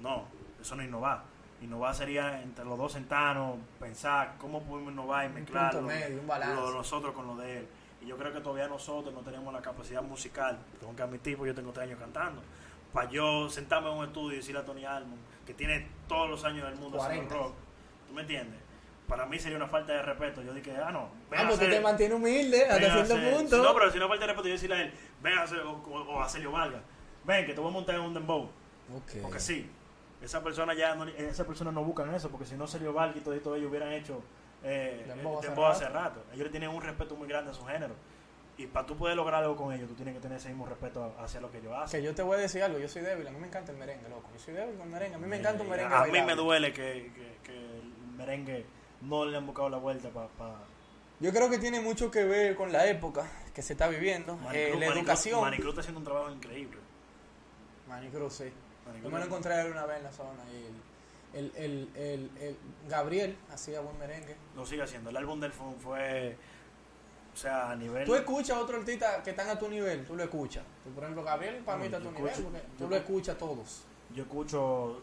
No, 0.00 0.24
eso 0.60 0.76
no 0.76 0.82
es 0.82 0.88
innovar. 0.88 1.22
Innovar 1.60 1.94
sería 1.94 2.40
entre 2.42 2.64
los 2.64 2.78
dos 2.78 2.92
sentarnos, 2.92 3.58
pensar 3.78 4.34
cómo 4.38 4.62
podemos 4.62 4.92
innovar 4.92 5.24
y 5.24 5.28
Un 5.28 5.34
mezclar 5.34 5.74
lo- 5.74 5.82
medio, 5.82 6.20
un 6.20 6.26
lo 6.26 6.66
de 6.70 6.76
nosotros 6.76 7.14
con 7.14 7.26
lo 7.26 7.36
de 7.36 7.58
él. 7.58 7.68
Y 8.00 8.06
yo 8.06 8.16
creo 8.16 8.32
que 8.32 8.40
todavía 8.40 8.66
nosotros 8.66 9.12
no 9.12 9.20
tenemos 9.20 9.52
la 9.52 9.60
capacidad 9.60 10.00
musical, 10.02 10.58
tengo 10.78 10.96
que 10.96 11.02
admitir, 11.02 11.36
porque 11.36 11.48
yo 11.50 11.54
tengo 11.54 11.70
tres 11.72 11.86
años 11.88 11.98
cantando, 12.00 12.40
para 12.94 13.10
yo 13.10 13.50
sentarme 13.50 13.90
en 13.90 13.98
un 13.98 14.04
estudio 14.06 14.32
y 14.32 14.36
decirle 14.36 14.60
a 14.60 14.64
Tony 14.64 14.86
Allen, 14.86 15.10
que 15.46 15.52
tiene 15.52 15.86
todos 16.08 16.30
los 16.30 16.42
años 16.44 16.64
del 16.66 16.76
mundo 16.78 16.96
haciendo 17.02 17.28
40. 17.28 17.34
rock, 17.48 17.54
¿tú 18.08 18.14
me 18.14 18.22
entiendes? 18.22 18.58
Para 19.06 19.26
mí 19.26 19.38
sería 19.38 19.56
una 19.58 19.66
falta 19.66 19.92
de 19.92 20.02
respeto. 20.02 20.40
Yo 20.40 20.54
dije, 20.54 20.74
ah, 20.82 20.90
no, 20.92 21.10
ven 21.30 21.40
Ah, 21.40 21.44
pues 21.48 21.58
tú 21.60 21.66
te 21.66 21.80
mantienes 21.80 22.16
humilde 22.16 22.64
hasta 22.64 23.04
cierto 23.04 23.14
punto. 23.36 23.56
si 23.56 23.62
no, 23.62 23.74
pero 23.74 23.90
si 23.90 23.98
no 23.98 24.08
falta 24.08 24.20
de 24.22 24.26
respeto, 24.28 24.48
yo 24.48 24.54
decirle 24.54 24.76
a 24.76 24.82
él, 24.82 24.94
ven 25.20 25.36
a 25.38 25.42
hacer, 25.42 25.58
o, 25.60 25.72
o- 25.72 26.02
o 26.14 26.22
a 26.22 26.28
Celio 26.28 26.52
Vargas, 26.52 26.80
ven, 27.24 27.44
que 27.44 27.52
te 27.52 27.60
voy 27.60 27.70
a 27.70 27.72
montar 27.74 27.96
en 27.96 28.00
un 28.02 28.14
dembow. 28.14 28.44
Ok. 28.96 29.20
Porque 29.22 29.40
sí, 29.40 29.68
esa 30.22 30.42
persona 30.42 30.74
ya 30.74 30.94
no, 30.94 31.06
esa 31.06 31.44
persona 31.46 31.72
no 31.72 31.82
buscan 31.84 32.14
eso, 32.14 32.28
porque 32.30 32.44
si 32.46 32.54
no 32.54 32.66
Sergio 32.66 32.92
Vargas 32.92 33.16
y 33.16 33.20
todo, 33.20 33.34
y 33.36 33.40
todo 33.40 33.56
ellos 33.56 33.68
hubieran 33.70 33.92
hecho 33.92 34.22
eh, 34.62 35.04
Dembow 35.40 35.66
hace 35.66 35.88
rato. 35.88 36.22
Ellos 36.32 36.44
le 36.44 36.50
tienen 36.50 36.70
un 36.70 36.82
respeto 36.82 37.16
muy 37.16 37.26
grande 37.28 37.50
a 37.50 37.54
su 37.54 37.64
género. 37.64 37.94
Y 38.58 38.66
para 38.66 38.84
tú 38.84 38.94
poder 38.94 39.16
lograr 39.16 39.42
algo 39.42 39.56
con 39.56 39.72
ellos, 39.72 39.88
tú 39.88 39.94
tienes 39.94 40.12
que 40.14 40.20
tener 40.20 40.36
ese 40.36 40.48
mismo 40.48 40.66
respeto 40.66 41.14
hacia 41.18 41.40
lo 41.40 41.50
que 41.50 41.58
ellos 41.58 41.72
hacen. 41.74 42.00
Que 42.00 42.04
yo 42.06 42.14
te 42.14 42.20
voy 42.22 42.36
a 42.36 42.40
decir 42.40 42.62
algo, 42.62 42.78
yo 42.78 42.88
soy 42.88 43.00
débil, 43.00 43.26
a 43.26 43.30
mí 43.30 43.38
me 43.40 43.46
encanta 43.46 43.72
el 43.72 43.78
merengue, 43.78 44.06
loco. 44.10 44.28
Yo 44.34 44.38
soy 44.38 44.52
débil 44.52 44.74
con 44.76 44.86
el 44.88 44.92
merengue, 44.92 45.14
a 45.14 45.18
mí 45.18 45.26
me 45.26 45.36
encanta 45.38 45.62
un 45.62 45.68
Eh, 45.68 45.70
merengue. 45.70 45.94
A 45.94 46.04
mí 46.04 46.20
me 46.22 46.34
duele 46.34 46.72
que, 46.74 47.10
que- 47.14 47.36
que 47.42 47.78
el 47.78 47.92
merengue 48.18 48.66
no 49.00 49.24
le 49.24 49.38
han 49.38 49.46
buscado 49.46 49.70
la 49.70 49.78
vuelta 49.78 50.10
para... 50.10 50.28
Yo 51.20 51.32
creo 51.32 51.48
que 51.48 51.58
tiene 51.58 51.80
mucho 51.80 52.10
que 52.10 52.24
ver 52.24 52.54
con 52.54 52.70
la 52.70 52.86
época 52.86 53.26
que 53.54 53.62
se 53.62 53.72
está 53.72 53.88
viviendo, 53.88 54.38
eh, 54.52 54.74
la 54.78 54.86
educación. 54.86 55.40
Manicruz 55.40 55.70
está 55.70 55.80
haciendo 55.80 56.00
un 56.00 56.04
trabajo 56.04 56.30
increíble. 56.30 56.78
Manicruz, 57.88 58.34
sí. 58.34 58.52
Yo 59.02 59.10
me 59.10 59.18
lo 59.18 59.24
encontré 59.24 59.52
a 59.54 59.62
él 59.64 59.72
una 59.72 59.86
vez 59.86 59.98
en 59.98 60.04
la 60.04 60.12
zona 60.12 60.42
y 60.52 61.36
el, 61.36 61.52
el, 61.56 61.56
el, 61.56 61.88
el, 61.96 62.30
el 62.40 62.56
Gabriel 62.88 63.36
hacía 63.52 63.80
buen 63.80 63.98
merengue. 63.98 64.36
Lo 64.56 64.66
sigue 64.66 64.82
haciendo. 64.82 65.10
El 65.10 65.16
álbum 65.16 65.40
del 65.40 65.52
fue, 65.52 65.66
fue 65.80 66.36
o 67.32 67.36
sea, 67.36 67.70
a 67.70 67.76
nivel... 67.76 68.04
Tú 68.04 68.14
escuchas 68.14 68.56
a 68.56 68.60
otros 68.60 68.80
artistas 68.80 69.22
que 69.22 69.30
están 69.30 69.48
a 69.48 69.58
tu 69.58 69.68
nivel, 69.68 70.04
tú 70.04 70.16
lo 70.16 70.24
escuchas. 70.24 70.64
Tú, 70.84 70.90
por 70.90 71.04
ejemplo, 71.04 71.22
Gabriel 71.22 71.56
para 71.64 71.78
mí 71.78 71.84
está 71.86 71.98
a 71.98 72.00
tu 72.00 72.10
nivel 72.10 72.32
porque 72.42 72.58
yo 72.58 72.74
tú 72.78 72.88
lo 72.90 72.96
escu- 72.96 72.98
escuchas 73.00 73.38
todos. 73.38 73.84
Yo 74.14 74.22
escucho 74.24 75.00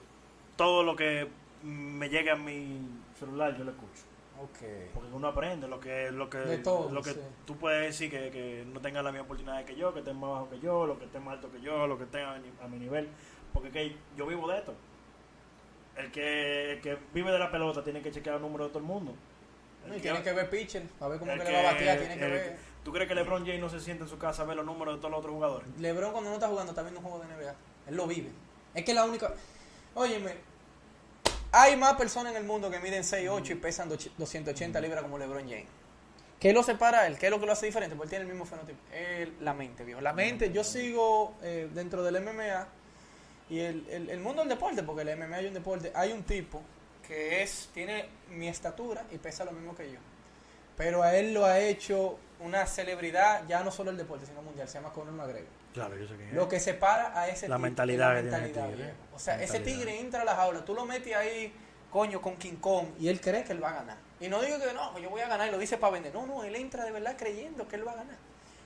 todo 0.58 0.84
lo 0.84 0.96
que 0.96 1.28
me 1.64 2.10
llega 2.10 2.34
a 2.34 2.36
mi 2.36 2.80
celular, 3.18 3.56
yo 3.58 3.64
lo 3.64 3.72
escucho. 3.72 4.04
Ok. 4.40 4.92
Porque 4.94 5.12
uno 5.14 5.30
aprende 5.30 5.68
lo 5.68 5.80
que 5.80 6.12
lo 6.12 6.30
que 6.30 6.60
todo, 6.60 6.92
lo 6.92 7.02
que 7.02 7.12
sí. 7.14 7.20
tú 7.46 7.56
puedes 7.58 7.82
decir 7.88 8.12
que, 8.12 8.30
que 8.30 8.66
no 8.72 8.80
tenga 8.82 9.02
la 9.02 9.12
misma 9.12 9.26
oportunidad 9.26 9.66
que 9.66 9.76
yo, 9.76 9.92
que 9.94 10.00
esté 10.00 10.14
más 10.14 10.30
bajo 10.30 10.50
que 10.52 10.60
yo, 10.60 10.86
lo 10.86 11.00
que 11.00 11.06
esté 11.06 11.20
más 11.20 11.36
alto 11.36 11.52
que 11.52 11.60
yo, 11.62 11.88
lo 11.88 11.98
que 11.98 12.04
esté 12.04 12.22
a, 12.22 12.36
mi- 12.38 12.52
a 12.62 12.68
mi 12.68 12.78
nivel, 12.78 13.10
porque 13.54 13.72
que 13.72 13.95
yo 14.16 14.26
vivo 14.28 14.48
de 14.50 14.58
esto. 14.60 14.74
El 15.95 16.12
que, 16.12 16.74
el 16.74 16.82
que 16.82 16.98
vive 17.14 17.32
de 17.32 17.39
la 17.39 17.50
pelota 17.52 17.84
tiene 17.84 18.02
que 18.02 18.12
chequear 18.12 18.34
los 18.36 18.41
números 18.43 18.68
de 18.68 18.70
todo 18.70 18.80
el 18.80 18.86
mundo. 18.86 19.14
El 19.86 19.93
Y 19.93 19.95
que- 19.95 20.02
tiene 20.02 20.22
que 20.22 20.32
ver 20.34 20.50
pitcher, 20.50 20.84
para 21.00 21.10
ver 21.12 21.20
cómo 21.20 21.32
el 21.32 21.39
que 21.39 21.45
le 21.45 21.52
va 21.54 21.60
a 21.60 21.62
que- 21.62 21.86
batear, 21.86 21.98
tiene 22.00 22.18
que 22.18 22.26
el- 22.26 22.32
ver. 22.32 22.58
¿Tú 22.84 22.91
crees 22.93 23.08
que 23.08 23.16
LeBron 23.16 23.45
James 23.45 23.60
no 23.60 23.70
se 23.70 23.80
siente 23.82 24.04
en 24.04 24.10
su 24.10 24.18
casa 24.18 24.43
a 24.43 24.45
ver 24.45 24.56
los 24.56 24.66
números 24.66 24.95
de 24.95 25.00
todos 25.00 25.12
los 25.12 25.20
otros 25.20 25.34
jugadores? 25.34 25.68
LeBron 25.80 26.12
cuando 26.12 26.30
no 26.30 26.36
está 26.36 26.48
jugando 26.48 26.72
está 26.72 26.84
viendo 26.84 27.00
un 27.00 27.06
juego 27.06 27.20
de 27.26 27.34
NBA. 27.34 27.56
Él 27.88 27.95
lo 27.95 28.06
vive. 28.08 28.30
Es 28.76 28.86
que 28.86 28.93
la 28.93 29.06
única... 29.06 29.34
Óyeme, 29.95 30.36
hay 31.52 31.76
más 31.76 31.93
personas 31.95 32.34
en 32.34 32.38
el 32.41 32.43
mundo 32.48 32.70
que 32.70 32.80
miden 32.80 33.04
6'8 33.04 33.52
y 33.54 33.56
pesan 33.56 33.89
doch- 33.89 34.12
280 34.18 34.80
libras 34.80 35.02
como 35.02 35.18
LeBron 35.18 35.43
James. 35.50 35.66
¿Qué 36.39 36.54
lo 36.54 36.62
separa 36.62 37.00
a 37.02 37.08
él? 37.08 37.18
¿Qué 37.18 37.26
es 37.28 37.32
lo 37.32 37.39
que 37.39 37.48
lo 37.48 37.54
hace 37.54 37.66
diferente? 37.66 37.95
Porque 37.95 38.06
él 38.16 38.22
tiene 38.22 38.26
el 38.26 38.30
mismo 38.32 38.45
fenotipo. 38.45 38.78
Él- 38.93 39.34
la 39.41 39.54
mente, 39.56 39.84
viejo. 39.84 40.02
La 40.02 40.14
mente, 40.14 40.52
yo 40.52 40.64
sigo 40.64 41.34
eh, 41.41 41.68
dentro 41.74 42.04
del 42.04 42.18
MMA 42.22 42.68
y 43.50 43.60
el, 43.60 43.86
el- 43.89 44.10
el 44.10 44.20
mundo 44.20 44.41
del 44.41 44.50
deporte, 44.50 44.84
porque 44.84 45.02
el 45.04 45.18
MMA 45.18 45.36
hay 45.38 45.45
un 45.48 45.54
deporte, 45.54 45.91
hay 45.95 46.12
un 46.12 46.24
tipo 46.24 46.62
que 47.08 47.41
es 47.41 47.70
tiene 47.74 48.10
mi 48.32 48.48
estatura 48.50 49.06
y 49.12 49.18
pesa 49.18 49.45
lo 49.45 49.52
mismo 49.52 49.76
que 49.76 49.91
yo. 49.91 50.00
Pero 50.76 51.02
a 51.02 51.16
él 51.16 51.34
lo 51.34 51.45
ha 51.45 51.60
hecho 51.60 52.20
una 52.39 52.66
celebridad, 52.68 53.48
ya 53.48 53.64
no 53.64 53.72
solo 53.72 53.89
el 53.91 53.98
deporte, 53.98 54.26
sino 54.28 54.41
mundial. 54.43 54.68
Se 54.68 54.76
llama 54.76 54.91
Conor 54.93 55.14
McGregor. 55.14 55.48
Claro, 55.74 55.95
yo 55.95 56.08
sé 56.08 56.16
que 56.18 56.32
Lo 56.34 56.48
que 56.48 56.60
separa 56.60 57.20
a 57.20 57.28
ese 57.30 57.48
La 57.48 57.56
tipo 57.56 57.64
mentalidad 57.64 58.18
es 58.18 58.24
que 58.26 58.30
la 58.30 58.38
tiene 58.38 58.45
mentalidad, 58.48 58.70
tigre. 58.76 58.84
viejo. 58.91 59.16
O 59.16 59.20
sea, 59.20 59.41
ese 59.41 59.60
tigre 59.60 60.00
entra 60.00 60.22
a 60.22 60.26
la 60.26 60.36
jaula, 60.36 60.64
tú 60.66 60.74
lo 60.76 60.86
metes 60.86 61.16
ahí, 61.16 61.52
coño, 61.91 62.22
con 62.22 62.36
King 62.38 62.58
Kong, 62.58 62.88
y 63.00 63.08
él 63.08 63.20
cree 63.22 63.43
que 63.43 63.54
él 63.54 63.64
va 63.64 63.70
a 63.72 63.74
ganar. 63.76 63.98
Y 64.20 64.28
no 64.28 64.41
digo 64.41 64.60
que 64.60 64.72
no, 64.74 64.93
que 64.93 65.02
yo 65.02 65.10
voy 65.10 65.22
a 65.22 65.28
ganar 65.28 65.48
y 65.48 65.52
lo 65.52 65.58
dice 65.58 65.78
para 65.78 65.93
vender. 65.93 66.14
No, 66.14 66.26
no, 66.28 66.43
él 66.43 66.56
entra 66.56 66.84
de 66.84 66.91
verdad 66.91 67.16
creyendo 67.18 67.68
que 67.68 67.76
él 67.78 67.88
va 67.88 67.93
a 67.93 67.95
ganar. 67.95 68.18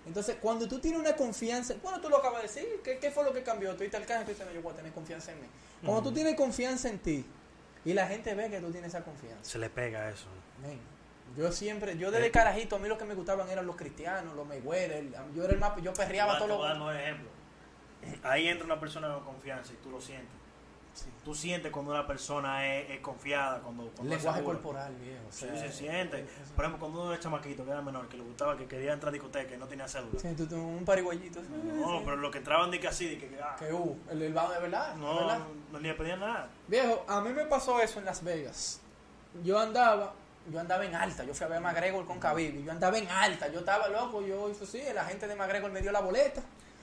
Entonces, 0.06 0.38
cuando 0.42 0.68
tú 0.68 0.80
tienes 0.80 1.00
una 1.00 1.16
confianza, 1.16 1.76
bueno, 1.84 2.02
tú 2.02 2.10
lo 2.10 2.18
acabas 2.18 2.42
de 2.42 2.48
decir, 2.48 2.82
¿qué, 2.84 2.98
qué 2.98 3.12
fue 3.12 3.24
lo 3.24 3.34
que 3.34 3.44
cambió? 3.44 3.76
Tú 3.76 3.84
alcanzas 3.84 4.22
y 4.24 4.26
tú 4.26 4.32
dices, 4.32 4.46
no, 4.48 4.52
yo 4.54 4.62
voy 4.62 4.74
a 4.74 4.76
tener 4.78 4.92
confianza 4.94 5.32
en 5.32 5.42
mí. 5.42 5.48
Cuando 5.86 6.10
tú 6.10 6.14
tienes 6.14 6.36
confianza 6.36 6.90
en 6.90 7.00
ti 7.00 7.26
y 7.86 7.94
la 7.94 8.08
gente 8.08 8.34
ve 8.34 8.50
que 8.50 8.60
tú 8.60 8.72
tienes 8.72 8.94
esa 8.94 9.04
confianza, 9.04 9.44
se 9.44 9.60
le 9.60 9.70
pega 9.70 10.10
eso. 10.10 10.28
Yo 11.38 11.52
siempre, 11.52 11.98
yo 11.98 12.12
desde 12.12 12.28
Eh. 12.28 12.32
carajito, 12.32 12.76
a 12.76 12.80
mí 12.80 12.90
lo 12.90 12.98
que 12.98 13.06
me 13.06 13.14
gustaban 13.14 13.50
eran 13.50 13.66
los 13.66 13.76
cristianos, 13.76 14.36
los 14.36 14.46
Mayweather. 14.48 15.06
Yo 15.34 15.44
era 15.46 15.54
el 15.54 15.60
más, 15.60 15.82
yo 15.82 15.94
perreaba 15.94 16.34
Te 16.34 16.40
todo 16.46 16.58
voy 16.58 16.66
a 16.66 16.70
dar 16.70 16.78
lo 16.78 16.86
un 16.88 16.96
ejemplo. 16.96 17.30
Ahí 18.24 18.48
entra 18.48 18.66
una 18.66 18.80
persona 18.80 19.14
con 19.14 19.24
confianza 19.24 19.72
y 19.74 19.78
tú 19.78 19.92
lo 19.92 20.02
sientes. 20.02 20.41
Tú 21.24 21.36
sientes 21.36 21.72
cuando 21.72 21.92
una 21.92 22.06
persona 22.08 22.68
es, 22.68 22.90
es 22.90 23.00
confiada, 23.00 23.60
cuando, 23.60 23.84
cuando 23.96 24.16
lenguaje 24.16 24.44
corporal, 24.44 24.96
viejo. 24.96 25.22
o 25.30 25.32
Sí, 25.32 25.46
se 25.56 25.72
siente. 25.72 26.26
Por 26.56 26.66
ejemplo, 26.66 26.80
cuando 26.80 27.04
uno 27.04 27.14
era 27.14 27.22
chamaquito, 27.22 27.64
que 27.64 27.72
era 27.72 27.82
menor, 27.82 28.08
que 28.10 28.18
le 28.18 28.24
gustaba, 28.24 28.58
que 28.58 28.66
quería 28.66 28.94
entrar 28.94 29.10
a 29.10 29.14
discoteca 29.14 29.54
y 29.54 29.58
no 29.58 29.68
tenía 29.68 29.88
cédula. 29.88 30.20
Sí, 30.20 30.34
tú, 30.36 30.48
tú, 30.48 30.56
un 30.56 30.84
pariguayito. 30.84 31.42
No, 31.42 32.02
pero 32.04 32.18
lo 32.18 32.32
que 32.32 32.40
entraban 32.40 32.72
de 32.72 32.80
que 32.80 32.88
así, 32.88 33.08
de 33.08 33.18
que, 33.20 33.40
ah, 33.42 33.56
Que 33.58 33.72
uh, 33.72 33.98
el, 34.10 34.22
el 34.24 34.34
de 34.34 34.60
verdad. 34.62 34.96
no, 34.96 35.16
verdad. 35.16 35.40
no 35.72 35.80
le 35.80 35.94
pedían 35.94 36.20
nada. 36.20 36.50
Viejo, 36.68 37.06
a 37.08 37.22
mí 37.22 37.30
me 37.32 37.46
pasó 37.46 37.80
eso 37.80 38.00
en 38.00 38.06
Las 38.06 38.24
Vegas. 38.24 38.82
Yo 39.44 39.60
andaba, 39.60 40.14
yo 40.52 40.60
andaba 40.60 40.86
en 40.86 40.96
alta. 40.96 41.24
Yo 41.24 41.34
fui 41.34 41.46
a 41.46 41.50
ver 41.50 41.58
a 41.60 41.62
McGregor 41.62 42.06
con 42.06 42.20
Khabib. 42.20 42.66
Yo 42.66 42.72
andaba 42.72 42.98
en 42.98 43.08
alta. 43.08 43.48
Yo 43.50 43.60
estaba 43.60 43.88
loco. 43.88 44.22
Yo 44.22 44.50
hice 44.50 44.66
sí, 44.66 44.82
la 44.94 45.06
gente 45.06 45.28
de 45.28 45.36
McGregor 45.36 45.72
me 45.72 45.82
dio 45.82 45.92
la 45.92 46.02
boleta. 46.02 46.42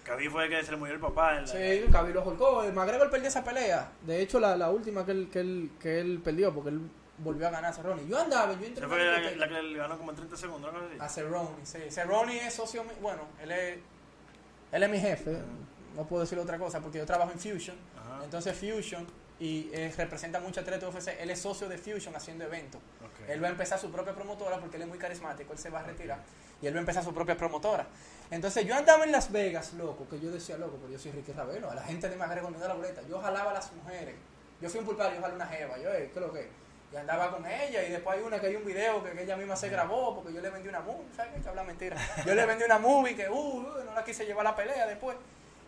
Khabib 0.09 0.31
fue 0.31 0.45
el 0.45 0.51
que 0.51 0.65
se 0.65 0.71
le 0.71 0.77
murió 0.79 0.95
el 0.95 1.01
papá. 1.01 1.37
En 1.37 1.43
la, 1.43 1.47
Sí, 1.47 1.85
Khabib 1.93 2.15
lo 2.15 2.25
holcó. 2.25 2.63
El 2.63 2.73
McGregor 2.73 3.11
perdió 3.11 3.29
esa 3.29 3.45
pelea. 3.45 3.93
De 4.03 4.23
hecho, 4.23 4.41
la, 4.41 4.57
la 4.57 4.71
última 4.71 5.05
que 5.05 5.13
él, 5.13 5.29
que, 5.31 5.41
él, 5.41 5.71
que 5.79 6.01
él 6.01 6.21
perdió, 6.25 6.55
porque 6.55 6.71
él 6.71 6.81
volvió 7.19 7.47
a 7.49 7.51
ganar 7.51 7.71
a 7.71 7.75
Cerrone. 7.75 8.07
Yo 8.09 8.19
andaba, 8.19 8.59
yo 8.59 8.67
entré 8.67 8.87
fue 8.87 9.05
la, 9.05 9.49
que 9.49 9.63
le 9.63 9.77
ganó 9.77 9.99
como 9.99 10.11
en 10.11 10.17
30 10.17 10.37
segundos, 10.37 10.73
así. 10.75 10.97
A 10.99 11.09
Cerrone, 11.09 11.57
sí. 11.65 11.79
Cerrone 11.91 12.47
es 12.47 12.55
socio 12.55 12.85
mío. 12.85 12.95
Bueno, 13.01 13.23
él 13.43 13.51
es, 13.51 13.79
él 14.73 14.83
es 14.83 14.91
mi 14.91 14.99
jefe. 14.99 15.39
No 15.95 16.05
puedo 16.07 16.23
decir 16.23 16.39
otra 16.39 16.59
cosa 16.59 16.81
porque 16.81 16.99
yo 16.99 17.07
trabajo 17.07 17.33
en 17.33 17.39
Fusion. 17.39 17.77
Entonces 18.23 18.57
Fusion 18.57 19.07
y 19.41 19.69
eh, 19.73 19.93
representa 19.97 20.41
mucho 20.41 20.61
atleta 20.61 20.89
UFC. 20.89 21.09
Él 21.21 21.31
es 21.31 21.41
socio 21.41 21.69
de 21.69 21.77
Fusion 21.77 22.15
haciendo 22.15 22.45
eventos. 22.45 22.81
Él 23.29 23.43
va 23.43 23.49
a 23.49 23.51
empezar 23.51 23.79
su 23.79 23.91
propia 23.91 24.15
promotora 24.15 24.59
porque 24.59 24.77
él 24.77 24.83
es 24.83 24.89
muy 24.89 24.99
carismático. 24.99 25.53
Él 25.53 25.59
se 25.59 25.71
va 25.71 25.81
a 25.81 25.83
retirar 25.83 26.21
y 26.61 26.67
él 26.67 26.75
va 26.75 26.79
a 26.79 26.81
empezar 26.81 27.05
su 27.05 27.15
propia 27.15 27.37
promotora. 27.37 27.87
Entonces 28.31 28.67
yo 28.67 28.75
andaba 28.75 29.05
en 29.05 29.13
Las 29.13 29.33
Vegas, 29.33 29.73
loco, 29.75 30.07
que 30.09 30.21
yo 30.21 30.31
decía, 30.31 30.57
loco, 30.59 30.77
pero 30.81 30.93
yo 30.93 30.99
soy 30.99 31.13
Ricky 31.13 31.33
Ravelo. 31.33 31.71
A 31.71 31.75
la 31.75 31.83
gente 31.83 32.09
de 32.09 32.17
me 32.17 32.27
da 32.27 32.69
la 32.69 32.75
boleta. 32.75 33.03
Yo 33.09 33.21
jalaba 33.21 33.53
a 33.53 33.55
las 33.55 33.73
mujeres. 33.73 34.15
Yo 34.61 34.69
fui 34.69 34.81
un 34.81 34.87
pulpar, 34.87 35.15
yo 35.15 35.21
jalé 35.21 35.35
una 35.35 35.47
jeva. 35.47 35.79
Yo, 35.79 35.91
eh, 35.93 36.11
¿qué 36.13 36.19
es 36.19 36.27
lo 36.27 36.33
que? 36.33 36.49
Y 36.93 36.97
andaba 36.97 37.31
con 37.31 37.45
ella 37.47 37.83
y 37.87 37.91
después 37.91 38.17
hay 38.19 38.25
una 38.25 38.41
que 38.41 38.47
hay 38.47 38.57
un 38.57 38.65
video 38.65 39.05
que, 39.05 39.23
ella 39.23 39.37
misma 39.37 39.55
se 39.55 39.69
grabó 39.69 40.15
porque 40.15 40.33
yo 40.33 40.41
le 40.41 40.51
vendí 40.51 40.69
una 40.69 40.81
movie. 40.81 41.07
¿Sabes 41.15 41.33
qué? 41.35 41.43
Que 41.43 41.49
habla 41.49 41.63
mentira. 41.63 41.97
Yo 42.27 42.35
le 42.35 42.47
vendí 42.47 42.65
una 42.65 42.79
movie 42.79 43.15
que, 43.15 43.29
uh, 43.29 43.35
uh, 43.35 43.85
no 43.85 43.95
la 43.95 44.05
quise 44.05 44.25
llevar 44.25 44.47
a 44.47 44.51
la 44.51 44.57
pelea 44.57 44.87
después. 44.87 45.17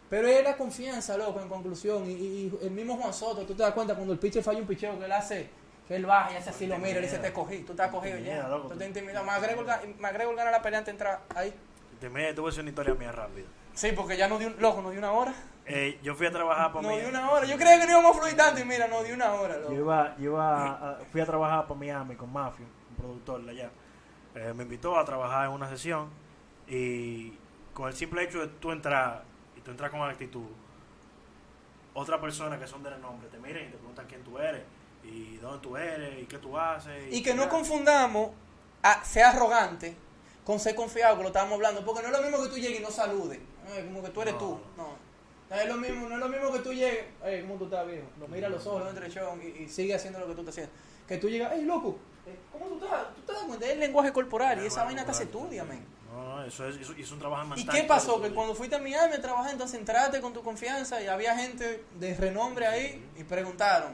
Pero 0.08 0.26
era 0.26 0.56
confianza, 0.56 1.16
loco, 1.16 1.40
en 1.40 1.48
conclusión. 1.48 2.10
Y, 2.10 2.14
y- 2.14 2.58
el 2.62 2.70
mismo 2.70 2.96
Juan 2.96 3.14
Soto, 3.14 3.46
tú 3.46 3.54
te 3.54 3.62
das 3.62 3.72
cuenta 3.72 3.94
cuando 3.94 4.12
el 4.12 4.18
pitcher 4.18 4.42
falla 4.42 4.58
un 4.58 4.66
picheo 4.66 4.98
que 4.98 5.04
él 5.04 5.12
hace, 5.12 5.48
él 5.96 6.06
baja 6.06 6.32
y 6.32 6.36
hace 6.36 6.50
así, 6.50 6.66
lo 6.66 6.78
mira, 6.78 6.98
y 6.98 7.02
dice, 7.02 7.18
te 7.18 7.32
cogí, 7.32 7.60
tú 7.60 7.72
estás 7.72 7.90
cogido 7.90 8.18
ya. 8.18 8.48
Tú 8.48 8.68
te 8.76 8.86
intimidas. 8.86 9.24
McGregor, 9.24 9.66
ga- 9.66 9.96
McGregor 9.98 10.36
gana 10.36 10.50
la 10.50 10.62
pelea 10.62 10.78
antes 10.78 10.86
de 10.94 10.98
entrar 10.98 11.20
ahí. 11.34 11.52
Te 12.00 12.08
me 12.08 12.32
tuve 12.32 12.50
una 12.60 12.68
historia 12.70 12.94
mía 12.94 13.12
rápida. 13.12 13.46
Sí, 13.74 13.92
porque 13.94 14.16
ya 14.16 14.28
no 14.28 14.38
dio 14.38 14.48
un, 14.48 14.56
loco, 14.60 14.80
no 14.82 14.90
dio 14.90 14.98
una 14.98 15.12
hora. 15.12 15.34
Eh, 15.66 15.98
yo 16.02 16.14
fui 16.14 16.26
a 16.26 16.30
trabajar 16.32 16.72
para 16.72 16.82
No 16.82 16.94
mí. 16.94 17.00
dio 17.00 17.08
una 17.08 17.30
hora. 17.30 17.46
Yo 17.46 17.56
creía 17.56 17.78
que 17.78 17.84
no 17.86 17.92
íbamos 17.92 18.16
a 18.16 18.20
fluir 18.20 18.36
tanto 18.36 18.60
y 18.60 18.64
mira, 18.64 18.88
no 18.88 19.02
dio 19.04 19.14
una 19.14 19.32
hora, 19.34 19.54
Yo 19.54 19.60
loco. 19.62 19.74
iba, 19.74 20.16
yo 20.16 20.24
iba 20.30 20.66
a- 20.92 20.98
fui 21.12 21.20
a 21.20 21.26
trabajar 21.26 21.66
para 21.66 21.78
Miami 21.78 22.16
con 22.16 22.32
Mafio, 22.32 22.66
un 22.90 22.96
productor 22.96 23.42
de 23.44 23.50
allá. 23.52 23.70
Eh, 24.34 24.52
me 24.54 24.62
invitó 24.64 24.98
a 24.98 25.04
trabajar 25.04 25.46
en 25.46 25.52
una 25.52 25.68
sesión 25.68 26.08
y 26.68 27.32
con 27.74 27.88
el 27.88 27.94
simple 27.94 28.22
hecho 28.24 28.40
de 28.40 28.48
tú 28.48 28.72
entrar 28.72 29.22
y 29.56 29.60
tú 29.60 29.70
entrar 29.70 29.90
con 29.90 30.00
actitud, 30.02 30.46
otra 31.94 32.20
persona 32.20 32.58
que 32.58 32.66
son 32.66 32.82
de 32.82 32.90
renombre 32.90 33.28
te 33.28 33.38
miran 33.38 33.64
y 33.64 33.66
te 33.68 33.76
preguntan 33.76 34.06
quién 34.06 34.22
tú 34.22 34.38
eres 34.38 34.62
y 35.04 35.36
dónde 35.36 35.58
tú 35.60 35.76
eres 35.76 36.22
y 36.22 36.26
qué 36.26 36.38
tú 36.38 36.56
haces. 36.58 37.12
Y 37.12 37.22
que 37.22 37.34
no 37.34 37.48
confundamos 37.48 38.30
a 38.82 39.04
ser 39.04 39.24
arrogante 39.24 39.96
con 40.44 40.58
ser 40.58 40.74
confiado, 40.74 41.16
que 41.16 41.22
lo 41.22 41.28
estábamos 41.28 41.54
hablando. 41.54 41.84
Porque 41.84 42.02
no 42.02 42.08
es 42.08 42.12
lo 42.16 42.22
mismo 42.22 42.42
que 42.42 42.48
tú 42.48 42.56
llegues 42.56 42.80
y 42.80 42.82
no 42.82 42.90
saludes. 42.90 43.38
Eh, 43.68 43.84
como 43.86 44.02
que 44.02 44.10
tú 44.10 44.22
eres 44.22 44.34
No. 44.34 44.38
tú. 44.40 44.60
No. 44.76 45.10
No 45.50 45.56
es 45.56 45.66
lo 45.66 45.76
mismo, 45.78 46.08
no 46.08 46.14
es 46.14 46.20
lo 46.20 46.28
mismo 46.28 46.52
que 46.52 46.58
tú 46.60 46.72
llegues, 46.72 47.04
hey, 47.24 47.40
¿cómo 47.44 47.58
tú 47.58 47.64
estás, 47.64 47.84
viejo? 47.84 48.06
Lo 48.20 48.28
mira 48.28 48.46
a 48.46 48.50
los 48.50 48.64
ojos, 48.68 48.88
entre 48.88 49.10
show 49.10 49.36
y, 49.42 49.64
y 49.64 49.68
sigue 49.68 49.92
haciendo 49.96 50.20
lo 50.20 50.28
que 50.28 50.34
tú 50.34 50.40
estás 50.42 50.54
haciendo. 50.54 50.72
Que 51.08 51.16
tú 51.18 51.28
llegas, 51.28 51.50
hey, 51.52 51.64
loco, 51.64 51.98
eh, 52.24 52.36
¿cómo 52.52 52.66
tú 52.66 52.84
estás? 52.84 53.12
Tú 53.16 53.22
te 53.22 53.32
das 53.32 53.42
cuenta, 53.42 53.66
es 53.66 53.72
el 53.72 53.80
lenguaje 53.80 54.12
corporal 54.12 54.62
y 54.62 54.66
esa 54.66 54.84
vaina 54.84 55.04
te 55.04 55.12
se 55.12 55.24
estudia, 55.24 55.64
men. 55.64 55.84
No, 56.12 56.36
no, 56.36 56.44
eso 56.44 56.68
es, 56.68 56.76
eso, 56.76 56.92
es 56.96 57.10
un 57.10 57.18
trabajo 57.18 57.44
¿Y 57.46 57.48
mental. 57.64 57.74
qué 57.74 57.82
pasó? 57.82 58.22
Que 58.22 58.30
cuando 58.30 58.54
fuiste 58.54 58.76
a 58.76 58.78
Miami 58.78 59.14
a 59.14 59.20
trabajar, 59.20 59.50
entonces 59.50 59.76
entraste 59.78 60.20
con 60.20 60.32
tu 60.32 60.40
confianza 60.44 61.02
y 61.02 61.08
había 61.08 61.36
gente 61.36 61.84
de 61.98 62.14
renombre 62.14 62.68
ahí 62.68 63.04
y 63.18 63.24
preguntaron. 63.24 63.92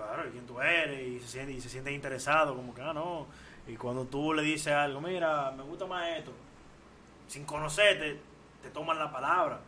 Claro, 0.00 0.26
y 0.26 0.30
quién 0.32 0.46
tú 0.46 0.58
eres, 0.60 1.06
y 1.06 1.20
se 1.20 1.28
siente, 1.28 1.52
y 1.52 1.60
se 1.60 1.68
siente 1.68 1.92
interesado, 1.92 2.56
como 2.56 2.74
que, 2.74 2.80
ah, 2.80 2.94
no. 2.94 3.26
Y 3.66 3.76
cuando 3.76 4.06
tú 4.06 4.32
le 4.32 4.42
dices 4.42 4.72
algo, 4.72 5.00
mira, 5.00 5.50
me 5.50 5.62
gusta 5.62 5.86
más 5.86 6.08
esto, 6.16 6.32
sin 7.28 7.44
conocerte, 7.44 8.18
te 8.62 8.70
toman 8.70 8.98
la 8.98 9.12
palabra, 9.12 9.60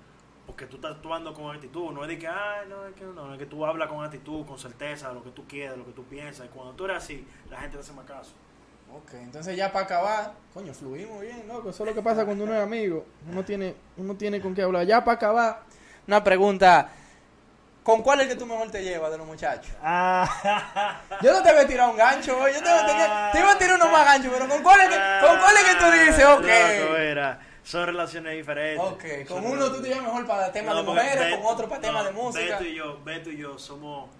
porque 0.46 0.64
tú 0.66 0.76
estás 0.76 0.92
actuando 0.92 1.34
con 1.34 1.54
actitud, 1.54 1.92
no 1.92 2.02
es 2.02 2.08
de 2.08 2.18
que, 2.18 2.26
ah, 2.26 2.64
no, 2.66 2.86
es 2.86 2.94
que 2.94 3.04
no, 3.04 3.32
es 3.34 3.38
que 3.38 3.44
tú 3.46 3.66
hablas 3.66 3.88
con 3.88 4.02
actitud, 4.02 4.46
con 4.46 4.58
certeza, 4.58 5.12
lo 5.12 5.22
que 5.22 5.30
tú 5.30 5.46
quieres, 5.46 5.76
lo 5.76 5.84
que 5.84 5.92
tú 5.92 6.04
piensas, 6.04 6.46
y 6.46 6.48
cuando 6.48 6.72
tú 6.72 6.86
eres 6.86 6.96
así, 6.96 7.26
la 7.50 7.60
gente 7.60 7.76
te 7.76 7.82
hace 7.82 7.92
más 7.92 8.06
caso. 8.06 8.32
Ok, 8.90 9.12
entonces 9.14 9.54
ya 9.54 9.70
para 9.70 9.84
acabar, 9.84 10.34
coño, 10.54 10.72
fluimos 10.72 11.20
bien, 11.20 11.46
loco. 11.46 11.70
Eso 11.70 11.82
es 11.82 11.88
lo 11.90 11.94
que 11.94 12.02
pasa 12.02 12.24
cuando 12.24 12.44
uno 12.44 12.54
es 12.54 12.62
amigo. 12.62 13.06
Uno 13.30 13.42
tiene, 13.42 13.74
uno 13.96 14.14
tiene 14.16 14.38
con 14.40 14.54
qué 14.54 14.62
hablar. 14.62 14.86
Ya 14.86 15.02
para 15.02 15.16
acabar, 15.16 15.62
una 16.06 16.22
pregunta. 16.22 16.92
¿Con 17.82 18.02
cuál 18.02 18.20
es 18.20 18.26
el 18.26 18.32
que 18.32 18.38
tú 18.38 18.46
mejor 18.46 18.70
te 18.70 18.82
llevas 18.84 19.10
de 19.10 19.18
los 19.18 19.26
muchachos? 19.26 19.72
Ah, 19.82 21.00
Yo 21.20 21.32
no 21.32 21.42
te 21.42 21.52
voy 21.52 21.62
a 21.62 21.66
tirar 21.66 21.88
un 21.90 21.96
gancho. 21.96 22.38
Yo 22.48 22.54
te, 22.54 22.60
voy 22.60 22.78
a 22.78 22.86
tirar- 22.86 23.32
te 23.32 23.38
iba 23.40 23.52
a 23.52 23.58
tirar 23.58 23.74
uno 23.76 23.88
más 23.90 24.04
gancho, 24.04 24.30
pero 24.32 24.48
¿con 24.48 24.62
cuál 24.62 24.80
es 24.82 24.88
que, 24.88 25.26
con 25.26 25.38
cuál 25.38 25.56
es 25.56 25.64
que 25.64 25.74
tú 25.74 25.90
dices? 25.90 26.24
Ok. 26.24 26.98
mira, 26.98 27.40
son 27.64 27.86
relaciones 27.86 28.34
diferentes. 28.36 28.84
Ok, 28.86 29.04
con 29.28 29.44
uno 29.46 29.70
tú 29.72 29.82
te 29.82 29.88
llevas 29.88 30.04
mejor 30.04 30.26
para 30.26 30.52
temas 30.52 30.74
de 30.76 30.80
No, 30.82 30.86
porque 30.86 31.02
mujeres, 31.02 31.36
con 31.36 31.46
otro 31.46 31.68
para 31.68 31.80
temas 31.80 32.02
no, 32.04 32.08
de 32.10 32.14
música. 32.14 32.44
Beto 32.58 32.64
y 32.64 32.74
yo, 32.74 33.00
Beto 33.04 33.30
y 33.30 33.36
yo 33.36 33.58
somos 33.58 34.10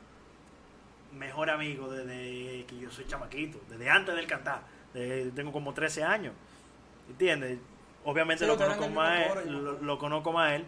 mejor 1.13 1.51
amigos 1.51 1.93
desde 1.97 2.65
que 2.67 2.79
yo 2.81 2.91
soy 2.91 3.07
chamaquito, 3.07 3.61
desde 3.69 3.89
antes 3.89 4.15
del 4.17 4.27
cantar. 4.27 4.61
Desde- 4.93 5.31
tengo 5.31 5.53
como 5.53 5.73
13 5.73 6.03
años. 6.03 6.35
¿Entiendes? 7.09 7.59
Obviamente 8.05 8.45
Sí, 8.45 8.51
lo 8.51 8.57
conozco 8.57 8.89
más 8.89 9.21
él, 9.45 9.53
lo, 9.65 9.73
lo 9.81 9.99
conozco 9.99 10.33
más 10.33 10.53
él, 10.55 10.65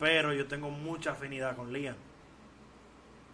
pero 0.00 0.32
yo 0.32 0.46
tengo 0.48 0.70
mucha 0.70 1.12
afinidad 1.12 1.54
con 1.54 1.72
Liam. 1.72 1.94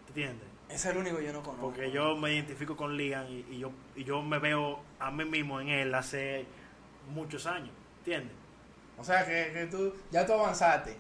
¿Entiendes? 0.09 0.49
Ese 0.69 0.77
es 0.91 0.95
el 0.95 0.99
único 0.99 1.17
que 1.19 1.25
yo 1.25 1.33
no 1.33 1.43
conozco. 1.43 1.67
Porque 1.67 1.91
yo 1.91 2.17
me 2.17 2.35
identifico 2.35 2.77
con 2.77 2.97
Liam 2.97 3.27
y, 3.31 3.45
y 3.51 3.59
yo, 3.59 3.71
y 3.97 4.05
yo 4.05 4.23
me 4.23 4.39
veo 4.39 4.81
a 4.99 5.11
mí 5.11 5.25
mismo 5.25 5.61
en 5.61 5.69
él 5.69 5.95
hace 5.95 6.45
muchos 7.09 7.47
años. 7.47 7.71
¿Entiendes? 7.99 8.33
O 8.99 9.05
sea 9.05 9.25
que, 9.25 9.51
que 9.53 9.67
tú, 9.67 9.95
ya 10.11 10.27
tú 10.27 10.33
avanzaste. 10.35 10.97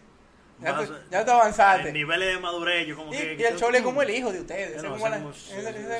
Ya, 0.61 0.73
Más- 0.73 0.89
tú, 0.89 0.95
ya 1.11 1.25
tú 1.25 1.31
avanzaste. 1.33 1.89
En 1.89 1.95
niveles 1.95 2.35
de 2.35 2.41
madurez, 2.41 2.87
yo 2.87 2.97
como 2.97 3.13
Y, 3.15 3.17
que... 3.19 3.37
y 3.39 3.43
el 3.45 3.57
chole 3.57 3.79
es 3.79 3.85
como 3.85 4.03
el 4.03 4.11
hijo 4.11 4.33
de 4.33 4.41
ustedes. 4.41 4.71
Ese 4.77 4.87
es 4.87 4.93
como 4.93 5.09
la- 5.09 5.19
somos- 5.19 5.37
ese- 5.53 5.71
ese 5.71 5.81
es 5.81 5.89
la- 5.89 5.99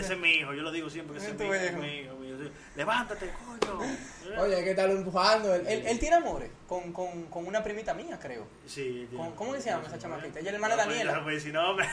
ese- 0.00 0.16
mi 0.16 0.30
hijo, 0.36 0.54
yo 0.54 0.62
lo 0.62 0.72
digo 0.72 0.88
siempre 0.90 1.16
que 1.18 1.22
ese 1.22 1.66
es 1.66 1.76
mi 1.76 1.86
hijo, 2.00 2.14
Levántate, 2.76 3.30
coño. 3.46 3.80
Oye, 4.40 4.56
hay 4.56 4.64
que 4.64 4.70
estarlo 4.70 4.94
empujando. 4.94 5.54
Él, 5.54 5.64
él, 5.68 5.86
él 5.86 5.98
tiene 6.00 6.16
amores 6.16 6.50
con, 6.66 6.92
con, 6.92 7.26
con 7.26 7.46
una 7.46 7.62
primita 7.62 7.94
mía, 7.94 8.18
creo. 8.20 8.46
Sí, 8.66 9.08
¿Cómo- 9.16 9.34
cómo 9.36 9.52
que 9.52 9.60
se 9.60 9.70
llama 9.70 9.84
esa 9.86 9.96
chamaquita? 9.98 10.40
Ella 10.40 10.50
es 10.50 10.52
la 10.52 10.66
hermana 10.66 10.74
No, 10.76 10.82
de 10.82 10.88
Daniela. 10.88 11.12
No, 11.12 11.22
pues, 11.22 11.42
si 11.42 11.52
no, 11.52 11.74
me- 11.74 11.84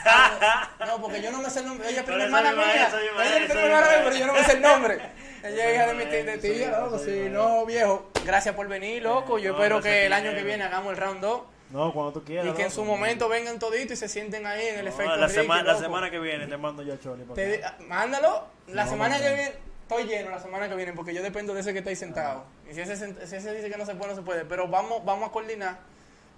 No, 0.86 1.00
porque 1.00 1.22
yo 1.22 1.30
no 1.30 1.40
me 1.40 1.50
sé 1.50 1.60
el 1.60 1.66
nombre. 1.66 1.88
Ella 1.88 2.00
es 2.00 2.06
prima 2.06 2.24
hermana 2.24 2.52
mía. 2.52 2.64
Ella 2.74 3.36
es 3.38 3.44
prima 3.50 3.62
hermana 3.66 3.86
mía, 3.86 4.00
pero 4.04 4.16
yo 4.16 4.26
no 4.26 4.32
me 4.32 4.44
sé 4.44 4.52
el 4.54 4.60
nombre. 4.62 5.00
Ella 5.44 5.68
es 5.68 5.74
hija 5.74 5.86
de 5.86 5.94
mi 5.94 6.04
tía, 6.06 6.40
tía, 6.40 6.78
loco. 6.80 6.96
esa 6.96 7.04
Sí, 7.04 7.26
no, 7.30 7.64
viejo. 7.66 8.10
Gracias 8.24 8.54
por 8.54 8.66
venir, 8.68 9.02
loco. 9.02 9.38
Yo 9.38 9.52
No, 9.52 9.58
espero 9.58 9.80
que 9.80 9.88
a 9.88 10.06
el 10.06 10.12
año 10.12 10.32
que 10.32 10.42
viene 10.42 10.64
hagamos 10.64 10.92
el 10.92 10.96
round 10.98 11.20
2 11.20 11.42
No, 11.70 11.92
cuando 11.92 12.12
tú 12.12 12.24
quieras. 12.24 12.46
y 12.46 12.52
que 12.56 12.62
en 12.62 12.70
su 12.72 12.84
momento 12.84 13.28
vengan 13.28 13.58
toditos 13.60 13.92
y 13.92 13.96
se 13.96 14.08
sienten 14.08 14.46
ahí 14.46 14.66
en 14.68 14.78
el 14.80 14.84
No, 14.86 14.90
efecto 14.90 15.16
la, 15.16 15.26
Ricky, 15.26 15.40
semana, 15.40 15.62
la 15.74 15.78
semana 15.78 16.10
que 16.10 16.18
viene 16.18 16.46
te 16.46 16.56
mando 16.56 16.82
ya 16.82 16.98
Choli. 16.98 17.22
para 17.24 17.34
Te- 17.34 17.64
acá. 17.64 17.76
ah, 17.78 17.82
mándalo 17.88 18.46
la 18.68 18.86
semana 18.86 19.18
que 19.20 19.28
viene. 19.28 19.52
Estoy 19.98 20.14
lleno 20.14 20.30
la 20.30 20.40
semana 20.40 20.68
que 20.68 20.74
viene 20.74 20.92
porque 20.92 21.14
yo 21.14 21.22
dependo 21.22 21.54
de 21.54 21.60
ese 21.60 21.72
que 21.72 21.78
está 21.78 21.90
ahí 21.90 21.96
sentado. 21.96 22.44
Y 22.70 22.74
si 22.74 22.80
ese, 22.80 22.96
si 22.96 23.36
ese 23.36 23.54
dice 23.54 23.70
que 23.70 23.76
no 23.76 23.86
se 23.86 23.94
puede, 23.94 24.10
no 24.10 24.16
se 24.16 24.22
puede. 24.22 24.44
Pero 24.44 24.68
vamos, 24.68 25.04
vamos 25.04 25.28
a 25.28 25.32
coordinar. 25.32 25.78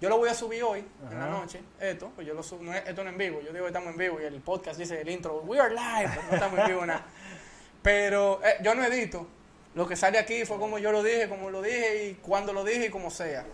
Yo 0.01 0.09
lo 0.09 0.17
voy 0.17 0.29
a 0.29 0.33
subir 0.33 0.61
hoy, 0.61 0.85
en 1.09 1.19
la 1.19 1.27
noche, 1.27 1.61
esto, 1.79 2.11
pues 2.15 2.27
yo 2.27 2.33
lo 2.33 2.43
subo, 2.43 2.61
no 2.63 2.73
es, 2.73 2.85
esto 2.85 3.01
no 3.03 3.09
en 3.09 3.17
vivo, 3.17 3.39
yo 3.41 3.53
digo 3.53 3.65
estamos 3.65 3.91
en 3.91 3.97
vivo 3.97 4.19
y 4.19 4.25
el 4.25 4.41
podcast 4.41 4.77
dice 4.77 4.99
el 4.99 5.07
intro, 5.07 5.41
we 5.45 5.57
are 5.57 5.73
live, 5.73 6.11
no 6.27 6.33
estamos 6.33 6.59
en 6.59 6.67
vivo 6.67 6.85
nada. 6.85 7.05
Pero 7.81 8.41
eh, 8.43 8.57
yo 8.61 8.75
no 8.75 8.83
edito, 8.83 9.25
lo 9.73 9.87
que 9.87 9.95
sale 9.95 10.19
aquí 10.19 10.43
fue 10.43 10.57
como 10.57 10.79
yo 10.79 10.91
lo 10.91 11.01
dije, 11.01 11.29
como 11.29 11.49
lo 11.49 11.61
dije 11.61 12.07
y 12.07 12.13
cuando 12.15 12.51
lo 12.51 12.65
dije 12.65 12.87
y 12.87 12.89
como 12.89 13.09
sea. 13.09 13.45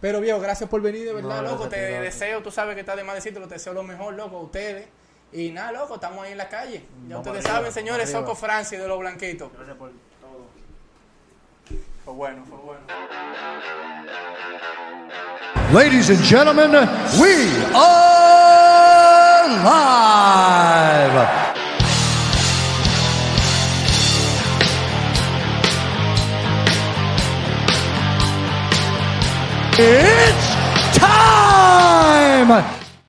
Pero 0.00 0.20
viejo, 0.20 0.40
gracias 0.40 0.68
por 0.68 0.82
venir, 0.82 1.04
de 1.04 1.12
verdad, 1.12 1.42
No, 1.42 1.52
loco, 1.52 1.68
te 1.68 1.76
deseo, 1.76 2.42
tú 2.42 2.50
sabes 2.50 2.74
que 2.74 2.80
está 2.80 2.96
de 2.96 3.04
más 3.04 3.14
decirte, 3.14 3.38
te 3.40 3.46
deseo 3.46 3.72
lo 3.72 3.84
mejor, 3.84 4.14
loco, 4.14 4.36
a 4.38 4.40
ustedes. 4.40 4.88
Y 5.34 5.50
nada, 5.50 5.72
loco, 5.72 5.96
estamos 5.96 6.24
ahí 6.24 6.30
en 6.30 6.38
la 6.38 6.48
calle. 6.48 6.84
Ya 7.08 7.16
Vamos 7.16 7.26
ustedes 7.26 7.44
arriba, 7.44 7.58
saben, 7.58 7.72
señores, 7.72 8.04
arriba. 8.06 8.20
Soco 8.20 8.36
Francis 8.36 8.78
de 8.78 8.86
los 8.86 9.00
Blanquitos. 9.00 9.52
Gracias 9.52 9.76
por 9.76 9.90
todo. 10.20 10.46
Fue 12.04 12.14
bueno, 12.14 12.44
fue 12.48 12.58
bueno. 12.58 12.80
Ladies 15.72 16.10
and 16.10 16.22
gentlemen, 16.22 16.70
we 17.18 17.50
are 17.74 19.48
live. 19.64 21.28
It's 29.76 30.54
time! 30.96 32.83